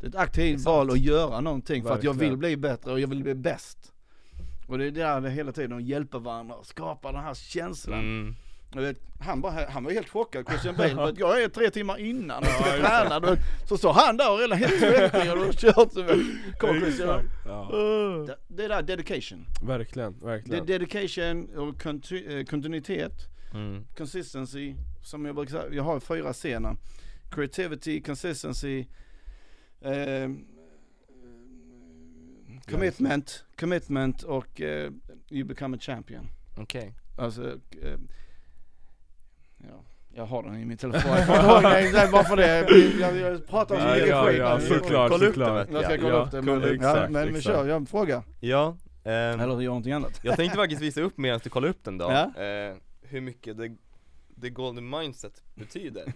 Det 0.00 0.06
är 0.06 0.08
ett 0.08 0.14
aktivt 0.16 0.64
val 0.64 0.90
att 0.90 0.98
göra 1.00 1.40
någonting 1.40 1.82
för 1.82 1.90
att 1.94 2.02
jag 2.04 2.12
Verkligen. 2.12 2.30
vill 2.32 2.38
bli 2.38 2.56
bättre 2.56 2.92
och 2.92 3.00
jag 3.00 3.08
vill 3.08 3.22
bli 3.22 3.34
bäst. 3.34 3.92
Och 4.66 4.78
det 4.78 4.86
är 4.86 4.90
där 4.90 5.20
det 5.20 5.30
hela 5.30 5.52
tiden, 5.52 5.72
att 5.76 5.82
hjälpa 5.84 6.18
varandra 6.18 6.54
och 6.54 6.66
skapa 6.66 7.12
den 7.12 7.22
här 7.22 7.34
känslan. 7.34 7.98
Mm. 8.00 8.34
Vet, 8.74 8.96
han, 9.20 9.40
bara, 9.40 9.70
han 9.70 9.84
var 9.84 9.92
helt 9.92 10.08
chockad, 10.08 10.48
Christian 10.48 10.74
Bale, 10.76 11.14
jag 11.18 11.42
är 11.42 11.48
tre 11.48 11.70
timmar 11.70 11.98
innan 12.00 12.38
och 12.42 12.48
ska 12.48 12.64
träna. 12.64 13.20
Då, 13.20 13.36
så 13.68 13.78
står 13.78 13.92
han 13.92 14.16
där 14.16 14.32
och 14.32 14.38
redan 14.38 14.58
helt 14.58 14.78
svettig 14.80 15.32
och 15.32 15.38
då 15.38 15.52
kört 15.52 15.92
så 15.92 16.06
Kom 16.58 16.80
Christian. 16.80 17.22
Ja. 17.46 17.68
Det, 18.26 18.36
det 18.48 18.64
är 18.64 18.68
där 18.68 18.82
dedication. 18.82 19.46
Verkligen, 19.62 20.12
Det 20.18 20.24
är 20.26 20.30
verkligen. 20.30 20.66
dedication 20.66 21.48
och 21.56 21.82
konti- 21.82 22.38
eh, 22.38 22.44
kontinuitet, 22.44 23.12
Mm. 23.54 23.84
consistency, 23.96 24.74
som 25.02 25.24
jag 25.24 25.34
brukar 25.34 25.50
säga, 25.50 25.74
jag 25.74 25.82
har 25.82 26.00
fyra 26.00 26.32
scener. 26.32 26.76
Creativity, 27.30 28.00
consistency, 28.02 28.86
eh, 29.80 30.30
commitment, 32.70 33.44
commitment 33.60 34.22
och 34.22 34.60
eh, 34.60 34.90
you 35.30 35.44
become 35.44 35.76
a 35.76 35.80
champion. 35.80 36.28
Okej. 36.58 36.94
Alltså, 37.18 37.48
eh, 37.82 37.98
ja, 39.58 39.84
jag 40.14 40.26
har 40.26 40.42
den 40.42 40.60
i 40.60 40.64
min 40.64 40.76
telefon. 40.76 41.10
Jag 41.16 41.26
kommer 41.26 41.52
ihåg 41.52 41.62
det, 41.62 41.92
det 41.92 41.98
är 41.98 42.12
bara 42.12 42.24
för 42.24 42.36
det. 42.36 42.68
Jag, 43.00 43.16
jag 43.16 43.46
pratar 43.46 43.74
om 43.74 43.80
så 43.80 43.86
Ja, 43.88 43.92
mycket 43.94 44.08
ja, 44.08 44.26
skit. 44.26 44.38
ja, 44.38 44.58
nu. 44.58 44.66
såklart, 44.66 45.10
Kolla 45.10 45.26
upp 45.26 45.34
det, 45.34 45.40
såklart. 45.40 45.68
vet 45.68 45.74
Jag 45.74 45.84
ska 45.84 45.96
kolla 45.96 46.08
ja, 46.08 46.22
upp 46.24 46.30
det. 46.30 46.40
kolla- 46.40 46.52
Men, 46.58 46.62
ja, 46.68 46.74
exakt, 46.74 47.00
men, 47.10 47.12
men 47.12 47.28
exakt. 47.28 47.44
kör, 47.44 47.66
jag 47.66 47.74
har 47.74 47.80
en 47.80 47.86
fråga. 47.86 48.22
Ja, 48.40 48.76
ehm, 49.04 49.40
Eller 49.40 49.60
gör 49.60 49.68
någonting 49.68 49.92
annat. 49.92 50.20
jag 50.22 50.36
tänkte 50.36 50.56
faktiskt 50.56 50.82
visa 50.82 51.00
upp 51.00 51.18
medan 51.18 51.40
du 51.44 51.50
kollar 51.50 51.68
upp 51.68 51.84
den 51.84 51.98
då, 51.98 52.04
Ja. 52.04 52.42
eh, 52.42 52.74
hur 53.02 53.20
mycket 53.20 53.56
the, 53.58 53.76
the 54.40 54.50
golden 54.50 54.90
mindset 54.90 55.42
betyder. 55.54 56.12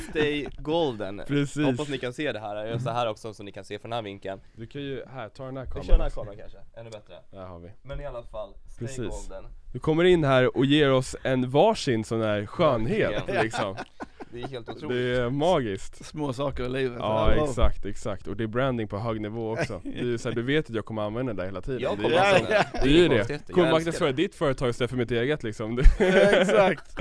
Stay 0.10 0.46
golden. 0.58 1.22
Precis. 1.26 1.66
Hoppas 1.66 1.88
ni 1.88 1.98
kan 1.98 2.12
se 2.12 2.32
det 2.32 2.40
här, 2.40 2.56
jag 2.56 2.68
gör 2.68 2.78
så 2.78 2.90
här 2.90 3.08
också 3.08 3.34
så 3.34 3.42
ni 3.42 3.52
kan 3.52 3.64
se 3.64 3.78
från 3.78 3.90
den 3.90 3.96
här 3.96 4.02
vinkeln. 4.02 4.40
Du 4.52 4.66
kan 4.66 4.82
ju, 4.82 5.04
här, 5.06 5.28
ta 5.28 5.44
den 5.44 5.56
här 5.56 5.64
Vi 5.64 5.70
kameran. 5.70 5.86
kör 5.86 5.92
den 5.92 6.02
här 6.02 6.10
kameran 6.10 6.36
kanske, 6.38 6.58
ännu 6.76 6.90
bättre. 6.90 7.14
Där 7.30 7.46
har 7.46 7.58
vi. 7.58 7.70
Men 7.82 8.00
i 8.00 8.06
alla 8.06 8.22
fall, 8.22 8.54
stay 8.68 8.86
Precis. 8.88 9.08
golden. 9.28 9.44
Du 9.72 9.78
kommer 9.78 10.04
in 10.04 10.24
här 10.24 10.56
och 10.56 10.64
ger 10.64 10.92
oss 10.92 11.16
en 11.22 11.50
varsin 11.50 12.04
sån 12.04 12.20
här 12.20 12.46
skönhet 12.46 13.22
liksom. 13.42 13.76
Det 14.34 14.42
är 14.42 14.48
helt 14.48 14.68
otroligt. 14.68 14.96
Det 14.96 15.16
är 15.20 15.30
magiskt. 15.30 16.04
Små 16.06 16.32
saker 16.32 16.64
i 16.64 16.68
livet. 16.68 16.98
Ja 17.00 17.32
exakt, 17.32 17.84
exakt. 17.84 18.26
Och 18.26 18.36
det 18.36 18.44
är 18.44 18.48
branding 18.48 18.88
på 18.88 18.98
hög 18.98 19.20
nivå 19.20 19.52
också. 19.52 19.80
Det 19.84 20.00
är 20.00 20.16
så 20.18 20.28
här, 20.28 20.36
du 20.36 20.42
vet 20.42 20.70
att 20.70 20.76
jag 20.76 20.84
kommer 20.84 21.02
använda 21.02 21.32
det 21.32 21.44
hela 21.44 21.60
tiden. 21.60 21.80
Jag 21.80 21.96
det 21.98 22.02
kommer 22.02 22.16
Ja, 22.16 22.22
alltså 22.36 22.52
ja. 22.52 22.64
det 22.72 22.88
är 22.88 22.92
ju 23.02 23.08
det. 23.08 23.52
Kommer 23.52 23.70
marknadsföra 23.70 24.08
det. 24.12 24.22
ditt 24.22 24.34
företag 24.34 24.68
istället 24.70 24.90
för 24.90 24.96
mitt 24.98 25.10
eget 25.10 25.42
liksom. 25.42 25.78
Exakt. 25.98 26.98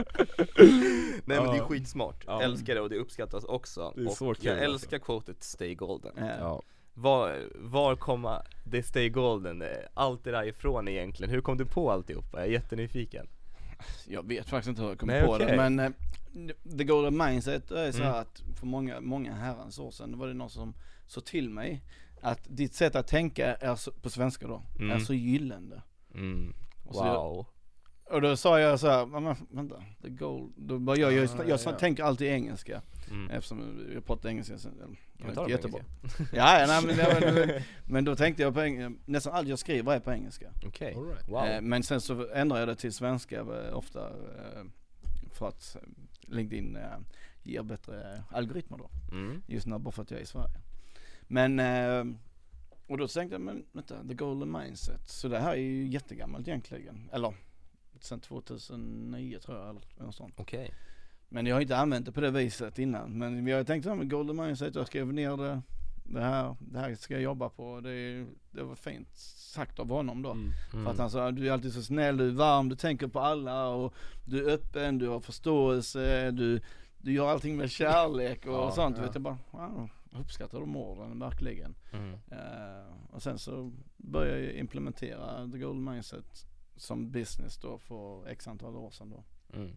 Nej 1.25 1.37
men 1.37 1.45
det 1.45 1.51
är 1.53 1.57
Ja. 1.57 1.65
skitsmart, 1.67 2.23
Ja. 2.27 2.41
älskar 2.41 2.75
det 2.75 2.81
och 2.81 2.89
det 2.89 2.97
uppskattas 2.97 3.43
också. 3.43 3.93
Det 3.95 4.01
är 4.01 4.07
och 4.07 4.13
så 4.13 4.33
kul, 4.33 4.45
jag 4.45 4.53
alltså. 4.53 4.71
älskar 4.73 4.97
quotet 4.99 5.43
'Stay 5.43 5.75
golden' 5.75 6.11
Ja. 6.17 6.25
Ja. 6.39 6.61
Var, 6.93 7.39
var 7.55 7.95
kommer 7.95 8.41
det 8.63 8.83
'Stay 8.83 9.09
golden', 9.09 9.61
eh, 9.61 9.77
allt 9.93 10.23
det 10.23 10.31
där 10.31 10.43
ifrån 10.47 10.87
egentligen? 10.87 11.33
Hur 11.33 11.41
kom 11.41 11.57
du 11.57 11.65
på 11.65 11.91
alltihopa? 11.91 12.37
Jag 12.39 12.47
är 12.47 12.51
jättenyfiken 12.51 13.27
Jag 14.07 14.27
vet 14.27 14.49
faktiskt 14.49 14.69
inte 14.69 14.81
hur 14.81 14.89
jag 14.89 14.99
kom 14.99 15.07
Nej, 15.07 15.25
på 15.25 15.33
okej. 15.33 15.45
det 15.45 15.57
men 15.69 15.79
eh, 15.79 15.91
The 16.77 16.83
Golden 16.83 17.17
Mindset 17.17 17.71
är 17.71 17.91
så 17.91 18.01
Mm. 18.03 18.13
att 18.15 18.43
för 18.59 18.65
många, 18.65 19.01
många 19.01 19.33
herrans 19.33 19.79
år 19.79 19.91
sedan 19.91 20.17
var 20.17 20.27
det 20.27 20.33
någon 20.33 20.49
som 20.49 20.73
sa 21.07 21.21
till 21.21 21.49
mig 21.49 21.83
att 22.21 22.39
ditt 22.49 22.73
sätt 22.73 22.95
att 22.95 23.07
tänka 23.07 23.55
är 23.55 23.75
så, 23.75 23.91
på 23.91 24.09
svenska 24.09 24.47
då, 24.47 24.63
är 24.79 24.81
Mm. 24.83 24.99
så 24.99 25.13
gyllene. 25.13 25.81
mm. 26.15 26.53
Och, 26.85 26.95
så 26.95 27.05
jag, 27.05 27.13
Wow 27.23 27.45
och 28.11 28.21
då 28.21 28.37
sa 28.37 28.59
jag 28.59 28.79
så 28.79 28.87
här, 28.87 29.55
vänta, 29.55 29.83
the 30.01 30.09
gold, 30.09 30.53
då 30.57 30.79
bara 30.79 30.97
jag, 30.97 31.13
jag, 31.13 31.23
jag, 31.25 31.49
jag, 31.49 31.59
ja. 31.65 31.71
tänker 31.71 32.03
alltid 32.03 32.27
engelska 32.27 32.81
mm. 33.11 33.29
eftersom 33.31 33.87
jag 33.93 34.05
pratar 34.05 34.29
engelska 34.29 34.57
sen, 34.57 34.97
jag 35.17 35.37
är 35.37 35.49
jättebra. 35.49 35.79
Ja, 36.33 36.59
ja 36.59 36.65
nej, 36.67 36.85
men, 36.85 36.97
det 36.97 37.03
var- 37.03 37.63
men 37.91 38.05
då 38.05 38.15
tänkte 38.15 38.41
jag 38.43 38.53
på 38.53 38.61
engelska, 38.61 38.99
nästan 39.05 39.33
allt 39.33 39.47
jag 39.47 39.59
skriver 39.59 39.91
är 39.93 39.99
på 39.99 40.11
engelska. 40.11 40.51
Okej, 40.65 40.93
All 40.95 41.07
right. 41.07 41.29
wow 41.29 41.45
Eh, 41.45 41.61
Men 41.61 41.83
sen 41.83 42.01
så 42.01 42.29
ändrar 42.33 42.59
jag 42.59 42.67
det 42.67 42.75
till 42.75 42.93
svenska 42.93 43.39
eh, 43.39 43.77
ofta 43.77 44.07
eh, 44.09 44.63
för 45.31 45.47
att 45.47 45.77
LinkedIn 46.21 46.77
ger 47.43 47.63
bättre 47.63 48.23
algoritmer 48.31 48.77
då. 48.77 48.89
mm. 49.11 49.41
Just 49.47 49.67
nu 49.67 49.77
bara 49.79 49.91
för 49.91 50.01
att 50.01 50.11
jag 50.11 50.19
är 50.19 50.23
i 50.23 50.27
Sverige. 50.27 50.61
Men, 51.27 51.59
och 52.87 52.97
då 52.97 53.07
tänkte 53.07 53.33
jag, 53.35 53.41
men 53.41 53.65
vänta, 53.71 54.03
the 54.07 54.13
golden 54.13 54.51
mindset. 54.51 55.09
Så 55.09 55.27
det 55.27 55.39
här 55.39 55.51
är 55.51 55.55
ju 55.57 55.87
jättegammalt 55.87 56.47
egentligen. 56.47 57.09
Eller 57.13 57.33
sen 57.99 58.19
2009 58.19 59.39
tror 59.39 59.57
jag 59.57 59.69
eller 59.69 59.81
något 59.97 60.15
sånt. 60.15 60.33
Okej 60.37 60.73
Men 61.33 61.45
jag 61.45 61.55
har 61.55 61.61
inte 61.61 61.77
använt 61.77 62.05
det 62.05 62.11
på 62.11 62.21
det 62.21 62.31
viset 62.31 62.79
innan. 62.79 63.17
Men 63.17 63.47
jag 63.47 63.67
tänkte 63.67 63.95
med 63.95 64.09
golden 64.09 64.35
mindset, 64.35 64.75
jag 64.75 64.87
skrev 64.87 65.13
ner 65.13 65.37
det. 65.37 65.61
Det 66.03 66.21
här, 66.21 66.55
det 66.59 66.79
här 66.79 66.95
ska 66.95 67.13
jag 67.13 67.23
jobba 67.23 67.49
på. 67.49 67.79
Det, 67.81 68.25
det 68.51 68.63
var 68.63 68.75
fint 68.75 69.07
sagt 69.53 69.79
av 69.79 69.89
honom 69.89 70.21
då. 70.21 70.31
Mm. 70.31 70.51
För 70.71 70.91
att 70.91 70.97
han 70.97 71.09
sa, 71.09 71.31
du 71.31 71.47
är 71.47 71.51
alltid 71.51 71.73
så 71.73 71.81
snäll, 71.83 72.17
du 72.17 72.27
är 72.27 72.31
varm, 72.33 72.69
du 72.69 72.75
tänker 72.75 73.07
på 73.07 73.19
alla 73.19 73.67
och 73.67 73.93
du 74.25 74.49
är 74.49 74.53
öppen, 74.53 74.97
du 74.97 75.07
har 75.07 75.19
förståelse, 75.19 76.31
du, 76.31 76.61
du 76.97 77.13
gör 77.13 77.27
allting 77.29 77.57
med 77.57 77.71
kärlek 77.71 78.45
och 78.45 78.53
Ja, 78.53 78.71
sånt. 78.71 78.97
ja. 78.97 79.03
Vet 79.03 79.15
jag 79.15 79.21
bara, 79.21 79.37
wow, 79.51 79.89
uppskattar 80.11 80.59
de 80.59 80.75
orden 80.75 81.19
verkligen. 81.19 81.75
mm. 81.93 82.13
Eh, 82.31 82.93
och 83.11 83.21
sen 83.23 83.39
så 83.39 83.71
började 83.97 84.39
jag 84.39 84.53
implementera 84.53 85.49
the 85.51 85.57
golden 85.57 85.83
mindset 85.83 86.45
som 86.77 87.11
business 87.11 87.57
då 87.57 87.77
för 87.77 88.27
x 88.27 88.47
antal 88.47 88.75
år 88.75 88.89
sedan 88.91 89.09
då. 89.09 89.23
Mm. 89.57 89.75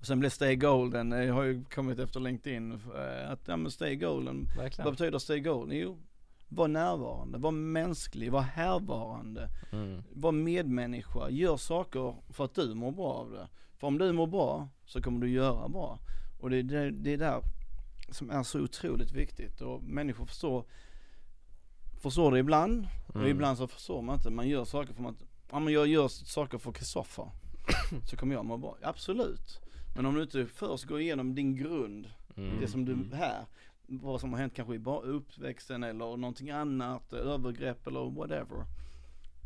Och 0.00 0.06
sen 0.06 0.20
blev 0.20 0.30
stay 0.30 0.56
golden, 0.56 1.10
jag 1.10 1.34
har 1.34 1.42
ju 1.42 1.64
kommit 1.64 1.98
efter 1.98 2.20
LinkedIn, 2.20 2.72
eh, 2.72 3.30
att 3.30 3.40
ja 3.48 3.56
men 3.56 3.70
stay 3.70 3.96
golden, 3.96 4.46
vad 4.56 4.64
Verkligen 4.64 4.90
betyder 4.90 5.18
stay 5.18 5.40
golden? 5.40 5.78
Jo, 5.78 5.98
var 6.48 6.68
närvarande, 6.68 7.38
var 7.38 7.50
mänsklig, 7.50 8.32
var 8.32 8.40
härvarande. 8.40 9.48
mm. 9.72 10.02
Var 10.12 10.32
medmänniska, 10.32 11.30
gör 11.30 11.56
saker 11.56 12.14
för 12.30 12.44
att 12.44 12.54
du 12.54 12.74
mår 12.74 12.92
bra 12.92 13.12
av 13.12 13.30
det. 13.30 13.48
För 13.76 13.86
om 13.86 13.98
du 13.98 14.12
mår 14.12 14.26
bra 14.26 14.68
så 14.86 15.02
kommer 15.02 15.20
du 15.20 15.30
göra 15.30 15.68
bra. 15.68 15.98
Och 16.40 16.50
det 16.50 16.56
är 16.56 16.62
det, 16.62 16.90
det 16.90 17.12
är 17.12 17.16
där 17.18 17.42
som 18.10 18.30
är 18.30 18.42
så 18.42 18.60
otroligt 18.60 19.12
viktigt 19.12 19.60
och 19.60 19.82
människor 19.82 20.24
förstår, 20.26 20.64
förstår 22.00 22.32
det 22.32 22.38
ibland 22.38 22.88
och 23.08 23.16
Mm. 23.16 23.28
ibland 23.28 23.58
så 23.58 23.66
förstår 23.68 24.02
man 24.02 24.14
inte. 24.16 24.30
Man 24.30 24.48
gör 24.48 24.64
saker 24.64 24.94
för 24.94 25.08
att, 25.08 25.24
ja 25.50 25.58
men 25.58 25.72
jag 25.72 25.86
gör 25.86 26.08
saker 26.08 26.58
för 26.58 26.72
Kristoffer 26.72 27.30
så 28.10 28.16
kommer 28.16 28.34
jag 28.34 28.44
må 28.44 28.56
bra. 28.56 28.76
Absolut. 28.82 29.60
Men 29.98 30.06
om 30.06 30.14
du 30.14 30.22
inte 30.22 30.46
först 30.46 30.84
går 30.84 31.00
igenom 31.00 31.34
din 31.34 31.56
grund, 31.56 32.10
Mm. 32.36 32.60
det 32.60 32.68
som 32.68 32.84
du 32.84 32.92
Mm. 32.92 33.12
här, 33.12 33.46
vad 33.86 34.20
som 34.20 34.32
har 34.32 34.38
hänt 34.40 34.54
kanske 34.54 34.74
i 34.74 34.82
uppväxten 35.04 35.82
eller 35.84 36.16
någonting 36.16 36.50
annat, 36.50 37.12
övergrepp 37.12 37.86
eller 37.86 38.10
whatever. 38.10 38.64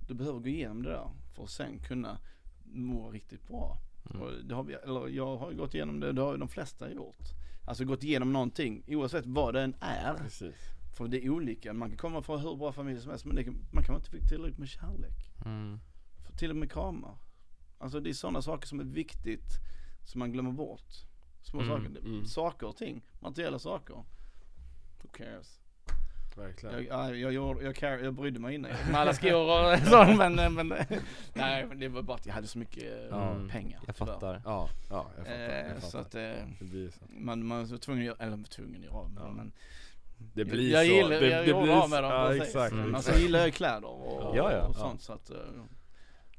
Du 0.08 0.14
behöver 0.14 0.38
gå 0.40 0.46
igenom 0.48 0.82
det 0.82 0.88
där 0.90 1.10
för 1.34 1.42
att 1.44 1.50
sen 1.50 1.78
kunna 1.78 2.18
må 2.64 3.10
riktigt 3.10 3.48
bra. 3.48 3.76
Mm. 4.10 4.22
Och 4.22 4.30
det 4.48 4.54
har 4.54 4.62
vi, 4.64 4.74
eller 4.74 5.08
jag 5.08 5.36
har 5.36 5.52
gått 5.52 5.74
igenom 5.74 6.00
det, 6.00 6.12
det 6.12 6.22
har 6.22 6.32
ju 6.32 6.38
de 6.38 6.48
flesta 6.48 6.92
gjort. 6.92 7.18
Alltså 7.68 7.84
gått 7.84 8.02
igenom 8.04 8.32
någonting, 8.32 8.84
oavsett 8.88 9.26
vad 9.26 9.54
det 9.54 9.62
än 9.62 9.74
är. 9.80 10.14
Precis. 10.14 10.56
För 10.96 11.08
det 11.08 11.24
är 11.26 11.30
olika, 11.30 11.72
man 11.72 11.88
kan 11.88 11.98
komma 11.98 12.22
från 12.22 12.40
hur 12.40 12.56
bra 12.56 12.72
familj 12.72 13.00
som 13.00 13.10
helst 13.10 13.24
men 13.24 13.44
kan- 13.44 13.64
man 13.72 13.84
kan 13.84 13.96
inte 13.96 14.10
få 14.10 14.16
tillräckligt 14.28 14.58
med 14.58 14.68
kärlek. 14.68 15.30
Mm. 15.46 15.78
För 16.26 16.32
till 16.36 16.50
och 16.50 16.56
med 16.56 16.72
kramar. 16.72 17.14
Alltså 17.78 18.00
det 18.00 18.10
är 18.10 18.14
sådana 18.14 18.42
saker 18.42 18.66
som 18.68 18.80
är 18.80 18.84
viktigt 18.84 19.48
som 20.04 20.18
man 20.18 20.32
glömmer 20.32 20.52
bort. 20.52 20.90
Små 21.42 21.60
Mm, 21.60 21.72
saker, 21.76 21.98
mm. 22.00 22.26
saker 22.26 22.66
och 22.66 22.76
ting, 22.76 23.02
materiella 23.20 23.58
saker. 23.58 23.94
Who 25.02 25.08
cares? 25.12 25.58
Verkligen. 26.36 26.84
Jag, 26.86 27.16
jag, 27.18 27.32
jag, 27.32 27.62
jag, 27.62 27.76
care, 27.76 28.04
jag 28.04 28.14
brydde 28.14 28.40
mig 28.40 28.54
innan 28.54 28.70
med 28.70 29.00
alla 29.00 29.12
skor 29.20 29.72
och 29.72 29.78
sånt 29.88 30.16
men, 30.18 30.54
men 30.54 30.68
nej 31.34 31.66
men 31.66 31.78
det 31.78 31.88
var 31.88 32.02
bara 32.02 32.16
att 32.16 32.26
jag 32.26 32.34
hade 32.34 32.46
så 32.46 32.58
mycket 32.58 32.82
eh, 32.82 33.06
Ja, 33.10 33.36
pengar. 33.50 33.80
Jag 33.86 33.96
tyvärr. 33.96 34.12
fattar. 34.12 34.42
Ja, 34.44 34.68
ja 34.90 35.06
jag 35.16 35.26
fattar. 35.26 35.38
Eh, 35.40 35.72
Jag 35.72 35.82
så 35.82 35.90
fattar. 35.90 36.00
att 36.00 36.14
eh, 36.38 36.44
Det 36.58 36.64
blir 36.64 36.90
så. 36.90 36.98
man, 37.08 37.46
man 37.46 37.66
var 37.66 37.78
tvungen 37.78 38.02
att 38.02 38.06
göra, 38.06 38.26
eller 38.26 38.44
tvungen 38.44 38.76
att 38.76 38.84
göra 38.84 38.94
av 38.94 39.10
dem, 39.10 39.36
men 39.36 39.52
Det 40.34 40.44
blir 40.44 40.72
jag 40.72 40.86
så. 40.86 40.92
gillar, 40.92 41.10
det, 41.10 41.28
jag 41.28 41.44
det 41.44 41.50
gjorde 41.50 41.62
blir 41.62 41.72
av 41.76 41.82
så. 41.82 41.88
med 41.88 42.02
dem 42.02 42.12
Ja 42.12 42.26
precis. 42.28 42.42
exakt. 42.42 42.72
Mm. 42.72 42.84
Alltså 42.94 42.98
exakt. 42.98 43.16
jag 43.18 43.22
gillar 43.22 43.46
ju 43.46 43.52
kläder 43.52 43.88
och, 43.88 44.36
Ja, 44.36 44.52
ja. 44.52 44.62
och 44.66 44.74
Ja. 44.78 44.80
sånt 44.80 45.02
så 45.02 45.12
att 45.12 45.30
eh, 45.30 45.36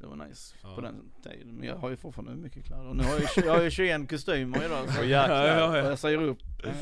det 0.03 0.07
var 0.17 0.25
nice 0.27 0.55
Ja. 0.63 0.75
på 0.75 0.81
den 0.81 1.11
tiden. 1.23 1.47
Men 1.55 1.67
jag 1.67 1.75
har 1.75 1.89
ju 1.89 1.95
fortfarande 1.97 2.35
mycket 2.35 2.65
kläder. 2.65 2.87
Och 2.87 2.95
nu 2.95 3.03
har 3.03 3.11
jag, 3.11 3.21
ju- 3.21 3.45
jag 3.45 3.53
har 3.53 3.61
ju 3.61 3.71
21 3.71 4.09
kostymer 4.09 4.65
idag. 4.65 4.89
Så 4.93 5.03
jäklar. 5.03 5.45
Ja, 5.47 5.77
ja, 5.77 5.89
jag 5.89 5.99
säger 5.99 6.21
upp, 6.21 6.39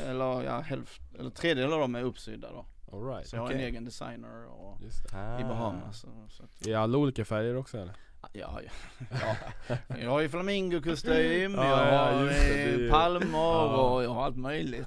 eller 0.08 0.42
ja, 0.42 0.60
hälft, 0.60 1.00
eller 1.18 1.30
tredjedel 1.30 1.72
av 1.72 1.80
dem 1.80 1.94
är 1.94 2.02
uppsydda 2.02 2.48
då. 2.50 2.66
All 2.92 3.06
right. 3.08 3.26
Så 3.28 3.36
jag 3.36 3.40
har 3.40 3.48
Okej. 3.48 3.58
en 3.58 3.64
egen 3.64 3.84
designer 3.84 4.46
och 4.46 4.78
Just 4.82 5.10
det. 5.10 5.16
Ah. 5.18 5.40
i 5.40 5.44
Bahamas. 5.44 6.00
Så, 6.00 6.08
så 6.28 6.42
att, 6.42 6.66
I 6.66 6.74
alla 6.74 6.98
olika 6.98 7.24
färger 7.24 7.56
också 7.56 7.78
eller? 7.78 7.94
ja, 8.32 8.60
ja. 8.64 8.70
ja. 9.68 9.76
Jag 10.00 10.10
har 10.10 10.20
ju 10.20 10.28
flamingokostym, 10.28 11.54
Ja, 11.54 11.64
jag 11.64 11.94
ja, 11.94 12.12
har 12.12 12.90
palmer 12.90 13.78
och 13.80 14.04
jag 14.04 14.10
har 14.10 14.24
allt 14.24 14.36
möjligt. 14.36 14.86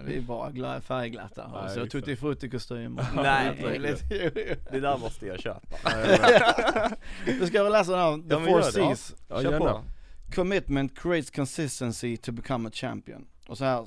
Mm. 0.00 0.12
Vi 0.12 0.18
är 0.18 0.22
bara 0.22 0.50
glada 0.50 0.80
färgglatta. 0.80 1.50
Ja, 1.52 1.64
Och 1.64 1.70
så 1.70 1.74
exakt. 1.76 1.92
tutti 1.92 2.16
frutti 2.16 2.50
kostym. 2.50 3.00
Nej. 3.14 3.56
Det 4.70 4.80
där 4.80 4.98
måste 4.98 5.26
jag 5.26 5.40
köpa. 5.40 5.76
Du 7.26 7.46
ska 7.46 7.62
väl 7.62 7.72
läsa 7.72 7.90
den 7.92 8.00
här, 8.00 8.28
The 8.28 8.50
Ja, 8.50 8.60
Four. 8.60 8.94
Cs. 8.94 9.14
Ja, 9.28 9.42
Kör 9.42 9.58
på. 9.58 9.84
Commitment 10.34 10.98
creates 10.98 11.30
consistency 11.30 12.16
to 12.16 12.32
become 12.32 12.68
a 12.68 12.72
champion. 12.74 13.26
Och 13.48 13.58
så 13.58 13.64
här. 13.64 13.86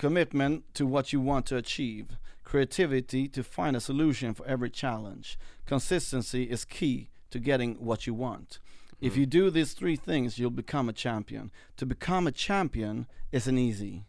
Commitment 0.00 0.74
to 0.74 0.86
what 0.88 1.14
you 1.14 1.24
want 1.24 1.46
to 1.46 1.56
achieve. 1.56 2.06
Creativity 2.44 3.28
to 3.28 3.42
find 3.42 3.76
a 3.76 3.80
solution 3.80 4.34
for 4.34 4.46
every 4.48 4.70
challenge. 4.74 5.28
Consistency 5.68 6.42
is 6.42 6.64
key 6.64 7.08
to 7.30 7.38
getting 7.38 7.76
what 7.86 8.06
you 8.06 8.20
want. 8.20 8.60
If 9.00 9.16
you 9.16 9.26
do 9.26 9.50
these 9.50 9.74
three 9.74 9.96
things, 9.96 10.38
you'll 10.38 10.56
become 10.56 10.88
a 10.88 10.92
champion. 10.92 11.50
To 11.76 11.86
become 11.86 12.26
a 12.26 12.32
champion 12.32 13.06
isn't 13.32 13.58
easy. 13.58 14.04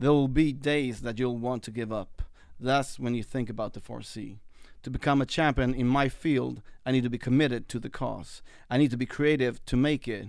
There 0.00 0.12
will 0.12 0.28
be 0.28 0.54
days 0.54 1.02
that 1.02 1.18
you'll 1.18 1.36
want 1.36 1.62
to 1.64 1.70
give 1.70 1.92
up. 1.92 2.22
That's 2.58 2.98
when 2.98 3.14
you 3.14 3.22
think 3.22 3.50
about 3.50 3.74
the 3.74 3.80
4C. 3.80 4.38
To 4.82 4.90
become 4.90 5.20
a 5.20 5.26
champion 5.26 5.74
in 5.74 5.86
my 5.86 6.08
field, 6.08 6.62
I 6.86 6.90
need 6.90 7.02
to 7.02 7.10
be 7.10 7.18
committed 7.18 7.68
to 7.68 7.78
the 7.78 7.90
cause. 7.90 8.40
I 8.70 8.78
need 8.78 8.90
to 8.92 8.96
be 8.96 9.04
creative 9.04 9.62
to 9.66 9.76
make 9.76 10.08
it. 10.08 10.28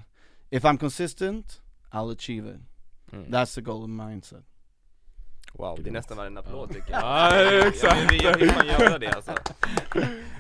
If 0.51 0.65
I'm 0.65 0.78
consistent, 0.78 1.61
I'll 1.93 2.09
achieve 2.09 2.45
it. 2.45 2.59
Mm. 3.13 3.30
That's 3.30 3.55
the 3.55 3.61
golden 3.61 3.95
mindset. 3.95 4.43
Wow, 5.54 5.80
det 5.84 5.89
är 5.89 5.94
nästan 5.94 6.18
värre 6.18 6.28
en 6.28 6.38
applåd 6.38 6.70
Ja. 6.70 6.74
tycker 6.74 6.92
jag. 6.92 7.02
Ja, 7.04 7.68
exakt. 7.68 8.24
Jag 8.24 8.38
vill 8.38 8.50
fan 8.50 8.68
göra 8.68 8.98
det 9.00 9.08
alltså. 9.08 9.32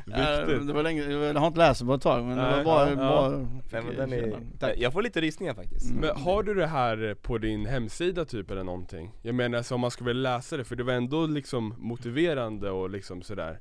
Ja, 0.05 0.45
Viktigt. 0.45 0.67
det 0.67 0.73
var 0.73 0.83
länge, 0.83 1.03
jag 1.03 1.33
har 1.33 1.47
inte 1.47 1.59
läst 1.59 1.79
det 1.79 1.85
på 1.85 1.93
ett 1.93 2.01
tag 2.01 2.23
men 2.25 2.37
det 2.37 2.43
var 2.43 2.63
bra, 2.63 2.89
ja, 2.89 2.95
bra 2.95 3.29
Nej, 3.71 3.81
men 3.83 3.95
den 3.95 4.13
är, 4.13 4.39
Tack. 4.59 4.73
jag 4.77 4.93
får 4.93 5.01
lite 5.01 5.21
rysningar 5.21 5.53
faktiskt. 5.53 5.89
Mm. 5.91 6.01
Men 6.01 6.15
har 6.23 6.43
du 6.43 6.53
det 6.53 6.67
här 6.67 7.15
på 7.21 7.37
din 7.37 7.65
hemsida 7.65 8.25
typ 8.25 8.51
eller 8.51 8.63
någonting? 8.63 9.11
Jag 9.21 9.35
menar 9.35 9.61
så 9.61 9.75
om 9.75 9.81
man 9.81 9.91
skulle 9.91 10.07
vilja 10.07 10.35
läsa 10.35 10.57
det, 10.57 10.63
för 10.63 10.75
det 10.75 10.83
var 10.83 10.93
ändå 10.93 11.25
liksom 11.25 11.73
motiverande 11.77 12.69
och 12.71 12.89
liksom 12.89 13.21
sådär 13.21 13.59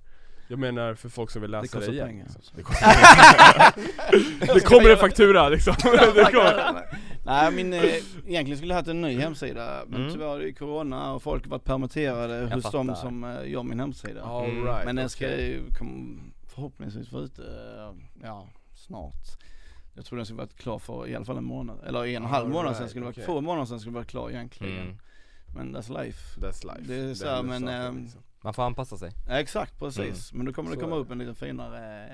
Jag 0.50 0.58
menar 0.58 0.94
för 0.94 1.08
folk 1.08 1.30
som 1.30 1.42
vill 1.42 1.50
läsa 1.50 1.62
det, 1.62 1.68
kostar 1.68 1.92
igen 1.92 2.06
pengar. 2.06 2.24
liksom. 2.24 2.42
Det 2.56 2.62
kostar 2.62 2.86
pengar 2.92 4.54
Det 4.54 4.60
kommer 4.60 4.90
en 4.90 4.96
faktura 4.98 5.48
liksom 5.48 5.74
det 6.14 6.24
kommer. 6.32 6.98
Nej 7.24 7.52
min, 7.52 7.72
eh, 7.72 7.84
egentligen 8.26 8.56
skulle 8.56 8.72
jag 8.72 8.76
haft 8.76 8.88
en 8.88 9.00
ny 9.00 9.18
hemsida 9.18 9.82
men 9.86 10.00
Mm. 10.00 10.12
tyvärr 10.12 10.40
är 10.40 10.44
det 10.44 10.52
corona 10.52 11.12
och 11.12 11.22
folk 11.22 11.44
har 11.44 11.50
varit 11.50 11.64
permitterade 11.64 12.54
hos 12.54 12.62
fattar. 12.64 12.84
de 12.84 12.94
som 12.96 13.24
eh, 13.24 13.50
gör 13.50 13.62
min 13.62 13.80
hemsida. 13.80 14.22
All 14.22 14.50
Mm. 14.50 14.64
right, 14.64 14.84
men 14.84 14.96
den 14.96 15.08
ska 15.08 15.24
okej. 15.26 15.46
ju 15.50 15.70
kom, 15.78 16.20
förhoppningsvis 16.54 17.12
vara 17.12 17.22
ute, 17.24 17.42
eh, 17.42 17.94
ja 18.22 18.48
snart. 18.74 19.26
Jag 19.94 20.04
tror 20.04 20.16
den 20.16 20.26
ska 20.26 20.34
vara 20.34 20.46
klar 20.46 20.78
för 20.78 21.08
i 21.08 21.14
alla 21.16 21.24
fall 21.24 21.36
en 21.36 21.44
månad, 21.44 21.78
eller 21.86 21.98
en 22.06 22.22
och 22.22 22.28
en 22.28 22.34
halv 22.34 22.48
månad 22.48 22.64
right, 22.66 22.78
sen 22.78 22.88
skulle 22.88 23.06
det 23.06 23.12
vara, 23.16 23.26
två 23.26 23.40
månader 23.40 23.66
sen 23.66 23.80
skulle 23.80 23.90
det 23.92 23.94
vara 23.94 24.04
klar 24.04 24.30
egentligen. 24.30 24.78
Mm. 24.82 24.98
Men 25.54 25.76
that's 25.76 26.02
life. 26.04 26.40
That's 26.40 26.64
life 26.76 26.80
Det 26.92 26.94
är 27.10 27.14
så 27.14 27.26
här, 27.28 27.36
händer 27.36 27.60
men, 27.60 27.68
ehm, 27.68 28.02
liksom. 28.02 28.20
Man 28.42 28.54
får 28.54 28.62
anpassa 28.62 28.96
sig. 28.98 29.10
Ja, 29.28 29.40
exakt 29.40 29.78
precis, 29.78 30.32
men 30.32 30.46
då 30.46 30.52
kommer 30.52 30.70
det 30.70 30.76
komma 30.76 30.96
upp 30.96 31.10
en 31.10 31.18
lite 31.18 31.34
finare 31.34 32.06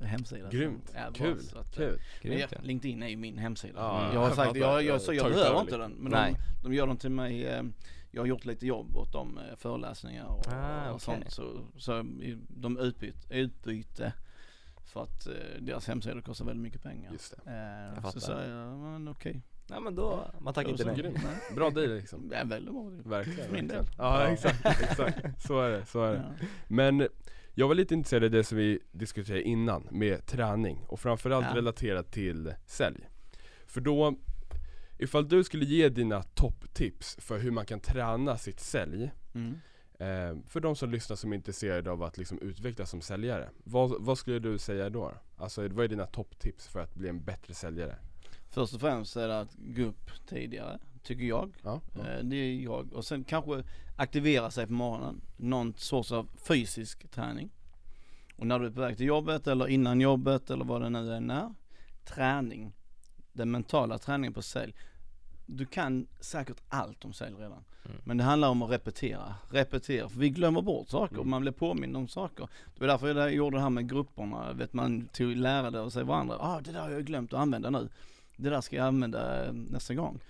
eh, 0.00 0.06
hemsida. 0.06 0.50
som 0.50 0.58
Grymt, 0.58 0.90
är 0.94 1.10
bra, 1.10 1.12
kul, 1.12 1.40
så 1.42 1.58
att, 1.58 1.78
eh, 1.78 1.86
kul 1.86 1.98
Men 2.22 2.32
ja, 2.32 2.38
Grymt, 2.38 2.52
ja. 2.52 2.58
LinkedIn 2.62 3.02
är 3.02 3.08
ju 3.08 3.16
min 3.16 3.38
hemsida. 3.38 3.74
Ja, 3.80 4.12
jag 4.12 4.20
har 4.20 4.26
jag 4.26 4.36
sagt, 4.36 4.56
jag, 4.56 4.68
Jag 4.72 4.82
jag, 4.84 5.00
så 5.00 5.12
jag 5.14 5.26
behöver 5.30 5.50
över 5.50 5.60
inte 5.60 5.76
den. 5.76 5.92
Men 5.92 6.12
Nej. 6.12 6.34
de, 6.62 6.68
de 6.68 6.74
gör 6.74 6.86
den 6.86 6.96
till 6.96 7.10
mig, 7.10 7.46
eh, 7.46 7.62
jag 8.10 8.22
har 8.22 8.26
gjort 8.26 8.44
lite 8.44 8.66
jobb 8.66 8.96
åt 8.96 9.12
dem, 9.12 9.38
eh, 9.38 9.56
föreläsningar 9.56 10.24
och, 10.26 10.46
Ah, 10.52 10.88
och 10.88 10.94
okej. 10.94 11.00
sånt. 11.00 11.30
Så, 11.32 11.64
så 11.76 11.92
de 12.48 12.78
utbyte, 12.78 13.18
utbyte 13.34 14.12
för 14.84 15.02
att 15.02 15.26
eh, 15.26 15.32
deras 15.60 15.86
hemsida 15.88 16.22
kostar 16.22 16.44
väldigt 16.44 16.62
mycket 16.62 16.82
pengar. 16.82 17.12
Just 17.12 17.34
det, 17.44 17.50
Eh, 17.50 18.02
Jag 18.04 18.12
så 18.12 18.20
säger 18.20 18.56
jag, 18.56 18.78
men 18.78 19.08
okej. 19.08 19.42
Ja 19.74 19.80
men 19.80 19.94
då, 19.94 20.30
man 20.40 20.54
tackar 20.54 20.70
inte 20.70 20.84
nej. 20.84 21.14
bra 21.54 21.70
deal 21.70 21.94
liksom 21.94 22.28
Det 22.28 22.36
är 22.36 22.44
väldigt 22.44 22.74
bra. 22.74 22.90
Verkligen 23.04 23.46
För 23.46 23.52
min 23.54 23.68
del. 23.68 23.84
Ja 23.98 24.26
exakt, 24.28 24.66
exakt, 24.66 25.42
så 25.46 25.60
är 25.60 25.70
det, 25.70 25.86
så 25.86 26.04
är 26.04 26.12
det 26.12 26.24
Ja. 26.40 26.46
Men 26.68 27.08
jag 27.54 27.68
var 27.68 27.74
lite 27.74 27.94
intresserad 27.94 28.24
av 28.24 28.30
det 28.30 28.44
som 28.44 28.58
vi 28.58 28.80
diskuterade 28.92 29.42
innan 29.42 29.88
med 29.90 30.26
träning 30.26 30.84
och 30.88 31.00
framförallt 31.00 31.46
Ja. 31.50 31.56
relaterat 31.56 32.12
till 32.12 32.54
sälj 32.66 33.08
För 33.66 33.80
då, 33.80 34.14
ifall 34.98 35.28
du 35.28 35.44
skulle 35.44 35.64
ge 35.64 35.88
dina 35.88 36.22
topptips 36.22 37.16
för 37.20 37.38
hur 37.38 37.50
man 37.50 37.66
kan 37.66 37.80
träna 37.80 38.36
sitt 38.38 38.60
sälj 38.60 39.10
Mm. 39.34 39.52
eh, 39.98 40.42
För 40.48 40.60
de 40.60 40.76
som 40.76 40.90
lyssnar 40.90 41.16
som 41.16 41.32
är 41.32 41.36
intresserade 41.36 41.90
av 41.90 42.02
att 42.02 42.18
liksom 42.18 42.38
utvecklas 42.38 42.90
som 42.90 43.00
säljare 43.00 43.48
Vad, 43.64 44.04
vad 44.04 44.18
skulle 44.18 44.38
du 44.38 44.58
säga 44.58 44.90
då? 44.90 45.12
Alltså 45.36 45.68
vad 45.68 45.84
är 45.84 45.88
dina 45.88 46.06
topptips 46.06 46.68
för 46.68 46.80
att 46.80 46.94
bli 46.94 47.08
en 47.08 47.24
bättre 47.24 47.54
säljare? 47.54 47.96
Först 48.52 48.74
och 48.74 48.80
främst 48.80 49.16
är 49.16 49.28
det 49.28 49.40
att 49.40 49.54
gå 49.58 49.82
upp 49.82 50.10
tidigare, 50.26 50.78
tycker 51.02 51.24
jag. 51.24 51.52
Ja, 51.62 51.80
ja. 51.94 52.00
Eh, 52.00 52.24
Det 52.24 52.36
är 52.36 52.54
jag. 52.60 52.92
Och 52.92 53.04
sen 53.04 53.24
kanske 53.24 53.64
aktivera 53.96 54.50
sig 54.50 54.66
på 54.66 54.72
morgonen. 54.72 55.20
Någon 55.36 55.74
sorts 55.76 56.12
av 56.12 56.28
fysisk 56.48 57.10
träning. 57.10 57.50
Och 58.36 58.46
när 58.46 58.58
du 58.58 58.66
är 58.66 58.70
på 58.70 58.80
väg 58.80 58.96
till 58.96 59.06
jobbet 59.06 59.46
eller 59.46 59.68
innan 59.68 60.00
jobbet 60.00 60.50
eller 60.50 60.64
vad 60.64 60.82
det 60.82 60.88
nu 60.90 61.14
än 61.14 61.30
är. 61.30 61.54
Träning. 62.04 62.72
Den 63.32 63.50
mentala 63.50 63.98
träningen 63.98 64.32
på 64.32 64.42
sälj. 64.42 64.74
Du 65.46 65.66
kan 65.66 66.06
säkert 66.20 66.60
allt 66.68 67.04
om 67.04 67.12
sälj 67.12 67.34
redan. 67.36 67.64
Mm. 67.84 67.96
Men 68.04 68.16
det 68.16 68.24
handlar 68.24 68.48
om 68.48 68.62
att 68.62 68.70
repetera, 68.70 69.34
repetera. 69.50 70.08
För 70.08 70.18
vi 70.18 70.30
glömmer 70.30 70.62
bort 70.62 70.88
saker 70.88 71.14
Mm. 71.16 71.30
man 71.30 71.40
blir 71.42 71.52
påmind 71.52 71.96
om 71.96 72.08
saker. 72.08 72.48
Det 72.74 72.80
var 72.80 72.88
därför 72.88 73.14
jag 73.14 73.34
gjorde 73.34 73.56
det 73.56 73.60
här 73.62 73.70
med 73.70 73.88
grupperna. 73.88 74.52
Vet 74.52 74.72
man 74.72 75.08
tog 75.12 75.36
lärade 75.36 75.80
och 75.80 75.92
sig 75.92 76.04
varandra. 76.04 76.36
Ah 76.40 76.60
det 76.60 76.72
där 76.72 76.80
har 76.80 76.90
jag 76.90 77.04
glömt 77.04 77.32
att 77.32 77.40
använda 77.40 77.70
nu. 77.70 77.88
Det 78.36 78.50
där 78.50 78.60
ska 78.60 78.76
jag 78.76 78.86
använda 78.86 79.46
eh, 79.46 79.52
nästa 79.52 79.94
gång. 79.94 80.20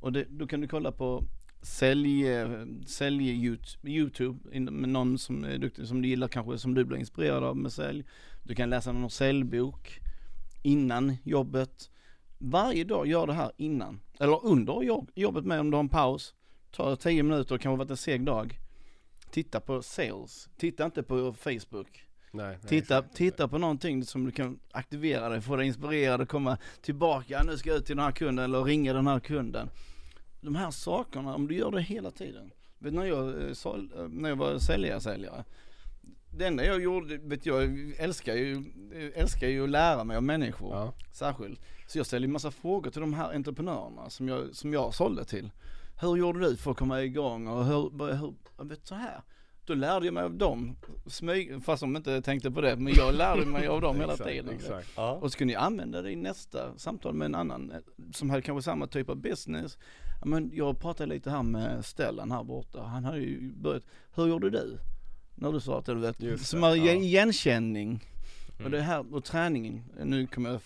Och 0.00 0.12
det, 0.12 0.26
då 0.30 0.46
kan 0.46 0.60
du 0.60 0.68
kolla 0.68 0.92
på 0.92 1.24
sälj, 1.62 2.28
eh, 2.28 2.64
sälj 2.86 3.58
Youtube 3.84 4.60
med 4.60 4.88
någon 4.88 5.18
som 5.18 5.44
är 5.44 5.58
duktig, 5.58 5.86
som 5.86 6.02
du 6.02 6.08
gillar 6.08 6.28
kanske, 6.28 6.58
som 6.58 6.74
du 6.74 6.84
blir 6.84 6.98
inspirerad 6.98 7.44
av 7.44 7.56
med 7.56 7.72
sälj. 7.72 8.04
Du 8.42 8.54
kan 8.54 8.70
läsa 8.70 8.92
någon 8.92 9.10
säljbok 9.10 10.00
innan 10.62 11.16
jobbet. 11.24 11.90
Varje 12.38 12.84
dag 12.84 13.06
gör 13.06 13.26
det 13.26 13.32
här 13.32 13.52
innan. 13.56 14.00
Eller 14.20 14.46
under 14.46 14.82
jobb, 14.82 15.10
jobbet 15.14 15.44
med 15.44 15.60
om 15.60 15.70
du 15.70 15.76
har 15.76 15.82
en 15.82 15.88
paus. 15.88 16.34
Ta 16.70 16.96
10 16.96 17.22
minuter, 17.22 17.58
kanske 17.58 17.78
varit 17.78 17.90
en 17.90 17.96
seg 17.96 18.24
dag. 18.24 18.58
Titta 19.30 19.60
på 19.60 19.82
sales. 19.82 20.48
Titta 20.56 20.84
inte 20.84 21.02
på 21.02 21.32
Facebook. 21.32 22.04
Nej, 22.34 22.46
nej, 22.46 22.58
Titta, 22.68 22.98
exakt, 22.98 23.16
titta 23.16 23.48
på 23.48 23.58
någonting 23.58 24.04
som 24.04 24.24
du 24.24 24.30
kan 24.30 24.58
aktivera 24.70 25.28
dig, 25.28 25.40
få 25.40 25.56
dig 25.56 25.66
inspirerad 25.66 26.20
och 26.20 26.28
komma 26.28 26.58
tillbaka. 26.80 27.42
Nu 27.42 27.56
ska 27.56 27.70
jag 27.70 27.78
ut 27.78 27.86
till 27.86 27.96
den 27.96 28.04
här 28.04 28.12
kunden 28.12 28.44
eller 28.44 28.64
ringa 28.64 28.92
den 28.92 29.06
här 29.06 29.20
kunden. 29.20 29.70
De 30.40 30.54
här 30.54 30.70
sakerna, 30.70 31.34
om 31.34 31.48
du 31.48 31.54
gör 31.54 31.70
det 31.70 31.82
hela 31.82 32.10
tiden. 32.10 32.50
Vet, 32.78 32.94
när, 32.94 33.04
jag, 33.04 33.42
eh, 33.42 33.52
sål, 33.52 33.92
eh, 33.98 34.08
när 34.08 34.28
jag 34.28 34.36
var 34.36 34.58
säljare, 34.58 35.00
säljare. 35.00 35.44
Det 36.30 36.46
enda 36.46 36.64
jag 36.64 36.82
gjorde, 36.82 37.18
vet 37.18 37.46
jag, 37.46 37.92
älskar 37.98 38.34
ju, 38.34 38.52
eh, 38.94 39.22
älskar 39.22 39.48
ju 39.48 39.64
att 39.64 39.70
lära 39.70 40.04
mig 40.04 40.16
av 40.16 40.22
människor. 40.22 40.74
Ja, 40.74 40.94
Särskilt. 41.12 41.60
Så 41.86 41.98
jag 41.98 42.06
ställde 42.06 42.26
en 42.26 42.32
massa 42.32 42.50
frågor 42.50 42.90
till 42.90 43.00
de 43.00 43.14
här 43.14 43.34
entreprenörerna 43.34 44.10
som 44.10 44.28
jag, 44.28 44.56
som 44.56 44.72
jag 44.72 44.94
sålde 44.94 45.24
till. 45.24 45.50
Hur 46.00 46.16
gjorde 46.16 46.40
du 46.40 46.56
för 46.56 46.70
att 46.70 46.76
komma 46.76 47.02
igång 47.02 47.46
och 47.46 47.64
hur, 47.64 48.14
hur 48.16 48.34
vet 48.64 48.86
så 48.86 48.94
här. 48.94 49.22
Då 49.64 49.74
lärde 49.74 50.06
jag 50.06 50.14
mig 50.14 50.22
av 50.22 50.34
dem, 50.34 50.76
smyg, 51.06 51.64
fast 51.64 51.80
de 51.80 51.96
inte 51.96 52.22
tänkte 52.22 52.50
på 52.50 52.60
det, 52.60 52.76
men 52.76 52.94
jag 52.94 53.14
lärde 53.14 53.46
mig 53.46 53.66
av 53.66 53.80
dem 53.80 53.96
hela 54.00 54.12
exakt, 54.12 54.30
tiden. 54.30 54.54
Exakt. 54.54 54.88
Ja. 54.96 55.12
Och 55.12 55.32
så 55.32 55.38
kunde 55.38 55.52
jag 55.52 55.62
använda 55.62 56.02
det 56.02 56.10
i 56.10 56.16
nästa 56.16 56.78
samtal 56.78 57.14
med 57.14 57.26
en 57.26 57.34
annan 57.34 57.70
eh, 57.70 57.78
som 58.12 58.30
hade 58.30 58.42
kanske 58.42 58.62
samma 58.62 58.86
typ 58.86 59.08
av 59.08 59.16
business. 59.16 59.78
Men 60.24 60.50
jag 60.54 60.80
pratade 60.80 61.14
lite 61.14 61.30
här 61.30 61.42
med 61.42 61.84
Stellan 61.84 62.30
här 62.30 62.44
borta, 62.44 62.82
han 62.82 63.04
hade 63.04 63.18
ju 63.18 63.52
börjat, 63.52 63.82
hur 64.14 64.26
gjorde 64.26 64.50
du? 64.50 64.78
När 65.34 65.52
du 65.52 65.60
startade, 65.60 66.00
du 66.00 66.06
vet, 66.06 66.22
Just 66.22 66.46
som 66.46 66.60
det, 66.60 66.76
ja. 66.76 66.92
igenkänning. 66.92 68.04
Mm. 68.52 68.64
Och 68.64 68.70
det 68.70 68.80
här, 68.80 69.14
och 69.14 69.24
träningen, 69.24 69.84
nu 70.04 70.26
kommer 70.26 70.50
jag 70.50 70.60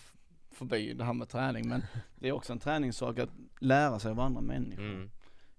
förbi 0.51 0.93
det 0.93 1.03
här 1.03 1.13
med 1.13 1.29
träning 1.29 1.67
men 1.67 1.83
det 2.15 2.27
är 2.27 2.31
också 2.31 2.53
en 2.53 2.59
träningssak 2.59 3.19
att 3.19 3.29
lära 3.59 3.99
sig 3.99 4.11
av 4.11 4.19
andra 4.19 4.41
människor. 4.41 4.83
Mm. 4.83 5.09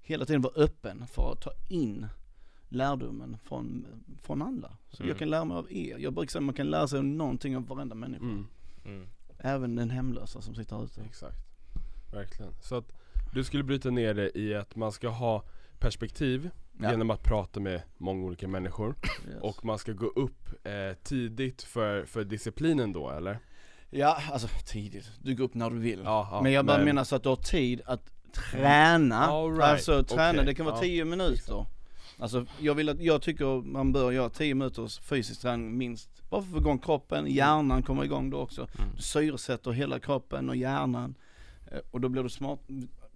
Hela 0.01 0.25
tiden 0.25 0.43
vara 0.43 0.63
öppen 0.63 1.07
för 1.07 1.33
att 1.33 1.41
ta 1.41 1.51
in 1.69 2.07
lärdomen 2.69 3.37
från, 3.45 3.87
från 4.23 4.43
andra. 4.43 4.71
Så 4.91 5.03
Mm. 5.03 5.09
jag 5.09 5.19
kan 5.19 5.31
lära 5.31 5.45
mig 5.45 5.57
av 5.57 5.73
er. 5.73 5.99
Jag 5.99 6.13
brukar 6.15 6.31
säga 6.31 6.41
att 6.41 6.45
man 6.45 6.55
kan 6.55 6.71
lära 6.71 6.89
sig 6.89 7.03
någonting 7.03 7.57
av 7.57 7.67
varenda 7.67 7.95
människa. 7.95 8.25
Mm, 8.25 8.47
Mm. 8.85 9.07
Även 9.39 9.77
den 9.77 9.91
hemlösa 9.91 10.41
som 10.41 10.55
sitter 10.55 10.77
här 10.77 10.85
ute. 10.85 11.01
exakt. 11.01 11.37
Verkligen. 12.13 12.53
Så 12.63 12.77
att 12.77 12.93
du 13.35 13.45
skulle 13.45 13.63
bryta 13.65 13.91
ner 13.91 14.15
det 14.15 14.39
i 14.39 14.55
att 14.55 14.77
man 14.77 14.93
ska 14.93 15.09
ha 15.09 15.43
perspektiv 15.79 16.51
Ja. 16.81 16.91
genom 16.91 17.11
att 17.11 17.23
prata 17.23 17.61
med 17.61 17.83
många 17.99 18.25
olika 18.27 18.49
människor 18.49 18.95
Yes. 19.29 19.37
och 19.43 19.65
man 19.65 19.79
ska 19.79 19.93
gå 19.93 20.07
upp 20.07 20.67
eh, 20.67 20.97
tidigt 21.03 21.63
för, 21.63 22.05
för 22.05 22.25
disciplinen 22.25 22.93
då 22.93 23.11
eller? 23.11 23.39
Ja, 23.91 24.19
alltså 24.33 24.49
tidigt. 24.67 25.11
Du 25.23 25.35
går 25.35 25.45
upp 25.45 25.55
när 25.55 25.71
du 25.71 25.79
vill. 25.79 26.01
Ja, 26.05 26.29
ja, 26.33 26.43
men 26.43 26.53
jag 26.53 26.67
bara 26.67 26.85
menar 26.85 27.05
så 27.05 27.17
att 27.17 27.23
du 27.23 27.29
har 27.29 27.37
tid 27.37 27.81
att 27.87 28.11
träna. 28.33 29.17
All 29.27 29.51
right. 29.51 29.63
Alltså 29.65 30.03
träna, 30.05 30.31
Okej, 30.31 30.45
det 30.47 30.55
kan 30.55 30.67
vara 30.67 30.77
ja, 30.77 30.83
10 30.83 31.05
minuter. 31.05 31.67
Alltså 32.19 32.47
jag 32.61 32.75
vill 32.75 32.89
att, 32.89 33.01
jag 33.01 33.23
tycker 33.23 33.63
man 33.63 33.93
bör 33.93 34.13
göra 34.13 34.31
10 34.31 34.55
minuters 34.55 34.99
fysisk 35.01 35.41
träning 35.41 35.79
minst. 35.79 36.29
Bara 36.31 36.43
för 36.43 36.49
att 36.49 36.53
få 36.53 36.59
igång 36.59 36.79
kroppen, 36.79 37.27
hjärnan 37.27 37.83
kommer 37.83 38.05
igång 38.05 38.31
då 38.31 38.39
också. 38.39 38.61
Mm. 38.79 38.91
Du 38.97 39.03
syresätter 39.03 39.71
hela 39.71 40.01
kroppen 40.01 40.49
och 40.49 40.57
hjärnan. 40.57 41.15
Eh, 41.73 41.79
Och 41.91 42.01
då 42.01 42.09
blir 42.09 42.23
du 42.23 42.29
smart. 42.29 42.61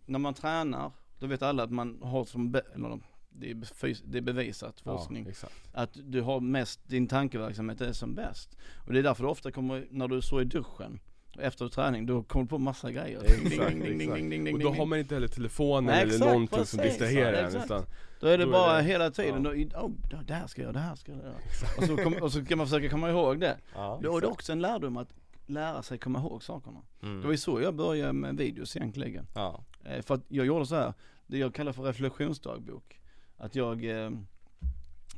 När 0.07 0.19
man 0.19 0.35
tränar, 0.35 0.93
då 1.19 1.27
vet 1.27 1.43
alla 1.43 1.63
att 1.63 1.71
man 1.71 1.99
har 2.03 2.25
som, 2.25 2.55
eller 2.75 3.01
det 3.31 3.51
är, 3.51 4.11
det 4.11 4.19
är 4.19 4.23
bevisat, 4.23 4.81
forskning. 4.81 5.27
Ja. 5.43 5.49
Att 5.73 5.91
du 6.05 6.21
har 6.21 6.41
mest, 6.41 6.89
din 6.89 7.07
tankeverksamhet 7.09 7.81
är 7.81 7.93
som 7.93 8.15
bäst. 8.15 8.57
Och 8.87 8.93
det 8.93 8.99
är 8.99 9.03
därför 9.03 9.25
du 9.25 9.31
ofta 9.31 9.51
kommer, 9.51 9.87
när 9.91 10.09
du 10.09 10.23
så 10.23 10.41
i 10.41 10.45
duschen, 10.45 11.01
efter 11.39 11.69
träning, 11.69 12.07
då 12.07 12.23
kommer 12.23 12.45
du 12.45 12.49
på 12.49 12.59
massa 12.59 12.91
grejer. 12.93 13.21
Ding, 13.21 13.29
ding, 13.45 13.47
Exakt, 13.53 13.71
ding, 13.71 13.83
ding, 13.83 14.01
exakt. 14.01 14.15
ding, 14.17 14.31
ding, 14.31 14.45
ding, 14.45 14.55
Och 14.55 14.61
då 14.61 14.73
har 14.73 14.87
man 14.87 14.99
inte 14.99 15.15
heller 15.15 15.29
telefonen 15.29 15.85
Nej, 15.85 16.03
eller 16.03 16.13
exakt, 16.15 16.27
någonting 16.33 16.65
som 16.67 16.81
distraherar 16.83 17.33
en 17.33 17.57
utan 17.65 17.83
Då 18.21 18.27
är 18.27 18.39
det 18.39 18.45
då 18.45 18.51
är 18.51 18.53
bara 18.53 18.77
det- 18.77 18.83
hela 18.83 19.11
tiden, 19.11 19.45
ja. 19.45 19.51
då, 19.51 19.79
oh, 19.87 19.91
det 20.27 20.35
här 20.35 20.47
ska 20.47 20.63
jag 20.63 20.67
göra, 20.67 20.73
det 20.73 20.79
här 20.89 20.95
ska 20.95 21.13
jag 21.13 21.21
göra. 21.21 21.35
Och 21.79 21.85
så, 21.85 21.97
kom, 21.97 22.15
och 22.23 22.33
så 22.33 22.45
kan 22.45 22.59
man 22.59 22.67
försöka 22.67 22.89
komma 22.89 23.11
ihåg 23.11 23.41
det. 23.41 23.57
Ja. 23.75 24.01
Då 24.03 24.17
är 24.17 24.21
det 24.21 24.27
också 24.27 24.53
en 24.53 24.61
lärdom 24.61 24.97
att 24.97 25.09
lära 25.47 25.83
sig 25.83 25.99
komma 25.99 26.19
ihåg 26.19 26.43
sakerna. 26.43 26.81
Mm. 27.03 27.21
Det 27.21 27.25
var 27.27 27.33
ju 27.33 27.39
så 27.39 27.61
jag 27.61 27.75
började 27.75 28.13
med 28.13 28.37
videos 28.37 28.77
egentligen. 28.77 29.27
Ja. 29.35 29.65
Eh, 29.85 30.03
För 30.03 30.15
att 30.15 30.25
jag 30.29 30.47
gjorde 30.47 30.67
så 30.67 30.75
här, 30.75 30.95
det 31.27 31.39
jag 31.39 31.55
kallar 31.55 31.73
för 31.73 31.83
reflektionsdagbok. 31.83 33.01
Att 33.37 33.55
jag 33.55 33.85
eh, 34.05 34.11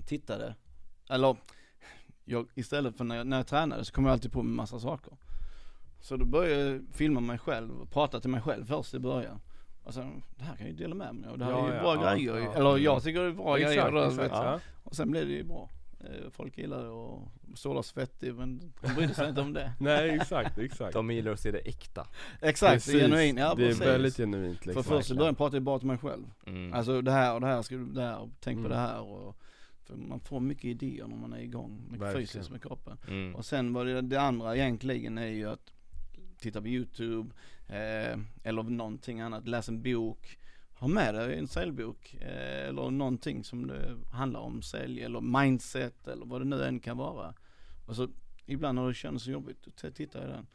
tittade, 0.07 0.55
eller 1.11 1.37
jag, 2.25 2.49
istället 2.55 2.97
för 2.97 3.05
när 3.05 3.17
jag, 3.17 3.27
när 3.27 3.37
jag 3.37 3.47
tränade 3.47 3.85
så 3.85 3.93
kom 3.93 4.05
jag 4.05 4.12
alltid 4.12 4.33
på 4.33 4.41
en 4.41 4.55
massa 4.55 4.79
saker. 4.81 5.12
Så 6.05 6.17
då 6.17 6.25
började 6.25 6.65
jag 6.65 6.83
filma 6.93 7.21
mig 7.21 7.39
själv 7.39 7.81
och 7.81 7.91
prata 7.91 8.21
till 8.21 8.31
mig 8.31 8.41
själv 8.41 8.65
först 8.65 8.95
i 8.95 8.99
början. 8.99 9.41
Och 9.83 9.95
sen, 9.95 10.23
det 10.37 10.45
här 10.45 10.57
kan 10.57 10.67
jag 10.67 10.73
ju 10.77 10.83
dela 10.83 10.95
med 10.95 11.15
mig 11.15 11.31
av, 11.31 11.39
det 11.39 11.45
här 11.45 11.53
Ja, 11.53 11.67
är 11.67 11.71
ju 11.71 11.75
ja, 11.77 11.83
bra 11.83 11.95
ja, 11.95 12.15
grejer. 12.15 12.37
ja. 12.39 12.55
Eller 12.55 12.79
jag 12.79 13.03
tycker 13.03 13.21
det 13.21 13.27
är 13.27 13.33
bra 13.33 13.57
grejer. 13.57 13.71
Exakt, 13.71 13.93
då, 13.93 14.03
exakt, 14.03 14.31
ja. 14.35 14.61
Och 14.83 14.97
sen 14.97 15.11
blev 15.11 15.27
det 15.27 15.33
ju 15.33 15.45
bra. 15.45 15.71
Eh, 16.01 16.31
Folk 16.31 16.59
gillar 16.59 16.83
det 16.83 16.89
och 16.89 17.29
Sola 17.55 17.83
svettig 17.83 18.35
men 18.35 18.73
de 18.83 18.95
brydde 18.95 19.15
sig 19.15 19.29
inte 19.29 19.41
om 19.41 19.53
det. 19.53 19.73
Nej 19.81 20.11
exakt, 20.11 20.59
exakt 20.59 20.93
De 20.93 21.11
gillar 21.11 21.33
att 21.33 21.41
se 21.41 21.51
det 21.51 21.59
äkta. 21.59 22.07
Exakt, 22.41 22.87
det 22.87 22.93
är 22.93 23.01
genuint, 23.01 23.39
ja 23.39 23.55
det 23.55 23.63
är 23.63 23.67
precis. 23.69 23.83
väldigt 23.87 24.17
genuint 24.17 24.59
För 24.59 24.67
liksom 24.67 24.85
först 24.85 25.11
i 25.11 25.15
början 25.15 25.35
pratade 25.35 25.57
jag 25.57 25.63
bara 25.63 25.79
till 25.79 25.89
mig 25.89 25.99
själv. 25.99 26.25
Mm. 26.47 26.73
Alltså 26.73 27.01
det 27.03 27.13
här 27.13 27.35
och 27.35 27.41
det 27.41 27.47
här 27.47 27.63
ska 27.63 27.75
du, 27.75 27.85
det 27.85 28.03
här, 28.03 28.19
och 28.19 28.29
tänk 28.41 28.57
på 28.57 28.67
Mm. 28.67 28.71
det 28.71 28.77
här 28.77 29.01
och 29.01 29.37
för 29.85 29.97
man 29.97 30.21
får 30.21 30.41
mycket 30.41 30.65
idéer 30.65 31.07
när 31.07 31.17
man 31.17 31.33
är 31.33 31.41
igång, 31.41 31.83
mycket 31.85 32.01
Verkligen. 32.01 32.27
fysiskt 32.27 32.51
med 32.51 32.63
kroppen. 32.63 32.97
Mm. 33.09 33.35
Och 33.35 33.45
sen 33.45 33.73
var 33.73 33.85
det, 33.85 34.01
det 34.01 34.21
andra 34.21 34.57
egentligen 34.57 35.19
är 35.19 35.27
ju 35.27 35.51
att 35.51 35.71
titta 36.45 36.61
på 36.61 36.68
youtube, 36.68 37.34
eh, 37.68 38.18
eller 38.42 38.62
någonting 38.62 39.20
annat, 39.20 39.49
läsa 39.49 39.72
en 39.72 39.82
bok, 39.82 40.38
ha 40.74 40.88
med 40.88 41.14
dig 41.14 41.38
en 41.38 41.49
säljbok, 41.49 42.14
eh, 42.20 42.68
eller 42.68 42.90
någonting 42.90 43.45
som 43.45 43.66
det 43.66 43.97
handlar 44.12 44.40
om 44.40 44.62
sälj, 44.62 45.03
eller 45.03 45.20
mindset, 45.20 46.09
eller 46.09 46.26
vad 46.26 46.40
det 46.40 46.45
nu 46.45 46.64
än 46.64 46.80
kan 46.80 46.97
vara. 46.97 47.34
Och 47.86 47.97
så 47.97 48.09
ibland 48.47 48.78
när 48.78 48.88
det 48.88 48.95
känns 48.95 49.22
så 49.22 49.30
jobbigt, 49.30 49.59
då 49.64 49.70
t- 49.70 49.90
tittar 49.90 50.20
jag 50.20 50.28
i 50.28 50.32
den. 50.32 50.47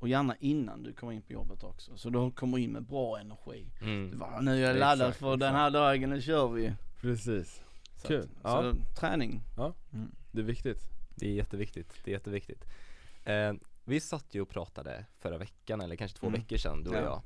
Och 0.00 0.08
gärna 0.08 0.36
innan 0.40 0.82
du 0.82 0.92
kommer 0.92 1.12
in 1.12 1.22
på 1.22 1.32
jobbet 1.32 1.62
också, 1.64 1.96
så 1.96 2.10
du 2.10 2.30
kommer 2.30 2.58
in 2.58 2.72
med 2.72 2.82
bra 2.82 3.18
energi. 3.18 3.66
Du 3.80 3.86
Mm. 3.86 4.18
bara, 4.18 4.40
nu 4.40 4.50
är 4.64 4.68
jag 4.68 4.76
laddad 4.76 5.00
Exakt, 5.08 5.18
för 5.20 5.36
den 5.36 5.54
här 5.54 5.70
dagen, 5.70 6.10
nu 6.10 6.20
kör 6.22 6.48
vi. 6.48 6.72
Precis, 7.00 7.62
Så, 7.96 8.08
Kul, 8.08 8.22
att, 8.22 8.28
ja. 8.64 8.72
så 8.74 9.00
träning. 9.00 9.40
Ja. 9.56 9.74
Mm. 9.92 10.10
det 10.32 10.40
är 10.40 10.44
viktigt 10.44 10.80
Det 11.14 11.26
är 11.28 11.32
jätteviktigt, 11.32 11.92
det 12.04 12.10
är 12.10 12.12
jätteviktigt. 12.12 12.64
Eh, 13.24 13.52
vi 13.88 14.00
satt 14.00 14.26
ju 14.34 14.40
och 14.40 14.48
pratade 14.48 15.04
förra 15.20 15.38
veckan, 15.38 15.80
eller 15.80 15.96
kanske 15.96 16.18
två 16.18 16.26
Mm. 16.26 16.40
veckor 16.40 16.56
sedan, 16.56 16.82
du 16.84 16.90
och 16.90 16.96
Ja. 16.96 17.00
jag. 17.02 17.22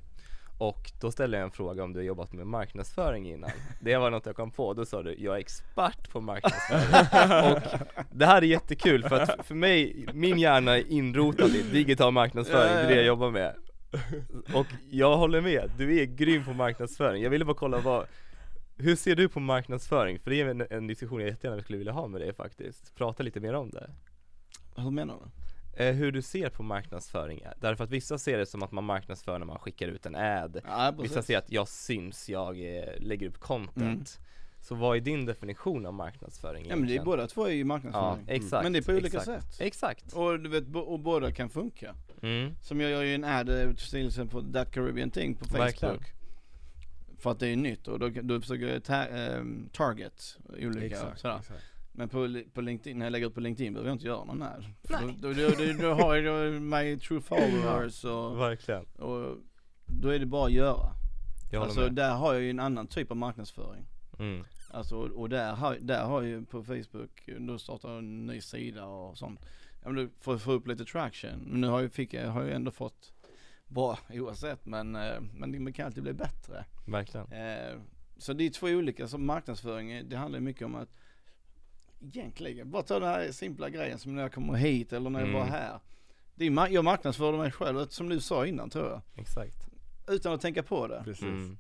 Och 0.59 0.93
då 1.01 1.13
ställde 1.13 1.37
jag 1.37 1.45
en 1.45 1.51
fråga 1.51 1.85
om 1.85 1.93
du 1.93 1.99
har 1.99 2.05
jobbat 2.05 2.33
med 2.33 2.47
marknadsföring 2.47 3.31
innan. 3.31 3.51
Det 3.81 3.97
var 3.97 4.11
något 4.11 4.27
jag 4.27 4.37
kom 4.37 4.51
på, 4.51 4.75
då 4.75 4.85
sa 4.87 5.03
du, 5.03 5.15
jag 5.19 5.35
är 5.37 5.39
expert 5.41 6.11
på 6.11 6.21
marknadsföring. 6.21 7.53
och 7.53 7.59
det 8.11 8.27
här 8.27 8.37
är 8.43 8.47
jättekul 8.47 9.03
för 9.09 9.21
att 9.21 9.47
för 9.47 9.55
mig, 9.55 10.07
min 10.13 10.39
hjärna 10.39 10.77
är 10.79 10.91
inrotad 10.93 11.51
i 11.51 11.63
digital 11.63 12.13
marknadsföring, 12.13 12.73
det 12.75 12.81
är 12.83 12.89
det 12.89 12.95
jag 12.95 13.05
jobbar 13.05 13.31
med. 13.31 13.55
Och 14.55 14.67
jag 14.91 15.17
håller 15.17 15.41
med, 15.41 15.71
du 15.79 16.01
är 16.01 16.05
grym 16.05 16.45
på 16.45 16.53
marknadsföring. 16.53 17.23
Jag 17.23 17.31
ville 17.31 17.45
bara 17.45 17.57
kolla 17.57 17.79
vad, 17.79 18.07
hur 18.77 18.97
ser 18.97 19.17
du 19.17 19.29
på 19.29 19.41
marknadsföring? 19.41 20.19
För 20.21 20.31
det 20.31 20.41
är 20.41 20.47
en, 20.47 20.67
en 20.71 20.87
diskussion 20.87 21.21
jag 21.21 21.29
jättegärna 21.29 21.63
skulle 21.63 21.79
vilja 21.79 21.93
ha 21.93 22.07
med 22.09 22.21
dig 22.21 22.35
faktiskt. 22.35 22.95
Prata 22.95 23.23
lite 23.23 23.41
mer 23.41 23.55
om 23.55 23.71
det. 23.71 23.91
Hur 24.77 24.91
menar 24.91 25.15
du? 25.15 25.31
Eh, 25.77 25.95
hur 25.95 26.13
du 26.13 26.23
ser 26.23 26.49
på 26.51 26.63
marknadsföring. 26.63 27.43
Därför 27.61 27.85
att 27.85 27.91
vissa 27.91 28.19
ser 28.19 28.39
det 28.39 28.47
som 28.47 28.63
att 28.63 28.73
man 28.73 28.85
marknadsför 28.85 29.39
när 29.39 29.47
man 29.47 29.59
skickar 29.59 29.89
ut 29.89 30.07
en 30.07 30.15
ad. 30.15 30.61
Ja, 30.65 30.95
Vissa 31.03 31.23
ser 31.23 31.39
att 31.39 31.53
jag 31.53 31.69
syns, 31.69 32.29
jag 32.29 32.77
eh, 32.77 32.85
lägger 32.99 33.29
upp 33.29 33.39
content. 33.39 34.19
Så 34.61 34.75
vad 34.75 34.97
är 34.97 35.01
din 35.01 35.27
definition 35.27 35.87
av 35.87 35.95
marknadsföring 35.95 36.67
Ja 36.69 36.77
men 36.77 36.87
det 36.87 36.93
är 36.93 36.93
egentligen? 36.93 37.05
båda 37.05 37.27
två 37.27 37.47
är 37.47 37.51
ju 37.51 37.59
Ja, 37.59 37.65
marknadsföring. 37.65 38.25
exakt. 38.29 38.63
Men 38.63 38.73
det 38.73 38.79
är 38.79 38.83
på 38.83 38.93
olika 38.93 39.19
exakt. 39.19 39.55
sätt. 39.55 39.61
Exakt. 39.61 40.13
Och 40.13 40.41
du 40.41 40.49
vet, 40.49 40.65
och 40.75 41.01
båda 41.01 41.33
kan 41.33 41.51
funka. 41.51 41.95
Mm. 42.23 42.55
Som 42.61 42.81
jag 42.81 42.91
gör 42.91 43.03
ju 43.03 43.15
en 43.15 43.25
ad 43.25 43.63
eh, 43.63 43.73
till 43.75 44.07
exempel 44.07 44.53
That 44.53 44.73
Caribbean 44.73 45.11
Thing 45.11 45.35
på 45.35 45.45
Facebook. 45.45 45.61
Verkligen. 45.61 45.99
För 47.19 47.31
att 47.31 47.39
det 47.41 47.49
är 47.49 47.57
nytt 47.57 47.89
och 47.89 47.99
då, 47.99 48.09
då 48.09 48.41
försöker 48.41 48.67
jag 48.67 48.85
ta, 48.85 48.95
ehm, 49.05 49.69
target 49.73 50.39
olika 50.59 50.87
Exakt, 50.87 51.21
sådär. 51.21 51.39
exakt. 51.39 51.65
Men 51.93 52.09
på, 52.09 52.43
på 52.55 52.61
LinkedIn, 52.61 52.99
när 52.99 53.07
jag 53.07 53.11
lägger 53.13 53.27
ut 53.27 53.35
på 53.35 53.41
LinkedIn 53.41 53.73
behöver 53.73 53.91
jag 53.91 53.95
inte 53.95 54.07
göra 54.07 54.25
någon 54.25 54.43
ad. 54.43 54.65
För 54.85 54.95
Då, 55.19 55.33
då, 55.33 55.49
då, 55.83 55.83
då 55.89 55.95
har 56.05 56.17
jag 56.17 56.45
ju 56.45 56.61
my 56.61 56.99
true 56.99 57.21
followers 57.21 58.05
och, 58.05 58.39
Verkligen. 58.39 58.85
och 58.85 59.37
då 59.87 60.09
är 60.09 60.19
det 60.19 60.27
bara 60.27 60.47
att 60.47 60.53
göra. 60.53 60.93
Jag 61.53 61.63
Alltså 61.63 61.81
med. 61.81 61.95
där 61.95 62.15
har 62.15 62.33
jag 62.33 62.43
ju 62.43 62.51
en 62.51 62.61
annan 62.61 62.87
typ 62.87 63.11
av 63.11 63.17
marknadsföring. 63.17 63.87
Mm. 64.19 64.45
Alltså 64.71 64.97
och 64.97 65.21
och 65.21 65.29
där 65.29 65.53
har, 65.55 65.77
där 65.81 66.05
har 66.05 66.23
ju 66.23 66.45
på 66.45 66.63
Facebook, 66.65 67.29
då 67.39 67.59
startar 67.59 67.89
jag 67.89 67.99
en 67.99 68.27
ny 68.27 68.41
sida 68.41 68.87
och 68.87 69.19
sånt. 69.19 69.41
Ja 69.83 69.89
men 69.89 69.95
du 69.97 70.11
får 70.21 70.39
få 70.39 70.53
upp 70.53 70.67
lite 70.67 70.85
traction. 70.85 71.39
Men 71.47 71.61
nu 71.61 71.67
har 71.67 71.81
jag, 71.81 71.93
fick 71.93 72.15
jag, 72.15 72.29
har 72.31 72.43
jag 72.43 72.53
ändå 72.53 72.71
fått 72.71 73.13
bra 73.67 73.99
oavsett 74.11 74.67
men, 74.67 74.97
eh, 74.97 75.21
men 75.35 75.65
det 75.65 75.73
kan 75.73 75.87
alltid 75.87 76.03
bli 76.03 76.13
bättre. 76.13 76.65
Verkligen. 76.87 77.33
Eh, 77.33 77.81
Så 78.19 78.33
det 78.33 78.45
är 78.45 78.51
två 78.51 78.67
olika, 78.67 79.09
som 79.09 79.27
marknadsföring, 79.27 80.09
det 80.09 80.17
handlar 80.17 80.39
ju 80.39 80.45
mycket 80.45 80.63
om 80.67 80.75
att 80.75 80.89
egentligen, 82.03 82.71
bara 82.71 82.83
ta 82.83 82.99
den 83.01 83.09
här 83.09 83.33
simpla 83.33 83.71
grejen 83.71 83.99
som 83.99 84.15
när 84.15 84.23
jag 84.23 84.33
kommer 84.33 84.55
hit 84.55 84.93
eller 84.93 85.11
när 85.11 85.21
jag 85.21 85.29
Mm. 85.29 85.41
var 85.41 85.49
här. 85.49 85.79
Det 86.35 86.47
är, 86.47 86.69
jag 86.69 86.85
marknadsförde 86.85 87.39
mig 87.39 87.51
själv, 87.51 87.87
som 87.89 88.09
du 88.09 88.21
sa 88.21 88.47
innan 88.47 88.71
tror 88.71 88.89
jag. 88.89 89.01
Exakt. 89.17 89.57
Utan 90.09 90.33
att 90.33 90.41
tänka 90.41 90.63
på 90.63 90.87
det. 90.87 91.03
Precis, 91.05 91.23
Mm. 91.25 91.57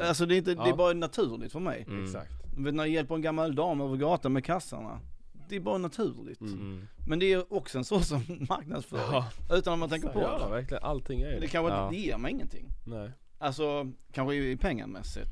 Alltså 0.00 0.26
det 0.26 0.34
är, 0.34 0.36
inte, 0.38 0.54
det 0.54 0.62
är 0.62 0.66
Ja. 0.68 0.76
bara 0.76 0.92
naturligt 0.92 1.52
för 1.52 1.60
mig. 1.60 1.84
Mm. 1.88 2.04
Exakt 2.04 2.32
vet 2.56 2.74
när 2.74 2.84
jag 2.84 2.92
hjälper 2.92 3.14
en 3.14 3.22
gammal 3.22 3.54
dam 3.54 3.80
över 3.80 3.96
gatan 3.96 4.32
med 4.32 4.44
kassarna. 4.44 5.00
Det 5.48 5.56
är 5.56 5.60
bara 5.60 5.78
naturligt. 5.78 6.40
Mm. 6.40 6.54
Mm. 6.60 6.86
Men 7.08 7.18
det 7.18 7.32
är 7.32 7.52
också 7.52 7.78
en 7.78 7.84
sorts 7.84 8.10
marknadsföring. 8.48 9.04
Ja, 9.12 9.28
Utan 9.52 9.72
att 9.72 9.78
man 9.78 9.88
tänker 9.88 10.08
på 10.08 10.20
ja 10.20 10.38
det. 10.44 10.50
verkligen, 10.50 10.82
allting 10.82 11.20
är 11.20 11.26
det 11.30 11.40
det 11.40 11.46
kanske 11.48 11.72
Ja. 11.74 11.84
inte, 11.86 11.96
det 11.96 12.02
ger 12.02 12.18
mig 12.18 12.32
ingenting. 12.32 12.66
Nej, 12.86 13.10
Alltså, 13.38 13.92
kanske 14.12 14.34
i 14.34 14.56
pengamässigt. 14.56 15.30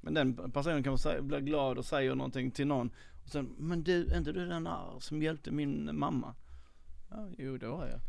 Men 0.00 0.14
den 0.14 0.50
personen 0.52 0.82
kan 0.82 0.98
säga, 0.98 1.22
bli 1.22 1.40
glad 1.40 1.78
och 1.78 1.84
säger 1.84 2.14
någonting 2.14 2.50
till 2.50 2.66
någon. 2.66 2.90
Och 3.24 3.28
sen, 3.28 3.54
men 3.58 3.82
du, 3.82 4.06
är 4.12 4.18
inte 4.18 4.32
du 4.32 4.46
den 4.48 4.64
där 4.64 4.98
som 5.00 5.22
hjälpte 5.22 5.50
min 5.50 5.98
mamma? 5.98 6.34
Ja, 7.10 7.28
jo 7.38 7.58
det 7.58 7.68
var 7.68 7.86
jag. 7.86 8.00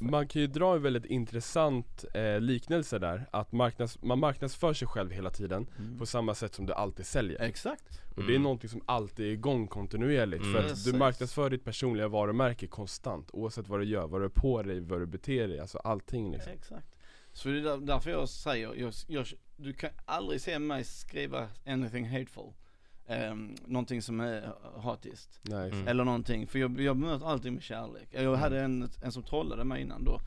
Man 0.00 0.28
kan 0.28 0.42
ju 0.42 0.48
dra 0.48 0.74
en 0.76 0.82
väldigt 0.82 1.04
intressant 1.04 2.04
eh, 2.14 2.40
liknelse 2.40 2.98
där, 2.98 3.26
att 3.30 3.52
marknads, 3.52 4.02
man 4.02 4.18
marknadsför 4.18 4.72
sig 4.74 4.88
själv 4.88 5.10
hela 5.10 5.30
tiden 5.30 5.66
Mm. 5.78 5.98
på 5.98 6.06
samma 6.06 6.34
sätt 6.34 6.54
som 6.54 6.66
du 6.66 6.72
alltid 6.72 7.06
säljer 7.06 7.40
Exakt. 7.42 8.00
Och 8.16 8.22
det 8.22 8.28
är 8.32 8.36
Mm. 8.36 8.42
någonting 8.42 8.70
som 8.70 8.82
alltid 8.86 9.26
är 9.26 9.30
igång 9.30 9.66
kontinuerligt 9.68 10.42
Mm. 10.42 10.52
för 10.52 10.60
att 10.60 10.68
Precis. 10.68 10.92
du 10.92 10.98
marknadsför 10.98 11.50
ditt 11.50 11.64
personliga 11.64 12.08
varumärke 12.08 12.66
konstant 12.66 13.30
Oavsett 13.32 13.68
vad 13.68 13.80
du 13.80 13.84
gör, 13.84 14.06
vad 14.06 14.20
du 14.20 14.24
har 14.24 14.28
på 14.30 14.62
dig, 14.62 14.80
vad 14.80 15.00
du 15.00 15.06
beter 15.06 15.48
dig, 15.48 15.58
alltså 15.60 15.78
allting 15.78 16.32
liksom 16.32 16.52
Exakt. 16.52 16.86
Så 17.32 17.48
det 17.48 17.58
är 17.58 17.62
där, 17.62 17.76
därför 17.76 18.10
jag 18.10 18.28
säger, 18.28 18.74
jag, 18.74 18.92
jag, 19.08 19.26
du 19.56 19.72
kan 19.72 19.90
aldrig 20.04 20.40
se 20.40 20.58
mig 20.58 20.84
skriva 20.84 21.48
anything 21.66 22.08
hateful. 22.08 22.52
Um, 23.08 23.56
någonting 23.66 24.02
som 24.02 24.20
är 24.20 24.52
hatiskt. 24.80 25.40
Nej, 25.42 25.70
Mm. 25.70 25.88
Eller 25.88 26.04
någonting, 26.04 26.46
för 26.46 26.58
jag, 26.58 26.80
jag 26.80 26.96
bemöter 26.96 27.26
alltid 27.26 27.52
med 27.52 27.62
kärlek. 27.62 28.08
Jag 28.10 28.36
hade 28.36 28.60
en, 28.60 28.88
en 29.02 29.12
som 29.12 29.22
trollade 29.22 29.64
mig 29.64 29.82
innan 29.82 30.04
då. 30.04 30.20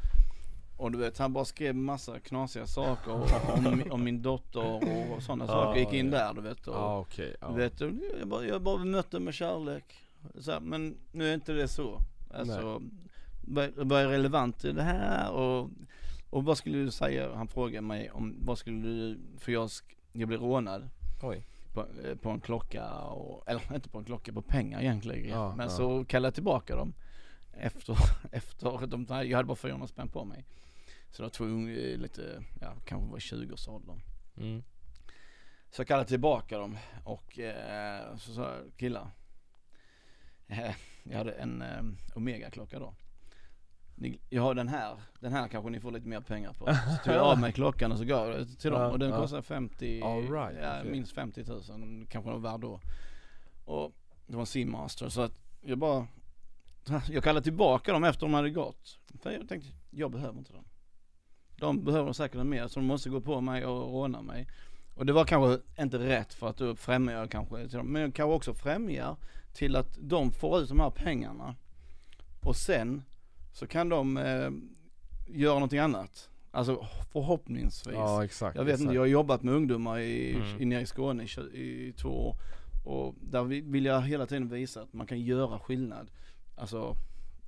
Och 0.77 0.91
du 0.91 0.97
vet, 0.97 1.17
han 1.17 1.33
bara 1.33 1.45
skrev 1.45 1.75
massa 1.75 2.19
knasiga 2.19 2.67
saker 2.67 3.11
om, 3.11 3.67
om, 3.67 3.83
om 3.91 4.03
min 4.03 4.21
dotter 4.21 4.75
och 5.15 5.23
sådana 5.23 5.45
Ja, 5.45 5.47
saker. 5.51 5.79
Gick 5.79 5.93
in 5.93 6.11
där 6.11 6.33
du 6.33 6.41
vet. 6.41 6.67
Och, 6.67 6.75
Ja 6.75 6.99
okej, 6.99 7.35
ja. 7.41 7.47
du 7.47 7.53
vet, 7.55 7.81
jag, 8.19 8.27
bara, 8.27 8.45
jag 8.45 8.61
bara 8.61 8.77
bemötte 8.77 9.19
med 9.19 9.33
kärlek. 9.33 9.83
Så 10.39 10.51
här, 10.51 10.59
men 10.59 10.97
nu 11.11 11.29
är 11.29 11.33
inte 11.33 11.53
det 11.53 11.67
så. 11.67 12.01
Alltså, 12.33 12.81
vad, 13.47 13.69
vad 13.75 14.01
är 14.01 14.07
relevant 14.07 14.65
i 14.65 14.71
det 14.71 14.83
här? 14.83 15.31
Och, 15.31 15.69
och 16.29 16.43
vad 16.45 16.57
skulle 16.57 16.77
du 16.77 16.91
säga, 16.91 17.35
han 17.35 17.47
frågade 17.47 17.81
mig 17.87 18.11
om, 18.11 18.35
vad 18.45 18.57
skulle 18.57 18.81
du, 18.81 19.19
för 19.37 19.51
jag, 19.51 19.69
jag 20.13 20.27
blev 20.27 20.41
rånad 20.41 20.89
Oj. 21.21 21.43
På, 21.77 22.07
eh, 22.07 22.15
på 22.15 22.29
en 22.29 22.39
klocka, 22.39 22.93
och, 22.93 23.49
eller 23.49 23.61
inte 23.75 23.89
på 23.89 23.97
en 23.97 24.05
klocka, 24.05 24.33
på 24.33 24.41
pengar 24.41 24.81
egentligen. 24.81 25.29
Ja, 25.29 25.55
Men 25.55 25.69
ja. 25.69 25.69
så 25.69 26.05
kallade 26.05 26.27
jag 26.27 26.33
tillbaka 26.33 26.75
dem 26.75 26.93
efter, 27.53 27.97
efter 28.31 28.87
de, 28.87 29.05
jag 29.09 29.37
hade 29.37 29.47
bara 29.47 29.55
400 29.55 29.87
spänn 29.87 30.09
på 30.09 30.25
mig. 30.25 30.45
Så 31.09 31.21
jag 31.21 31.25
var 31.25 31.29
tvungen, 31.29 31.77
eh, 31.77 31.97
lite, 31.97 32.43
ja 32.61 32.73
kanske 32.85 33.11
var 33.11 33.17
i 33.17 33.19
20-årsåldern. 33.19 34.01
Mm. 34.37 34.63
Så 35.69 35.81
jag 35.81 35.87
kallade 35.87 36.09
tillbaka 36.09 36.57
dem 36.57 36.77
och 37.03 37.39
eh, 37.39 38.15
så 38.17 38.33
sa 38.33 38.41
jag, 38.41 38.77
killar. 38.77 39.09
Eh, 40.47 40.75
jag 41.03 41.17
hade 41.17 41.31
en 41.31 41.61
eh, 41.61 41.83
Omega-klocka 42.15 42.79
då. 42.79 42.93
Jag 44.29 44.41
har 44.41 44.53
den 44.53 44.67
här, 44.67 44.97
den 45.19 45.33
här 45.33 45.47
kanske 45.47 45.69
ni 45.69 45.79
får 45.79 45.91
lite 45.91 46.07
mer 46.07 46.21
pengar 46.21 46.53
på. 46.53 46.65
Så 46.97 47.03
tog 47.03 47.13
jag 47.13 47.23
av 47.23 47.39
mig 47.39 47.51
klockan 47.51 47.91
och 47.91 47.97
så 47.97 48.03
gav 48.03 48.29
jag 48.29 48.59
till 48.59 48.71
dem 48.71 48.91
och 48.91 48.99
den 48.99 49.09
ja. 49.09 49.17
kostade 49.17 49.41
50, 49.41 50.01
All 50.01 50.31
right, 50.31 50.57
ja, 50.61 50.83
minst 50.83 51.11
50 51.11 51.43
000 51.47 51.61
kanske 52.09 52.31
den 52.31 52.41
var 52.41 52.51
värd 52.51 52.59
då. 52.59 52.79
Och 53.65 53.91
det 54.27 54.33
var 54.33 54.41
en 54.41 54.45
Seamaster 54.45 55.09
så 55.09 55.21
att 55.21 55.33
jag 55.61 55.77
bara, 55.77 56.07
jag 57.09 57.23
kallade 57.23 57.43
tillbaka 57.43 57.93
dem 57.93 58.03
efter 58.03 58.21
de 58.21 58.33
hade 58.33 58.49
gått. 58.49 58.99
För 59.21 59.31
jag 59.31 59.49
tänkte, 59.49 59.69
jag 59.89 60.11
behöver 60.11 60.37
inte 60.37 60.53
dem. 60.53 60.65
De 61.59 61.83
behöver 61.83 62.13
säkert 62.13 62.45
mer 62.45 62.67
så 62.67 62.79
de 62.79 62.85
måste 62.85 63.09
gå 63.09 63.21
på 63.21 63.41
mig 63.41 63.65
och 63.65 63.91
råna 63.91 64.21
mig. 64.21 64.47
Och 64.95 65.05
det 65.05 65.13
var 65.13 65.25
kanske 65.25 65.81
inte 65.81 65.99
rätt 65.99 66.33
för 66.33 66.49
att 66.49 66.57
då 66.57 66.75
främjar 66.75 67.19
jag 67.19 67.31
kanske 67.31 67.67
till 67.67 67.77
dem, 67.77 67.87
men 67.87 68.01
jag 68.01 68.13
kanske 68.13 68.33
också 68.33 68.53
främjar 68.53 69.15
till 69.53 69.75
att 69.75 69.97
de 70.01 70.31
får 70.31 70.59
ut 70.59 70.69
de 70.69 70.79
här 70.79 70.89
pengarna. 70.89 71.55
Och 72.41 72.55
sen 72.55 73.03
så 73.57 73.67
kan 73.67 73.89
de 73.89 74.17
eh, 74.17 74.49
göra 75.27 75.53
någonting 75.53 75.79
annat. 75.79 76.29
Alltså 76.51 76.87
förhoppningsvis. 77.11 77.93
Ja 77.95 78.23
exakt. 78.25 78.55
Jag 78.55 78.63
vet 78.63 78.73
inte, 78.73 78.83
exakt. 78.83 78.93
jag 78.95 79.01
har 79.01 79.07
jobbat 79.07 79.43
med 79.43 79.53
ungdomar 79.53 79.99
i, 79.99 80.35
Mm. 80.35 80.61
i 80.61 80.65
nere 80.65 80.81
i 80.81 80.85
Skåne 80.85 81.23
i, 81.53 81.57
i 81.57 81.93
två 82.01 82.09
år. 82.09 82.35
Och 82.85 83.15
där 83.21 83.43
vi- 83.43 83.61
vill 83.61 83.85
jag 83.85 84.01
hela 84.01 84.25
tiden 84.25 84.49
visa 84.49 84.81
att 84.81 84.93
man 84.93 85.07
kan 85.07 85.19
göra 85.19 85.59
skillnad. 85.59 86.11
Alltså 86.55 86.95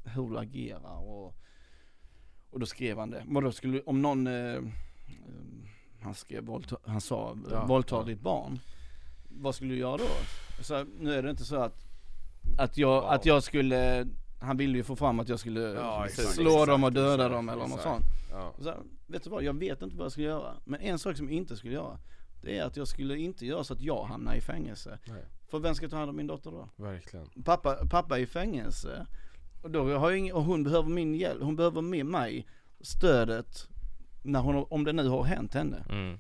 hur 0.06 0.30
du 0.30 0.38
agerar 0.38 1.10
och, 1.10 1.36
och 2.50 2.60
då 2.60 2.66
skrev 2.66 2.98
han 3.00 3.10
det. 3.10 3.24
Men 3.28 3.44
då 3.44 3.52
skulle, 3.52 3.82
om 3.82 4.02
någon, 4.02 4.28
eh, 4.28 4.34
eh, 4.56 4.62
han 6.02 6.14
skrev, 6.14 6.44
våldta, 6.44 6.78
han 6.86 7.02
sa, 7.02 7.38
Ja, 7.52 7.66
våldtar 7.66 7.98
ja. 7.98 8.04
ditt 8.04 8.22
barn. 8.22 8.60
Vad 9.30 9.56
skulle 9.56 9.74
du 9.74 9.80
göra 9.80 9.98
då? 9.98 10.08
Så 10.64 10.84
nu 11.00 11.14
är 11.14 11.24
det 11.24 11.30
inte 11.30 11.44
så 11.46 11.56
att, 11.56 11.86
att 12.60 12.78
jag, 12.78 13.04
Ja. 13.04 13.14
att 13.14 13.26
jag 13.26 13.44
skulle, 13.44 14.08
han 14.40 14.58
ville 14.58 14.78
ju 14.78 14.84
få 14.84 14.96
fram 14.96 15.20
att 15.20 15.30
jag 15.30 15.40
skulle 15.40 15.62
Ja, 15.62 16.06
exakt, 16.06 16.30
slå 16.30 16.52
exakt, 16.52 16.68
dem 16.68 16.84
och 16.84 16.94
döda 16.94 17.14
exakt, 17.14 17.32
dem 17.32 17.50
eller 17.50 17.68
något 17.68 17.82
sånt. 17.82 18.06
Ja. 18.32 18.54
Så, 18.60 18.74
vet 19.08 19.24
du 19.24 19.30
vad, 19.30 19.44
jag 19.44 19.60
vet 19.60 19.82
inte 19.82 19.96
vad 19.96 20.06
jag 20.06 20.12
ska 20.12 20.22
göra. 20.22 20.54
Men 20.66 20.82
en 20.82 21.00
sak 21.00 21.18
som 21.18 21.26
jag 21.26 21.36
inte 21.36 21.56
skulle 21.56 21.74
göra, 21.74 21.98
det 22.42 22.58
är 22.58 22.66
att 22.66 22.78
jag 22.78 22.88
skulle 22.88 23.18
inte 23.18 23.46
göra 23.46 23.64
så 23.64 23.74
att 23.74 23.82
jag 23.82 24.04
hamnar 24.04 24.36
i 24.36 24.42
fängelse. 24.42 25.00
Nej. 25.06 25.24
För 25.50 25.60
vem 25.60 25.76
ska 25.76 25.90
ta 25.90 25.98
hand 25.98 26.10
om 26.10 26.16
min 26.16 26.28
dotter 26.28 26.52
då? 26.52 26.70
Verkligen. 26.76 27.30
Pappa, 27.44 27.76
pappa 27.90 28.18
är 28.18 28.22
i 28.22 28.26
fängelse. 28.26 29.06
Och 29.64 29.72
då 29.72 29.84
har 29.84 30.10
jag 30.10 30.20
ingen, 30.20 30.36
och 30.36 30.44
hon 30.44 30.64
behöver 30.64 30.90
min 30.90 31.16
hjälp, 31.16 31.42
hon 31.42 31.56
behöver 31.56 31.82
med 31.82 32.06
mig, 32.06 32.48
stödet, 32.82 33.68
när 34.24 34.40
hon, 34.40 34.66
om 34.70 34.84
det 34.84 34.94
nu 34.94 35.08
har 35.08 35.24
hänt 35.24 35.54
henne. 35.54 35.86
Mm. 35.90 36.20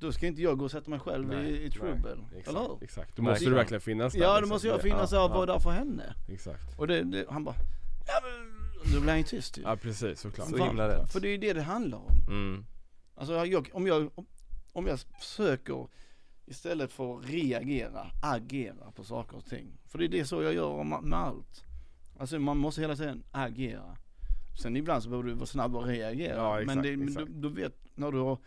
Då 0.00 0.12
ska 0.12 0.26
inte 0.26 0.42
jag 0.42 0.58
gå 0.58 0.64
och 0.64 0.70
sätta 0.70 0.90
mig 0.90 0.98
själv 0.98 1.32
i, 1.32 1.62
i 1.64 1.70
trubbel. 1.70 2.18
Exakt, 2.36 2.48
Eller 2.48 2.60
hur? 2.60 2.78
exakt. 2.84 3.16
Då 3.16 3.22
Nej. 3.22 3.32
måste 3.32 3.44
du 3.44 3.54
verkligen 3.54 3.80
finnas 3.80 4.12
där 4.12 4.20
Ja, 4.20 4.28
då 4.28 4.36
liksom. 4.36 4.48
måste 4.48 4.68
jag 4.68 4.82
finnas 4.82 5.12
ja, 5.12 5.18
där 5.18 5.24
och 5.24 5.30
vara 5.30 5.46
ja, 5.48 5.52
där 5.52 5.58
för 5.60 5.70
henne. 5.70 6.14
Exakt. 6.28 6.78
Och 6.78 6.86
det, 6.86 7.02
det, 7.02 7.26
han 7.30 7.44
bara, 7.44 7.54
ja 8.06 8.20
men, 8.22 8.92
då 8.94 9.00
blir 9.00 9.08
han 9.10 9.18
ju 9.18 9.24
tyst 9.24 9.58
ju. 9.58 9.62
Ja 9.62 9.76
precis, 9.76 10.20
såklart. 10.20 10.48
Så 10.48 10.64
himla 10.64 10.88
rätt. 10.88 11.12
För 11.12 11.20
det 11.20 11.28
är 11.28 11.32
ju 11.32 11.38
det 11.38 11.52
det 11.52 11.62
handlar 11.62 11.98
om. 11.98 12.14
Mm. 12.28 12.64
Alltså 13.14 13.46
jag, 13.46 13.70
om 13.72 13.86
jag, 13.86 14.10
om- 14.14 14.26
om 14.72 14.86
jag 14.86 14.98
försöker 15.20 15.86
istället 16.46 16.92
för 16.92 17.18
att 17.18 17.30
reagera, 17.30 18.06
agera 18.22 18.90
på 18.96 19.04
saker 19.04 19.36
och 19.36 19.44
ting. 19.44 19.66
För 19.86 19.98
det 19.98 20.04
är 20.04 20.08
det 20.08 20.24
så 20.24 20.42
jag 20.42 20.54
gör 20.54 20.68
om- 20.70 20.88
med 20.88 21.18
allt. 21.18 21.64
Alltså 22.18 22.38
man 22.38 22.56
måste 22.58 22.80
hela 22.80 22.96
tiden 22.96 23.22
agera. 23.30 23.96
Sen 24.62 24.76
ibland 24.76 25.02
så 25.02 25.08
behöver 25.08 25.28
du 25.28 25.34
vara 25.34 25.46
snabb 25.46 25.76
och 25.76 25.86
reagera. 25.86 26.36
Ja, 26.36 26.60
exakt, 26.60 26.74
men 26.76 26.84
det, 26.84 26.96
men 26.96 27.06
du, 27.06 27.12
exakt. 27.12 27.30
du 27.42 27.48
vet 27.48 27.74
när 27.94 28.12
du 28.12 28.18
har, 28.18 28.38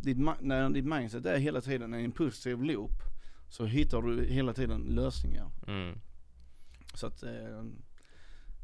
ditt, 0.00 0.18
när 0.40 0.70
ditt 0.70 0.84
mindset 0.84 1.26
är 1.26 1.38
hela 1.38 1.60
tiden 1.60 1.94
en 1.94 2.00
impulsiv 2.00 2.62
loop. 2.62 3.02
Så 3.48 3.64
hittar 3.64 4.02
du 4.02 4.24
hela 4.24 4.54
tiden 4.54 4.80
lösningar. 4.80 5.50
Mm. 5.66 5.98
Så 6.94 7.06
att, 7.06 7.22
eh, 7.22 7.64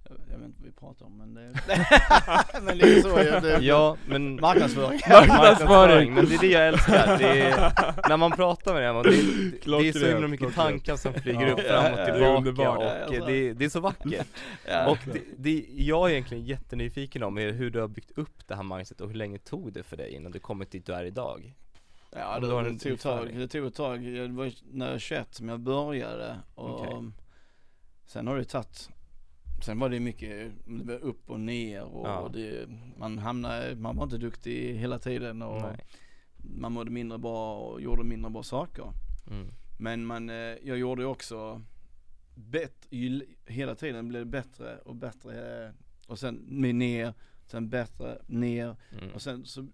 jag, 0.09 0.19
jag 0.33 0.39
vet 0.39 0.47
inte 0.47 0.59
vad 0.61 0.67
vi 0.67 0.73
pratar 0.73 1.07
om 1.07 1.19
men 1.19 1.35
det, 1.35 1.41
men 2.63 2.79
det 2.79 2.85
är 2.97 3.01
så 3.03 3.09
jag, 3.09 3.43
det, 3.43 3.59
Ja, 3.65 3.97
men 4.07 4.35
marknadsföring. 4.41 5.01
marknadsföring, 5.11 6.15
men 6.15 6.27
det 6.29 6.35
är 6.35 6.39
det 6.41 6.47
jag 6.47 6.69
älskar. 6.69 7.19
Det 7.19 7.41
är, 7.41 8.09
när 8.09 8.17
man 8.17 8.33
pratar 8.33 8.75
med 8.75 8.85
dem, 8.89 8.97
och 8.97 9.05
det, 9.05 9.11
det, 9.11 9.81
det 9.81 9.89
är 9.89 9.93
så 9.93 10.07
himla 10.07 10.29
mycket 10.29 10.55
tankar 10.55 10.97
som 10.97 11.15
flyger 11.15 11.47
Ja. 11.47 11.53
upp 11.53 11.61
fram 11.61 11.93
och 11.93 11.97
Det 11.99 12.03
är 12.03 12.13
tillbaka 12.13 12.37
underbart. 12.39 12.79
och 13.09 13.15
Ja, 13.15 13.25
det, 13.27 13.53
det 13.53 13.65
är 13.65 13.69
så 13.69 13.81
vackert. 13.81 14.27
Ja. 14.69 14.87
Och 14.91 14.99
det, 15.13 15.21
det, 15.39 15.65
jag 15.75 16.07
är 16.09 16.13
egentligen 16.13 16.45
jättenyfiken 16.45 17.23
om 17.23 17.39
är 17.39 17.53
hur 17.53 17.71
du 17.71 17.81
har 17.81 17.89
byggt 17.89 18.19
upp 18.19 18.49
det 18.49 18.55
här 18.55 18.63
mindset 18.63 19.01
och 19.01 19.09
hur 19.09 19.15
länge 19.15 19.39
tog 19.39 19.73
det 19.73 19.83
för 19.83 19.97
dig 19.97 20.11
innan 20.15 20.33
du 20.33 20.39
kommit 20.39 20.71
dit 20.71 20.87
du 20.87 20.93
är 20.93 21.05
idag? 21.05 21.55
Ja 22.17 22.41
det, 22.41 22.47
det 22.49 22.69
en 22.69 22.79
tog 22.79 22.93
ett 22.93 23.01
tag, 23.01 23.29
det 23.37 23.49
tog 23.49 23.67
ett 23.67 23.75
tag, 23.75 24.01
det 24.05 24.29
var 24.29 24.53
när 24.73 24.87
jag 24.87 24.93
var 24.93 24.99
21 24.99 25.35
som 25.35 25.49
jag 25.49 25.61
började 25.61 26.37
och 26.55 26.81
Okej. 26.81 27.11
sen 28.07 28.27
har 28.27 28.37
det 28.37 28.45
tagit 28.45 28.91
Sen 29.65 29.79
var 29.79 29.89
det 29.89 30.01
mycket 30.01 30.53
upp 31.01 31.31
och 31.31 31.41
ner 31.41 31.83
och 31.85 32.07
Ja. 32.09 32.31
det, 32.33 32.69
man 32.99 33.19
hamnade, 33.19 33.77
man 33.77 33.97
var 33.97 34.05
inte 34.05 34.19
duktig 34.19 34.75
hela 34.75 34.99
tiden 34.99 35.43
och 35.43 35.63
Nej. 35.63 35.77
man 36.37 36.73
mådde 36.73 36.91
mindre 36.91 37.19
bra 37.19 37.59
och 37.59 37.81
gjorde 37.81 38.05
mindre 38.05 38.31
bra 38.31 38.43
saker. 38.43 38.93
Mm. 39.31 39.47
Men 39.79 40.07
man, 40.07 40.31
eh, 40.31 40.37
jag 40.37 40.79
gjorde 40.79 41.07
också 41.07 41.63
ju, 42.91 43.27
hela 43.47 43.75
tiden 43.75 44.09
blev 44.09 44.25
det 44.25 44.31
bättre 44.31 44.79
och 44.79 44.95
bättre 44.97 45.73
och 46.07 46.19
sen 46.19 46.35
med 46.49 46.75
ner, 46.75 47.15
sen 47.47 47.69
bättre, 47.69 48.19
ner 48.27 48.77
Mm. 48.99 49.15
och 49.15 49.23
sen 49.23 49.45
så, 49.45 49.67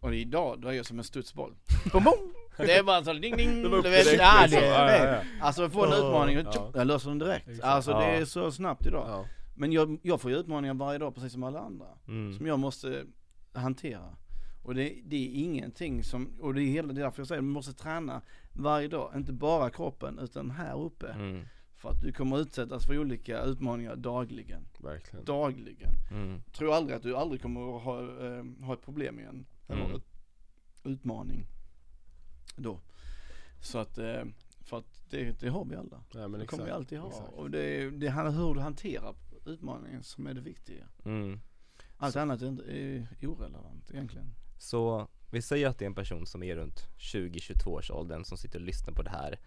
och 0.00 0.14
idag 0.14 0.60
då 0.60 0.68
är 0.68 0.72
jag 0.72 0.86
som 0.86 0.98
en 0.98 1.04
studsboll. 1.04 1.54
Bom, 1.92 2.04
bom. 2.04 2.34
Det 2.66 2.72
är 2.76 2.82
bara 2.82 3.04
så 3.04 3.12
ding 3.12 3.36
ding. 3.36 3.62
Det 3.62 3.68
du 3.68 3.76
vet, 3.90 4.04
direkt, 4.04 4.22
ja, 4.22 4.40
liksom. 4.42 4.60
det, 4.60 4.66
Ja, 4.66 4.96
ja, 4.96 5.04
ja. 5.06 5.20
Alltså 5.40 5.68
få 5.70 5.84
en 5.86 5.92
utmaning 5.92 6.38
och 6.46 6.54
tjup, 6.54 6.62
jag 6.74 6.86
löser 6.86 7.08
den 7.08 7.18
direkt. 7.18 7.48
Exakt. 7.48 7.64
Alltså 7.64 7.92
det 7.92 8.04
är 8.04 8.24
så 8.24 8.52
snabbt 8.52 8.86
idag. 8.86 9.26
Men 9.54 9.72
jag, 9.72 9.98
jag 10.02 10.20
får 10.20 10.30
ju 10.30 10.36
utmaningar 10.36 10.74
varje 10.74 10.98
dag 10.98 11.14
precis 11.14 11.32
som 11.32 11.42
alla 11.42 11.58
andra. 11.60 11.86
Mm. 12.08 12.34
Som 12.34 12.46
jag 12.46 12.58
måste 12.58 13.04
hantera. 13.52 14.16
Och 14.62 14.74
det, 14.74 14.94
det 15.04 15.16
är 15.16 15.44
ingenting 15.44 16.04
som, 16.04 16.40
och 16.40 16.54
det 16.54 16.62
är 16.62 16.66
hela 16.66 16.92
det 16.92 17.00
är 17.00 17.04
därför 17.04 17.20
jag 17.20 17.28
säger, 17.28 17.42
du 17.42 17.48
måste 17.48 17.72
träna 17.72 18.20
varje 18.52 18.88
dag. 18.88 19.12
Inte 19.16 19.32
bara 19.32 19.70
kroppen 19.70 20.18
utan 20.18 20.50
här 20.50 20.80
uppe. 20.80 21.08
Mm. 21.08 21.42
För 21.76 21.90
att 21.90 22.00
du 22.00 22.12
kommer 22.12 22.38
utsättas 22.40 22.86
för 22.86 22.98
olika 22.98 23.42
utmaningar 23.42 23.96
dagligen. 23.96 24.62
Verkligen. 24.78 25.24
Dagligen. 25.24 25.92
Mm. 26.10 26.42
Tror 26.52 26.74
aldrig 26.74 26.96
att 26.96 27.02
du 27.02 27.16
aldrig 27.16 27.42
kommer 27.42 27.76
att 27.76 27.82
ha, 27.82 28.00
eh, 28.00 28.44
ha 28.66 28.74
ett 28.74 28.82
problem 28.84 29.18
igen. 29.18 29.46
Eller 29.68 29.84
Mm. 29.84 30.00
utmaning. 30.84 31.46
Då. 32.56 32.80
Så 33.60 33.78
att, 33.78 33.98
eh, 33.98 34.24
för 34.60 34.78
att 34.78 35.02
det, 35.10 35.40
det 35.40 35.48
har 35.48 35.64
vi 35.64 35.76
alla. 35.76 36.02
Ja, 36.14 36.28
Det 36.28 36.46
kommer 36.46 36.64
vi 36.64 36.70
alltid 36.70 36.98
ha. 36.98 37.08
exakt. 37.08 37.32
Och 37.32 37.50
det, 37.50 37.90
det 37.90 38.08
om 38.08 38.30
hur 38.30 38.54
du 38.54 38.60
hanterar 38.60 39.14
utmaningen 39.46 40.02
som 40.02 40.26
är 40.26 40.34
det 40.34 40.40
viktiga. 40.40 40.88
Mm. 41.04 41.40
Allt 41.96 42.16
annat 42.16 42.42
är, 42.42 42.46
inte, 42.46 42.62
är 42.62 43.06
irrelevant 43.20 43.90
egentligen. 43.90 44.34
Så 44.58 45.08
vi 45.30 45.42
säger 45.42 45.68
att 45.68 45.78
det 45.78 45.84
är 45.84 45.86
en 45.86 45.94
person 45.94 46.26
som 46.26 46.42
är 46.42 46.56
runt 46.56 46.88
20-22 46.98 47.66
års 47.66 47.90
åldern 47.90 48.24
som 48.24 48.38
sitter 48.38 48.58
och 48.58 48.64
lyssnar 48.64 48.94
på 48.94 49.02
det 49.02 49.10
här 49.10 49.38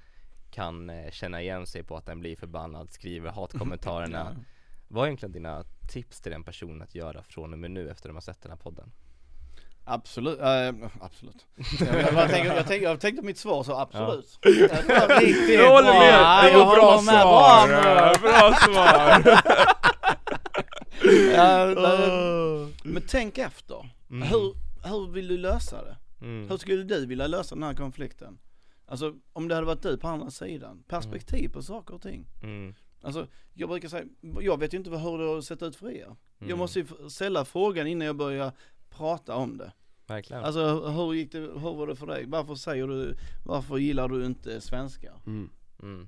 kan 0.52 0.90
eh, 0.90 1.12
känna 1.12 1.42
igen 1.42 1.68
sig 1.68 1.84
på 1.84 1.98
att 1.98 2.06
den 2.06 2.20
blir 2.20 2.36
förbannad, 2.36 2.92
skriver 2.92 3.32
hatkommentarerna. 3.32 4.36
Ja. 4.38 4.44
Vad 4.88 5.04
är 5.04 5.08
egentligen 5.08 5.32
dina 5.34 5.64
tips 5.90 6.22
till 6.22 6.32
den 6.32 6.44
personen 6.44 6.82
att 6.82 6.96
göra 6.96 7.24
från 7.24 7.54
och 7.54 7.60
med 7.60 7.72
nu 7.72 7.90
efter 7.90 8.10
de 8.10 8.14
har 8.14 8.22
sett 8.22 8.42
den 8.42 8.52
här 8.52 8.58
podden? 8.58 8.92
Absolut, 9.86 10.40
äh, 10.40 10.70
absolut. 11.02 11.46
Jag, 11.80 12.02
jag, 12.14 12.30
tänker, 12.30 12.56
jag, 12.56 12.68
tänker, 12.68 12.88
jag 12.88 13.00
tänkte 13.00 13.26
mitt 13.26 13.38
svar 13.38 13.64
så 13.64 13.76
absolut. 13.78 14.38
Det 14.42 14.50
var 14.88 15.20
riktigt 15.20 15.50
Jag 15.60 15.72
håller 15.72 15.94
med, 15.94 16.14
Ja, 16.14 16.50
det 16.52 16.58
var 16.58 16.76
bra 16.76 16.98
svar! 17.02 17.68
Bra, 17.68 18.14
Bra 18.22 18.56
svar! 18.56 19.42
Ja, 21.36 21.66
men- 21.66 22.74
Men 22.94 23.04
tänk 23.08 23.38
efter. 23.38 23.90
Mm. 24.10 24.28
Hur, 24.28 24.56
hur 24.88 25.12
vill 25.12 25.28
du 25.28 25.38
lösa 25.38 25.84
det? 25.84 25.98
Mm. 26.22 26.50
Hur 26.50 26.58
skulle 26.58 26.84
du 26.84 27.06
vilja 27.06 27.28
lösa 27.28 27.56
den 27.56 27.64
här 27.64 27.74
konflikten? 27.74 28.40
Alltså 28.86 29.14
om 29.34 29.48
det 29.48 29.56
hade 29.56 29.68
varit 29.68 29.82
du 29.82 29.98
på 29.98 30.08
andra 30.08 30.32
sidan, 30.32 30.84
perspektiv 30.88 31.50
på 31.50 31.62
saker 31.62 31.94
och 31.96 32.02
ting. 32.02 32.26
Mm. 32.44 32.76
Alltså 33.02 33.28
jag 33.54 33.70
brukar 33.70 33.90
säga, 33.90 34.04
jag 34.42 34.60
vet 34.60 34.74
ju 34.74 34.78
inte 34.78 34.90
hur 34.90 35.18
det 35.18 35.26
har 35.26 35.42
sett 35.42 35.64
ut 35.64 35.76
för 35.76 35.92
er. 35.92 36.06
Mm. 36.06 36.50
Jag 36.50 36.58
måste 36.58 36.80
ju 36.80 36.86
ställa 37.10 37.46
frågan 37.46 37.88
innan 37.88 38.08
jag 38.08 38.16
börjar 38.16 38.52
prata 38.98 39.36
om 39.36 39.58
det. 39.58 39.72
Verkligen. 40.08 40.44
Alltså 40.44 40.90
hur 40.90 41.14
gick 41.14 41.32
det, 41.32 41.40
hur 41.40 41.76
var 41.78 41.88
det 41.88 41.96
för 41.96 42.08
dig? 42.08 42.26
Varför 42.26 42.56
säger 42.56 42.88
du, 42.88 43.18
varför 43.46 43.78
gillar 43.78 44.08
du 44.08 44.26
inte 44.26 44.62
svenskar? 44.62 45.14
Mm. 45.26 45.50
Mm. 45.82 46.08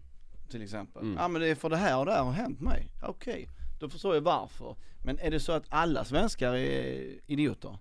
Till 0.50 0.62
exempel. 0.64 1.02
Mm. 1.02 1.18
Ja 1.18 1.28
men 1.28 1.42
det 1.42 1.48
är 1.48 1.56
för 1.56 1.70
det 1.70 1.78
här 1.78 2.00
och 2.00 2.06
det 2.06 2.12
här 2.12 2.24
har 2.24 2.32
hänt 2.32 2.60
mig. 2.62 2.92
Okej, 3.04 3.50
då 3.80 3.90
förstår 3.90 4.16
jag 4.16 4.22
varför. 4.22 4.76
Men 5.04 5.20
är 5.20 5.32
det 5.32 5.40
så 5.40 5.52
att 5.52 5.66
alla 5.70 6.06
svenskar 6.06 6.54
är 6.54 7.20
idioter? 7.32 7.78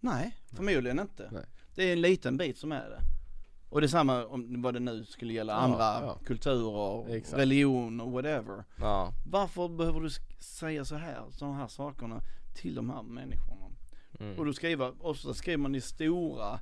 Nej, 0.00 0.36
förmodligen 0.56 0.98
inte. 0.98 1.28
Nej. 1.32 1.44
Det 1.74 1.84
är 1.88 1.92
en 1.92 2.00
liten 2.00 2.36
bit 2.36 2.58
som 2.58 2.72
är 2.72 2.90
det. 2.90 3.00
Och 3.68 3.80
detsamma 3.80 4.26
om 4.26 4.62
vad 4.62 4.74
det 4.74 4.80
nu 4.80 5.04
skulle 5.04 5.32
gälla 5.32 5.52
Ja, 5.52 5.58
andra 5.58 5.78
ja. 6.06 6.18
kulturer, 6.24 7.14
Exakt. 7.14 7.38
religion 7.38 8.00
och 8.00 8.12
whatever. 8.12 8.64
Ja. 8.76 9.12
Varför 9.26 9.68
behöver 9.68 10.00
du 10.00 10.10
säga 10.38 10.84
så 10.84 10.94
här, 10.96 11.22
sådana 11.30 11.56
här 11.56 11.68
sakerna 11.68 12.20
till 12.54 12.74
de 12.74 12.90
här 12.90 13.02
människorna? 13.02 13.59
Mm. 14.18 14.38
Och 14.38 14.44
du 14.44 14.52
skriver, 14.52 14.92
ofta 15.00 15.34
skriver 15.34 15.58
man 15.58 15.74
i 15.74 15.80
stora, 15.80 16.60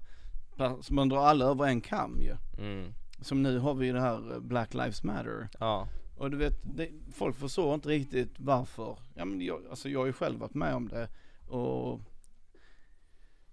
så 0.81 0.95
man 0.95 1.09
drar 1.09 1.27
alla 1.27 1.45
över 1.45 1.65
en 1.65 1.81
kam 1.81 2.20
ju. 2.20 2.37
Mm. 2.59 2.93
Som 3.20 3.43
nu 3.43 3.59
har 3.59 3.75
vi 3.75 3.93
det 3.93 4.01
här 4.01 4.33
eh, 4.33 4.41
Black 4.41 4.75
Lives 4.75 5.03
Matter. 5.03 5.49
Ja. 5.61 5.89
Och 6.16 6.31
du 6.31 6.37
vet, 6.37 6.55
det, 6.62 6.89
folk 7.15 7.37
förstår 7.37 7.75
inte 7.75 7.89
riktigt 7.89 8.35
varför. 8.37 8.99
Ja 9.15 9.25
men 9.25 9.41
jag, 9.41 9.61
alltså 9.70 9.89
jag 9.89 9.99
har 9.99 10.07
ju 10.07 10.12
själv 10.12 10.39
varit 10.39 10.55
med 10.55 10.75
om 10.75 10.89
det 10.89 11.09
och 11.49 12.01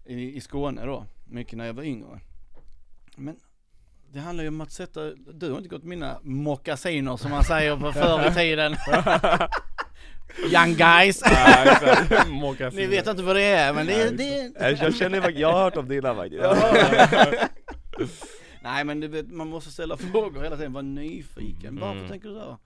i, 0.05 0.35
i 0.35 0.41
Skåne 0.41 0.85
då, 0.85 1.05
mycket 1.25 1.57
när 1.57 1.65
jag 1.65 1.73
var 1.73 1.83
yngre. 1.83 2.19
Men 3.15 3.39
det 4.11 4.19
handlar 4.19 4.43
ju 4.43 4.47
om 4.47 4.61
att 4.61 4.71
sätta, 4.71 5.11
du 5.15 5.51
har 5.51 5.57
inte 5.57 5.69
gått 5.69 5.83
mina 5.83 6.19
mockasiner 6.23 7.17
som 7.17 7.31
man 7.31 7.43
säger 7.43 7.77
på 7.77 7.91
förr 7.91 8.31
i 8.31 8.33
tiden. 8.35 8.75
Young 10.43 10.73
guys. 10.75 11.21
Ja. 11.25 12.69
Ni 12.73 12.85
vet 12.85 13.07
inte 13.07 13.23
vad 13.23 13.35
det 13.35 13.41
är 13.43 13.73
men 13.73 13.85
det, 13.87 13.93
är- 14.01 14.11
det 14.11 14.39
är 14.55 14.83
Jag 14.83 14.95
känner, 14.95 15.31
jag 15.31 15.51
har 15.51 15.63
hört 15.63 15.77
om 15.77 15.87
dina 15.89 16.15
faktiskt. 16.15 16.43
Nej 18.61 18.83
men 18.83 18.99
du 18.99 19.07
vet, 19.07 19.31
man 19.31 19.49
måste 19.49 19.71
ställa 19.71 19.97
frågor 19.97 20.43
hela 20.43 20.55
tiden, 20.57 20.73
vara 20.73 20.81
nyfiken. 20.81 21.79
Varför 21.79 21.97
Mm. 21.97 22.09
tänker 22.09 22.29
du 22.29 22.35
så? 22.35 22.57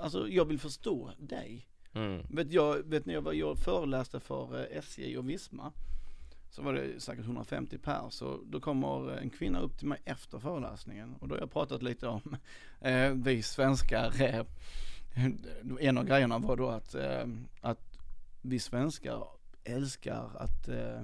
Alltså 0.00 0.28
jag 0.28 0.44
vill 0.44 0.58
förstå 0.58 1.10
dig. 1.18 1.66
Mm. 1.94 2.22
Vet 2.30 2.52
jag, 2.52 2.74
vet 2.90 3.06
ni 3.06 3.12
jag 3.12 3.22
var, 3.22 3.32
jag 3.32 3.58
föreläste 3.58 4.20
för 4.20 4.60
eh, 4.60 4.78
SJ 4.78 5.18
och 5.18 5.30
Visma. 5.30 5.72
Så 6.50 6.62
var 6.62 6.72
det 6.72 7.00
säkert 7.02 7.24
150 7.24 7.78
per, 7.78 8.00
så 8.10 8.40
då 8.46 8.60
kommer 8.60 9.16
en 9.18 9.30
kvinna 9.30 9.60
upp 9.60 9.78
till 9.78 9.86
mig 9.88 9.98
efter 10.04 10.38
föreläsningen 10.38 11.14
och 11.20 11.28
då 11.28 11.34
har 11.34 11.40
jag 11.40 11.52
pratat 11.52 11.82
lite 11.82 12.08
om 12.08 12.36
eh, 12.80 13.10
vi 13.10 13.42
svenskar. 13.42 14.12
Eh, 14.22 14.44
en 15.80 15.98
av 15.98 16.04
grejerna 16.04 16.38
var 16.38 16.56
då 16.56 16.68
att, 16.68 16.94
eh, 16.94 17.26
att 17.60 17.98
vi 18.42 18.58
svenskar 18.58 19.24
älskar 19.64 20.30
att 20.34 20.68
eh, 20.68 21.02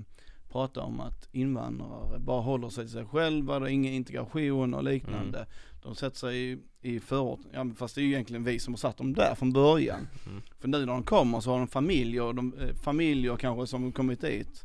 prata 0.49 0.81
om 0.81 1.01
att 1.01 1.29
invandrare 1.33 2.19
bara 2.19 2.41
håller 2.41 2.69
sig 2.69 2.85
till 2.85 2.93
sig 2.93 3.05
själva, 3.05 3.59
det 3.59 3.67
är 3.67 3.71
ingen 3.71 3.93
integration 3.93 4.75
och 4.75 4.85
liknande. 4.85 5.47
De 5.83 5.95
sätter 5.95 6.17
sig 6.17 6.53
i, 6.53 6.59
i 6.83 7.01
förort, 7.01 7.41
ja 7.53 7.67
fast 7.77 7.95
det 7.95 8.01
är 8.01 8.03
ju 8.03 8.09
egentligen 8.09 8.45
vi 8.45 8.59
som 8.59 8.73
har 8.73 8.79
satt 8.79 8.97
dem 8.97 9.13
där 9.13 9.35
från 9.35 9.53
början. 9.53 10.09
Mm. 10.27 10.43
För 10.59 10.69
nu 10.69 10.79
när 10.79 10.87
de 10.87 11.03
kommer 11.03 11.41
så 11.41 11.51
har 11.51 11.59
de 11.59 11.69
familjer, 11.69 12.23
och 12.23 12.35
de, 12.35 12.55
eh, 12.55 12.75
familjer 12.75 13.37
kanske 13.37 13.67
som 13.67 13.93
kommit 13.93 14.21
dit. 14.21 14.65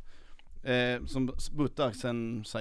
Eh, 0.63 1.05
som 1.05 1.31
bott 1.51 1.75
där 1.75 1.91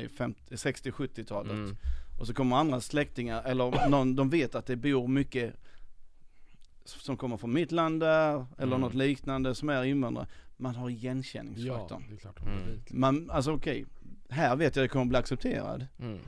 50 0.08 0.56
60-70-talet. 0.56 1.52
Mm. 1.52 1.76
Och 2.18 2.26
så 2.26 2.34
kommer 2.34 2.56
andra 2.56 2.80
släktingar, 2.80 3.42
eller 3.44 3.88
någon, 3.88 4.16
de 4.16 4.30
vet 4.30 4.54
att 4.54 4.66
det 4.66 4.76
bor 4.76 5.08
mycket 5.08 5.54
som 6.88 7.16
kommer 7.16 7.36
från 7.36 7.52
mitt 7.52 7.72
land 7.72 8.00
där, 8.00 8.46
eller 8.58 8.66
Mm. 8.76 8.80
något 8.80 8.94
liknande 8.94 9.54
som 9.54 9.68
är 9.68 9.84
invandrare. 9.84 10.26
Man 10.56 10.74
har 10.74 10.90
Ja, 10.90 10.96
igenkänningsfaktorn. 10.96 12.04
det 12.08 12.14
är 12.14 12.18
klart. 12.18 12.40
Mm. 12.40 12.80
Man, 12.90 13.30
alltså 13.30 13.52
okej, 13.52 13.86
här 14.28 14.56
vet 14.56 14.76
jag 14.76 14.82
att 14.82 14.84
jag 14.84 14.90
kommer 14.90 15.04
bli 15.06 15.18
accepterad. 15.18 15.86
Mm. 15.98 16.18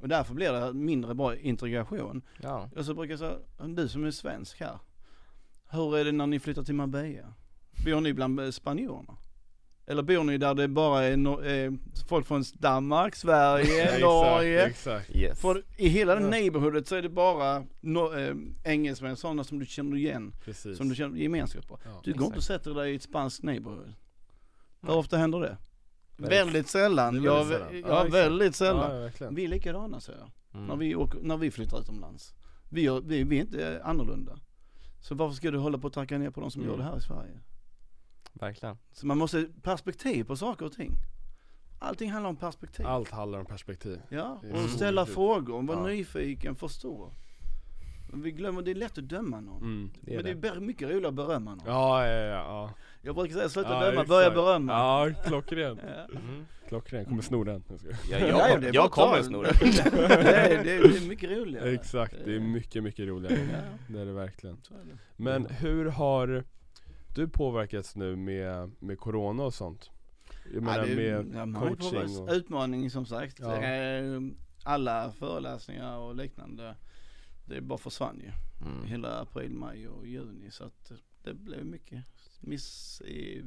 Och 0.00 0.08
därför 0.08 0.34
blir 0.34 0.52
det 0.52 0.72
mindre 0.72 1.14
bra 1.14 1.36
integration. 1.36 2.22
Ja. 2.40 2.70
Och 2.76 2.84
så 2.84 2.94
brukar 2.94 3.12
jag 3.12 3.18
säga, 3.18 3.36
du 3.66 3.88
som 3.88 4.04
är 4.04 4.10
svensk 4.10 4.60
här. 4.60 4.78
Hur 5.70 5.96
är 5.98 6.04
det 6.04 6.12
när 6.12 6.26
ni 6.26 6.38
flyttar 6.40 6.62
till 6.62 6.74
Marbella? 6.74 7.34
Bor 7.84 8.00
ni 8.00 8.12
bland 8.12 8.54
spanjorerna? 8.54 9.16
Eller 9.86 10.02
bor 10.02 10.24
ni 10.24 10.38
där 10.38 10.54
det 10.54 10.68
bara 10.68 11.02
är 11.02 11.16
no- 11.16 11.46
eh, 11.66 11.72
folk 12.08 12.26
från 12.26 12.44
Danmark, 12.54 13.16
Sverige, 13.16 13.98
Norge? 14.00 14.66
Exakt, 14.66 15.08
exakt. 15.08 15.16
Yes. 15.16 15.40
För 15.40 15.62
i 15.76 15.88
hela 15.88 16.14
det 16.14 16.28
neighborhoodet 16.28 16.88
så 16.88 16.94
är 16.96 17.02
det 17.02 17.08
bara 17.08 17.64
no, 17.80 18.18
eh, 18.18 18.34
engelsmän, 18.64 19.16
sådana 19.16 19.44
som 19.44 19.58
du 19.58 19.66
känner 19.66 19.96
igen, 19.96 20.32
Precis. 20.44 20.76
som 20.78 20.88
du 20.88 20.94
känner 20.94 21.18
gemenskap 21.18 21.68
på. 21.68 21.78
ja. 21.84 22.00
Du 22.04 22.12
går 22.12 22.24
inte 22.24 22.24
och 22.24 22.28
exakt. 22.42 22.46
sätter 22.46 22.74
dig 22.74 22.92
i 22.92 22.96
ett 22.96 23.02
spanskt 23.02 23.42
neighborhood. 23.42 23.94
Hur 24.80 24.88
Nej. 24.88 24.96
ofta 24.96 25.16
händer 25.16 25.40
det? 25.40 25.56
Väldigt- 26.16 26.38
Väldigt 26.38 26.68
sällan. 26.68 27.22
Väldigt 27.22 27.46
sällan. 27.48 27.68
ja, 27.72 27.88
Ja, 27.88 27.96
exakt. 28.04 28.14
väldigt 28.14 28.54
sällan. 28.56 29.10
Ja. 29.20 29.28
Vi 29.30 29.44
är 29.44 29.48
likadana 29.48 30.00
säger 30.00 30.18
jag. 30.18 30.30
Mm. 30.54 30.66
när, 30.66 30.76
vi 30.76 30.94
åker, 30.94 31.18
när 31.22 31.36
vi 31.36 31.50
flyttar 31.50 31.80
utomlands. 31.80 32.34
Vi, 32.70 32.82
gör- 32.82 33.00
vi, 33.00 33.24
vi 33.24 33.36
är 33.36 33.40
inte 33.40 33.80
annorlunda. 33.84 34.38
Så 35.00 35.14
varför 35.14 35.34
ska 35.36 35.50
du 35.50 35.58
hålla 35.58 35.78
på 35.78 35.86
att 35.86 35.92
tacka 35.92 36.18
ner 36.18 36.30
på 36.30 36.40
de 36.40 36.50
som 36.50 36.62
Mm. 36.62 36.70
gör 36.72 36.78
det 36.78 36.84
här 36.84 36.96
i 36.98 37.00
Sverige? 37.00 37.40
Verkligen. 38.32 38.76
Så 38.92 39.06
man 39.06 39.18
måste 39.18 39.46
perspektiv 39.62 40.24
på 40.24 40.36
saker 40.36 40.66
och 40.66 40.72
ting. 40.72 40.92
Allting 41.78 42.10
handlar 42.10 42.30
om 42.30 42.36
perspektiv. 42.36 42.86
Allt 42.86 43.10
handlar 43.10 43.38
om 43.38 43.46
perspektiv. 43.46 44.00
Ja, 44.08 44.40
är 44.44 44.52
och 44.52 44.58
så 44.58 44.68
ställa 44.68 45.02
viktigt. 45.02 45.14
frågor, 45.14 45.62
vara 45.62 45.78
Ja. 45.78 45.86
nyfiken, 45.86 46.54
förstå. 46.54 47.12
Vi 48.14 48.30
glömmer, 48.30 48.62
det 48.62 48.70
är 48.70 48.74
lätt 48.74 48.98
att 48.98 49.08
döma 49.08 49.40
någon. 49.40 49.62
Mm. 49.62 49.90
Det 50.00 50.12
är 50.12 50.16
Men 50.16 50.24
det 50.24 50.30
är 50.30 50.34
det. 50.34 50.40
ber- 50.40 50.60
mycket 50.60 50.88
roligare 50.88 51.08
att 51.08 51.14
berömma 51.14 51.54
någon. 51.54 51.66
Ja, 51.66 52.06
ja, 52.06 52.12
ja, 52.12 52.26
ja. 52.36 52.70
Jag 53.02 53.14
brukar 53.14 53.34
säga 53.34 53.48
sluta 53.48 53.68
ja 53.72 53.80
döma, 53.80 53.90
exakt. 53.92 54.08
börja 54.08 54.30
berömma. 54.30 54.72
Ja, 54.72 55.10
klockren. 55.26 55.80
Ja. 55.82 56.18
Mm. 56.18 56.46
Klockren, 56.68 57.04
kommer 57.04 57.22
sno 57.22 57.44
den. 57.44 57.62
Jag. 57.68 57.92
Ja, 58.10 58.18
Ja, 58.18 58.26
jag, 58.28 58.50
är 58.50 58.58
bara 58.60 58.70
jag 58.72 58.84
att 58.84 58.90
kommer 58.90 59.22
sno 59.22 59.42
den. 59.42 59.52
det, 59.60 59.66
är, 59.66 60.64
det, 60.64 60.72
är, 60.72 60.82
det 60.88 60.96
är 60.96 61.08
mycket 61.08 61.30
roligare. 61.30 61.70
Exakt, 61.70 62.14
det 62.24 62.34
är 62.36 62.40
mycket, 62.40 62.82
mycket 62.82 63.06
roligare. 63.08 63.38
Ja, 63.52 63.94
Det 63.94 64.00
är 64.00 64.06
det 64.06 64.12
verkligen. 64.12 64.56
är. 64.56 64.98
Men 65.16 65.46
hur 65.46 65.84
har 65.86 66.44
du 67.14 67.28
påverkats 67.28 67.96
nu 67.96 68.16
med, 68.16 68.72
med 68.78 68.98
corona 68.98 69.42
och 69.42 69.54
sånt? 69.54 69.90
Jag 70.54 70.62
menar 70.62 70.78
Ja, 70.78 70.86
det, 70.86 71.24
med 71.24 71.54
ja, 71.54 71.60
coaching 71.60 72.22
och... 72.22 72.32
Utmaning 72.32 72.90
som 72.90 73.06
sagt. 73.06 73.38
Ja. 73.40 73.62
Eh, 73.62 74.20
Alla 74.64 75.12
föreläsningar 75.12 75.98
och 75.98 76.14
liknande, 76.14 76.76
det 77.44 77.60
bara 77.60 77.78
försvann 77.78 78.20
ju. 78.20 78.30
Mm. 78.66 78.84
Hela 78.86 79.20
april, 79.20 79.54
maj 79.54 79.88
och 79.88 80.06
juni 80.06 80.50
så 80.50 80.64
att 80.64 80.92
det 81.22 81.34
blev 81.34 81.64
mycket 81.64 82.04
miss 82.40 83.00
i, 83.00 83.38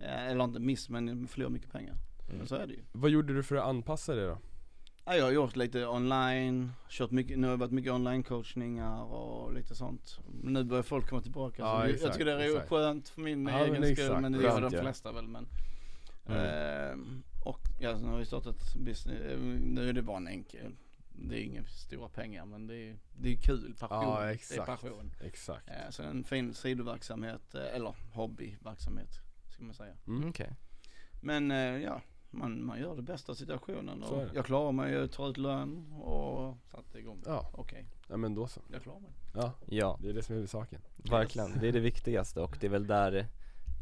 eh, 0.00 0.26
eller 0.26 0.44
inte 0.44 0.60
miss 0.60 0.88
men 0.88 1.28
förlorade 1.28 1.52
mycket 1.52 1.72
pengar. 1.72 1.94
Mm. 2.24 2.38
Men 2.38 2.46
så 2.46 2.54
är 2.54 2.66
det 2.66 2.72
ju. 2.72 2.82
Vad 2.92 3.10
gjorde 3.10 3.34
du 3.34 3.42
för 3.42 3.56
att 3.56 3.64
anpassa 3.64 4.14
dig 4.14 4.26
då? 4.26 4.38
Ja, 5.04 5.16
jag 5.16 5.24
har 5.24 5.30
gjort 5.32 5.56
lite 5.56 5.86
online, 5.86 6.72
kört 6.88 7.10
mycket, 7.10 7.38
nu 7.38 7.46
har 7.46 7.52
det 7.54 7.60
varit 7.60 7.72
mycket 7.72 7.92
online 7.92 8.22
coachningar 8.22 9.02
och 9.02 9.52
lite 9.52 9.74
sånt. 9.74 10.18
Men 10.42 10.52
nu 10.52 10.64
börjar 10.64 10.82
folk 10.82 11.08
komma 11.08 11.22
tillbaka 11.22 11.62
Ja, 11.62 11.80
så 11.80 11.86
jag 11.86 11.94
exakt, 11.94 12.12
tycker 12.12 12.24
det 12.24 12.32
är 12.44 12.48
exakt. 12.50 12.68
skönt 12.68 13.08
för 13.08 13.20
min 13.20 13.46
Ja, 13.46 13.52
men 13.58 13.60
egen 13.62 13.74
skull 13.82 13.90
exakt. 13.90 14.20
men 14.22 14.32
det 14.32 14.42
gör 14.42 14.60
de 14.60 14.70
flesta 14.70 15.12
väl 15.12 15.26
men. 15.28 15.48
Mm. 16.26 16.38
Ehm, 16.38 17.22
och 17.44 17.60
ja, 17.80 17.98
nu 17.98 18.08
har 18.08 18.18
vi 18.18 18.24
startat 18.24 18.74
business, 18.76 19.20
eh, 19.20 19.38
nu 19.60 19.88
är 19.88 19.92
det 19.92 20.02
bara 20.02 20.16
en 20.16 20.28
enkel, 20.28 20.72
det 21.08 21.36
är 21.40 21.42
inga 21.44 21.64
stora 21.64 22.08
pengar 22.08 22.44
men 22.46 22.66
det 22.66 22.76
är, 22.76 22.96
det 23.18 23.32
är 23.32 23.36
kul, 23.36 23.74
passion. 23.80 24.08
Ja, 24.08 24.20
Det 24.20 24.26
är 24.26 24.32
exakt. 24.32 24.66
passion. 24.66 25.12
Exakt. 25.24 25.68
Eh, 25.68 25.90
så 25.90 26.02
en 26.02 26.24
fin 26.24 26.54
sidoverksamhet, 26.54 27.54
eh, 27.54 27.74
eller 27.76 27.94
hobbyverksamhet 28.12 29.10
ska 29.48 29.62
man 29.64 29.74
säga. 29.74 29.94
Mm. 30.06 30.28
Okej. 30.28 30.56
Men 31.22 31.50
eh, 31.50 31.58
ja, 31.82 32.00
man, 32.30 32.64
man 32.64 32.80
gör 32.80 32.96
det 32.96 33.02
bästa 33.02 33.34
situationen 33.34 34.02
och 34.02 34.24
jag 34.34 34.44
klarar 34.44 34.72
mig, 34.72 34.92
jag 34.92 35.12
tar 35.12 35.30
ut 35.30 35.36
lön 35.38 35.92
och 35.92 36.56
satte 36.70 36.98
igång. 36.98 37.22
Ja, 37.26 37.50
Okej, 37.54 37.86
ja 38.08 38.16
men 38.16 38.34
då 38.34 38.46
så. 38.46 38.60
jag 38.72 38.82
klarar 38.82 39.00
mig. 39.00 39.10
Ja, 39.34 39.52
Ja, 39.66 39.98
det 40.02 40.08
är 40.08 40.12
det 40.14 40.22
som 40.22 40.32
är 40.32 40.36
huvudsaken. 40.36 40.80
verkligen. 40.96 41.58
Det 41.60 41.68
är 41.68 41.72
det 41.72 41.80
viktigaste 41.90 42.40
och 42.40 42.56
det 42.60 42.66
är 42.66 42.70
väl 42.70 42.86
där 42.86 43.26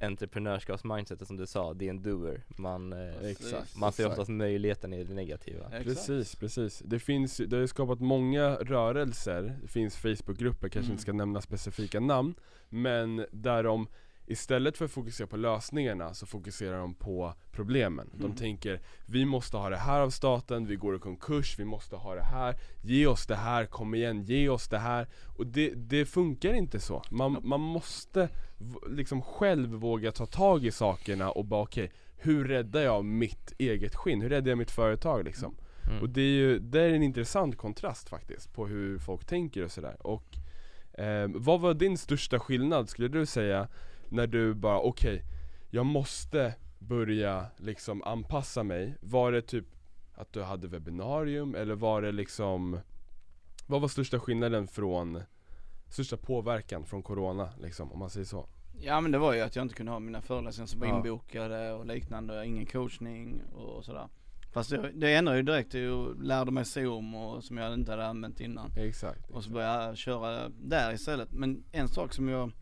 entreprenörskapsmindsetet 0.01 1.29
som 1.29 1.37
du 1.37 1.47
sa, 1.47 1.75
det 1.75 1.87
är 1.87 1.91
en 1.91 2.03
doer. 2.03 2.43
Man, 2.59 2.93
eh, 2.93 3.17
Exakt. 3.31 3.77
man 3.77 3.93
ser 3.93 4.03
exakt. 4.03 4.13
oftast 4.19 4.31
möjligheten 4.31 4.93
i 4.93 5.05
det 5.05 5.15
negativa. 5.15 5.65
Exakt. 5.67 5.85
Precis, 5.85 6.37
precis. 6.37 6.83
Det 6.87 6.99
finns, 6.99 7.37
det 7.37 7.57
har 7.57 7.61
ju 7.61 7.67
skapat 7.69 8.01
många 8.01 8.55
rörelser, 8.55 9.59
det 9.63 9.69
finns 9.69 9.97
Facebookgrupper, 9.97 10.69
kanske 10.69 10.79
Mm. 10.89 10.91
inte 10.93 11.03
ska 11.03 11.13
nämna 11.13 11.41
specifika 11.41 12.01
namn, 12.01 12.35
men 12.69 13.27
där 13.33 13.63
de 13.63 13.87
istället 14.31 14.77
för 14.79 14.85
att 14.85 14.91
fokusera 14.91 15.27
på 15.27 15.37
lösningarna 15.37 16.15
så 16.15 16.27
fokuserar 16.27 16.79
de 16.79 16.95
på 16.95 17.35
problemen. 17.53 18.11
De 18.15 18.25
Mm. 18.25 18.37
tänker, 18.37 18.81
vi 19.07 19.25
måste 19.25 19.57
ha 19.57 19.71
det 19.71 19.77
här 19.77 20.01
av 20.01 20.11
staten, 20.11 20.67
vi 20.67 20.77
går 20.77 20.97
i 20.97 20.99
konkurs, 20.99 21.59
vi 21.59 21.65
måste 21.65 21.97
ha 21.97 22.15
det 22.15 22.23
här, 22.23 22.55
ge 22.83 23.07
oss 23.07 23.27
det 23.27 23.37
här, 23.37 23.67
kom 23.67 23.95
igen, 23.95 24.23
ge 24.23 24.49
oss 24.49 24.69
det 24.69 24.79
här. 24.79 25.07
Och 25.39 25.47
det, 25.47 25.71
det 25.75 26.07
funkar 26.07 26.53
inte 26.55 26.81
så. 26.81 27.03
Man, 27.11 27.37
man 27.43 27.61
måste 27.61 28.29
liksom 28.91 29.23
själv 29.23 29.71
våga 29.71 30.13
ta 30.13 30.27
tag 30.27 30.65
i 30.65 30.71
sakerna 30.71 31.31
och 31.31 31.45
bara 31.45 31.63
okej, 31.63 31.93
hur 32.17 32.45
räddar 32.49 32.81
jag 32.81 33.05
mitt 33.05 33.53
eget 33.59 33.95
skinn? 33.95 34.21
Hur 34.23 34.29
räddar 34.29 34.49
jag 34.51 34.59
mitt 34.59 34.71
företag 34.71 35.25
liksom? 35.25 35.57
Mm. 35.91 36.03
Och 36.03 36.09
det 36.11 36.21
är 36.21 36.25
ju, 36.37 36.59
det 36.59 36.81
är 36.81 36.89
en 36.95 37.03
intressant 37.03 37.57
kontrast 37.57 38.09
faktiskt 38.09 38.53
på 38.53 38.67
hur 38.67 38.99
folk 38.99 39.25
tänker 39.27 39.65
och 39.65 39.71
sådär 39.71 39.97
och 40.07 40.25
eh, 41.01 41.29
Vad 41.35 41.61
var 41.61 41.75
din 41.75 41.99
största 41.99 42.39
skillnad 42.41 42.89
skulle 42.89 43.09
du 43.09 43.27
säga 43.27 43.69
när 44.11 44.27
du 44.27 44.55
bara 44.55 44.81
okej, 44.81 45.25
jag 45.71 45.87
måste 45.87 46.55
börja 46.79 47.47
liksom 47.57 48.03
anpassa 48.03 48.63
mig? 48.63 48.95
Var 49.01 49.33
det 49.33 49.43
typ 49.43 49.65
att 50.15 50.33
du 50.33 50.43
hade 50.43 50.69
webbinarium 50.69 51.55
eller 51.55 51.75
var 51.75 52.03
det 52.03 52.13
liksom 52.13 52.79
Vad 53.67 53.81
var 53.81 53.89
största 53.89 54.21
skillnaden 54.21 54.67
från 54.69 55.23
Största 55.91 56.17
påverkan 56.17 56.85
från 56.85 57.03
corona 57.03 57.49
liksom, 57.61 57.93
om 57.93 57.99
man 57.99 58.11
säger 58.11 58.27
så? 58.27 58.49
Ja 58.81 59.01
men 59.01 59.13
det 59.13 59.19
var 59.19 59.33
ju 59.35 59.41
att 59.41 59.57
jag 59.57 59.63
inte 59.65 59.75
kunde 59.75 59.93
ha 59.93 59.99
mina 59.99 60.21
föreläsningar 60.21 60.67
som 60.67 60.81
var 60.81 60.87
Ja. 60.87 60.97
inbokade 60.97 61.73
och 61.73 61.87
liknande, 61.87 62.47
ingen 62.47 62.67
coachning 62.67 63.41
och 63.53 63.85
sådär. 63.85 64.09
Fast 64.53 64.71
det, 64.71 64.91
det 64.95 65.15
ändrade 65.15 65.39
ju 65.39 65.43
direkt, 65.43 65.75
jag 65.75 66.23
lärde 66.23 66.51
mig 66.51 66.65
zoom 66.65 67.15
och 67.15 67.45
som 67.45 67.57
jag 67.59 67.75
inte 67.75 67.91
hade 67.91 68.07
använt 68.07 68.41
innan. 68.41 68.71
Exakt, 68.77 69.31
Och 69.31 69.45
så 69.45 69.51
började 69.51 69.85
jag 69.85 69.97
köra 69.97 70.49
där 70.49 70.93
istället. 70.93 71.33
Men 71.33 71.65
en 71.73 71.89
sak 71.89 72.13
som 72.15 72.29
jag, 72.29 72.53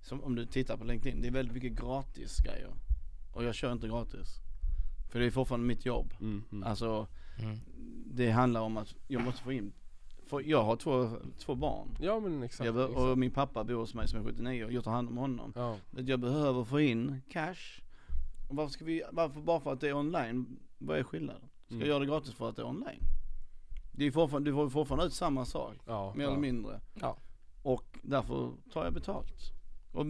som 0.00 0.24
om 0.24 0.34
du 0.34 0.46
tittar 0.46 0.76
på 0.76 0.84
LinkedIn, 0.84 1.20
det 1.22 1.28
är 1.28 1.32
väldigt 1.32 1.54
mycket 1.54 1.72
gratis 1.72 2.36
grejer. 2.38 2.70
Och 3.32 3.44
jag 3.44 3.54
kör 3.54 3.72
inte 3.72 3.88
gratis. 3.88 4.28
För 5.10 5.20
det 5.20 5.26
är 5.26 5.30
fortfarande 5.30 5.66
mitt 5.66 5.86
jobb. 5.86 6.14
mm, 6.20 6.44
mm. 6.52 6.64
Alltså 6.68 7.06
Mm. 7.42 7.58
det 8.06 8.30
handlar 8.30 8.60
om 8.60 8.76
att 8.76 8.94
jag 9.08 9.22
måste 9.24 9.42
få 9.42 9.52
in, 9.52 9.72
för 10.26 10.40
jag 10.40 10.64
har 10.64 10.76
två, 10.76 11.10
två 11.38 11.54
barn. 11.54 11.96
Ja 12.00 12.20
men 12.20 12.42
exakt, 12.42 12.66
Jag, 12.66 12.74
be- 12.74 12.84
exakt. 12.84 12.98
och 13.00 13.18
min 13.18 13.30
pappa 13.30 13.64
bor 13.64 13.74
hos 13.74 13.94
mig 13.94 14.08
som 14.08 14.18
är 14.20 14.24
79 14.24 14.64
och 14.64 14.72
jag 14.72 14.84
tar 14.84 14.90
hand 14.92 15.08
om 15.08 15.16
honom. 15.16 15.52
Ja, 15.56 15.76
Att 15.98 16.08
jag 16.08 16.20
behöver 16.20 16.64
få 16.64 16.80
in 16.80 17.20
cash. 17.30 17.80
Och 18.48 18.56
varför 18.56 18.72
ska 18.72 18.84
vi, 18.84 19.02
varför 19.12 19.40
bara 19.40 19.60
för 19.60 19.72
att 19.72 19.80
det 19.80 19.88
är 19.88 19.92
online, 19.96 20.46
vad 20.78 20.98
är 20.98 21.02
skillnaden? 21.02 21.42
Ska 21.64 21.74
Mm. 21.74 21.80
jag 21.80 21.88
göra 21.88 21.98
det 21.98 22.06
gratis 22.06 22.34
för 22.34 22.48
att 22.48 22.56
det 22.56 22.62
är 22.62 22.66
online? 22.66 23.00
Det 23.92 24.04
är 24.04 24.10
fortfarande, 24.10 24.50
du 24.50 24.54
får 24.54 24.64
ju 24.64 24.70
fortfarande 24.70 25.06
ut 25.06 25.12
samma 25.12 25.44
sak, 25.44 25.76
ja, 25.86 26.14
mer 26.16 26.24
ja. 26.24 26.30
eller 26.30 26.40
mindre. 26.40 26.80
Ja. 26.94 27.16
Och 27.62 27.98
därför 28.02 28.52
tar 28.72 28.84
jag 28.84 28.92
betalt. 28.94 29.52
Och 29.92 30.06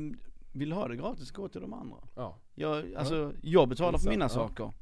vill 0.52 0.68
du 0.68 0.74
ha 0.74 0.88
det 0.88 0.96
gratis, 0.96 1.30
gå 1.30 1.48
till 1.48 1.60
de 1.60 1.72
andra. 1.72 1.96
ja. 2.14 2.36
Jag, 2.54 2.94
alltså, 2.94 3.32
jag 3.42 3.68
betalar 3.68 3.98
för 3.98 4.10
mina 4.10 4.24
ja. 4.24 4.28
saker. 4.28 4.72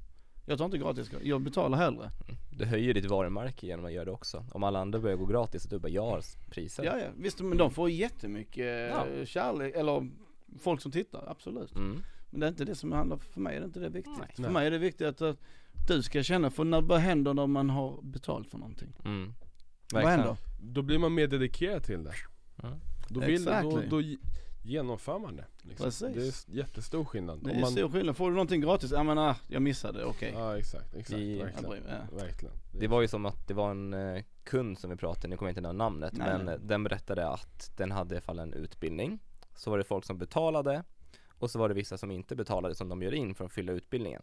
Jag 0.46 0.58
tar 0.58 0.64
inte 0.64 0.78
gratis, 0.78 1.10
jag 1.22 1.40
betalar 1.40 1.78
hellre. 1.78 2.10
Du 2.50 2.64
höjer 2.64 2.94
ditt 2.94 3.04
varumärke 3.04 3.66
genom 3.66 3.84
att 3.84 3.92
göra 3.92 4.04
det 4.04 4.10
också. 4.10 4.44
Om 4.52 4.64
alla 4.64 4.78
andra 4.80 4.98
börjar 4.98 5.16
gå 5.16 5.26
gratis 5.26 5.64
och 5.64 5.70
du 5.70 5.78
bara, 5.78 5.88
jag 5.88 6.02
har 6.02 6.22
priser. 6.50 6.84
Ja, 6.84 6.98
ja, 6.98 7.06
visst 7.16 7.40
men 7.40 7.58
de 7.58 7.70
får 7.70 7.90
jättemycket 7.90 8.90
Ja. 8.90 9.06
ja. 9.18 9.24
kärlek, 9.24 9.74
eller 9.76 10.10
folk 10.60 10.80
som 10.80 10.92
tittar, 10.92 11.24
absolut. 11.28 11.74
Mm. 11.76 12.02
Men 12.30 12.40
det 12.40 12.46
är 12.46 12.48
inte 12.48 12.64
det 12.64 12.74
som 12.74 12.92
handlar, 12.92 13.16
för 13.16 13.40
mig 13.40 13.56
är 13.56 13.60
det 13.60 13.66
inte 13.66 13.80
det 13.80 13.88
viktigt. 13.88 14.18
Nej. 14.18 14.46
För 14.46 14.52
mig 14.52 14.66
är 14.66 14.70
det 14.70 14.78
viktigt 14.78 15.06
att, 15.06 15.22
att 15.22 15.38
du 15.88 16.02
ska 16.02 16.22
känna, 16.22 16.50
för 16.50 16.64
när, 16.64 16.80
vad 16.80 16.98
händer 17.00 17.34
när 17.34 17.46
man 17.46 17.70
har 17.70 18.02
betalt 18.02 18.50
för 18.50 18.58
någonting? 18.58 18.92
Mm. 19.04 19.32
Vad 19.92 20.04
händer? 20.04 20.36
Då 20.60 20.82
blir 20.82 20.98
man 20.98 21.14
mer 21.14 21.26
dedikerad 21.26 21.82
till 21.84 22.04
det 22.04 22.12
Mm. 22.62 22.78
Då, 23.08 23.20
vill, 23.20 23.44
då, 23.44 23.50
Exactly. 23.50 23.86
då 23.88 24.00
ge- 24.00 24.18
genomför 24.68 25.18
man 25.18 25.36
det 25.36 25.44
liksom. 25.62 25.84
Precis. 25.84 26.44
Det 26.44 26.52
är 26.52 26.56
jättestor 26.56 27.04
skillnad 27.04 27.40
Det 27.44 27.50
är 27.50 27.60
man, 27.60 27.70
stor 27.72 27.88
skillnad, 27.90 28.16
får 28.16 28.28
du 28.30 28.34
någonting 28.34 28.60
gratis, 28.60 28.90
ja 28.92 29.02
men 29.02 29.18
ah, 29.18 29.36
jag 29.48 29.62
missade, 29.62 30.04
okej. 30.04 30.32
Ja 30.36 30.58
exakt, 30.58 30.94
exakt, 30.94 31.18
I- 31.20 31.38
verkligen, 31.38 31.84
ja. 31.88 32.16
verkligen 32.16 32.54
Det 32.72 32.86
var 32.88 33.00
ju 33.00 33.08
som 33.08 33.26
att 33.26 33.48
det 33.48 33.54
var 33.54 33.70
en 33.70 33.94
eh, 33.94 34.22
kund 34.44 34.78
som 34.78 34.90
vi 34.90 34.96
pratade, 34.96 35.28
nu 35.28 35.36
kommer 35.36 35.48
jag 35.48 35.52
inte 35.52 35.60
nämna 35.60 35.84
namnet, 35.84 36.12
Nej, 36.16 36.28
men 36.38 36.48
eh, 36.48 36.54
den 36.60 36.84
berättade 36.84 37.28
att 37.28 37.70
den 37.76 37.90
hade 37.90 38.14
i 38.14 38.16
alla 38.16 38.22
fall 38.22 38.38
en 38.38 38.52
utbildning. 38.54 39.18
Så 39.56 39.70
var 39.70 39.78
det 39.78 39.84
folk 39.84 40.04
som 40.04 40.18
betalade 40.18 40.84
och 41.38 41.50
så 41.50 41.58
var 41.58 41.68
det 41.68 41.74
vissa 41.74 41.98
som 41.98 42.10
inte 42.10 42.36
betalade 42.36 42.74
som 42.74 42.88
de 42.88 43.02
gör 43.02 43.14
in 43.14 43.34
för 43.34 43.44
att 43.44 43.52
fylla 43.52 43.72
utbildningen. 43.72 44.22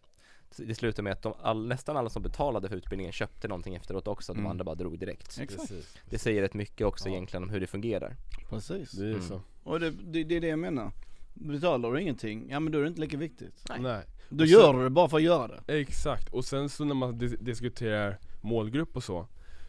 Så 0.51 0.63
Det 0.63 0.76
slutade 0.76 1.01
med 1.03 1.13
att 1.13 1.22
de, 1.22 1.34
all, 1.41 1.67
nästan 1.67 1.97
alla 1.97 2.09
som 2.09 2.23
betalade 2.23 2.69
för 2.69 2.76
utbildningen 2.76 3.11
köpte 3.13 3.47
någonting 3.47 3.76
efteråt 3.76 4.07
också, 4.07 4.34
de 4.34 4.39
Mm. 4.39 4.51
andra 4.51 4.63
bara 4.63 4.76
drog 4.76 4.99
direkt. 4.99 5.27
Exakt, 5.39 5.55
Precis, 5.69 5.97
Det 6.09 6.19
säger 6.19 6.41
rätt 6.41 6.53
mycket 6.53 6.88
också 6.88 7.09
Ja. 7.09 7.11
egentligen 7.15 7.43
om 7.43 7.49
hur 7.49 7.59
det 7.59 7.67
fungerar. 7.67 8.15
precis. 8.49 8.91
det 8.91 9.05
är 9.05 9.09
Mm. 9.09 9.22
så 9.22 9.41
Och 9.66 9.80
det, 9.80 9.90
det, 9.92 10.24
det 10.24 10.36
är 10.36 10.42
det 10.42 10.48
jag 10.48 10.60
menar. 10.60 10.92
Betalar 11.34 11.92
du 11.94 12.02
ingenting, 12.02 12.48
ja 12.50 12.60
men 12.60 12.72
då 12.74 12.80
är 12.80 12.82
det 12.84 12.88
inte 12.88 13.02
lika 13.02 13.18
viktigt. 13.18 13.64
Nej. 13.70 13.80
Nej, 13.82 14.04
Då 14.30 14.44
Och 14.44 14.48
gör 14.48 14.62
sen- 14.68 14.76
du 14.78 14.84
det 14.84 14.90
bara 14.90 15.10
för 15.10 15.18
att 15.18 15.24
göra 15.24 15.48
det. 15.68 15.80
exakt, 15.80 16.30
och 16.34 16.46
sen 16.46 16.70
så 16.70 16.86
när 16.86 16.96
man 16.96 17.14
dis- 17.20 17.38
diskuterar 17.44 18.18
målgrupp 18.42 18.96
och 18.96 19.04
så 19.04 19.28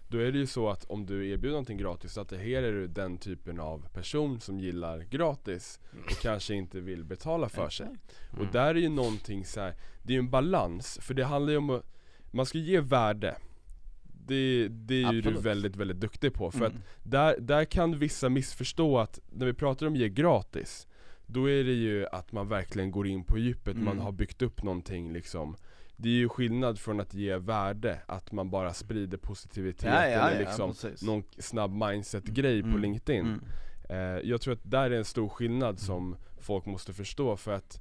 Då 0.08 0.18
är 0.18 0.32
det 0.32 0.38
ju 0.38 0.46
så 0.46 0.68
att 0.68 0.84
om 0.84 1.06
du 1.06 1.28
erbjuder 1.28 1.50
någonting 1.50 1.78
gratis 1.78 2.12
så 2.12 2.20
attraherar 2.20 2.72
du 2.72 2.86
den 2.86 3.18
typen 3.18 3.60
av 3.60 3.88
person 3.92 4.40
som 4.40 4.60
gillar 4.60 4.98
gratis 4.98 5.80
och 6.04 6.22
kanske 6.22 6.54
inte 6.54 6.80
vill 6.80 7.04
betala 7.04 7.48
för 7.48 7.68
sig 7.68 7.86
Exakt. 7.86 8.18
Mm. 8.32 8.46
Och 8.46 8.52
där 8.52 8.66
är 8.74 8.74
ju 8.74 8.88
någonting 8.88 9.44
så 9.44 9.60
här, 9.60 9.74
det 10.02 10.12
är 10.12 10.14
ju 10.14 10.18
en 10.18 10.30
balans, 10.30 10.98
för 11.02 11.14
det 11.14 11.24
handlar 11.24 11.52
ju 11.52 11.58
om 11.58 11.70
att 11.70 11.84
Man 12.30 12.46
ska 12.46 12.58
ge 12.58 12.80
värde 12.80 13.36
Det, 14.26 14.68
det 14.68 15.02
är 15.02 15.12
ju 15.12 15.20
du 15.20 15.30
väldigt, 15.30 15.76
väldigt 15.76 16.00
duktig 16.00 16.34
på 16.34 16.50
för 16.50 16.64
att 16.66 16.72
Mm. 16.72 16.82
där, 17.02 17.36
där 17.40 17.64
kan 17.64 17.98
vissa 17.98 18.28
missförstå 18.28 18.98
att 18.98 19.20
när 19.30 19.46
vi 19.46 19.52
pratar 19.54 19.86
om 19.86 19.96
ge 19.96 20.08
gratis 20.08 20.86
Då 21.26 21.50
är 21.50 21.64
det 21.64 21.72
ju 21.72 22.06
att 22.06 22.32
man 22.32 22.48
verkligen 22.48 22.90
går 22.90 23.06
in 23.06 23.24
på 23.24 23.38
djupet, 23.38 23.76
man 23.76 23.92
Mm. 23.92 23.98
har 24.04 24.12
byggt 24.12 24.42
upp 24.42 24.62
någonting 24.62 25.12
liksom 25.12 25.56
Det 25.96 26.08
är 26.08 26.12
ju 26.12 26.28
skillnad 26.28 26.78
från 26.78 27.00
att 27.00 27.14
ge 27.14 27.36
värde, 27.36 27.98
att 28.06 28.32
man 28.32 28.50
bara 28.50 28.72
sprider 28.74 29.18
positivitet 29.18 29.84
Ja, 29.84 30.08
ja, 30.08 30.28
eller 30.28 30.40
ja, 30.40 30.48
liksom 30.48 30.70
precis. 30.72 31.02
någon 31.02 31.22
snabb 31.38 31.70
mindset-grej 31.72 32.62
på 32.62 32.68
Mm. 32.68 32.80
LinkedIn 32.82 33.26
Mm. 33.26 33.40
Eh, 33.88 34.20
jag 34.30 34.40
tror 34.40 34.54
att 34.54 34.60
där 34.70 34.90
är 34.90 34.98
en 34.98 35.04
stor 35.04 35.28
skillnad 35.28 35.78
som 35.80 36.16
folk 36.40 36.66
måste 36.66 36.92
förstå 36.92 37.36
för 37.36 37.52
att 37.52 37.80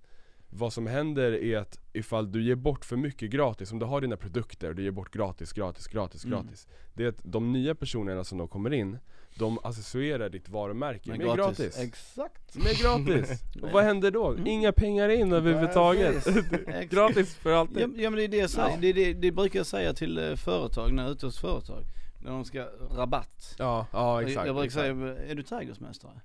vad 0.50 0.74
som 0.74 0.88
händer 0.88 1.32
är 1.44 1.58
att 1.58 1.80
ifall 1.94 2.32
du 2.32 2.44
ger 2.44 2.56
bort 2.56 2.86
för 2.86 2.96
mycket 2.98 3.32
gratis, 3.32 3.72
om 3.72 3.80
du 3.80 3.86
har 3.86 4.02
dina 4.02 4.18
produkter 4.18 4.70
och 4.70 4.76
du 4.76 4.84
ger 4.84 4.92
bort 4.92 5.14
gratis, 5.14 5.54
gratis, 5.54 5.88
gratis, 5.88 6.26
Mm. 6.26 6.40
gratis 6.44 6.68
Det 6.94 7.04
är 7.04 7.08
att 7.08 7.20
de 7.24 7.52
nya 7.54 7.76
personerna 7.76 8.24
som 8.24 8.38
då 8.38 8.48
kommer 8.48 8.74
in, 8.74 8.98
de 9.38 9.60
associerar 9.64 10.30
ditt 10.30 10.50
varumärke 10.50 11.10
Men 11.10 11.18
med 11.18 11.36
gratis, 11.36 11.80
Exakt. 11.80 12.56
Med 12.56 12.78
gratis! 12.78 13.42
och 13.62 13.70
vad 13.72 13.84
händer 13.84 14.12
då? 14.12 14.32
Mm. 14.32 14.48
Inga 14.48 14.72
pengar 14.72 15.10
in 15.10 15.34
överhuvudtaget! 15.34 16.26
Gratis 16.90 17.36
för 17.36 17.52
alltid! 17.54 17.78
Ja, 17.82 17.88
ja 17.96 18.10
men 18.10 18.18
det 18.18 18.24
är 18.24 18.28
det 18.28 18.38
jag 18.38 18.50
säger, 18.50 18.70
Ja. 18.70 18.78
det, 18.82 18.94
det, 18.94 19.14
det 19.14 19.32
brukar 19.32 19.60
jag 19.60 19.66
säga 19.66 19.94
till 19.94 20.18
eh, 20.18 20.36
företag 20.36 20.94
när 20.94 21.04
jag 21.04 21.10
är 21.10 21.14
ute 21.14 21.26
hos 21.26 21.40
företag. 21.40 21.84
När 22.20 22.32
de 22.32 22.46
ska 22.46 22.66
rabatt. 22.96 23.56
Ja, 23.58 23.88
ja 23.94 24.22
exakt, 24.22 24.48
jag 24.48 24.56
brukar 24.56 24.66
exakt. 24.66 24.84
säga, 24.84 25.18
är 25.32 25.36
du 25.36 25.44
trädgårdsmästare? 25.44 26.22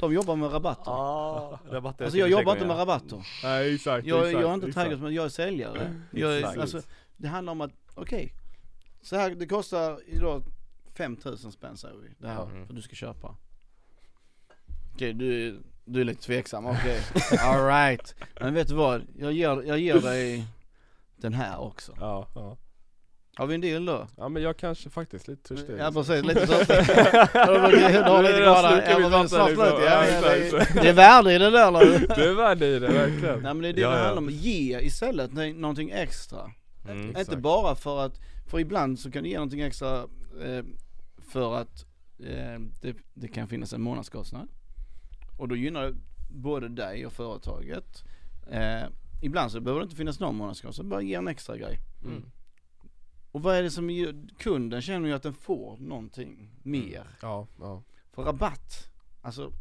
De 0.00 0.12
jobbar 0.14 0.36
med 0.36 0.52
rabatter. 0.52 0.90
Ah, 0.90 1.58
rabatter 1.70 2.04
Alltså 2.04 2.18
jag 2.18 2.28
jobbar 2.30 2.52
inte 2.52 2.66
med 2.66 2.76
rabatter. 2.78 3.26
Nej 3.42 3.74
exakt, 3.74 4.06
Jag, 4.06 4.18
exakt, 4.18 4.42
jag 4.42 4.50
är 4.50 4.54
inte 4.54 4.66
exakt. 4.66 4.84
trädgårdsmästare, 4.84 5.14
jag 5.14 5.24
är 5.24 5.28
säljare. 5.28 6.00
Jag 6.10 6.38
är, 6.38 6.60
alltså, 6.60 6.82
det 7.16 7.28
handlar 7.28 7.52
om 7.52 7.60
att, 7.60 7.70
okej. 7.94 8.32
så 9.02 9.16
här, 9.16 9.30
det 9.30 9.46
kostar 9.46 10.00
idag 10.06 10.42
5000 10.94 11.52
spänn 11.52 11.76
säger 11.76 11.96
vi, 11.96 12.08
det 12.18 12.28
här, 12.28 12.42
Mm. 12.42 12.66
för 12.66 12.74
du 12.74 12.82
ska 12.82 12.94
köpa. 12.94 13.36
Okej, 14.94 15.12
du, 15.12 15.60
du 15.84 16.00
är 16.00 16.04
lite 16.04 16.22
tveksam, 16.22 16.66
okej. 16.66 17.00
Alright. 17.40 18.14
Men 18.40 18.54
vet 18.54 18.68
du 18.68 18.74
vad? 18.74 19.06
Jag 19.18 19.32
ger, 19.32 19.62
jag 19.62 19.78
ger 19.78 20.00
dig 20.00 20.44
den 21.16 21.34
här 21.34 21.58
också. 21.60 21.96
Ja, 22.00 22.28
ja. 22.34 22.56
Har 23.40 23.46
vi 23.46 23.54
en 23.54 23.60
deal 23.60 23.84
då? 23.84 24.06
ja 24.16 24.28
men 24.28 24.42
jag 24.42 24.56
kanske 24.56 24.90
faktiskt 24.90 25.28
lite 25.28 25.48
törstig 25.48 25.74
Ja 25.78 25.92
precis, 25.92 26.24
lite 26.24 26.46
törstig. 26.46 26.76
Du 27.32 27.60
har 27.60 27.72
lite 28.22 28.90
Ja, 28.90 28.98
men 29.08 29.28
snart 29.28 29.48
liksom. 29.50 29.66
slut. 29.66 29.84
Ja, 29.86 30.82
det, 30.82 30.88
är- 30.88 30.92
värde 30.92 31.34
i 31.34 31.38
det 31.38 31.50
där 31.50 31.70
nu. 31.70 32.06
Det 32.06 32.24
är 32.28 32.34
värde 32.34 32.66
i 32.66 32.78
det, 32.78 32.88
verkligen 32.88 33.40
Nej 33.40 33.54
men 33.54 33.58
det 33.62 33.68
är 33.68 33.72
det 33.72 33.80
Ja, 33.80 33.90
det 33.90 33.96
handlar 33.96 34.18
om, 34.22 34.30
ge 34.30 34.80
istället 34.80 35.32
nå- 35.32 35.52
någonting 35.52 35.90
extra. 35.90 36.50
Mm. 36.88 37.06
Inte 37.08 37.20
Exakt. 37.20 37.38
bara 37.38 37.74
för 37.74 37.98
att, 38.06 38.20
för 38.46 38.58
ibland 38.60 38.98
så 38.98 39.10
kan 39.10 39.22
du 39.22 39.28
ge 39.28 39.34
någonting 39.36 39.60
extra 39.60 39.98
eh, 40.44 40.64
för 41.28 41.56
att 41.56 41.84
eh, 42.18 42.60
det, 42.80 42.96
det 43.14 43.28
kan 43.28 43.48
finnas 43.48 43.72
en 43.72 43.82
månadskostnad. 43.82 44.48
Och 45.38 45.48
då 45.48 45.56
gynnar 45.56 45.82
det 45.82 45.94
både 46.30 46.68
dig 46.68 47.06
och 47.06 47.12
företaget. 47.12 48.04
Eh, 48.50 48.82
ibland 49.22 49.52
så 49.52 49.60
behöver 49.60 49.80
det 49.80 49.84
inte 49.84 49.96
finnas 49.96 50.20
någon 50.20 50.36
månadskostnad, 50.36 50.86
bara 50.88 51.02
ge 51.02 51.14
en 51.14 51.28
extra 51.28 51.56
grej. 51.56 51.78
Mm. 52.04 52.22
Och 53.32 53.42
vad 53.42 53.56
är 53.56 53.62
det 53.62 53.70
som 53.70 53.90
gör, 53.90 54.14
kunden 54.38 54.82
känner 54.82 55.08
ju 55.08 55.14
att 55.14 55.22
den 55.22 55.34
får 55.34 55.76
någonting 55.76 56.50
mer. 56.62 57.06
Ja, 57.22 57.46
ja 57.60 57.82
För 58.12 58.22
rabatt, 58.22 58.90
alltså 59.22 59.52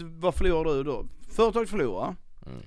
vad 0.00 0.34
förlorar 0.34 0.74
du 0.76 0.82
då? 0.82 1.06
Företaget 1.28 1.70
förlorar, 1.70 2.16
Mm. 2.46 2.58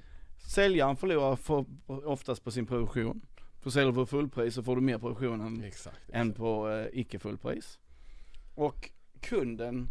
säljaren 0.47 0.95
förlorar 0.95 1.35
för, 1.35 1.65
oftast 1.87 2.43
på 2.43 2.51
sin 2.51 2.65
provision. 2.65 3.21
För 3.61 3.69
säljer 3.69 3.87
du 3.91 3.93
för 3.95 4.05
fullpris 4.05 4.53
så 4.55 4.63
får 4.63 4.75
du 4.75 4.81
mer 4.81 4.97
provision 4.97 5.41
än, 5.41 5.63
Exakt, 5.63 5.97
än 6.09 6.21
exakt. 6.27 6.37
på 6.37 6.69
eh, 6.69 6.87
icke 6.99 7.19
fullpris. 7.19 7.79
Och 8.55 8.89
kunden 9.21 9.87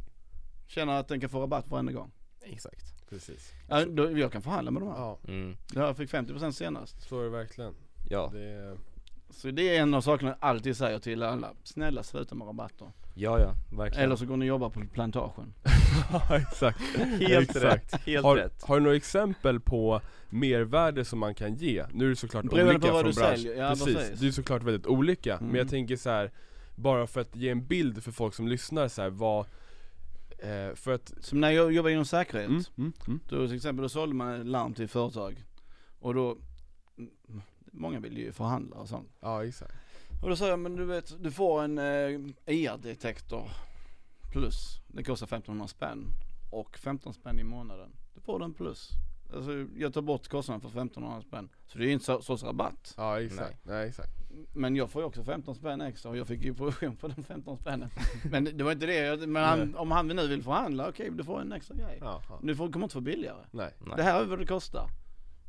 känner 0.67 0.93
att 0.93 1.09
den 1.09 1.21
kan 1.21 1.31
få 1.31 1.41
rabatt 1.43 1.69
varenda 1.69 1.93
gång. 1.93 2.11
Exakt. 2.41 3.09
Precis 3.09 3.51
Ja, 3.69 3.85
då, 3.85 4.19
jag 4.19 4.33
kan 4.33 4.43
förhandla 4.43 4.71
med 4.71 4.83
de 4.83 4.89
här. 4.89 4.97
Ja, 4.99 5.19
Mm. 5.29 5.57
Ja, 5.75 5.87
Jag 5.87 5.97
fick 5.97 6.11
50% 6.11 6.51
senast. 6.53 7.03
så 7.03 7.21
är 7.21 7.25
det 7.25 7.31
verkligen 7.31 7.75
Ja, 8.11 8.31
det 8.33 8.41
är, 8.45 8.79
Så 9.33 9.51
det 9.51 9.77
är 9.77 9.83
en 9.83 9.95
av 9.95 10.01
sakerna 10.01 10.31
jag 10.31 10.49
alltid 10.49 10.77
säger 10.77 10.99
till 10.99 11.23
alla. 11.23 11.51
Snälla 11.65 12.03
sluta 12.03 12.35
med 12.35 12.47
rabatter. 12.49 12.93
ja, 13.15 13.39
ja, 13.41 13.55
verkligen. 13.77 14.05
Eller 14.05 14.17
så 14.17 14.27
går 14.27 14.37
ni 14.37 14.45
och 14.45 14.49
jobbar 14.49 14.71
på 14.71 14.81
plantagen. 14.93 15.55
Ja 16.13 16.37
exakt 16.39 16.81
Helt 17.21 17.51
Exakt. 17.51 17.65
rätt, 17.95 18.01
helt 18.07 18.25
har, 18.25 18.37
rätt 18.37 18.63
har 18.63 18.77
du 18.77 18.83
några 18.83 18.97
exempel 18.97 19.61
på 19.61 20.01
mervärde 20.31 21.05
som 21.05 21.19
man 21.19 21.35
kan 21.35 21.55
ge? 21.55 21.85
Nu 21.93 22.05
är 22.05 22.09
det 22.09 22.17
såklart 22.17 22.45
Beroende 22.45 22.71
olika 22.75 22.87
på 22.87 22.93
vad 22.93 23.03
från 23.03 23.11
du 23.13 23.17
bransch 23.21 23.39
säljer, 23.39 23.57
ja, 23.65 23.69
precis. 23.71 23.95
precis. 23.95 24.21
det 24.21 24.27
är 24.27 24.31
såklart 24.31 24.63
väldigt 24.63 24.87
olika, 24.87 25.37
men 25.41 25.45
Mm. 25.49 25.57
jag 25.57 25.69
tänker 25.69 25.97
så 25.97 26.11
här 26.11 26.31
bara 26.75 27.07
för 27.07 27.21
att 27.21 27.37
ge 27.37 27.49
en 27.51 27.67
bild 27.67 28.03
för 28.03 28.13
folk 28.13 28.35
som 28.35 28.49
lyssnar 28.49 28.89
så 28.89 29.03
här, 29.03 29.11
vad 29.11 29.47
eh, 30.39 30.75
För 30.75 30.93
att 30.95 31.13
Som 31.21 31.41
när 31.41 31.51
jag 31.51 31.73
jobbade 31.73 31.93
inom 31.93 32.05
säkerhet. 32.05 32.49
mm, 32.49 32.63
mm, 32.79 32.93
mm. 33.07 33.21
Då 33.29 33.47
till 33.47 33.57
exempel, 33.57 33.83
då 33.83 33.89
sålde 33.89 34.15
man 34.15 34.41
ett 34.41 34.47
larm 34.47 34.75
till 34.75 34.89
företag. 34.89 35.45
Och 36.01 36.15
då, 36.15 36.37
mm, 36.99 37.43
många 37.73 38.01
vill 38.01 38.19
ju 38.19 38.33
förhandla 38.33 38.77
och 38.77 38.89
sånt. 38.89 39.09
Ja 39.21 39.45
exakt 39.45 39.75
Och 40.23 40.29
då 40.29 40.37
sa 40.37 40.49
jag, 40.49 40.59
men 40.59 40.77
du 40.77 40.85
vet, 40.85 41.23
du 41.23 41.31
får 41.31 41.63
en 41.65 41.79
eh, 41.79 42.21
IR-detektor 42.47 43.51
plus. 44.33 44.81
Det 44.89 45.05
kostar 45.05 45.27
1500 45.27 45.69
spänn. 45.69 46.07
Och 46.51 46.79
15 46.79 47.15
spänn 47.15 47.39
i 47.39 47.45
månaden. 47.45 47.91
Då 48.15 48.21
får 48.21 48.39
du 48.39 48.45
en 48.45 48.55
plus. 48.55 48.91
Alltså 49.35 49.67
jag 49.77 49.95
tar 49.95 50.03
bort 50.03 50.29
kostnaden 50.29 50.61
för 50.61 50.69
1500 50.69 51.23
spänn. 51.23 51.49
Så 51.67 51.79
det 51.79 51.85
är 51.85 51.87
ju 51.87 51.93
inte 51.93 52.05
så, 52.05 52.23
sorts 52.23 52.43
rabatt. 52.43 52.95
Ja 52.97 53.21
exakt, 53.21 53.65
nej, 53.65 53.89
exakt 53.89 54.11
Men 54.55 54.77
jag 54.77 54.91
får 54.91 55.03
ju 55.03 55.07
också 55.07 55.25
15 55.25 55.55
spänn 55.55 55.81
extra 55.81 56.11
och 56.11 56.17
jag 56.17 56.27
fick 56.27 56.43
ju 56.45 56.55
provision 56.55 56.97
på 56.97 57.09
de 57.09 57.25
15 57.25 57.57
spännen. 57.59 57.91
men 58.31 58.45
det 58.45 58.65
var 58.65 58.73
inte 58.73 58.87
det, 58.87 58.95
jag- 58.97 59.29
men 59.29 59.45
han, 59.45 59.77
om 59.77 59.91
han 59.91 60.09
nu 60.09 60.27
vill 60.29 60.43
förhandla, 60.43 60.89
okej 60.89 61.11
du 61.11 61.25
får 61.25 61.41
en 61.41 61.53
extra 61.53 61.77
grej. 61.77 61.99
ja, 62.01 62.23
ja. 62.29 62.41
Du 62.43 62.57
får, 62.57 62.73
kommer 62.73 62.85
inte 62.87 62.93
få 62.93 63.01
billigare. 63.01 63.45
Nej, 63.51 63.75
Nej, 63.81 63.97
Det 63.97 64.03
här 64.03 64.21
är 64.21 64.25
vad 64.27 64.39
det 64.39 64.47
kostar. 64.47 64.87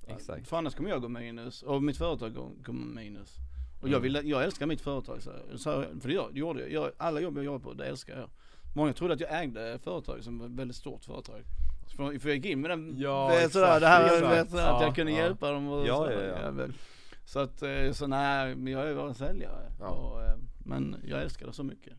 Exakt 0.08 0.48
För 0.48 0.58
annars 0.58 0.76
kommer 0.76 0.90
jag 0.90 1.02
gå 1.02 1.08
minus 1.10 1.64
och 1.64 1.84
mitt 1.84 1.98
företag 1.98 2.36
kommer 2.66 2.86
minus. 3.02 3.36
Och 3.82 3.90
jag, 3.90 4.06
Mm. 4.06 4.14
vill, 4.14 4.30
jag 4.30 4.44
älskar 4.44 4.66
mitt 4.66 4.82
företag 4.82 5.22
så, 5.22 5.32
så 5.56 5.84
för 6.02 6.08
det, 6.08 6.14
gör- 6.14 6.30
det 6.34 6.40
gjorde 6.40 6.60
jag. 6.62 6.72
jag. 6.72 6.92
Alla 6.98 7.20
jobb 7.22 7.38
jag 7.38 7.46
jobbar 7.46 7.60
på, 7.60 7.74
det 7.74 7.86
älskar 7.86 8.18
jag. 8.20 8.30
Många 8.76 8.94
trodde 8.94 9.14
att 9.14 9.20
jag 9.20 9.42
ägde 9.44 9.80
företag 9.80 10.24
som 10.24 10.40
var 10.40 10.46
ett 10.46 10.52
väldigt 10.52 10.78
stort 10.78 11.06
företag. 11.06 11.42
För, 11.96 12.20
för 12.20 12.30
jag 12.30 12.36
gick 12.36 12.46
in 12.46 12.62
med 12.62 12.70
den, 12.70 12.94
Ja, 12.98 13.28
vet, 13.28 13.36
exakt, 13.38 13.54
sådär, 13.54 13.80
det 13.80 13.88
här 13.88 14.06
exakt. 14.06 14.32
vet, 14.34 14.50
sådär, 14.50 14.64
att 14.64 14.82
Ja, 14.82 14.86
jag 14.86 14.96
kunde 14.96 15.12
ja. 15.12 15.18
hjälpa 15.18 15.52
dem 15.52 15.68
och 15.68 15.88
Ja, 15.88 15.96
sådär, 15.98 16.36
ja, 16.40 16.46
ja. 16.46 16.52
väl. 16.52 16.74
Så 17.26 17.40
att, 17.40 17.62
eh, 17.62 17.92
så 17.92 18.08
nej, 18.08 18.56
men 18.56 18.74
jag 18.74 18.90
är 18.90 18.96
bara 18.96 19.08
en 19.08 19.16
säljare. 19.16 19.72
Ja. 19.80 19.88
Och, 19.90 20.22
eh, 20.24 20.36
men 20.66 20.96
jag 21.08 21.22
älskar 21.22 21.48
det 21.48 21.54
så 21.54 21.64
mycket. 21.64 21.94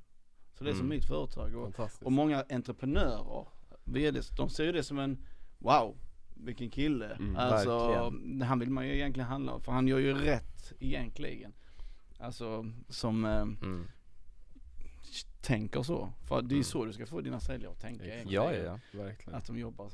Så 0.59 0.64
det 0.64 0.70
är 0.70 0.74
som 0.74 0.81
Mm. 0.86 0.97
mitt 0.97 1.05
företag. 1.09 1.55
Och, 1.56 1.74
och 2.02 2.12
många 2.12 2.44
entreprenörer, 2.51 3.47
VDs, 3.85 4.28
de 4.31 4.48
ser 4.48 4.64
ju 4.64 4.72
det 4.72 4.82
som 4.82 4.98
en 4.98 5.18
wow, 5.59 5.97
vilken 6.35 6.70
kille. 6.70 7.06
Mm, 7.15 7.36
alltså, 7.36 7.89
verkligen. 7.89 8.43
han 8.43 8.59
vill 8.59 8.70
man 8.70 8.86
ju 8.86 8.94
egentligen 8.94 9.28
handla 9.28 9.52
om, 9.52 9.61
för 9.61 9.73
han 9.73 9.89
gör 9.89 9.98
ju 9.98 10.15
rätt 10.15 10.73
egentligen. 10.81 11.52
Alltså 12.19 12.66
som 12.89 13.24
eh, 13.24 13.40
mm. 13.40 13.86
tänker 15.40 15.82
så. 15.82 16.12
För 16.28 16.43
det 16.43 16.52
är 16.55 16.56
Mm. 16.56 16.65
så 16.65 16.85
du 16.85 16.93
ska 16.93 17.06
få 17.06 17.20
dina 17.20 17.40
säljare 17.40 17.73
att 17.73 17.81
tänka 17.81 18.05
egentligen. 18.05 18.44
Ja, 18.44 18.52
ja, 18.55 18.62
ja. 18.93 18.98
Verkligen 19.05 19.35
Att 19.39 19.47
de 19.47 19.59
jobbar 19.59 19.90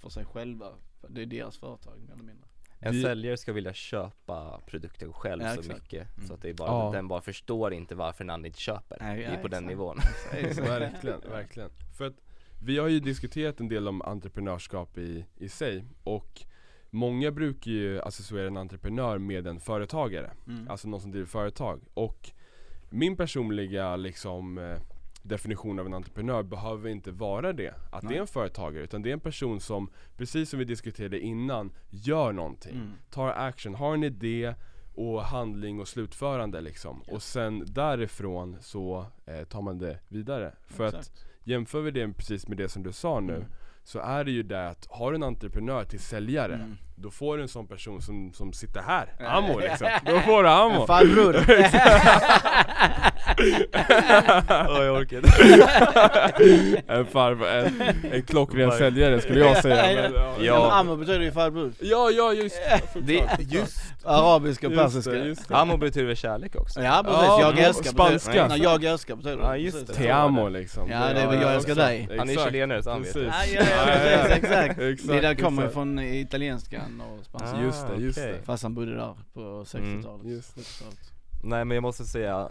för 0.00 0.08
sig 0.08 0.24
själva. 0.24 0.66
Det 1.08 1.22
är 1.22 1.26
deras 1.26 1.58
företag 1.58 1.98
mer 2.00 2.12
eller 2.12 2.24
mindre. 2.24 2.48
En 2.78 2.92
Vi- 2.92 3.02
säljare 3.02 3.36
ska 3.36 3.52
vilja 3.52 3.72
köpa 3.74 4.60
produkten 4.66 5.12
själv 5.12 5.42
Ja, 5.42 5.54
så 5.54 5.60
exakt. 5.60 5.82
mycket 5.82 6.16
Mm. 6.16 6.28
Så 6.28 6.34
att 6.34 6.42
det 6.42 6.48
är 6.48 6.54
bara, 6.54 6.68
Ja. 6.68 6.90
den 6.92 7.08
bara 7.08 7.20
förstår 7.20 7.72
inte 7.72 7.94
varför 7.94 8.24
en 8.24 8.30
annan 8.30 8.44
inte 8.46 8.60
köper 8.60 8.96
Nej, 9.00 9.18
Det 9.18 9.24
är 9.24 9.30
ja, 9.36 9.42
på 9.42 9.48
den 9.48 9.64
exakt. 9.64 9.68
nivån 9.68 9.96
Verkligen, 10.68 11.20
verkligen. 11.20 11.70
För 11.98 12.06
att 12.06 12.14
vi 12.58 12.78
har 12.78 12.88
ju 12.88 13.00
diskuterat 13.00 13.60
en 13.60 13.68
del 13.68 13.88
om 13.88 14.02
entreprenörskap 14.02 14.98
i, 14.98 15.26
i 15.36 15.48
sig 15.48 15.84
och 16.04 16.42
många 16.90 17.30
brukar 17.30 17.70
ju 17.70 18.00
associera 18.00 18.46
en 18.46 18.56
entreprenör 18.56 19.18
med 19.18 19.46
en 19.46 19.60
företagare, 19.60 20.30
Mm. 20.46 20.68
alltså 20.70 20.88
någon 20.88 21.00
som 21.00 21.10
driver 21.10 21.26
företag. 21.26 21.80
Och 21.94 22.30
min 22.90 23.16
personliga 23.16 23.96
liksom 23.96 24.58
eh, 24.58 24.76
definition 25.22 25.78
av 25.78 25.86
en 25.86 25.94
entreprenör 25.94 26.42
behöver 26.42 26.88
inte 26.90 27.10
vara 27.10 27.52
det, 27.52 27.74
att 27.92 28.00
det 28.02 28.08
Nej. 28.08 28.16
är 28.16 28.20
en 28.20 28.26
företagare, 28.26 28.84
utan 28.84 29.02
det 29.02 29.08
är 29.08 29.12
en 29.12 29.20
person 29.20 29.60
som, 29.60 29.90
precis 30.16 30.50
som 30.50 30.58
vi 30.58 30.64
diskuterade 30.64 31.20
innan, 31.20 31.72
gör 31.90 32.32
någonting. 32.32 32.74
Mm. 32.76 32.92
tar 33.10 33.28
action, 33.28 33.74
har 33.74 33.94
en 33.94 34.04
idé 34.04 34.54
och 34.94 35.22
handling 35.22 35.80
och 35.80 35.88
slutförande 35.88 36.60
liksom. 36.60 37.02
Och 37.02 37.22
sen 37.22 37.64
därifrån 37.66 38.56
så 38.60 39.06
eh, 39.26 39.44
tar 39.44 39.62
man 39.62 39.78
det 39.78 39.98
vidare. 40.08 40.54
För 40.66 40.84
att 40.86 40.94
Exakt. 40.94 41.24
Jämför 41.46 41.80
vi 41.80 41.90
det 41.90 42.12
precis 42.12 42.48
med 42.48 42.56
det 42.58 42.68
som 42.68 42.82
du 42.82 42.92
sa 42.92 43.20
nu, 43.20 43.32
Mm. 43.36 43.48
så 43.84 43.98
är 43.98 44.24
det 44.24 44.30
ju 44.30 44.42
det 44.42 44.68
att 44.68 44.86
har 44.90 45.10
du 45.12 45.16
en 45.16 45.22
entreprenör 45.22 45.84
till 45.84 46.00
säljare, 46.00 46.54
Mm. 46.54 46.76
Då 46.98 47.10
får 47.10 47.36
du 47.36 47.42
en 47.42 47.48
sån 47.48 47.66
person 47.66 48.02
som, 48.02 48.32
som 48.32 48.52
sitter 48.52 48.80
här, 48.82 49.12
Ja. 49.18 49.26
ammo 49.30 49.58
liksom. 49.58 49.88
Då 50.06 50.20
får 50.20 50.42
du 50.42 50.48
ammo. 50.48 50.80
En 50.80 50.86
farbror. 50.86 51.36
Åh 54.68 54.84
jag 54.84 54.94
orkar 54.96 55.16
inte 55.16 56.82
en 56.92 57.06
farbror, 57.06 57.48
en, 57.48 57.82
en 58.12 58.22
klockren 58.22 58.72
säljare 58.72 59.20
skulle 59.20 59.40
jag 59.40 59.56
säga. 59.62 60.02
Men, 60.02 60.12
ja, 60.14 60.34
Ja. 60.40 60.72
Ammo 60.72 60.96
betyder 60.96 61.20
ju 61.20 61.32
farbror. 61.32 61.72
ja, 61.80 62.10
ja 62.10 62.32
just 62.32 62.56
Det, 62.94 63.28
just 63.38 63.78
Arabiska 64.04 64.66
och 64.66 64.74
persiska. 64.74 65.14
just 65.14 65.48
det. 65.48 65.56
Amo 65.56 65.76
betyder 65.76 66.06
väl 66.06 66.16
kärlek 66.16 66.56
också? 66.56 66.80
Ja 66.82 67.02
precis, 67.04 67.22
Ja, 67.26 67.40
jag 67.40 67.58
älskar 67.58 67.90
spanska. 67.90 68.30
betyder, 68.30 68.48
nej, 68.48 68.62
jag 68.62 68.84
älskar 68.84 69.16
betyder 69.16 69.38
Ja, 69.42 69.56
just 69.56 69.86
det. 69.86 69.92
Te 69.92 70.10
amo 70.10 70.48
liksom. 70.48 70.90
Ja, 70.90 70.98
det 71.14 71.20
är 71.20 71.26
väl 71.26 71.40
jag 71.42 71.54
älskar 71.54 71.72
exakt, 71.72 71.88
dig. 71.88 72.08
Han 72.18 72.28
är 72.28 72.32
exakt. 72.32 72.50
chilenare 72.52 72.82
så 72.82 72.90
han 72.90 73.02
vet 73.02 73.12
Precis. 73.12 73.32
Ja, 73.54 73.60
ja, 73.60 73.66
ja, 73.76 73.92
precis, 73.92 74.36
exakt. 74.44 74.80
Exakt, 74.80 75.08
Det 75.08 75.20
där 75.20 75.34
kommer 75.34 75.62
ju 75.62 75.68
exakt. 75.68 75.82
Från 76.86 77.00
italienskan 77.00 77.18
och 77.18 77.24
spanska. 77.24 77.56
Ah, 77.56 77.62
Just 77.62 77.86
det, 77.88 77.96
just 77.96 78.18
okej. 78.18 78.32
det. 78.32 78.42
Fast 78.42 78.62
han 78.62 78.74
bodde 78.74 78.94
där 78.94 79.14
på 79.32 79.40
60-talet. 79.64 80.20
Mm, 80.20 80.32
just 80.32 80.54
det. 80.54 80.60
70-talet. 80.60 81.12
Nej 81.44 81.64
men 81.64 81.74
jag 81.74 81.82
måste 81.82 82.04
säga, 82.04 82.50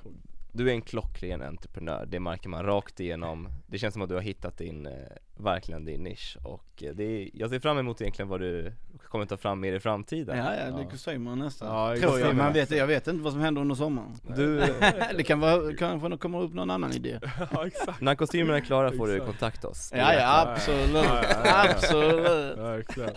du 0.52 0.70
är 0.70 0.74
en 0.74 0.82
klockren 0.82 1.41
entreprenör, 1.41 2.06
det 2.06 2.20
märker 2.20 2.49
man 2.49 2.66
rakt 2.66 2.99
igenom 2.99 3.49
Det 3.68 3.78
känns 3.78 3.94
som 3.94 4.02
att 4.02 4.10
du 4.10 4.16
har 4.16 4.22
hittat 4.22 4.57
din, 4.57 4.86
eh, 4.86 4.94
verkligen 5.38 5.86
din 5.86 6.03
nisch 6.03 6.38
och 6.44 6.84
eh, 6.84 6.95
det 6.95 7.03
är, 7.03 7.30
jag 7.34 7.49
ser 7.49 7.60
fram 7.60 7.78
emot 7.78 8.02
egentligen 8.02 8.30
vad 8.30 8.40
du 8.40 8.74
kommer 9.16 9.26
ta 9.26 9.38
fram 9.38 9.60
mer 9.60 9.74
i 9.74 9.80
framtiden 9.80 10.38
Ja, 10.38 10.56
ja, 10.56 10.62
Ja. 10.80 10.86
det 10.92 10.98
säger 10.98 11.20
man 11.20 11.40
nästan. 11.40 11.68
Ja, 11.68 11.96
Tror 12.02 12.20
jag, 12.20 12.36
man 12.36 12.54
vet, 12.54 12.72
jag 12.72 12.88
vet 12.88 13.08
inte 13.08 13.24
vad 13.24 13.34
som 13.34 13.42
händer 13.42 13.62
under 13.62 13.76
sommaren. 13.76 14.16
Du, 14.36 14.60
det 15.18 15.24
kan 15.24 15.40
vara, 15.40 15.74
kanske 15.76 16.18
kommer 16.18 16.42
upp 16.42 16.54
någon 16.54 16.70
annan 16.70 16.92
idé. 16.92 17.20
Ja, 17.52 17.68
exakt. 17.68 18.02
när 18.02 18.16
kostymerna 18.16 18.58
är 18.58 18.62
klara 18.62 18.92
får 18.92 19.08
du 19.08 19.20
kontakta 19.20 19.68
oss 19.68 19.92
Ja, 19.96 20.14
ja, 20.14 20.42
absolut. 20.48 20.94
Ja, 20.94 21.04
ja, 21.06 21.24
ja, 21.30 21.42
ja. 21.46 21.70
Absolut. 21.72 22.58
Verkligen. 22.58 23.10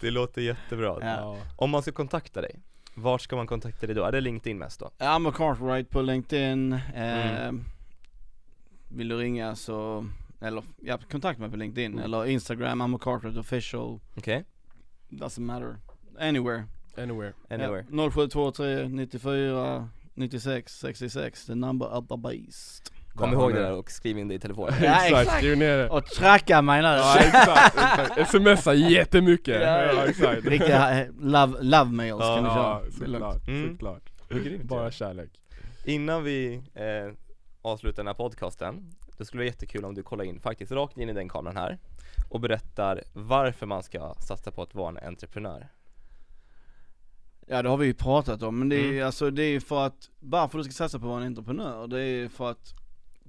Det 0.00 0.10
låter 0.10 0.42
jättebra 0.42 0.98
Ja. 1.00 1.06
Ja. 1.06 1.36
Om 1.56 1.70
man 1.70 1.82
ska 1.82 1.92
kontakta 1.92 2.40
dig, 2.40 2.58
vart 2.94 3.20
ska 3.20 3.36
man 3.36 3.46
kontakta 3.46 3.86
dig 3.86 3.94
då? 3.94 4.04
Är 4.04 4.12
det 4.12 4.20
LinkedIn 4.20 4.58
mest 4.58 4.80
då? 4.80 4.90
Ammo 4.98 5.32
Cartwright 5.32 5.90
på 5.90 6.02
LinkedIn. 6.02 6.72
Eh, 6.72 7.38
Mm. 7.48 7.64
Vill 8.88 9.08
du 9.08 9.16
ringa 9.16 9.54
så, 9.56 10.06
eller 10.40 10.62
ja, 10.82 10.98
kontakt 11.10 11.38
mig 11.40 11.50
på 11.50 11.56
LinkedIn 11.56 11.92
Mm. 11.92 12.04
eller 12.04 12.26
Instagram, 12.26 12.80
Ammo 12.80 12.98
Cartwright 12.98 13.38
official. 13.38 14.00
Okej? 14.16 14.44
Doesn't 15.10 15.40
matter. 15.40 15.76
Anywhere. 16.18 16.64
Anywhere. 16.96 17.32
Anywhere? 17.50 17.84
Ja, 17.92 18.10
0723 18.10 18.88
94 18.88 19.88
96 20.14 20.72
66, 20.80 21.46
the 21.46 21.54
number 21.54 21.86
of 21.86 22.08
the 22.08 22.16
beast. 22.16 22.92
Kom 23.14 23.32
ihåg 23.32 23.54
det 23.54 23.60
där 23.60 23.72
och 23.72 23.90
skriv 23.90 24.18
in 24.18 24.28
det 24.28 24.34
i 24.34 24.38
telefonen 24.38 24.74
Ja, 24.82 25.04
Exakt, 25.06 25.36
skriv 25.38 25.58
ner 25.58 25.76
det. 25.78 25.88
Och 25.90 26.06
tracka 26.06 26.62
mig 26.62 26.82
nu. 26.82 26.88
Ja 26.88 27.18
exakt, 27.18 27.76
exakt. 27.76 28.30
Smsa 28.30 28.74
jättemycket. 28.74 29.62
Ja. 29.62 29.84
Ja 29.84 30.06
exakt. 30.06 30.44
Riktiga 30.44 31.00
eh, 31.00 31.06
love, 31.20 31.58
love 31.62 31.90
mails 31.92 32.20
kan 32.20 32.42
du 32.42 32.48
Ja, 32.48 32.54
köra. 32.54 32.80
Det 32.98 33.04
är 33.04 33.08
lugnt. 33.08 33.24
såklart, 33.24 33.48
Mm. 33.48 33.70
såklart. 33.72 34.02
Bara 34.62 34.84
ja. 34.84 34.90
kärlek. 34.90 35.30
Innan 35.84 36.24
vi 36.24 36.54
eh, 36.74 37.14
avslutar 37.62 37.96
den 37.96 38.06
här 38.06 38.14
podcasten, 38.14 38.90
det 39.18 39.24
skulle 39.24 39.40
vara 39.40 39.46
jättekul 39.46 39.84
om 39.84 39.94
du 39.94 40.02
kollar 40.02 40.24
in, 40.24 40.40
faktiskt 40.40 40.72
rakt 40.72 40.98
in 40.98 41.08
i 41.08 41.12
den 41.12 41.28
kameran 41.28 41.56
här 41.56 41.78
och 42.28 42.40
berättar 42.40 43.02
varför 43.12 43.66
man 43.66 43.82
ska 43.82 44.14
satsa 44.14 44.50
på 44.52 44.62
att 44.62 44.74
vara 44.74 44.88
en 44.88 45.08
entreprenör 45.08 45.68
Ja 47.46 47.62
det 47.62 47.68
har 47.68 47.76
vi 47.76 47.86
ju 47.86 47.94
pratat 47.94 48.42
om, 48.42 48.58
men 48.58 48.68
det 48.68 48.76
är 48.76 48.92
Mm. 48.92 49.06
alltså 49.06 49.30
det 49.30 49.42
är 49.42 49.60
för 49.60 49.86
att, 49.86 50.10
varför 50.20 50.58
du 50.58 50.64
ska 50.64 50.72
satsa 50.72 50.98
på 50.98 51.04
att 51.04 51.10
vara 51.10 51.20
en 51.20 51.26
entreprenör, 51.26 51.86
det 51.86 52.00
är 52.02 52.28
för 52.28 52.50
att 52.50 52.74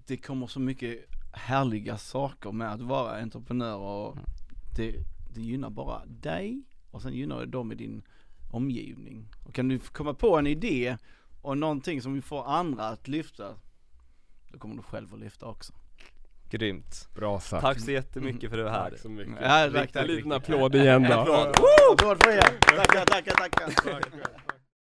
det 0.05 0.17
kommer 0.17 0.47
så 0.47 0.59
mycket 0.59 1.05
härliga 1.33 1.97
saker 1.97 2.51
med 2.51 2.73
att 2.73 2.81
vara 2.81 3.21
entreprenör 3.21 3.77
och 3.77 4.11
Mm. 4.13 4.25
det, 4.75 4.95
det 5.33 5.41
gynnar 5.41 5.69
bara 5.69 6.05
dig 6.05 6.63
och 6.91 7.01
sen 7.01 7.13
gynnar 7.13 7.39
det 7.39 7.45
dem 7.45 7.71
i 7.71 7.75
din 7.75 8.01
omgivning. 8.51 9.27
Och 9.45 9.53
kan 9.53 9.67
du 9.67 9.79
komma 9.79 10.13
på 10.13 10.37
en 10.37 10.47
idé 10.47 10.97
och 11.41 11.57
någonting 11.57 12.01
som 12.01 12.13
vi 12.13 12.21
får 12.21 12.45
andra 12.47 12.87
att 12.87 13.07
lyfta, 13.07 13.55
då 14.51 14.59
kommer 14.59 14.75
du 14.75 14.81
själv 14.83 15.13
att 15.13 15.19
lyfta 15.19 15.45
också. 15.45 15.73
Grymt! 16.49 17.07
Bra 17.15 17.39
sagt. 17.39 17.61
Tack 17.61 17.79
så 17.79 17.91
jättemycket 17.91 18.49
för 18.49 18.57
att 18.57 18.59
du 18.59 18.63
var 18.63 18.71
här 18.71 18.89
Tack 18.89 18.99
så 18.99 19.09
mycket. 19.09 19.33
Ja, 19.41 19.47
tack, 19.47 19.65
Rikta 19.73 19.99
tack. 19.99 20.09
en 20.09 20.15
liten 20.15 20.31
applåd 20.31 20.75
igen 20.75 21.03
då. 21.03 21.13
Applåd 21.33 22.23
för 22.23 22.31
er! 22.31 22.41
Tackar, 22.41 23.05
tackar, 23.05 23.31
tackar! 23.33 23.65
Tack, 23.65 23.85
tack. 24.03 24.58